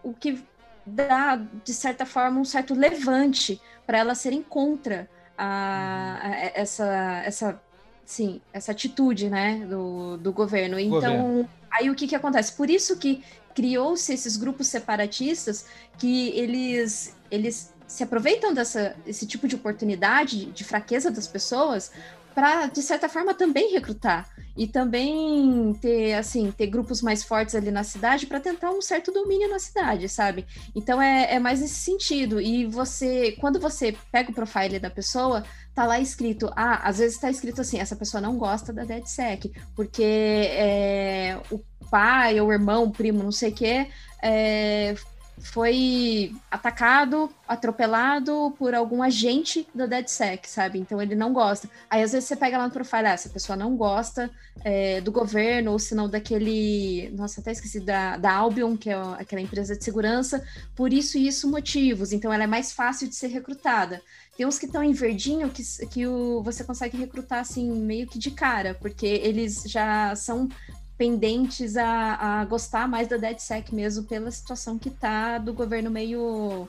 o 0.02 0.12
que 0.12 0.44
dá 0.86 1.36
de 1.36 1.74
certa 1.74 2.06
forma 2.06 2.40
um 2.40 2.44
certo 2.44 2.72
levante 2.72 3.60
para 3.86 3.98
elas 3.98 4.18
serem 4.18 4.42
contra 4.42 5.10
a, 5.36 6.18
a, 6.22 6.30
essa 6.54 7.22
essa 7.24 7.60
sim 8.09 8.40
essa 8.55 8.72
atitude 8.72 9.28
né 9.28 9.66
do, 9.68 10.16
do 10.16 10.32
governo. 10.32 10.80
Então 10.80 10.98
governo. 10.98 11.48
aí 11.70 11.90
o 11.90 11.94
que 11.94 12.09
que 12.09 12.16
acontece? 12.16 12.52
Por 12.52 12.70
isso 12.70 12.97
que 12.97 13.22
criou-se 13.55 14.10
esses 14.10 14.36
grupos 14.39 14.66
separatistas 14.66 15.66
que 15.98 16.30
eles 16.30 17.14
eles 17.30 17.74
se 17.86 18.02
aproveitam 18.02 18.55
dessa, 18.55 18.97
desse 19.05 19.26
tipo 19.26 19.47
de 19.47 19.56
oportunidade, 19.56 20.47
de 20.47 20.64
fraqueza 20.64 21.10
das 21.10 21.26
pessoas, 21.26 21.90
para, 22.35 22.66
de 22.66 22.82
certa 22.82 23.09
forma, 23.09 23.35
também 23.35 23.72
recrutar. 23.72 24.28
E 24.56 24.66
também 24.66 25.76
ter, 25.80 26.14
assim, 26.14 26.52
ter 26.52 26.66
grupos 26.66 27.01
mais 27.01 27.24
fortes 27.24 27.55
ali 27.55 27.70
na 27.70 27.82
cidade 27.82 28.26
para 28.26 28.40
tentar 28.40 28.70
um 28.70 28.82
certo 28.82 29.10
domínio 29.10 29.48
na 29.48 29.59
cidade, 29.59 30.09
sabe? 30.09 30.47
Então 30.74 31.01
é, 31.01 31.35
é 31.35 31.39
mais 31.39 31.60
nesse 31.60 31.76
sentido. 31.76 32.40
E 32.40 32.66
você, 32.66 33.32
quando 33.40 33.59
você 33.59 33.97
pega 34.12 34.30
o 34.30 34.35
profile 34.35 34.78
da 34.78 34.90
pessoa, 34.90 35.44
tá 35.78 35.86
lá 35.86 36.00
escrito, 36.00 36.50
ah, 36.56 36.88
às 36.88 36.98
vezes 36.98 37.18
tá 37.18 37.30
escrito 37.30 37.60
assim, 37.60 37.78
essa 37.78 37.94
pessoa 37.94 38.20
não 38.20 38.36
gosta 38.36 38.72
da 38.72 38.82
DeadSec, 38.82 39.52
porque 39.76 40.02
é, 40.02 41.38
o 41.52 41.60
pai, 41.88 42.40
ou 42.40 42.48
o 42.48 42.52
irmão, 42.52 42.82
o 42.82 42.90
primo, 42.90 43.22
não 43.22 43.30
sei 43.30 43.50
o 43.50 43.55
quê, 43.55 43.86
é, 44.20 44.96
foi 45.40 46.34
atacado, 46.50 47.30
atropelado 47.46 48.52
por 48.59 48.74
algum 48.74 49.05
agente 49.05 49.68
da 49.72 49.86
DeadSec, 49.86 50.50
sabe? 50.50 50.80
Então 50.80 51.00
ele 51.00 51.14
não 51.14 51.32
gosta. 51.32 51.70
Aí 51.88 52.02
às 52.02 52.10
vezes 52.10 52.28
você 52.28 52.34
pega 52.34 52.59
lá 52.59 52.64
no 52.64 52.72
profile, 52.72 53.06
ah, 53.06 53.12
essa 53.12 53.28
pessoa 53.28 53.55
não 53.55 53.76
gosta 53.76 54.28
é, 54.64 55.00
do 55.00 55.12
governo, 55.12 55.70
ou 55.70 55.78
se 55.78 55.94
não 55.94 56.09
daquele. 56.09 57.09
Nossa, 57.16 57.40
até 57.40 57.52
esqueci 57.52 57.78
da, 57.78 58.16
da 58.16 58.32
Albion, 58.32 58.76
que 58.76 58.90
é 58.90 58.96
aquela 59.16 59.40
empresa 59.40 59.76
de 59.76 59.84
segurança, 59.84 60.44
por 60.74 60.92
isso 60.92 61.16
e 61.16 61.28
isso 61.28 61.48
motivos. 61.48 62.12
Então 62.12 62.32
ela 62.32 62.42
é 62.42 62.48
mais 62.48 62.72
fácil 62.72 63.09
de 63.09 63.14
ser 63.14 63.28
recrutada. 63.28 64.02
Tem 64.39 64.47
uns 64.47 64.56
que 64.56 64.66
estão 64.66 64.85
em 64.85 64.93
verdinho 64.93 65.51
que, 65.51 65.65
que 65.89 66.06
o, 66.06 66.40
você 66.44 66.62
consegue 66.62 66.97
recrutar 66.97 67.40
assim, 67.40 67.69
meio 67.73 68.06
que 68.06 68.20
de 68.20 68.31
cara, 68.31 68.73
porque 68.73 69.05
eles 69.05 69.65
já 69.66 70.15
são 70.15 70.48
pendentes 70.97 71.77
a, 71.77 72.15
a 72.15 72.44
gostar 72.44 72.86
mais 72.86 73.09
da 73.09 73.16
DeadSec 73.16 73.74
mesmo 73.74 74.05
pela 74.05 74.31
situação 74.31 74.78
que 74.78 74.90
tá 74.90 75.39
do 75.39 75.52
governo 75.52 75.90
meio, 75.90 76.69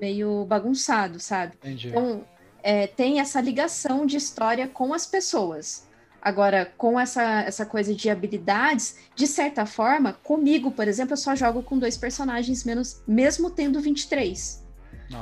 meio 0.00 0.44
bagunçado, 0.46 1.20
sabe? 1.20 1.54
Entendi. 1.58 1.90
Então, 1.90 2.24
é, 2.60 2.88
tem 2.88 3.20
essa 3.20 3.40
ligação 3.40 4.04
de 4.04 4.16
história 4.16 4.66
com 4.66 4.92
as 4.92 5.06
pessoas. 5.06 5.86
Agora, 6.20 6.66
com 6.76 6.98
essa, 6.98 7.42
essa 7.42 7.64
coisa 7.64 7.94
de 7.94 8.10
habilidades, 8.10 8.96
de 9.14 9.28
certa 9.28 9.64
forma, 9.64 10.14
comigo, 10.24 10.72
por 10.72 10.88
exemplo, 10.88 11.12
eu 11.12 11.16
só 11.16 11.36
jogo 11.36 11.62
com 11.62 11.78
dois 11.78 11.96
personagens 11.96 12.64
menos, 12.64 13.00
mesmo 13.06 13.48
tendo 13.48 13.80
23. 13.80 14.65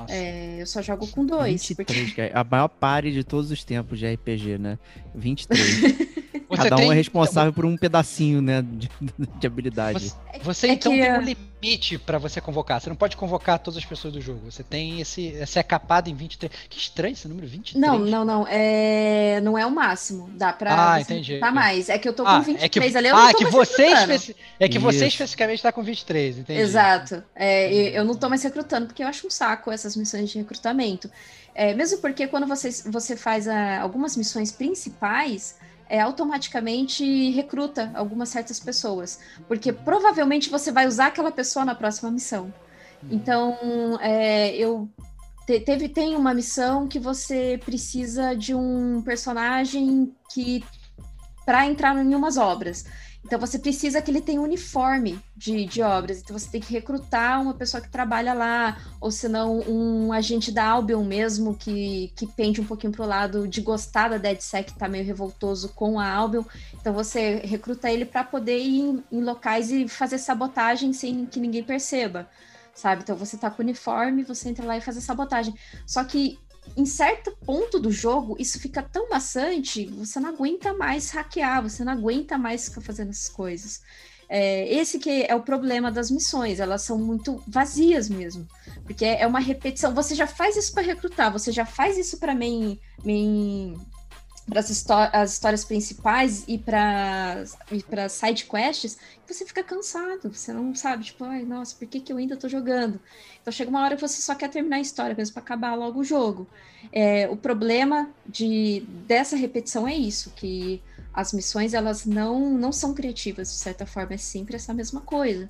É, 0.09 0.61
eu 0.61 0.67
só 0.67 0.81
jogo 0.81 1.07
com 1.09 1.25
dois. 1.25 1.67
23, 1.69 2.07
porque... 2.07 2.21
é 2.21 2.33
a 2.35 2.45
maior 2.45 2.69
pare 2.69 3.13
de 3.13 3.25
todos 3.25 3.51
os 3.51 3.65
tempos 3.65 3.99
de 3.99 4.13
RPG, 4.13 4.59
né? 4.59 4.79
23. 5.15 6.15
Você 6.57 6.71
Cada 6.71 6.83
um 6.83 6.93
é 6.93 6.95
responsável 6.95 7.53
por 7.53 7.65
um 7.65 7.77
pedacinho, 7.77 8.41
né, 8.41 8.63
de, 8.63 8.91
de 9.39 9.47
habilidade. 9.47 10.11
Você, 10.11 10.17
você 10.43 10.67
é 10.69 10.73
então 10.73 10.93
que... 10.93 11.01
tem 11.01 11.13
um 11.13 11.21
limite 11.21 11.99
para 11.99 12.19
você 12.19 12.41
convocar. 12.41 12.81
Você 12.81 12.89
não 12.89 12.97
pode 12.97 13.17
convocar 13.17 13.59
todas 13.59 13.79
as 13.79 13.85
pessoas 13.85 14.13
do 14.13 14.21
jogo. 14.21 14.51
Você 14.51 14.63
tem 14.63 15.01
esse, 15.01 15.31
você 15.45 15.59
é 15.59 15.63
capado 15.63 16.11
em 16.11 16.15
23. 16.15 16.53
Que 16.69 16.79
estranho 16.79 17.13
esse 17.13 17.27
número 17.27 17.47
23. 17.47 17.81
Não, 17.81 17.99
não, 17.99 18.25
não. 18.25 18.47
É... 18.49 19.41
Não 19.43 19.57
é 19.57 19.65
o 19.65 19.71
máximo. 19.71 20.29
Dá 20.35 20.53
pra 20.53 20.95
ah, 20.95 21.01
entendi. 21.01 21.39
Tá 21.39 21.51
mais. 21.51 21.89
É 21.89 21.99
que 21.99 22.09
eu 22.09 22.13
tô 22.13 22.23
com 22.25 22.29
ah, 22.29 22.41
23 22.41 22.63
é 22.63 22.69
que... 22.69 22.99
ali. 22.99 23.09
Eu 23.09 23.17
ah, 23.17 23.35
que 23.35 23.45
você 23.47 23.87
especi... 23.87 24.37
é 24.61 24.69
que 24.69 24.79
você 24.79 25.07
especificamente 25.07 25.63
tá 25.63 25.73
com 25.73 25.83
23, 25.83 26.39
entendi. 26.39 26.61
Exato. 26.61 27.23
É, 27.35 27.99
eu 27.99 28.05
não 28.05 28.15
tô 28.15 28.29
mais 28.29 28.43
recrutando 28.43 28.87
porque 28.87 29.03
eu 29.03 29.09
acho 29.09 29.27
um 29.27 29.31
saco 29.31 29.71
essas 29.71 29.97
missões 29.97 30.31
de 30.31 30.39
recrutamento. 30.39 31.11
É, 31.55 31.73
mesmo 31.73 31.99
porque 31.99 32.27
quando 32.27 32.47
você, 32.47 32.71
você 32.91 33.17
faz 33.17 33.47
a, 33.47 33.81
algumas 33.81 34.17
missões 34.17 34.51
principais, 34.51 35.57
é, 35.89 36.01
automaticamente 36.01 37.31
recruta 37.31 37.91
algumas 37.95 38.29
certas 38.29 38.59
pessoas, 38.59 39.21
porque 39.47 39.73
provavelmente 39.73 40.51
você 40.51 40.73
vai 40.73 40.87
usar 40.87 41.07
aquela 41.07 41.31
pessoa 41.31 41.65
na 41.65 41.75
próxima 41.75 42.11
missão. 42.11 42.45
Uhum. 43.03 43.09
Então, 43.11 43.99
é, 44.01 44.57
eu 44.57 44.89
te, 45.47 45.61
teve 45.61 45.89
tem 45.89 46.17
uma 46.17 46.35
missão 46.35 46.89
que 46.89 46.99
você 46.99 47.61
precisa 47.65 48.35
de 48.35 48.55
um 48.55 49.03
personagem 49.03 50.15
que 50.33 50.65
para 51.45 51.67
entrar 51.67 51.97
em 51.97 52.15
umas 52.15 52.37
obras. 52.37 52.87
Então 53.25 53.41
você 53.41 53.59
precisa 53.59 54.03
que 54.03 54.11
ele 54.11 54.21
tenha 54.21 54.41
um 54.41 54.45
uniforme 54.45 55.19
de, 55.35 55.65
de 55.65 55.81
obras. 55.81 56.21
Então 56.21 56.39
você 56.39 56.49
tem 56.51 56.61
que 56.61 56.73
recrutar 56.73 57.41
uma 57.41 57.55
pessoa 57.55 57.81
que 57.81 57.89
trabalha 57.89 58.35
lá, 58.35 58.77
ou 59.01 59.11
se 59.11 59.29
não, 59.29 59.61
um 59.61 60.13
agente 60.13 60.53
da 60.53 60.65
Albion 60.67 61.03
mesmo, 61.03 61.57
que, 61.57 62.13
que 62.15 62.27
pende 62.27 62.61
um 62.61 62.67
pouquinho 62.67 62.93
pro 62.93 63.07
lado 63.07 63.49
de 63.49 63.63
gostar 63.63 64.09
da 64.09 64.19
DeadSec, 64.19 64.73
que 64.73 64.79
tá 64.79 64.89
meio 64.89 65.05
revoltoso 65.05 65.71
com 65.71 65.99
a 65.99 66.07
Albion. 66.07 66.45
Então 66.75 66.93
você 66.93 67.37
recruta 67.37 67.91
ele 67.91 68.05
para 68.05 68.23
poder 68.23 68.59
ir 68.59 68.81
em, 68.81 69.05
em 69.11 69.23
locais 69.23 69.71
e 69.71 69.89
fazer 69.89 70.19
sabotagem 70.19 70.93
sem 70.93 71.25
que 71.25 71.41
ninguém 71.41 71.65
perceba 71.65 72.29
sabe? 72.75 73.03
Então 73.03 73.17
você 73.17 73.37
tá 73.37 73.49
com 73.51 73.63
uniforme, 73.63 74.25
você 74.25 74.49
entra 74.49 74.67
lá 74.67 74.77
e 74.77 74.81
faz 74.81 74.97
a 74.97 75.01
sabotagem. 75.01 75.55
Só 75.87 76.03
que 76.03 76.39
em 76.77 76.87
certo 76.87 77.37
ponto 77.45 77.79
do 77.79 77.91
jogo, 77.91 78.37
isso 78.39 78.59
fica 78.59 78.83
tão 78.83 79.09
maçante, 79.09 79.87
você 79.87 80.19
não 80.19 80.31
aguenta 80.31 80.75
mais 80.75 81.11
hackear, 81.11 81.63
você 81.63 81.85
não 81.85 81.93
aguenta 81.93 82.37
mais 82.37 82.69
ficar 82.69 82.81
fazendo 82.81 83.11
essas 83.11 83.29
coisas. 83.29 83.83
É, 84.29 84.73
esse 84.73 84.99
que 84.99 85.25
é 85.29 85.35
o 85.35 85.43
problema 85.43 85.93
das 85.93 86.11
missões, 86.11 86.59
elas 86.59 86.83
são 86.83 86.99
muito 86.99 87.43
vazias 87.47 88.09
mesmo, 88.09 88.47
porque 88.85 89.05
é 89.05 89.27
uma 89.27 89.39
repetição. 89.39 89.95
Você 89.95 90.15
já 90.15 90.27
faz 90.27 90.57
isso 90.57 90.73
para 90.73 90.83
recrutar, 90.83 91.31
você 91.31 91.53
já 91.53 91.65
faz 91.65 91.97
isso 91.99 92.19
para 92.19 92.35
main, 92.35 92.79
main 93.05 93.79
as, 94.53 94.87
as, 95.13 95.33
histórias 95.33 95.65
principais 95.65 96.45
e 96.47 96.59
para 96.59 97.45
para 97.89 98.09
side 98.09 98.45
quests, 98.45 98.99
você 99.27 99.45
fica 99.47 99.65
cansado, 99.65 100.31
você 100.31 100.53
não 100.53 100.75
sabe, 100.75 101.05
tipo, 101.05 101.25
ai, 101.25 101.43
nossa, 101.43 101.75
por 101.75 101.89
que, 101.89 101.99
que 101.99 102.13
eu 102.13 102.19
ainda 102.19 102.37
tô 102.37 102.49
jogando? 102.49 103.01
Então 103.41 103.51
chega 103.51 103.71
uma 103.71 103.83
hora 103.83 103.97
que 103.97 104.03
você 104.03 104.21
só 104.21 104.35
quer 104.35 104.51
terminar 104.51 104.77
a 104.77 104.81
história 104.81 105.15
mesmo 105.17 105.35
para 105.35 105.43
acabar 105.43 105.75
logo 105.75 106.01
o 106.01 106.05
jogo. 106.05 106.47
É, 106.93 107.29
o 107.31 107.37
problema 107.37 108.11
de 108.27 108.87
dessa 109.07 109.35
repetição 109.35 109.89
é 109.89 109.95
isso, 109.95 110.31
que 110.37 110.83
as 111.13 111.33
missões 111.33 111.73
elas 111.73 112.05
não 112.05 112.51
não 112.51 112.73
são 112.73 112.93
criativas 112.93 113.49
de 113.49 113.57
certa 113.57 113.87
forma, 113.87 114.15
é 114.15 114.19
sempre 114.19 114.57
essa 114.57 114.75
mesma 114.75 115.01
coisa. 115.01 115.49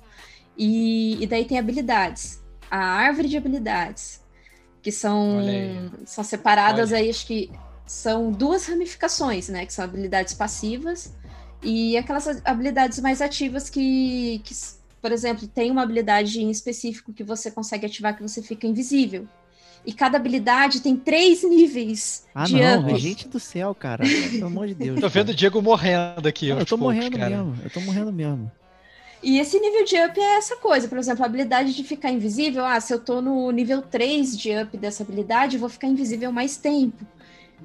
E, 0.57 1.21
e 1.21 1.27
daí 1.27 1.43
tem 1.43 1.59
habilidades, 1.59 2.41
a 2.71 2.77
árvore 2.77 3.27
de 3.27 3.35
habilidades 3.35 4.23
que 4.81 4.91
são 4.91 5.41
são 6.05 6.23
separadas 6.23 6.91
Olha. 6.91 6.99
aí 6.99 7.09
acho 7.09 7.25
que 7.27 7.51
são 7.85 8.31
duas 8.31 8.65
ramificações, 8.65 9.49
né? 9.49 9.65
Que 9.65 9.73
são 9.73 9.85
habilidades 9.85 10.33
passivas 10.33 11.13
e 11.61 11.97
aquelas 11.97 12.41
habilidades 12.45 12.99
mais 12.99 13.21
ativas 13.21 13.69
que, 13.69 14.41
que, 14.43 14.53
por 15.01 15.11
exemplo, 15.11 15.47
tem 15.47 15.71
uma 15.71 15.83
habilidade 15.83 16.41
em 16.41 16.49
específico 16.49 17.13
que 17.13 17.23
você 17.23 17.49
consegue 17.51 17.85
ativar 17.85 18.15
que 18.15 18.21
você 18.21 18.41
fica 18.41 18.67
invisível. 18.67 19.27
E 19.85 19.93
cada 19.93 20.17
habilidade 20.17 20.81
tem 20.81 20.95
três 20.95 21.43
níveis 21.43 22.25
ah, 22.33 22.45
de 22.45 22.55
não, 22.55 22.87
up. 22.87 22.99
gente 22.99 23.27
do 23.27 23.39
céu, 23.39 23.75
cara. 23.75 24.03
Pelo 24.31 24.47
amor 24.47 24.67
de 24.67 24.73
Deus. 24.73 24.99
tô 24.99 25.07
vendo 25.07 25.29
o 25.29 25.33
Diego 25.33 25.61
morrendo 25.61 26.27
aqui. 26.27 26.49
Não, 26.49 26.59
eu 26.59 26.65
tô 26.65 26.77
poucos, 26.77 26.95
morrendo 26.95 27.17
cara. 27.17 27.29
mesmo. 27.29 27.57
Eu 27.63 27.69
tô 27.69 27.81
morrendo 27.81 28.11
mesmo. 28.11 28.51
E 29.21 29.39
esse 29.39 29.59
nível 29.59 29.85
de 29.85 29.95
up 29.95 30.19
é 30.19 30.37
essa 30.37 30.55
coisa, 30.57 30.87
por 30.87 30.97
exemplo, 30.97 31.23
a 31.23 31.25
habilidade 31.25 31.73
de 31.73 31.83
ficar 31.83 32.11
invisível. 32.11 32.65
Ah, 32.65 32.79
se 32.79 32.93
eu 32.93 32.99
tô 32.99 33.21
no 33.21 33.49
nível 33.51 33.81
3 33.81 34.37
de 34.37 34.51
up 34.57 34.75
dessa 34.77 35.03
habilidade, 35.03 35.55
eu 35.55 35.59
vou 35.59 35.69
ficar 35.69 35.87
invisível 35.87 36.31
mais 36.31 36.57
tempo. 36.57 37.05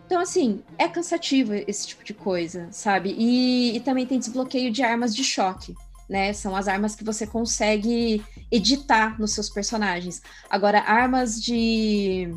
Então, 0.07 0.21
assim, 0.21 0.63
é 0.77 0.89
cansativo 0.89 1.55
esse 1.55 1.87
tipo 1.87 2.05
de 2.05 2.13
coisa, 2.13 2.69
sabe? 2.73 3.15
E, 3.17 3.77
e, 3.77 3.81
também 3.81 4.07
tem 4.07 4.19
desbloqueio 4.19 4.73
de 4.73 4.83
armas 4.83 5.15
de 5.15 5.23
choque, 5.23 5.75
né? 6.09 6.33
São 6.33 6.57
as 6.57 6.67
armas 6.67 6.97
que 6.97 7.05
você 7.05 7.27
consegue 7.27 8.25
editar 8.51 9.19
nos 9.21 9.33
seus 9.33 9.49
personagens. 9.49 10.21
Agora, 10.49 10.81
armas 10.81 11.41
de. 11.41 12.29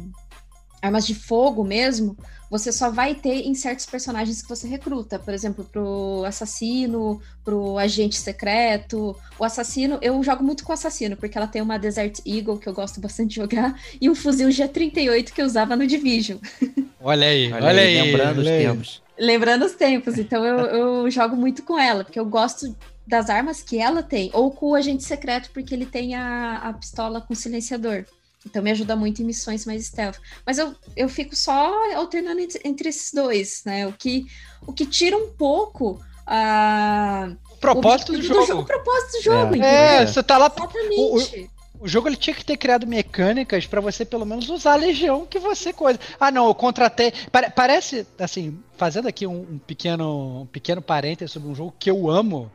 Armas 0.81 1.07
de 1.07 1.15
fogo 1.15 1.63
mesmo, 1.63 2.17
você 2.53 2.71
só 2.71 2.91
vai 2.91 3.15
ter 3.15 3.47
em 3.47 3.55
certos 3.55 3.87
personagens 3.87 4.39
que 4.39 4.47
você 4.47 4.67
recruta. 4.67 5.17
Por 5.17 5.33
exemplo, 5.33 5.65
pro 5.65 6.23
assassino, 6.23 7.19
pro 7.43 7.79
agente 7.79 8.15
secreto. 8.15 9.15
O 9.39 9.43
assassino, 9.43 9.97
eu 10.03 10.21
jogo 10.21 10.43
muito 10.43 10.63
com 10.63 10.71
o 10.71 10.73
assassino, 10.75 11.17
porque 11.17 11.35
ela 11.35 11.47
tem 11.47 11.63
uma 11.63 11.79
Desert 11.79 12.19
Eagle, 12.23 12.59
que 12.59 12.69
eu 12.69 12.73
gosto 12.73 13.01
bastante 13.01 13.29
de 13.29 13.35
jogar, 13.37 13.75
e 13.99 14.07
um 14.07 14.13
fuzil 14.13 14.49
G38 14.49 15.31
que 15.31 15.41
eu 15.41 15.47
usava 15.47 15.75
no 15.75 15.87
Division. 15.87 16.37
Olha 17.05 17.27
aí, 17.27 17.51
olha, 17.51 17.65
olha 17.65 17.81
aí. 17.81 18.01
Lembrando 18.01 18.39
olha 18.39 18.41
os 18.41 18.47
aí. 18.47 18.65
tempos. 18.65 19.01
Lembrando 19.19 19.65
os 19.65 19.73
tempos, 19.73 20.17
então 20.17 20.45
eu, 20.45 20.57
eu 20.59 21.11
jogo 21.11 21.35
muito 21.35 21.61
com 21.63 21.77
ela, 21.77 22.05
porque 22.05 22.17
eu 22.17 22.25
gosto 22.25 22.73
das 23.05 23.29
armas 23.29 23.61
que 23.61 23.77
ela 23.77 24.01
tem, 24.01 24.29
ou 24.31 24.51
com 24.51 24.67
o 24.67 24.75
agente 24.75 25.03
secreto, 25.03 25.49
porque 25.53 25.73
ele 25.73 25.85
tem 25.85 26.15
a, 26.15 26.59
a 26.59 26.71
pistola 26.71 27.19
com 27.19 27.35
silenciador. 27.35 28.05
Então 28.45 28.61
me 28.61 28.71
ajuda 28.71 28.95
muito 28.95 29.21
em 29.21 29.25
missões 29.25 29.65
mais 29.65 29.85
stealth. 29.85 30.17
Mas 30.45 30.57
eu, 30.57 30.75
eu 30.95 31.07
fico 31.09 31.35
só 31.35 31.73
alternando 31.95 32.41
entre, 32.41 32.61
entre 32.65 32.89
esses 32.89 33.11
dois, 33.13 33.63
né? 33.65 33.87
O 33.87 33.93
que, 33.93 34.25
o 34.67 34.73
que 34.73 34.85
tira 34.85 35.15
um 35.17 35.29
pouco 35.29 35.99
a. 36.27 37.31
O 37.51 37.57
propósito 37.57 38.11
do 38.11 38.17
objetivo 38.17 38.45
jogo. 38.45 38.61
O 38.61 38.65
propósito 38.65 39.11
do 39.17 39.23
jogo, 39.23 39.55
É. 39.55 40.03
É, 40.03 40.07
você 40.07 40.21
tá 40.23 40.37
lá. 40.37 40.51
Exatamente. 40.55 41.49
O 41.79 41.87
jogo 41.87 42.07
ele 42.07 42.15
tinha 42.15 42.33
que 42.33 42.45
ter 42.45 42.55
criado 42.55 42.87
mecânicas 42.87 43.65
pra 43.65 43.81
você 43.81 44.05
pelo 44.05 44.25
menos 44.25 44.47
usar 44.49 44.73
a 44.73 44.77
legião 44.77 45.25
que 45.25 45.37
você 45.37 45.73
coisa. 45.73 45.99
Ah, 46.17 46.31
não, 46.31 46.47
eu 46.47 46.55
contratei. 46.55 47.11
Pare- 47.29 47.49
parece, 47.49 48.07
assim, 48.17 48.57
fazendo 48.77 49.09
aqui 49.09 49.27
um, 49.27 49.41
um 49.41 49.57
pequeno, 49.57 50.43
um 50.43 50.45
pequeno 50.45 50.81
parênteses 50.81 51.31
sobre 51.33 51.49
um 51.49 51.55
jogo 51.55 51.73
que 51.77 51.91
eu 51.91 52.09
amo, 52.09 52.49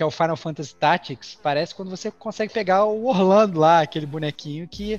que 0.00 0.02
é 0.02 0.06
o 0.06 0.10
Final 0.10 0.34
Fantasy 0.34 0.74
Tactics. 0.74 1.38
Parece 1.42 1.74
quando 1.74 1.90
você 1.90 2.10
consegue 2.10 2.50
pegar 2.50 2.86
o 2.86 3.04
Orlando 3.04 3.60
lá, 3.60 3.82
aquele 3.82 4.06
bonequinho 4.06 4.66
que. 4.66 4.98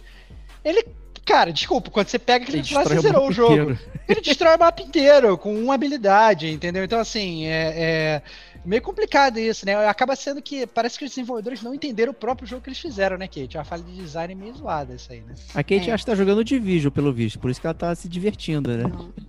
Ele. 0.64 0.86
Cara, 1.26 1.52
desculpa, 1.52 1.90
quando 1.90 2.07
você 2.07 2.19
pega 2.19 2.44
aquele 2.44 2.60
Ele 2.60 2.73
lá, 2.76 2.84
você 2.84 2.99
zerou 2.99 3.28
o 3.28 3.32
jogo. 3.32 3.53
inteiro. 3.53 3.80
Ele 4.07 4.22
destrói 4.22 4.56
o 4.56 4.60
mapa 4.60 4.80
inteiro 4.84 5.36
com 5.40 5.56
uma 5.56 5.73
habilidade, 5.73 6.52
entendeu? 6.52 6.84
Então, 6.84 6.99
assim, 6.99 7.45
é, 7.48 7.73
é 7.76 8.22
meio 8.64 8.82
complicado 8.84 9.40
isso, 9.40 9.65
né? 9.65 9.73
Acaba 9.88 10.15
sendo 10.15 10.40
que 10.40 10.68
parece 10.68 10.99
que 10.99 11.06
os 11.06 11.10
desenvolvedores 11.11 11.64
não 11.64 11.73
entenderam 11.73 12.11
o 12.11 12.15
próprio 12.15 12.48
jogo 12.48 12.61
que 12.61 12.69
eles 12.69 12.80
fizeram, 12.80 13.18
né, 13.18 13.28
Kate? 13.28 13.57
Uma 13.57 13.64
falha 13.64 13.82
de 13.84 13.95
design 13.95 14.36
meio 14.36 14.53
zoada 14.53 14.94
isso 14.94 15.11
aí, 15.11 15.22
né? 15.22 15.34
A 15.56 15.64
Kate 15.64 15.90
É. 15.90 15.94
acha 15.94 16.03
que 16.03 16.11
tá 16.11 16.15
jogando 16.15 16.44
Division, 16.44 16.91
pelo 16.91 17.11
visto. 17.11 17.40
Por 17.40 17.49
isso 17.49 17.60
que 17.60 17.65
ela 17.65 17.73
tá 17.73 17.95
se 17.95 18.07
divertindo, 18.07 18.69
né? 18.78 18.84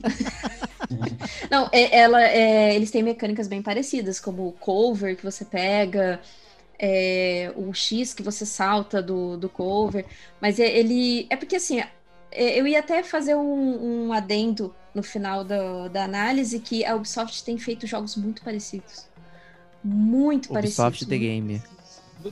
Não, 1.50 1.68
é- 1.72 1.96
ela, 1.98 2.22
é, 2.22 2.74
eles 2.74 2.90
têm 2.90 3.02
mecânicas 3.02 3.48
bem 3.48 3.62
parecidas, 3.62 4.20
como 4.20 4.46
o 4.48 4.52
cover 4.52 5.16
que 5.16 5.22
você 5.22 5.44
pega, 5.44 6.20
é, 6.78 7.52
o 7.56 7.72
X 7.72 8.14
que 8.14 8.22
você 8.22 8.46
salta 8.46 9.02
do, 9.02 9.36
do 9.36 9.48
cover. 9.48 10.06
Mas 10.40 10.58
é- 10.60 10.70
ele. 10.78 11.26
É 11.30 11.36
porque 11.36 11.56
assim, 11.56 11.80
é, 12.30 12.58
eu 12.60 12.66
ia 12.66 12.80
até 12.80 13.02
fazer 13.02 13.34
um, 13.36 14.08
um 14.08 14.12
adendo 14.12 14.74
no 14.94 15.02
final 15.02 15.44
da, 15.44 15.88
da 15.88 16.04
análise 16.04 16.60
que 16.60 16.84
a 16.84 16.94
Ubisoft 16.96 17.44
tem 17.44 17.58
feito 17.58 17.86
jogos 17.86 18.16
muito 18.16 18.42
parecidos. 18.42 19.06
Muito 19.82 20.52
Ubisoft 20.52 21.06
parecidos. 21.06 21.08
The 21.08 21.18
muito 21.18 21.20
Game. 21.20 21.62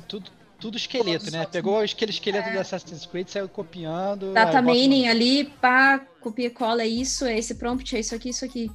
Tudo, 0.08 0.30
tudo, 0.60 0.76
esqueleto, 0.76 1.30
né? 1.30 1.46
Pegou 1.46 1.80
aquele 1.80 2.10
esqueleto 2.10 2.50
do 2.50 2.58
Assassin's 2.60 3.06
Creed, 3.06 3.28
saiu 3.28 3.48
copiando. 3.48 4.32
Data 4.32 4.58
aí 4.58 4.62
bota 4.62 4.62
no- 4.62 4.72
mining 4.72 5.08
ali, 5.08 5.44
pá, 5.44 5.98
copia 6.20 6.46
e 6.46 6.50
cola, 6.50 6.82
é 6.82 6.86
isso, 6.88 7.24
é 7.24 7.38
esse 7.38 7.54
prompt, 7.54 7.96
é 7.96 8.00
isso 8.00 8.14
aqui, 8.14 8.28
isso 8.28 8.44
aqui. 8.44 8.70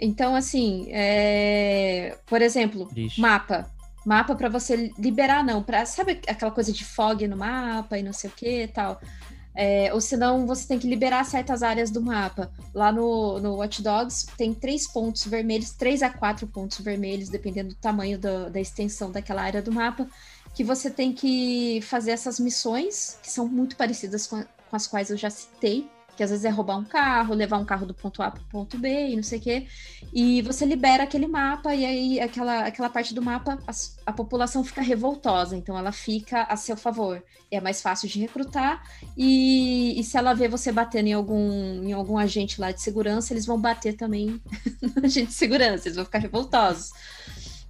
Então, 0.00 0.34
assim, 0.34 0.88
é, 0.90 2.16
por 2.26 2.42
exemplo, 2.42 2.90
mapa. 3.18 3.70
Mapa 4.04 4.34
para 4.34 4.48
você 4.48 4.92
liberar, 4.98 5.44
não. 5.44 5.62
Pra, 5.62 5.86
sabe 5.86 6.20
aquela 6.26 6.50
coisa 6.50 6.72
de 6.72 6.84
fog 6.84 7.26
no 7.28 7.36
mapa 7.36 7.96
e 7.98 8.02
não 8.02 8.12
sei 8.12 8.28
o 8.28 8.32
que 8.32 8.62
e 8.64 8.68
tal? 8.68 9.00
É, 9.54 9.92
ou 9.94 10.00
senão 10.00 10.44
você 10.46 10.66
tem 10.66 10.78
que 10.78 10.88
liberar 10.88 11.22
certas 11.24 11.62
áreas 11.62 11.88
do 11.90 12.02
mapa. 12.02 12.50
Lá 12.74 12.90
no, 12.90 13.38
no 13.38 13.56
Watch 13.56 13.80
Dogs 13.82 14.26
tem 14.36 14.52
três 14.52 14.90
pontos 14.90 15.24
vermelhos, 15.24 15.70
três 15.72 16.02
a 16.02 16.10
quatro 16.10 16.46
pontos 16.48 16.78
vermelhos, 16.80 17.28
dependendo 17.28 17.68
do 17.68 17.74
tamanho 17.76 18.18
da- 18.18 18.48
da 18.48 18.58
extensão 18.60 19.12
daquela 19.12 19.42
área 19.42 19.62
do 19.62 19.70
mapa, 19.70 20.08
que 20.54 20.62
você 20.64 20.90
tem 20.90 21.12
que 21.12 21.80
fazer 21.82 22.10
essas 22.12 22.38
missões, 22.38 23.18
que 23.22 23.30
são 23.30 23.46
muito 23.48 23.76
parecidas 23.76 24.26
com, 24.26 24.36
a- 24.36 24.44
com 24.68 24.76
as 24.76 24.86
quais 24.86 25.10
eu 25.10 25.16
já 25.16 25.30
citei, 25.30 25.88
que 26.14 26.22
às 26.22 26.28
vezes 26.28 26.44
é 26.44 26.50
roubar 26.50 26.76
um 26.76 26.84
carro, 26.84 27.34
levar 27.34 27.56
um 27.56 27.64
carro 27.64 27.86
do 27.86 27.94
ponto 27.94 28.22
A 28.22 28.30
para 28.30 28.42
o 28.42 28.44
ponto 28.44 28.76
B 28.76 29.08
e 29.08 29.16
não 29.16 29.22
sei 29.22 29.38
o 29.38 29.42
quê. 29.42 29.66
E 30.12 30.42
você 30.42 30.66
libera 30.66 31.04
aquele 31.04 31.26
mapa, 31.26 31.74
e 31.74 31.86
aí 31.86 32.20
aquela, 32.20 32.66
aquela 32.66 32.90
parte 32.90 33.14
do 33.14 33.22
mapa, 33.22 33.58
as- 33.66 33.96
a, 34.04 34.12
população 34.12 34.62
fica 34.62 34.82
revoltosa, 34.82 35.56
então 35.56 35.76
ela 35.78 35.90
fica 35.90 36.42
a 36.42 36.54
seu 36.56 36.76
favor. 36.76 37.22
É 37.50 37.62
mais 37.62 37.80
fácil 37.80 38.08
de 38.10 38.20
recrutar, 38.20 38.82
e, 39.16 39.98
e 39.98 40.04
se 40.04 40.18
ela 40.18 40.34
vê 40.34 40.48
você 40.48 40.70
batendo 40.70 41.06
em 41.08 41.12
algum, 41.14 41.82
em 41.82 41.92
algum 41.92 42.18
agente 42.18 42.60
lá 42.60 42.72
de 42.72 42.82
segurança, 42.82 43.32
eles 43.32 43.46
vão 43.46 43.58
bater 43.58 43.94
também 43.94 44.38
no 44.82 45.06
agente 45.06 45.28
de 45.28 45.34
segurança, 45.34 45.88
eles 45.88 45.96
vão 45.96 46.04
ficar 46.04 46.18
revoltosos. 46.18 46.90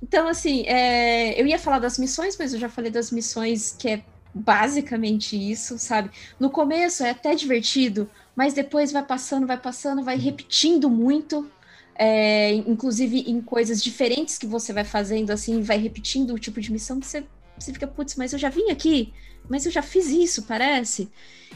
Então, 0.02 0.28
assim, 0.28 0.64
é, 0.66 1.40
eu 1.40 1.46
ia 1.46 1.58
falar 1.58 1.78
das 1.78 1.98
missões, 1.98 2.36
mas 2.38 2.52
eu 2.52 2.58
já 2.60 2.68
falei 2.68 2.90
das 2.90 3.10
missões 3.12 3.72
que 3.78 3.88
é 3.88 4.04
basicamente 4.34 5.36
isso, 5.36 5.78
sabe? 5.78 6.10
No 6.40 6.50
começo 6.50 7.04
é 7.04 7.10
até 7.10 7.34
divertido, 7.34 8.10
mas 8.34 8.54
depois 8.54 8.90
vai 8.92 9.04
passando, 9.04 9.46
vai 9.46 9.58
passando, 9.60 10.02
vai 10.04 10.16
repetindo 10.16 10.90
muito. 10.90 11.52
é, 11.96 12.54
inclusive 12.54 13.20
em 13.20 13.40
coisas 13.42 13.82
diferentes 13.82 14.38
que 14.38 14.46
você 14.46 14.72
vai 14.72 14.84
fazendo, 14.84 15.30
assim, 15.30 15.62
vai 15.62 15.78
repetindo 15.78 16.32
o 16.34 16.38
tipo 16.38 16.60
de 16.60 16.72
missão 16.72 17.00
que 17.00 17.06
você, 17.06 17.28
você 17.58 17.72
fica, 17.72 17.86
putz, 17.86 18.16
mas 18.16 18.32
eu 18.32 18.38
já 18.38 18.48
vim 18.50 18.70
aqui, 18.70 19.14
mas 19.48 19.66
eu 19.66 19.72
já 19.72 19.82
fiz 19.82 20.08
isso, 20.08 20.44
parece. 20.46 21.12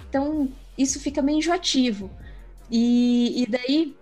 Então, 0.08 0.54
isso 0.78 1.00
fica 1.00 1.22
meio 1.22 1.38
enjoativo. 1.38 2.16
E, 2.70 3.42
e 3.44 3.46
daí, 3.50 3.96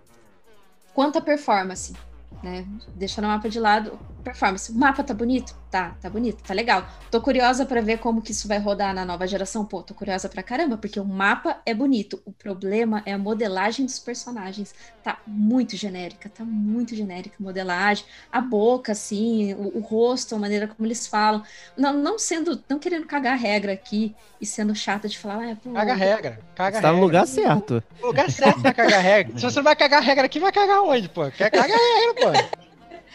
quanto 0.93 1.17
à 1.17 1.21
performance, 1.21 1.93
né? 2.41 2.67
Deixando 2.95 3.25
o 3.25 3.27
mapa 3.27 3.49
de 3.49 3.59
lado, 3.59 3.99
performance. 4.25 4.71
O 4.71 4.75
mapa 4.75 5.03
tá 5.03 5.13
bonito? 5.13 5.55
Tá, 5.71 5.95
tá 6.01 6.09
bonito, 6.09 6.41
tá 6.43 6.53
legal. 6.53 6.87
Tô 7.11 7.21
curiosa 7.21 7.65
para 7.65 7.81
ver 7.81 7.99
como 7.99 8.21
que 8.21 8.31
isso 8.31 8.47
vai 8.47 8.57
rodar 8.59 8.93
na 8.93 9.05
nova 9.05 9.27
geração. 9.27 9.65
Pô, 9.65 9.81
tô 9.83 9.93
curiosa 9.93 10.27
pra 10.27 10.41
caramba, 10.41 10.77
porque 10.77 10.99
o 10.99 11.05
mapa 11.05 11.57
é 11.65 11.73
bonito. 11.73 12.21
O 12.25 12.31
problema 12.31 13.01
é 13.05 13.13
a 13.13 13.17
modelagem 13.17 13.85
dos 13.85 13.99
personagens. 13.99 14.73
Tá 15.03 15.19
muito 15.27 15.75
genérica, 15.77 16.29
tá 16.29 16.43
muito 16.43 16.95
genérica 16.95 17.35
a 17.39 17.43
modelagem. 17.43 18.05
A 18.31 18.41
boca, 18.41 18.93
assim, 18.93 19.53
o, 19.53 19.77
o 19.77 19.81
rosto, 19.81 20.33
a 20.35 20.39
maneira 20.39 20.67
como 20.67 20.87
eles 20.87 21.05
falam. 21.07 21.43
Não, 21.77 21.93
não 21.93 22.17
sendo, 22.17 22.61
não 22.69 22.79
querendo 22.79 23.05
cagar 23.05 23.33
a 23.33 23.37
regra 23.37 23.73
aqui 23.73 24.15
e 24.41 24.45
sendo 24.45 24.73
chata 24.73 25.07
de 25.07 25.17
falar, 25.19 25.51
ah, 25.51 25.55
pô, 25.61 25.71
Caga 25.73 25.91
a 25.93 25.95
regra. 25.95 26.39
Caga 26.55 26.71
Você 26.71 26.79
a 26.79 26.81
tá 26.81 26.87
no 26.87 26.93
regra. 26.95 27.05
lugar 27.05 27.27
certo. 27.27 27.83
O 28.01 28.07
lugar 28.07 28.31
certo 28.31 28.61
pra 28.61 28.73
cagar 28.73 28.99
a 28.99 29.01
regra. 29.01 29.37
Se 29.37 29.43
você 29.43 29.57
não 29.57 29.63
vai 29.63 29.75
cagar 29.75 30.01
a 30.01 30.05
regra 30.05 30.25
aqui, 30.25 30.39
vai 30.39 30.51
cagar 30.51 30.81
onde, 30.83 31.09
pô? 31.09 31.29
Quer 31.31 31.51
cagar 31.51 31.77
a 31.77 31.99
regra, 31.99 32.13
pô. 32.49 32.64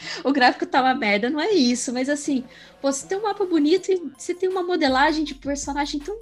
o 0.25 0.33
gráfico 0.33 0.67
tá 0.67 0.81
uma 0.81 0.95
merda, 0.95 1.31
não 1.31 1.41
é 1.41 1.53
isso, 1.53 1.93
mas 1.93 2.09
assim, 2.09 2.45
pô, 2.81 2.93
você 2.93 3.07
tem 3.07 3.19
um 3.19 3.23
mapa 3.23 3.45
bonito 3.45 3.91
e 3.91 4.03
você 4.17 4.35
tem 4.35 4.49
uma 4.49 4.63
modelagem 4.63 5.25
de 5.25 5.35
personagem 5.35 6.01
tão 6.01 6.17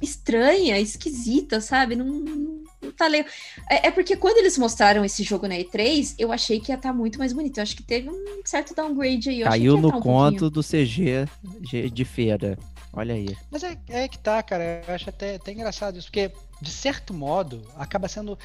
estranha, 0.00 0.78
esquisita, 0.78 1.60
sabe? 1.60 1.96
Não, 1.96 2.06
não, 2.06 2.64
não 2.82 2.92
tá 2.92 3.06
legal. 3.06 3.30
É, 3.70 3.88
é 3.88 3.90
porque 3.90 4.16
quando 4.16 4.38
eles 4.38 4.58
mostraram 4.58 5.04
esse 5.04 5.22
jogo 5.22 5.46
na 5.46 5.54
E3, 5.54 6.14
eu 6.18 6.32
achei 6.32 6.60
que 6.60 6.70
ia 6.70 6.76
estar 6.76 6.92
muito 6.92 7.18
mais 7.18 7.32
bonito. 7.32 7.58
Eu 7.58 7.62
acho 7.62 7.76
que 7.76 7.82
teve 7.82 8.10
um 8.10 8.40
certo 8.44 8.74
downgrade 8.74 9.30
aí. 9.30 9.42
Caiu 9.42 9.76
no 9.76 9.90
tá 9.90 9.96
um 9.96 10.00
conto 10.00 10.50
pouquinho. 10.50 10.50
do 10.50 10.62
CG 10.62 11.90
de 11.90 12.04
feira. 12.04 12.58
Olha 12.96 13.14
aí. 13.14 13.36
Mas 13.50 13.62
é, 13.62 13.76
é 13.90 14.08
que 14.08 14.18
tá, 14.18 14.42
cara. 14.42 14.82
Eu 14.88 14.94
acho 14.94 15.10
até, 15.10 15.34
até 15.36 15.52
engraçado 15.52 15.98
isso, 15.98 16.08
porque, 16.08 16.32
de 16.62 16.70
certo 16.70 17.12
modo, 17.12 17.62
acaba 17.76 18.08
sendo, 18.08 18.38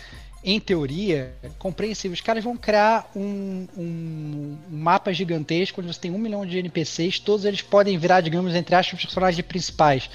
em 0.44 0.60
teoria, 0.60 1.34
compreensível. 1.58 2.14
Os 2.14 2.20
caras 2.20 2.44
vão 2.44 2.58
criar 2.58 3.10
um, 3.16 3.66
um- 3.78 4.58
mapa 4.70 5.14
gigantesco 5.14 5.80
onde 5.80 5.94
você 5.94 6.02
tem 6.02 6.12
um 6.12 6.18
milhão 6.18 6.46
de 6.46 6.58
NPCs, 6.58 7.20
todos 7.20 7.46
eles 7.46 7.62
podem 7.62 7.98
virar, 7.98 8.20
digamos, 8.20 8.54
entre 8.54 8.76
aspas, 8.76 9.00
os 9.00 9.06
personagens 9.06 9.46
principais. 9.46 10.10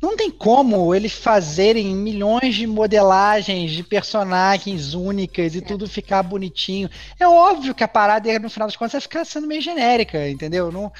Não 0.00 0.16
tem 0.16 0.30
como 0.30 0.94
eles 0.94 1.12
fazerem 1.12 1.94
milhões 1.96 2.54
de 2.54 2.68
modelagens 2.68 3.72
de 3.72 3.82
personagens 3.82 4.94
únicas 4.94 5.56
e 5.56 5.60
tudo 5.60 5.88
ficar 5.88 6.22
bonitinho. 6.22 6.88
É 7.18 7.26
óbvio 7.26 7.74
que 7.74 7.82
a 7.82 7.88
parada, 7.88 8.38
no 8.38 8.48
final 8.50 8.68
das 8.68 8.76
contas, 8.76 8.92
vai 8.92 9.00
ficar 9.00 9.24
sendo 9.24 9.48
meio 9.48 9.60
genérica, 9.60 10.28
entendeu? 10.28 10.70
Não. 10.70 10.92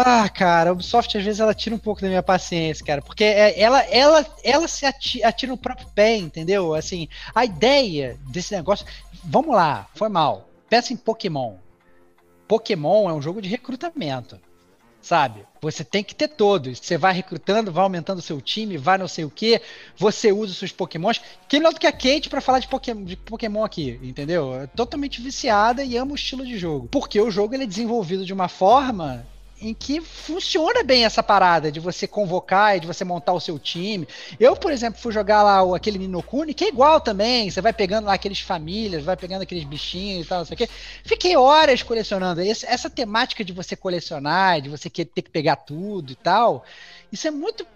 Ah, 0.00 0.28
cara, 0.28 0.70
a 0.70 0.72
Ubisoft 0.72 1.18
às 1.18 1.24
vezes 1.24 1.40
ela 1.40 1.52
tira 1.52 1.74
um 1.74 1.78
pouco 1.78 2.00
da 2.00 2.06
minha 2.06 2.22
paciência, 2.22 2.84
cara, 2.84 3.02
porque 3.02 3.24
é- 3.24 3.58
ela, 3.60 3.80
ela, 3.86 4.24
ela 4.44 4.68
se 4.68 4.86
ati- 4.86 5.24
atira 5.24 5.50
no 5.50 5.58
próprio 5.58 5.88
pé, 5.88 6.16
entendeu? 6.16 6.72
Assim, 6.72 7.08
a 7.34 7.44
ideia 7.44 8.16
desse 8.28 8.54
negócio. 8.54 8.86
Vamos 9.24 9.54
lá, 9.56 9.88
foi 9.96 10.08
mal. 10.08 10.48
Pensa 10.68 10.92
em 10.92 10.96
Pokémon. 10.96 11.54
Pokémon 12.46 13.10
é 13.10 13.12
um 13.12 13.20
jogo 13.20 13.42
de 13.42 13.48
recrutamento, 13.48 14.40
sabe? 15.02 15.44
Você 15.60 15.82
tem 15.82 16.04
que 16.04 16.14
ter 16.14 16.28
todos. 16.28 16.78
Você 16.78 16.96
vai 16.96 17.12
recrutando, 17.12 17.72
vai 17.72 17.82
aumentando 17.82 18.18
o 18.18 18.22
seu 18.22 18.40
time, 18.40 18.76
vai 18.78 18.98
não 18.98 19.08
sei 19.08 19.24
o 19.24 19.30
que. 19.30 19.60
Você 19.96 20.30
usa 20.30 20.52
os 20.52 20.58
seus 20.58 20.70
Pokémons. 20.72 21.20
Quem 21.48 21.58
melhor 21.58 21.74
do 21.74 21.80
que 21.80 21.86
a 21.88 21.92
Kate 21.92 22.28
pra 22.30 22.40
falar 22.40 22.60
de 22.60 22.68
Pokémon, 22.68 23.02
de 23.04 23.16
Pokémon 23.16 23.64
aqui, 23.64 23.98
entendeu? 24.02 24.54
É 24.54 24.66
totalmente 24.68 25.20
viciada 25.20 25.82
e 25.82 25.96
ama 25.96 26.12
o 26.12 26.14
estilo 26.14 26.46
de 26.46 26.56
jogo. 26.56 26.86
Porque 26.88 27.20
o 27.20 27.30
jogo 27.32 27.54
ele 27.54 27.64
é 27.64 27.66
desenvolvido 27.66 28.24
de 28.24 28.32
uma 28.32 28.48
forma 28.48 29.26
em 29.60 29.74
que 29.74 30.00
funciona 30.00 30.82
bem 30.82 31.04
essa 31.04 31.22
parada 31.22 31.70
de 31.72 31.80
você 31.80 32.06
convocar 32.06 32.76
e 32.76 32.80
de 32.80 32.86
você 32.86 33.04
montar 33.04 33.32
o 33.32 33.40
seu 33.40 33.58
time. 33.58 34.06
Eu, 34.38 34.54
por 34.56 34.70
exemplo, 34.72 35.00
fui 35.00 35.12
jogar 35.12 35.42
lá 35.42 35.62
o, 35.62 35.74
aquele 35.74 35.98
Ninokuni, 35.98 36.54
que 36.54 36.64
é 36.64 36.68
igual 36.68 37.00
também. 37.00 37.50
Você 37.50 37.60
vai 37.60 37.72
pegando 37.72 38.06
lá 38.06 38.14
aqueles 38.14 38.40
famílias, 38.40 39.04
vai 39.04 39.16
pegando 39.16 39.42
aqueles 39.42 39.64
bichinhos 39.64 40.26
e 40.26 40.28
tal, 40.28 40.38
não 40.38 40.44
sei 40.46 40.54
o 40.54 40.58
quê. 40.58 40.68
Fiquei 41.04 41.36
horas 41.36 41.82
colecionando. 41.82 42.40
Esse- 42.40 42.66
essa 42.66 42.88
temática 42.88 43.44
de 43.44 43.52
você 43.52 43.74
colecionar, 43.76 44.60
de 44.60 44.68
você 44.68 44.88
ter 44.88 45.04
que 45.22 45.30
pegar 45.30 45.56
tudo 45.56 46.12
e 46.12 46.16
tal, 46.16 46.64
isso 47.12 47.26
é 47.26 47.30
muito 47.30 47.66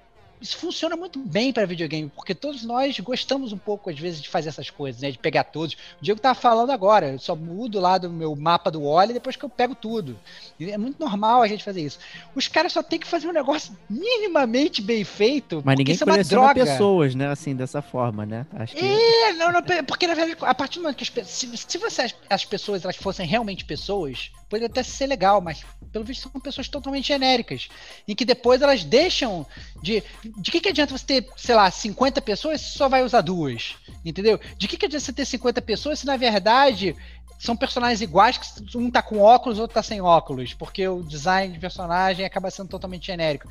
isso 0.42 0.56
funciona 0.58 0.96
muito 0.96 1.18
bem 1.18 1.52
para 1.52 1.64
videogame, 1.64 2.10
porque 2.14 2.34
todos 2.34 2.64
nós 2.64 2.98
gostamos 3.00 3.52
um 3.52 3.58
pouco, 3.58 3.88
às 3.88 3.98
vezes, 3.98 4.20
de 4.20 4.28
fazer 4.28 4.48
essas 4.48 4.68
coisas, 4.68 5.00
né? 5.00 5.10
De 5.10 5.18
pegar 5.18 5.44
todos. 5.44 5.74
O 5.74 5.76
Diego 6.02 6.20
tava 6.20 6.34
falando 6.34 6.70
agora, 6.70 7.12
eu 7.12 7.18
só 7.18 7.34
mudo 7.36 7.78
lá 7.80 7.96
do 7.96 8.10
meu 8.10 8.34
mapa 8.34 8.70
do 8.70 8.82
Wally 8.82 9.12
depois 9.14 9.36
que 9.36 9.44
eu 9.44 9.48
pego 9.48 9.74
tudo. 9.74 10.18
E 10.58 10.70
é 10.70 10.76
muito 10.76 10.98
normal 10.98 11.40
a 11.42 11.46
gente 11.46 11.62
fazer 11.64 11.80
isso. 11.82 11.98
Os 12.34 12.48
caras 12.48 12.72
só 12.72 12.82
tem 12.82 12.98
que 12.98 13.06
fazer 13.06 13.28
um 13.28 13.32
negócio 13.32 13.72
minimamente 13.88 14.82
bem 14.82 15.04
feito. 15.04 15.62
Mas 15.64 15.76
ninguém 15.78 15.94
isso 15.94 16.04
é 16.04 16.06
uma 16.06 16.22
droga. 16.24 16.54
pessoas, 16.66 17.14
né? 17.14 17.28
Assim, 17.28 17.54
dessa 17.54 17.80
forma, 17.80 18.26
né? 18.26 18.46
Acho 18.54 18.74
que. 18.76 18.84
É, 18.84 19.32
não, 19.34 19.52
não, 19.52 19.62
porque 19.86 20.06
na 20.06 20.14
verdade, 20.14 20.36
a 20.40 20.54
partir 20.54 20.78
do 20.78 20.82
momento 20.82 20.96
que 20.96 21.04
as, 21.04 21.10
pe- 21.10 21.24
se, 21.24 21.56
se 21.56 21.78
você, 21.78 22.02
as, 22.02 22.14
as 22.28 22.44
pessoas 22.44 22.84
elas 22.84 22.96
fossem 22.96 23.26
realmente 23.26 23.64
pessoas, 23.64 24.30
poderia 24.52 24.66
até 24.66 24.82
ser 24.82 25.06
legal, 25.06 25.40
mas 25.40 25.64
pelo 25.90 26.04
visto 26.04 26.28
são 26.30 26.38
pessoas 26.40 26.68
totalmente 26.68 27.08
genéricas. 27.08 27.70
Em 28.06 28.14
que 28.14 28.22
depois 28.24 28.60
elas 28.60 28.84
deixam 28.84 29.46
de. 29.82 30.02
De 30.36 30.50
que, 30.50 30.60
que 30.60 30.68
adianta 30.68 30.96
você 30.96 31.06
ter, 31.06 31.28
sei 31.38 31.54
lá, 31.54 31.70
50 31.70 32.20
pessoas 32.20 32.60
se 32.60 32.76
só 32.76 32.86
vai 32.86 33.02
usar 33.02 33.22
duas? 33.22 33.76
Entendeu? 34.04 34.38
De 34.58 34.68
que, 34.68 34.76
que 34.76 34.84
adianta 34.84 35.04
você 35.06 35.12
ter 35.12 35.24
50 35.24 35.62
pessoas 35.62 36.00
se 36.00 36.06
na 36.06 36.18
verdade 36.18 36.94
são 37.38 37.56
personagens 37.56 38.02
iguais, 38.02 38.36
que 38.38 38.76
um 38.78 38.90
tá 38.90 39.00
com 39.02 39.18
óculos, 39.18 39.58
outro 39.58 39.74
tá 39.74 39.82
sem 39.82 40.00
óculos, 40.02 40.52
porque 40.54 40.86
o 40.86 41.02
design 41.02 41.54
de 41.54 41.58
personagem 41.58 42.24
acaba 42.26 42.50
sendo 42.50 42.68
totalmente 42.68 43.06
genérico. 43.06 43.48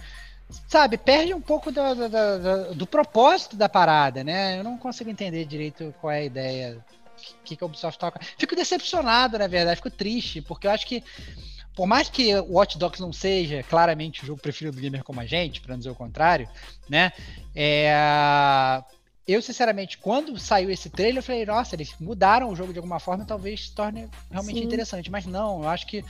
Sabe, 0.68 0.98
perde 0.98 1.34
um 1.34 1.42
pouco 1.42 1.72
do, 1.72 1.96
do, 1.96 2.10
do- 2.10 2.76
do 2.76 2.88
propósito 2.88 3.56
da 3.56 3.68
parada, 3.68 4.24
né? 4.24 4.60
Eu 4.60 4.64
não 4.64 4.78
consigo 4.78 5.10
entender 5.10 5.46
direito 5.46 5.94
qual 6.00 6.12
é 6.12 6.20
a 6.20 6.24
ideia. 6.26 6.86
Que, 7.22 7.56
que 7.56 7.64
a 7.64 7.68
Ubisoft 7.68 8.00
toca. 8.00 8.20
Fico 8.38 8.56
decepcionado, 8.56 9.38
na 9.38 9.48
verdade, 9.48 9.78
fico 9.78 9.90
triste, 9.90 10.42
porque 10.42 10.68
eu 10.68 10.72
acho 10.72 10.86
que, 10.86 11.04
por 11.76 11.88
mais 11.88 12.10
que 12.10 12.36
o 12.36 12.54
Watch 12.54 12.78
Dogs 12.78 13.02
não 13.02 13.14
seja 13.14 13.64
claramente 13.64 14.24
o 14.24 14.26
jogo 14.26 14.42
preferido 14.42 14.76
do 14.76 14.82
gamer 14.82 15.04
como 15.04 15.20
a 15.20 15.26
gente, 15.26 15.62
para 15.62 15.74
não 15.74 15.78
dizer 15.80 15.90
o 15.90 15.96
contrário, 15.96 16.50
né? 16.90 17.12
É, 17.56 17.94
eu, 19.28 19.42
sinceramente, 19.42 19.98
quando 19.98 20.38
saiu 20.38 20.70
esse 20.70 20.90
trailer, 20.90 21.20
eu 21.20 21.24
falei, 21.24 21.46
nossa, 21.46 21.76
eles 21.76 21.96
mudaram 22.00 22.50
o 22.50 22.56
jogo 22.56 22.74
de 22.74 22.80
alguma 22.80 23.00
forma, 23.00 23.24
talvez 23.24 23.68
se 23.68 23.76
torne 23.76 24.10
realmente 24.30 24.60
Sim. 24.60 24.66
interessante. 24.66 25.12
Mas 25.12 25.26
não, 25.26 25.64
eu 25.64 25.70
acho 25.70 25.88
que 25.88 26.04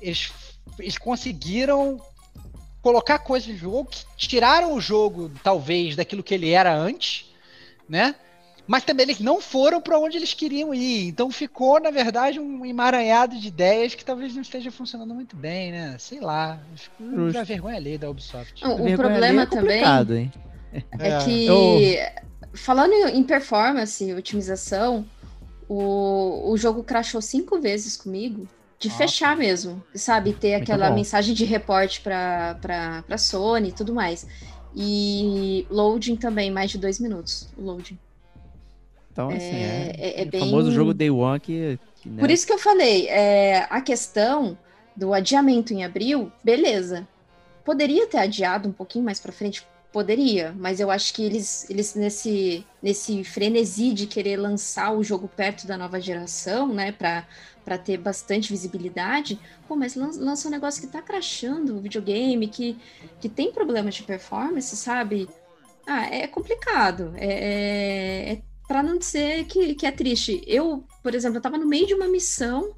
eles, 0.00 0.32
eles 0.78 0.96
conseguiram 0.96 2.00
colocar 2.80 3.18
coisas 3.18 3.48
no 3.48 3.56
jogo 3.56 3.86
que 3.86 4.04
tiraram 4.16 4.74
o 4.74 4.80
jogo, 4.80 5.30
talvez, 5.42 5.96
daquilo 5.96 6.22
que 6.22 6.32
ele 6.32 6.50
era 6.50 6.72
antes, 6.72 7.26
né? 7.88 8.14
Mas 8.68 8.84
também 8.84 9.04
eles 9.04 9.18
não 9.18 9.40
foram 9.40 9.80
para 9.80 9.98
onde 9.98 10.18
eles 10.18 10.34
queriam 10.34 10.74
ir. 10.74 11.08
Então 11.08 11.30
ficou, 11.30 11.80
na 11.80 11.90
verdade, 11.90 12.38
um 12.38 12.66
emaranhado 12.66 13.40
de 13.40 13.48
ideias 13.48 13.94
que 13.94 14.04
talvez 14.04 14.34
não 14.34 14.42
esteja 14.42 14.70
funcionando 14.70 15.14
muito 15.14 15.34
bem, 15.34 15.72
né? 15.72 15.96
Sei 15.98 16.20
lá. 16.20 16.60
Fico 16.76 17.32
da 17.32 17.44
vergonha 17.44 17.76
ali 17.78 17.96
da 17.96 18.10
Ubisoft. 18.10 18.62
Não, 18.62 18.74
o 18.74 18.76
Vergonha 18.84 18.96
problema 18.98 19.42
é 19.42 19.46
também 19.46 19.82
hein? 19.82 20.32
é, 20.98 21.08
É. 21.08 21.18
que, 21.24 21.98
falando 22.52 22.92
em 22.92 23.24
performance 23.24 24.04
e 24.04 24.12
otimização, 24.12 25.06
o, 25.66 26.50
o 26.52 26.56
jogo 26.58 26.84
crashou 26.84 27.22
cinco 27.22 27.58
vezes 27.58 27.96
comigo. 27.96 28.46
De 28.78 28.88
Nossa. 28.88 28.98
fechar 28.98 29.34
mesmo, 29.36 29.82
sabe? 29.94 30.34
Ter 30.34 30.50
Muito 30.52 30.62
aquela 30.64 30.90
bom. 30.90 30.94
mensagem 30.94 31.34
de 31.34 31.44
reporte 31.44 32.00
pra, 32.02 32.56
pra, 32.60 33.02
pra 33.02 33.18
Sony 33.18 33.70
e 33.70 33.72
tudo 33.72 33.94
mais. 33.94 34.26
E 34.76 35.66
loading 35.70 36.14
também, 36.16 36.50
mais 36.50 36.70
de 36.70 36.78
dois 36.78 37.00
minutos. 37.00 37.48
O 37.56 37.62
loading. 37.62 37.98
Então, 39.18 39.30
assim, 39.30 39.56
é, 39.56 39.92
é- 39.98 40.20
é 40.22 40.24
o 40.24 40.30
bem- 40.30 40.40
famoso 40.40 40.70
jogo 40.70 40.94
Day 40.94 41.10
One 41.10 41.40
que. 41.40 41.78
que, 42.00 42.08
né, 42.08 42.20
Por 42.20 42.30
isso 42.30 42.46
que 42.46 42.52
eu 42.52 42.58
falei, 42.58 43.08
é, 43.08 43.66
a 43.68 43.80
questão 43.80 44.56
do 44.94 45.12
adiamento 45.12 45.72
em 45.74 45.84
abril, 45.84 46.30
beleza. 46.42 47.06
Poderia 47.64 48.06
ter 48.06 48.18
adiado 48.18 48.68
um 48.68 48.72
pouquinho 48.72 49.04
mais 49.04 49.18
pra 49.18 49.32
frente? 49.32 49.66
Poderia, 49.92 50.54
mas 50.56 50.80
eu 50.80 50.90
acho 50.90 51.12
que 51.14 51.22
eles, 51.24 51.68
eles 51.68 51.94
nesse, 51.94 52.64
nesse 52.80 53.24
frenesi 53.24 53.92
de 53.92 54.06
querer 54.06 54.36
lançar 54.36 54.92
o 54.92 55.02
jogo 55.02 55.26
perto 55.28 55.66
da 55.66 55.76
nova 55.76 55.98
geração, 56.00 56.72
né, 56.72 56.92
pra, 56.92 57.26
pra 57.64 57.76
ter 57.78 57.96
bastante 57.96 58.50
visibilidade, 58.52 59.40
pô, 59.66 59.74
mas 59.74 59.94
lan- 59.96 60.10
lança 60.18 60.46
um 60.46 60.50
negócio 60.50 60.80
que 60.82 60.86
tá 60.88 61.00
crashando 61.02 61.76
o 61.76 61.80
videogame, 61.80 62.48
que, 62.48 62.76
que 63.18 63.28
tem 63.28 63.50
problemas 63.50 63.94
de 63.94 64.02
performance, 64.04 64.76
sabe? 64.76 65.28
Ah, 65.86 66.04
é 66.06 66.26
complicado. 66.26 67.12
É, 67.16 67.26
é, 68.30 68.32
é 68.34 68.42
para 68.68 68.82
não 68.82 68.98
dizer 68.98 69.46
que, 69.46 69.74
que 69.74 69.86
é 69.86 69.90
triste. 69.90 70.44
Eu, 70.46 70.84
por 71.02 71.14
exemplo, 71.14 71.38
eu 71.38 71.42
tava 71.42 71.56
no 71.56 71.66
meio 71.66 71.86
de 71.86 71.94
uma 71.94 72.06
missão, 72.06 72.74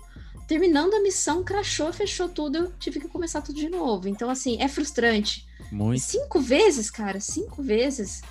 terminando 0.46 0.94
a 0.94 1.02
missão, 1.02 1.42
crashou, 1.42 1.92
fechou 1.92 2.28
tudo, 2.28 2.56
eu 2.56 2.72
tive 2.78 3.00
que 3.00 3.08
começar 3.08 3.42
tudo 3.42 3.58
de 3.58 3.68
novo. 3.68 4.08
Então, 4.08 4.30
assim, 4.30 4.56
é 4.62 4.68
frustrante. 4.68 5.44
E 5.70 5.74
Muito. 5.74 6.00
cinco 6.00 6.40
vezes, 6.40 6.90
cara, 6.90 7.18
cinco 7.18 7.60
vezes, 7.60 8.22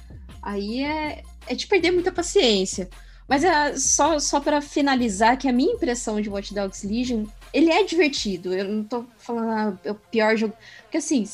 aí 0.42 0.82
é, 0.82 1.22
é 1.48 1.54
de 1.54 1.68
perder 1.68 1.92
muita 1.92 2.14
paciência. 2.14 2.90
Mas 3.28 3.44
é 3.44 3.78
só, 3.78 4.18
só 4.20 4.40
para 4.40 4.62
finalizar, 4.62 5.38
que 5.38 5.48
a 5.48 5.54
minha 5.54 5.74
impressão 5.74 6.20
de 6.20 6.30
Watch 6.30 6.54
Dogs 6.54 6.88
Legion, 6.88 7.26
ele 7.54 7.70
é 7.70 7.84
divertido. 7.84 8.54
Eu 8.54 8.66
não 8.66 8.84
tô 8.84 9.06
falando 9.18 9.50
ah, 9.50 9.78
é 9.84 9.92
o 9.92 9.96
pior 9.96 10.36
jogo. 10.36 10.56
Porque 10.84 10.98
assim, 10.98 11.28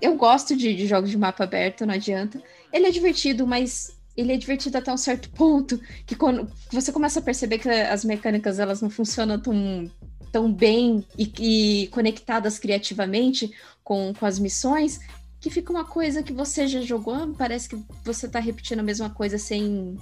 eu 0.00 0.16
gosto 0.16 0.56
de, 0.56 0.74
de 0.74 0.86
jogos 0.86 1.10
de 1.10 1.16
mapa 1.16 1.44
aberto, 1.44 1.86
não 1.86 1.94
adianta. 1.94 2.42
Ele 2.72 2.86
é 2.86 2.90
divertido, 2.90 3.46
mas 3.46 3.95
ele 4.16 4.32
é 4.32 4.36
divertido 4.36 4.78
até 4.78 4.92
um 4.92 4.96
certo 4.96 5.28
ponto 5.30 5.80
que 6.06 6.14
quando 6.14 6.50
você 6.72 6.90
começa 6.92 7.20
a 7.20 7.22
perceber 7.22 7.58
que 7.58 7.68
as 7.68 8.04
mecânicas 8.04 8.58
elas 8.58 8.80
não 8.80 8.88
funcionam 8.88 9.38
tão, 9.38 9.90
tão 10.32 10.52
bem 10.52 11.04
e, 11.18 11.32
e 11.38 11.86
conectadas 11.88 12.58
criativamente 12.58 13.52
com, 13.84 14.12
com 14.14 14.26
as 14.26 14.38
missões, 14.38 15.00
que 15.40 15.50
fica 15.50 15.70
uma 15.70 15.84
coisa 15.84 16.22
que 16.22 16.32
você 16.32 16.66
já 16.66 16.80
jogou, 16.80 17.34
parece 17.34 17.68
que 17.68 17.82
você 18.04 18.28
tá 18.28 18.40
repetindo 18.40 18.80
a 18.80 18.82
mesma 18.82 19.10
coisa 19.10 19.38
sem, 19.38 19.96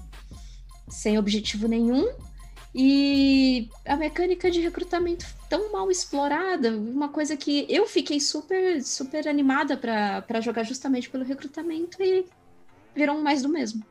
sem 0.88 1.18
objetivo 1.18 1.68
nenhum. 1.68 2.08
E 2.76 3.68
a 3.86 3.94
mecânica 3.94 4.50
de 4.50 4.60
recrutamento 4.60 5.24
tão 5.48 5.70
mal 5.70 5.90
explorada, 5.90 6.76
uma 6.76 7.08
coisa 7.08 7.36
que 7.36 7.66
eu 7.68 7.86
fiquei 7.86 8.18
super, 8.18 8.82
super 8.82 9.28
animada 9.28 9.76
para 9.76 10.40
jogar 10.40 10.64
justamente 10.64 11.08
pelo 11.08 11.24
recrutamento 11.24 12.02
e 12.02 12.26
virou 12.92 13.20
mais 13.20 13.42
do 13.42 13.48
mesmo, 13.48 13.84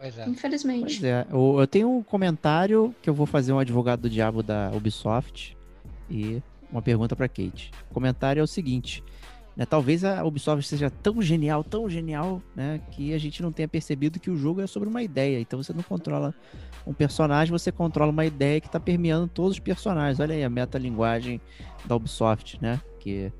Pois 0.00 0.18
é. 0.18 0.28
infelizmente. 0.28 1.00
Pois 1.00 1.04
é, 1.04 1.26
eu, 1.30 1.60
eu 1.60 1.66
tenho 1.66 1.90
um 1.90 2.02
comentário 2.02 2.94
que 3.02 3.10
eu 3.10 3.14
vou 3.14 3.26
fazer 3.26 3.52
um 3.52 3.58
advogado 3.58 4.00
do 4.00 4.10
diabo 4.10 4.42
da 4.42 4.70
Ubisoft 4.74 5.56
e 6.08 6.42
uma 6.72 6.80
pergunta 6.80 7.14
pra 7.14 7.28
Kate. 7.28 7.70
O 7.90 7.94
comentário 7.94 8.40
é 8.40 8.42
o 8.42 8.46
seguinte: 8.46 9.04
né, 9.54 9.66
talvez 9.66 10.02
a 10.04 10.24
Ubisoft 10.24 10.66
seja 10.66 10.88
tão 10.88 11.20
genial, 11.20 11.62
tão 11.62 11.88
genial, 11.88 12.40
né, 12.56 12.80
que 12.92 13.12
a 13.12 13.18
gente 13.18 13.42
não 13.42 13.52
tenha 13.52 13.68
percebido 13.68 14.18
que 14.18 14.30
o 14.30 14.36
jogo 14.36 14.62
é 14.62 14.66
sobre 14.66 14.88
uma 14.88 15.02
ideia. 15.02 15.38
Então 15.38 15.62
você 15.62 15.74
não 15.74 15.82
controla 15.82 16.34
um 16.86 16.94
personagem, 16.94 17.52
você 17.52 17.70
controla 17.70 18.10
uma 18.10 18.24
ideia 18.24 18.58
que 18.58 18.68
está 18.68 18.80
permeando 18.80 19.28
todos 19.28 19.52
os 19.52 19.58
personagens. 19.58 20.18
Olha 20.18 20.34
aí 20.34 20.42
a 20.42 20.48
metalinguagem 20.48 21.40
da 21.84 21.94
Ubisoft, 21.94 22.58
né? 22.62 22.80
Que 22.98 23.30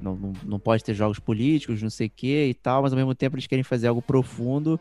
não, 0.00 0.14
não, 0.16 0.32
não 0.44 0.58
pode 0.58 0.84
ter 0.84 0.92
jogos 0.92 1.18
políticos, 1.18 1.80
não 1.82 1.90
sei 1.90 2.08
o 2.08 2.12
que 2.14 2.46
e 2.46 2.54
tal, 2.54 2.82
mas 2.82 2.92
ao 2.92 2.96
mesmo 2.98 3.14
tempo 3.14 3.36
eles 3.36 3.46
querem 3.46 3.62
fazer 3.62 3.88
algo 3.88 4.02
profundo 4.02 4.78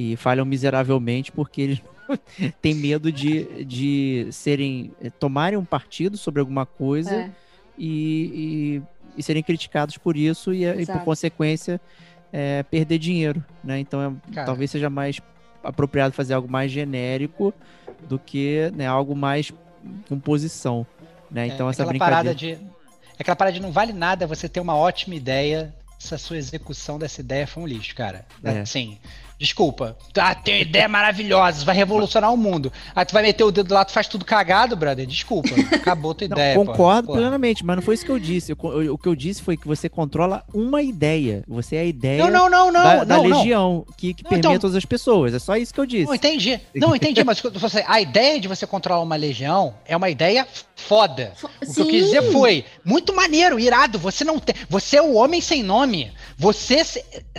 e 0.00 0.16
falham 0.16 0.46
miseravelmente 0.46 1.30
porque 1.30 1.60
eles 1.60 1.82
têm 2.62 2.74
medo 2.74 3.12
de, 3.12 3.64
de 3.64 4.28
serem 4.32 4.92
eh, 5.02 5.10
tomarem 5.10 5.58
um 5.58 5.64
partido 5.64 6.16
sobre 6.16 6.40
alguma 6.40 6.64
coisa 6.64 7.14
É, 7.14 7.30
e, 7.78 8.80
e, 9.16 9.18
e 9.18 9.22
serem 9.22 9.42
criticados 9.42 9.98
por 9.98 10.16
isso 10.16 10.52
e, 10.52 10.64
e, 10.64 10.86
por 10.86 11.00
consequência 11.04 11.80
é, 12.32 12.62
perder 12.62 12.98
dinheiro, 12.98 13.44
né? 13.64 13.78
Então 13.78 14.20
é- 14.32 14.44
talvez 14.44 14.70
seja 14.70 14.88
mais 14.90 15.20
apropriado 15.62 16.14
fazer 16.14 16.34
algo 16.34 16.50
mais 16.50 16.70
genérico 16.70 17.52
do 18.08 18.18
que 18.18 18.70
né, 18.74 18.86
algo 18.86 19.14
mais 19.14 19.52
com 20.08 20.18
posição, 20.18 20.86
né? 21.30 21.46
Então 21.46 21.66
é, 21.68 21.70
essa 21.70 21.82
aquela 21.82 21.90
brincadeira 21.92 22.22
parada 22.22 22.34
de. 22.34 22.52
é 22.52 22.58
Aquela 23.18 23.36
parada 23.36 23.54
de 23.54 23.60
não 23.60 23.70
vale 23.72 23.92
nada 23.92 24.26
você 24.26 24.48
ter 24.48 24.60
uma 24.60 24.74
ótima 24.76 25.14
ideia 25.14 25.74
se 25.98 26.14
a 26.14 26.18
sua 26.18 26.38
execução 26.38 26.98
dessa 26.98 27.20
ideia 27.20 27.46
for 27.46 27.60
um 27.60 27.66
lixo, 27.66 27.94
cara. 27.94 28.24
É. 28.42 28.64
Desculpa. 29.40 29.96
Ah, 30.18 30.34
tem 30.34 30.60
ideia 30.60 30.86
maravilhosa, 30.86 31.64
vai 31.64 31.74
revolucionar 31.74 32.30
o 32.30 32.36
mundo. 32.36 32.70
Aí 32.94 33.06
tu 33.06 33.14
vai 33.14 33.22
meter 33.22 33.42
o 33.42 33.50
dedo 33.50 33.72
lá, 33.72 33.86
tu 33.86 33.90
faz 33.92 34.06
tudo 34.06 34.22
cagado, 34.22 34.76
brother. 34.76 35.06
Desculpa. 35.06 35.48
Acabou 35.74 36.14
tua 36.14 36.28
Não, 36.28 36.36
ideia. 36.36 36.54
concordo 36.56 37.06
porra. 37.06 37.20
plenamente, 37.20 37.64
mas 37.64 37.76
não 37.76 37.82
foi 37.82 37.94
isso 37.94 38.04
que 38.04 38.10
eu 38.12 38.18
disse. 38.18 38.52
Eu 38.52 38.82
eu- 38.82 38.94
o 38.94 38.98
que 38.98 39.08
eu 39.08 39.14
disse 39.16 39.40
foi 39.40 39.56
que 39.56 39.66
você 39.66 39.88
controla 39.88 40.44
uma 40.52 40.82
ideia. 40.82 41.42
Você 41.48 41.76
é 41.76 41.80
a 41.80 41.84
ideia 41.84 42.22
Não, 42.22 42.30
não, 42.30 42.50
não, 42.50 42.70
não. 42.70 42.82
da, 42.82 43.04
da 43.04 43.16
não, 43.16 43.28
não. 43.28 43.38
legião 43.38 43.86
que, 43.96 44.12
que 44.12 44.22
Não, 44.24 44.28
permeia 44.28 44.50
então- 44.50 44.60
todas 44.60 44.76
as 44.76 44.84
pessoas. 44.84 45.32
É 45.32 45.38
só 45.38 45.56
isso 45.56 45.72
que 45.72 45.80
eu 45.80 45.86
disse. 45.86 46.04
Não, 46.06 46.14
entendi. 46.14 46.60
Não, 46.74 46.94
entendi, 46.94 47.24
mas 47.24 47.40
você, 47.40 47.82
a 47.88 47.98
ideia 47.98 48.38
de 48.38 48.46
você 48.46 48.66
controlar 48.66 49.00
uma 49.02 49.16
legião 49.16 49.74
é 49.86 49.96
uma 49.96 50.10
ideia 50.10 50.46
foda. 50.76 51.32
Fo- 51.36 51.48
O 51.66 51.72
que 51.74 51.80
eu 51.80 51.86
quis 51.86 52.04
dizer 52.06 52.22
Sim. 52.24 52.32
foi 52.32 52.64
muito 52.84 53.14
maneiro, 53.16 53.58
irado. 53.58 53.98
Você 53.98 54.22
não 54.22 54.38
tem, 54.38 54.54
você 54.68 54.98
é 54.98 55.02
o 55.02 55.14
homem 55.14 55.40
sem 55.40 55.62
nome. 55.62 56.12
Você, 56.36 56.82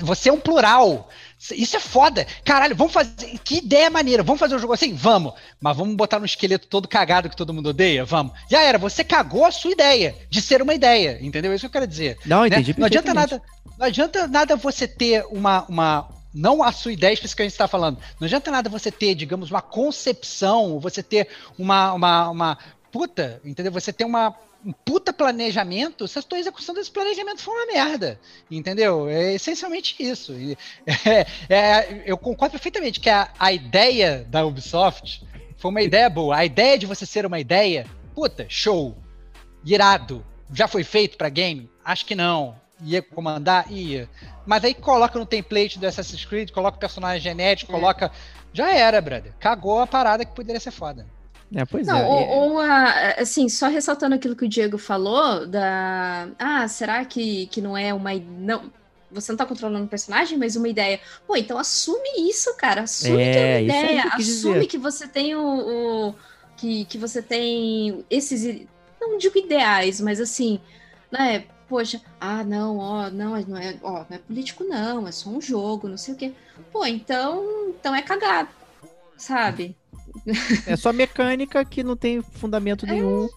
você 0.02 0.30
é 0.30 0.34
um 0.34 0.40
plural. 0.40 1.08
Isso 1.52 1.76
é 1.76 1.80
foda. 1.80 2.28
Caralho, 2.46 2.76
vamos 2.76 2.94
fazer. 2.94 3.40
Que 3.44 3.58
ideia 3.58 3.90
maneira. 3.90 4.22
Vamos 4.22 4.40
fazer 4.40 4.56
um 4.56 4.60
jogo 4.60 4.74
assim? 4.74 4.94
Vamos. 4.94 5.34
Mas 5.60 5.76
vamos 5.76 5.96
botar 5.96 6.20
no 6.20 6.26
esqueleto 6.26 6.68
todo 6.68 6.88
cagado 6.88 7.30
que 7.30 7.36
todo 7.36 7.54
mundo 7.54 7.70
odeia? 7.70 8.06
Vamos. 8.06 8.34
Já 8.50 8.62
era. 8.62 8.78
Você 8.78 9.04
cagou 9.04 9.44
a 9.44 9.52
sua 9.52 9.72
ideia 9.72 10.16
de 10.30 10.40
ser 10.40 10.62
uma 10.62 10.76
ideia. 10.76 11.18
Entendeu? 11.20 11.52
É 11.52 11.56
isso 11.56 11.64
que 11.64 11.66
eu 11.68 11.82
quero 11.82 11.88
dizer. 11.88 12.20
Não, 12.26 12.42
né? 12.42 12.48
entendi. 12.48 12.76
Não 12.78 12.86
adianta 12.86 13.14
nada. 13.14 13.42
Não 13.78 13.88
adianta 13.88 14.28
nada 14.28 14.56
você 14.56 14.88
ter 14.88 15.26
uma. 15.32 15.66
uma 15.68 16.08
não 16.34 16.64
a 16.64 16.72
sua 16.72 16.94
ideia 16.94 17.12
específica 17.12 17.38
que 17.38 17.42
a 17.42 17.46
gente 17.46 17.54
está 17.54 17.68
falando. 17.68 17.98
Não 18.20 18.26
adianta 18.26 18.52
nada 18.52 18.70
você 18.70 18.92
ter, 18.92 19.16
digamos, 19.16 19.50
uma 19.50 19.62
concepção, 19.62 20.80
você 20.80 21.04
ter 21.04 21.28
uma, 21.58 21.92
uma, 21.92 22.30
uma 22.30 22.58
puta, 22.92 23.42
entendeu? 23.44 23.72
Você 23.72 23.92
ter 23.92 24.06
uma 24.06 24.34
um 24.66 24.72
puta 24.72 25.12
planejamento, 25.12 26.08
se 26.08 26.20
a 26.20 26.22
tua 26.22 26.40
execução 26.40 26.76
desse 26.76 26.92
planejamento 26.92 27.42
for 27.42 27.52
uma 27.52 27.66
merda, 27.66 28.20
entendeu? 28.50 29.10
É 29.10 29.34
essencialmente 29.34 29.96
isso. 30.00 30.34
E, 30.34 30.58
é, 31.08 31.26
é, 31.50 32.04
eu 32.06 32.18
concordo 32.18 32.52
perfeitamente 32.52 33.00
que 33.00 33.10
a, 33.10 33.32
a 33.40 33.52
ideia 33.52 34.26
da 34.30 34.46
Ubisoft 34.46 35.26
foi 35.58 35.72
uma 35.72 35.82
ideia 35.82 36.10
boa. 36.10 36.38
A 36.38 36.46
ideia 36.46 36.78
de 36.78 36.86
você 36.86 37.06
ser 37.06 37.26
uma 37.26 37.40
ideia, 37.40 37.86
puta, 38.14 38.46
show, 38.48 38.96
irado. 39.66 40.26
Já 40.54 40.68
foi 40.68 40.84
feito 40.84 41.18
para 41.18 41.30
game? 41.30 41.70
Acho 41.84 42.06
que 42.06 42.16
não. 42.16 42.60
Ia 42.84 43.02
comandar? 43.02 43.72
Ia. 43.72 44.10
Mas 44.46 44.64
aí 44.64 44.74
coloca 44.74 45.18
no 45.18 45.26
template 45.26 45.80
do 45.80 45.86
Assassin's 45.86 46.26
Creed, 46.26 46.52
coloca 46.52 46.78
o 46.78 46.80
personagem 46.80 47.22
genético, 47.22 47.72
é. 47.72 47.76
coloca. 47.76 48.12
Já 48.54 48.74
era, 48.74 49.00
brother. 49.00 49.34
Cagou 49.40 49.80
a 49.80 49.88
parada 49.88 50.26
que 50.26 50.36
poderia 50.36 50.60
ser 50.60 50.72
foda. 50.72 51.08
É, 51.54 51.66
pois 51.66 51.86
não, 51.86 51.98
é. 51.98 52.06
Ou, 52.06 52.28
ou 52.30 52.60
a, 52.60 53.12
assim, 53.20 53.50
só 53.50 53.68
ressaltando 53.68 54.16
aquilo 54.16 54.36
que 54.36 54.46
o 54.46 54.50
Diego 54.50 54.78
falou, 54.78 55.46
da. 55.46 56.30
Ah, 56.40 56.68
será 56.68 57.04
que, 57.04 57.48
que 57.48 57.62
não 57.62 57.78
é 57.78 57.94
uma. 57.94 58.14
Não, 58.14 58.72
você 59.12 59.32
não 59.32 59.38
tá 59.38 59.46
controlando 59.46 59.86
o 59.86 59.90
personagem, 59.90 60.38
mas 60.38 60.56
uma 60.56 60.70
ideia. 60.70 61.00
Pô, 61.28 61.36
então 61.36 61.58
assume 61.58 62.30
isso, 62.30 62.56
cara. 62.56 62.84
Assume 62.84 63.22
é, 63.22 63.32
que 63.32 63.38
é 63.38 63.42
uma 63.42 63.62
ideia. 63.62 64.02
Que 64.02 64.08
assume 64.22 64.54
dizer. 64.54 64.68
que 64.68 64.78
você 64.78 65.08
tem 65.08 65.36
o. 65.36 66.10
o, 66.10 66.16
que, 66.56 66.86
que 66.86 66.98
você 66.98 67.22
tem 67.22 68.06
esses. 68.10 68.66
Não 69.00 69.18
digo 69.18 69.38
ideais, 69.38 70.00
mas 70.00 70.22
assim, 70.22 70.60
né? 71.12 71.46
Poxa, 71.68 72.02
ah, 72.20 72.44
não, 72.44 72.78
ó, 72.78 73.10
não, 73.10 73.40
não 73.42 73.58
é, 73.58 73.78
ó, 73.82 74.06
não 74.10 74.18
é 74.18 74.18
político, 74.18 74.66
não, 74.66 75.08
é 75.08 75.12
só 75.12 75.30
um 75.30 75.40
jogo, 75.40 75.88
não 75.88 75.98
sei 75.98 76.14
o 76.14 76.18
quê. 76.18 76.34
Pô, 76.70 76.86
então, 76.86 77.70
então 77.70 77.96
é 77.96 78.02
cagado, 78.02 78.50
sabe? 79.16 79.74
É 80.68 80.76
só 80.76 80.92
mecânica 80.94 81.64
que 81.66 81.84
não 81.84 81.96
tem 81.96 82.22
fundamento 82.22 82.86
é. 82.86 82.92
nenhum 82.92 83.28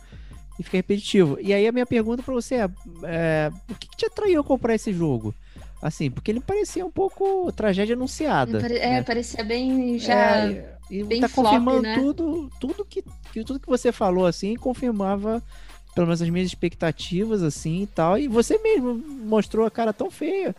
e 0.59 0.63
fica 0.63 0.77
repetitivo. 0.77 1.39
E 1.41 1.53
aí 1.53 1.67
a 1.67 1.73
minha 1.73 1.87
pergunta 1.87 2.23
para 2.23 2.35
você 2.35 2.57
é, 2.57 2.71
é 3.05 3.53
o 3.71 3.75
que, 3.75 3.89
que, 3.89 3.97
te 3.97 4.07
atraiu 4.07 4.41
a 4.41 4.45
comprar 4.45 4.75
esse 4.75 4.93
jogo? 4.93 5.35
Assim, 5.83 6.11
porque 6.11 6.31
ele 6.31 6.41
parecia 6.41 6.85
um 6.85 6.91
pouco 6.91 7.53
tragédia 7.53 7.95
anunciada. 7.95 8.61
Pare 8.61 8.79
é, 8.79 8.91
né? 8.91 9.03
parecia 9.03 9.45
bem 9.45 9.99
já. 9.99 10.47
É, 10.47 10.75
e 10.91 11.03
bem 11.03 11.21
tá 11.21 11.29
flop, 11.29 11.47
confirmando 11.47 11.83
né? 11.83 11.95
tudo, 11.97 12.51
tudo 12.61 12.85
que, 12.85 13.03
que, 13.33 13.45
tudo 13.45 13.61
que 13.61 13.67
você 13.67 13.93
falou 13.93 14.27
assim, 14.27 14.55
confirmava 14.55 15.43
pelo 15.95 16.07
menos 16.07 16.21
as 16.21 16.29
minhas 16.29 16.49
expectativas 16.49 17.43
assim 17.43 17.83
e 17.83 17.87
tal. 17.87 18.19
E 18.19 18.29
você 18.29 18.59
mesmo 18.59 18.95
mostrou 18.95 19.67
a 19.67 19.71
cara 19.71 19.93
tão 19.93 20.11
feia 20.11 20.55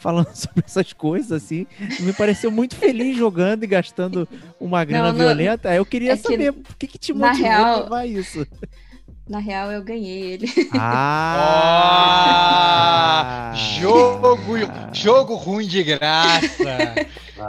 falando 0.00 0.32
sobre 0.34 0.64
essas 0.66 0.92
coisas, 0.92 1.30
assim. 1.30 1.66
Me 2.00 2.12
pareceu 2.12 2.50
muito 2.50 2.74
feliz 2.74 3.16
jogando 3.16 3.62
e 3.64 3.66
gastando 3.66 4.28
uma 4.58 4.84
grana 4.84 5.12
não, 5.12 5.18
não, 5.18 5.24
violenta. 5.24 5.72
Eu 5.74 5.84
queria 5.84 6.12
é 6.12 6.16
saber 6.16 6.52
que, 6.52 6.60
por 6.60 6.74
que, 6.76 6.86
que 6.86 6.98
te 6.98 7.12
motivou 7.12 7.42
real, 7.42 7.64
a 7.64 7.82
levar 7.82 8.06
isso. 8.06 8.46
Na 9.28 9.38
real, 9.38 9.70
eu 9.70 9.84
ganhei 9.84 10.32
ele. 10.32 10.52
Ah! 10.74 12.10
jogo, 13.78 14.36
jogo 14.92 15.34
ruim 15.36 15.68
de 15.68 15.84
graça. 15.84 16.94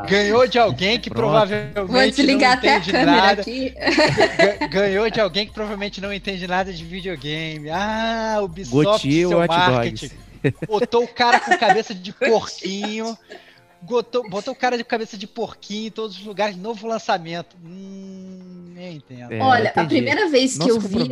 Ganhou 0.07 0.47
de 0.47 0.59
alguém 0.59 0.99
que 0.99 1.09
Pronto. 1.09 1.31
provavelmente 1.31 1.91
Vou 1.91 2.01
desligar 2.01 2.61
não 2.61 2.69
entende 2.69 2.89
até 2.91 3.01
a 3.01 3.05
nada. 3.05 3.41
Aqui. 3.41 3.73
Ganhou 4.69 5.09
de 5.09 5.19
alguém 5.19 5.47
que 5.47 5.53
provavelmente 5.53 5.99
não 5.99 6.13
entende 6.13 6.45
nada 6.47 6.71
de 6.71 6.83
videogame. 6.83 7.69
Ah, 7.69 8.37
o 8.41 8.45
Ubisoft, 8.45 9.07
Gotti, 9.07 9.27
seu 9.27 9.47
marketing. 9.47 10.07
Dogs. 10.07 10.30
Botou 10.67 11.03
o 11.03 11.07
cara 11.07 11.39
com 11.39 11.57
cabeça 11.57 11.93
de 11.93 12.13
porquinho. 12.13 13.17
Botou, 13.81 14.29
botou 14.29 14.53
o 14.53 14.55
cara 14.55 14.77
de 14.77 14.83
cabeça 14.83 15.17
de 15.17 15.25
porquinho 15.25 15.87
em 15.87 15.91
todos 15.91 16.17
os 16.17 16.23
lugares, 16.23 16.55
novo 16.55 16.87
lançamento. 16.87 17.57
Hum, 17.63 18.71
nem 18.75 18.97
entendo. 18.97 19.31
É, 19.31 19.39
Olha, 19.39 19.73
a 19.75 19.85
primeira 19.85 20.29
vez 20.29 20.57
que 20.57 20.69
eu 20.69 20.79
vi 20.79 21.09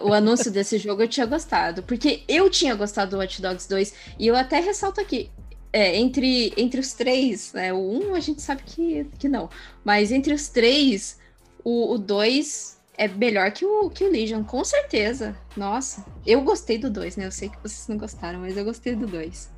o 0.00 0.14
anúncio 0.14 0.50
desse 0.50 0.78
jogo, 0.78 1.02
eu 1.02 1.08
tinha 1.08 1.26
gostado. 1.26 1.82
Porque 1.82 2.22
eu 2.26 2.48
tinha 2.48 2.74
gostado 2.74 3.12
do 3.12 3.18
Watch 3.18 3.42
Dogs 3.42 3.68
2. 3.68 3.94
E 4.18 4.26
eu 4.26 4.34
até 4.34 4.60
ressalto 4.60 5.00
aqui. 5.00 5.30
É, 5.72 5.94
entre, 5.96 6.54
entre 6.56 6.80
os 6.80 6.94
três, 6.94 7.52
né? 7.52 7.70
O 7.70 7.76
um 7.76 8.14
a 8.14 8.20
gente 8.20 8.40
sabe 8.40 8.62
que, 8.64 9.06
que 9.18 9.28
não. 9.28 9.50
Mas 9.84 10.10
entre 10.10 10.32
os 10.32 10.48
três, 10.48 11.18
o 11.62 11.98
2 11.98 12.75
é 12.96 13.06
melhor 13.08 13.50
que 13.52 13.64
o, 13.64 13.90
que 13.90 14.04
o 14.04 14.10
Legion, 14.10 14.42
com 14.42 14.64
certeza. 14.64 15.36
Nossa, 15.56 16.04
eu 16.26 16.40
gostei 16.42 16.78
do 16.78 16.90
2, 16.90 17.16
né? 17.16 17.26
Eu 17.26 17.32
sei 17.32 17.48
que 17.48 17.58
vocês 17.62 17.86
não 17.88 17.98
gostaram, 17.98 18.40
mas 18.40 18.56
eu 18.56 18.64
gostei 18.64 18.94
do 18.94 19.06
2. 19.06 19.50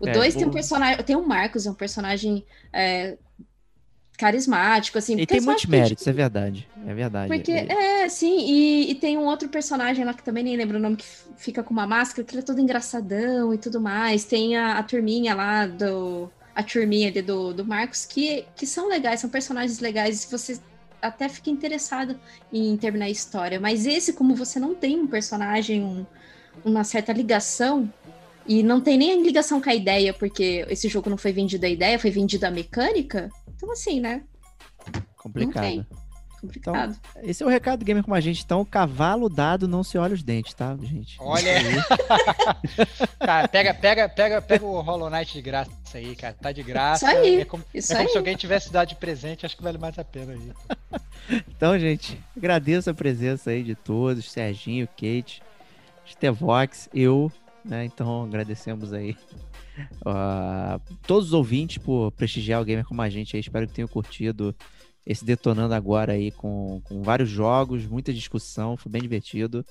O 0.00 0.06
2 0.06 0.34
é, 0.34 0.38
tem 0.38 0.46
um 0.46 0.50
personagem. 0.50 1.04
Tem 1.04 1.16
o 1.16 1.26
Marcos, 1.26 1.66
é 1.66 1.70
um 1.70 1.74
personagem 1.74 2.46
é, 2.72 3.18
carismático, 4.16 4.96
assim. 4.96 5.14
Ele 5.14 5.26
tem 5.26 5.40
muitos 5.40 5.66
méritos, 5.66 6.06
é 6.06 6.12
verdade. 6.12 6.68
É 6.86 6.94
verdade. 6.94 7.34
Porque, 7.34 7.50
ele... 7.50 7.72
é, 7.72 8.08
sim, 8.08 8.46
e, 8.48 8.90
e, 8.90 8.94
tem 8.94 9.18
um 9.18 9.24
outro 9.24 9.48
personagem 9.48 10.04
lá 10.04 10.14
que 10.14 10.22
também 10.22 10.44
nem 10.44 10.56
lembro 10.56 10.76
o 10.76 10.80
nome, 10.80 10.96
que 10.96 11.06
fica 11.36 11.62
com 11.62 11.72
uma 11.72 11.86
máscara, 11.86 12.24
que 12.24 12.34
ele 12.34 12.42
é 12.42 12.44
todo 12.44 12.60
engraçadão 12.60 13.52
e 13.52 13.58
tudo 13.58 13.80
mais. 13.80 14.24
Tem 14.24 14.56
a, 14.56 14.78
a 14.78 14.82
turminha 14.82 15.34
lá 15.34 15.66
do. 15.66 16.30
A 16.54 16.62
turminha 16.62 17.08
ali 17.08 17.22
do, 17.22 17.54
do 17.54 17.64
Marcos, 17.64 18.04
que, 18.04 18.44
que 18.56 18.66
são 18.66 18.88
legais, 18.88 19.20
são 19.20 19.30
personagens 19.30 19.78
legais. 19.78 20.20
Se 20.20 20.30
você 20.30 20.60
até 21.00 21.28
fica 21.28 21.50
interessado 21.50 22.18
em 22.52 22.76
terminar 22.76 23.06
a 23.06 23.10
história. 23.10 23.60
Mas 23.60 23.86
esse, 23.86 24.12
como 24.12 24.34
você 24.34 24.58
não 24.58 24.74
tem 24.74 24.98
um 24.98 25.06
personagem, 25.06 25.82
um, 25.82 26.06
uma 26.64 26.84
certa 26.84 27.12
ligação, 27.12 27.92
e 28.46 28.62
não 28.62 28.80
tem 28.80 28.96
nem 28.96 29.22
ligação 29.22 29.60
com 29.60 29.68
a 29.68 29.74
ideia, 29.74 30.14
porque 30.14 30.64
esse 30.70 30.88
jogo 30.88 31.10
não 31.10 31.18
foi 31.18 31.32
vendido 31.32 31.66
a 31.66 31.68
ideia, 31.68 31.98
foi 31.98 32.10
vendida 32.10 32.48
a 32.48 32.50
mecânica. 32.50 33.28
Então, 33.54 33.70
assim, 33.70 34.00
né? 34.00 34.22
Complicado. 35.16 35.86
Complicado. 36.40 36.96
Então, 37.12 37.22
esse 37.22 37.42
é 37.42 37.46
o 37.46 37.48
recado 37.48 37.80
do 37.80 37.84
Gamer 37.84 38.04
com 38.04 38.14
a 38.14 38.20
gente. 38.20 38.44
Então, 38.44 38.64
cavalo 38.64 39.28
dado, 39.28 39.66
não 39.66 39.82
se 39.82 39.98
olha 39.98 40.14
os 40.14 40.22
dentes, 40.22 40.54
tá, 40.54 40.76
gente? 40.80 41.16
Olha. 41.18 41.52
cara, 43.18 43.48
pega, 43.48 43.74
pega, 43.74 44.08
pega, 44.08 44.42
pega 44.42 44.64
o 44.64 44.80
Hollow 44.80 45.10
Knight 45.10 45.32
de 45.32 45.42
graça 45.42 45.72
aí, 45.94 46.14
cara. 46.14 46.34
Tá 46.34 46.52
de 46.52 46.62
graça. 46.62 47.06
Isso 47.06 47.16
aí. 47.16 47.40
É 47.40 47.44
como, 47.44 47.64
Isso 47.74 47.92
é 47.92 47.96
como 47.96 48.08
aí. 48.08 48.12
se 48.12 48.18
alguém 48.18 48.36
tivesse 48.36 48.72
dado 48.72 48.88
de 48.88 48.94
presente. 48.94 49.44
Acho 49.44 49.56
que 49.56 49.62
vale 49.62 49.78
mais 49.78 49.98
a 49.98 50.04
pena 50.04 50.32
aí. 50.32 50.52
então, 51.48 51.78
gente, 51.78 52.18
agradeço 52.36 52.88
a 52.88 52.94
presença 52.94 53.50
aí 53.50 53.64
de 53.64 53.74
todos. 53.74 54.30
Serginho, 54.30 54.86
Kate, 54.86 55.42
Stevox, 56.06 56.88
eu. 56.94 57.32
Né? 57.64 57.84
Então, 57.84 58.24
agradecemos 58.24 58.92
aí. 58.92 59.16
Uh, 60.00 60.80
todos 61.06 61.28
os 61.28 61.32
ouvintes 61.32 61.78
por 61.78 62.10
prestigiar 62.12 62.60
o 62.60 62.64
gamer 62.64 62.84
como 62.84 63.02
a 63.02 63.08
gente 63.08 63.36
aí. 63.36 63.40
Espero 63.40 63.66
que 63.66 63.74
tenham 63.74 63.88
curtido 63.88 64.54
esse 65.08 65.24
detonando 65.24 65.72
agora 65.72 66.12
aí 66.12 66.30
com, 66.30 66.82
com 66.84 67.02
vários 67.02 67.30
jogos, 67.30 67.86
muita 67.86 68.12
discussão, 68.12 68.76
foi 68.76 68.92
bem 68.92 69.00
divertido. 69.00 69.64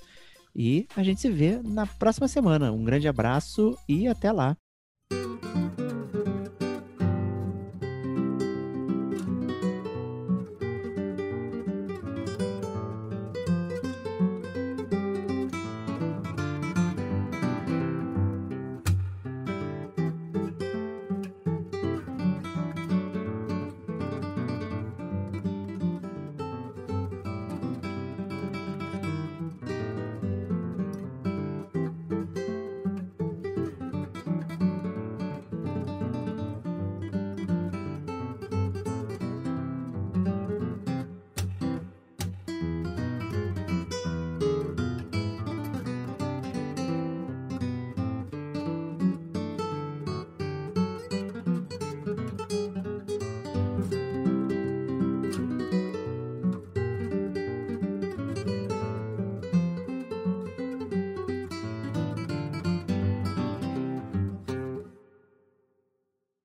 E 0.54 0.88
a 0.96 1.02
gente 1.04 1.20
se 1.20 1.30
vê 1.30 1.62
na 1.62 1.86
próxima 1.86 2.26
semana. 2.26 2.72
Um 2.72 2.82
grande 2.82 3.06
abraço 3.06 3.78
e 3.88 4.08
até 4.08 4.32
lá. 4.32 4.56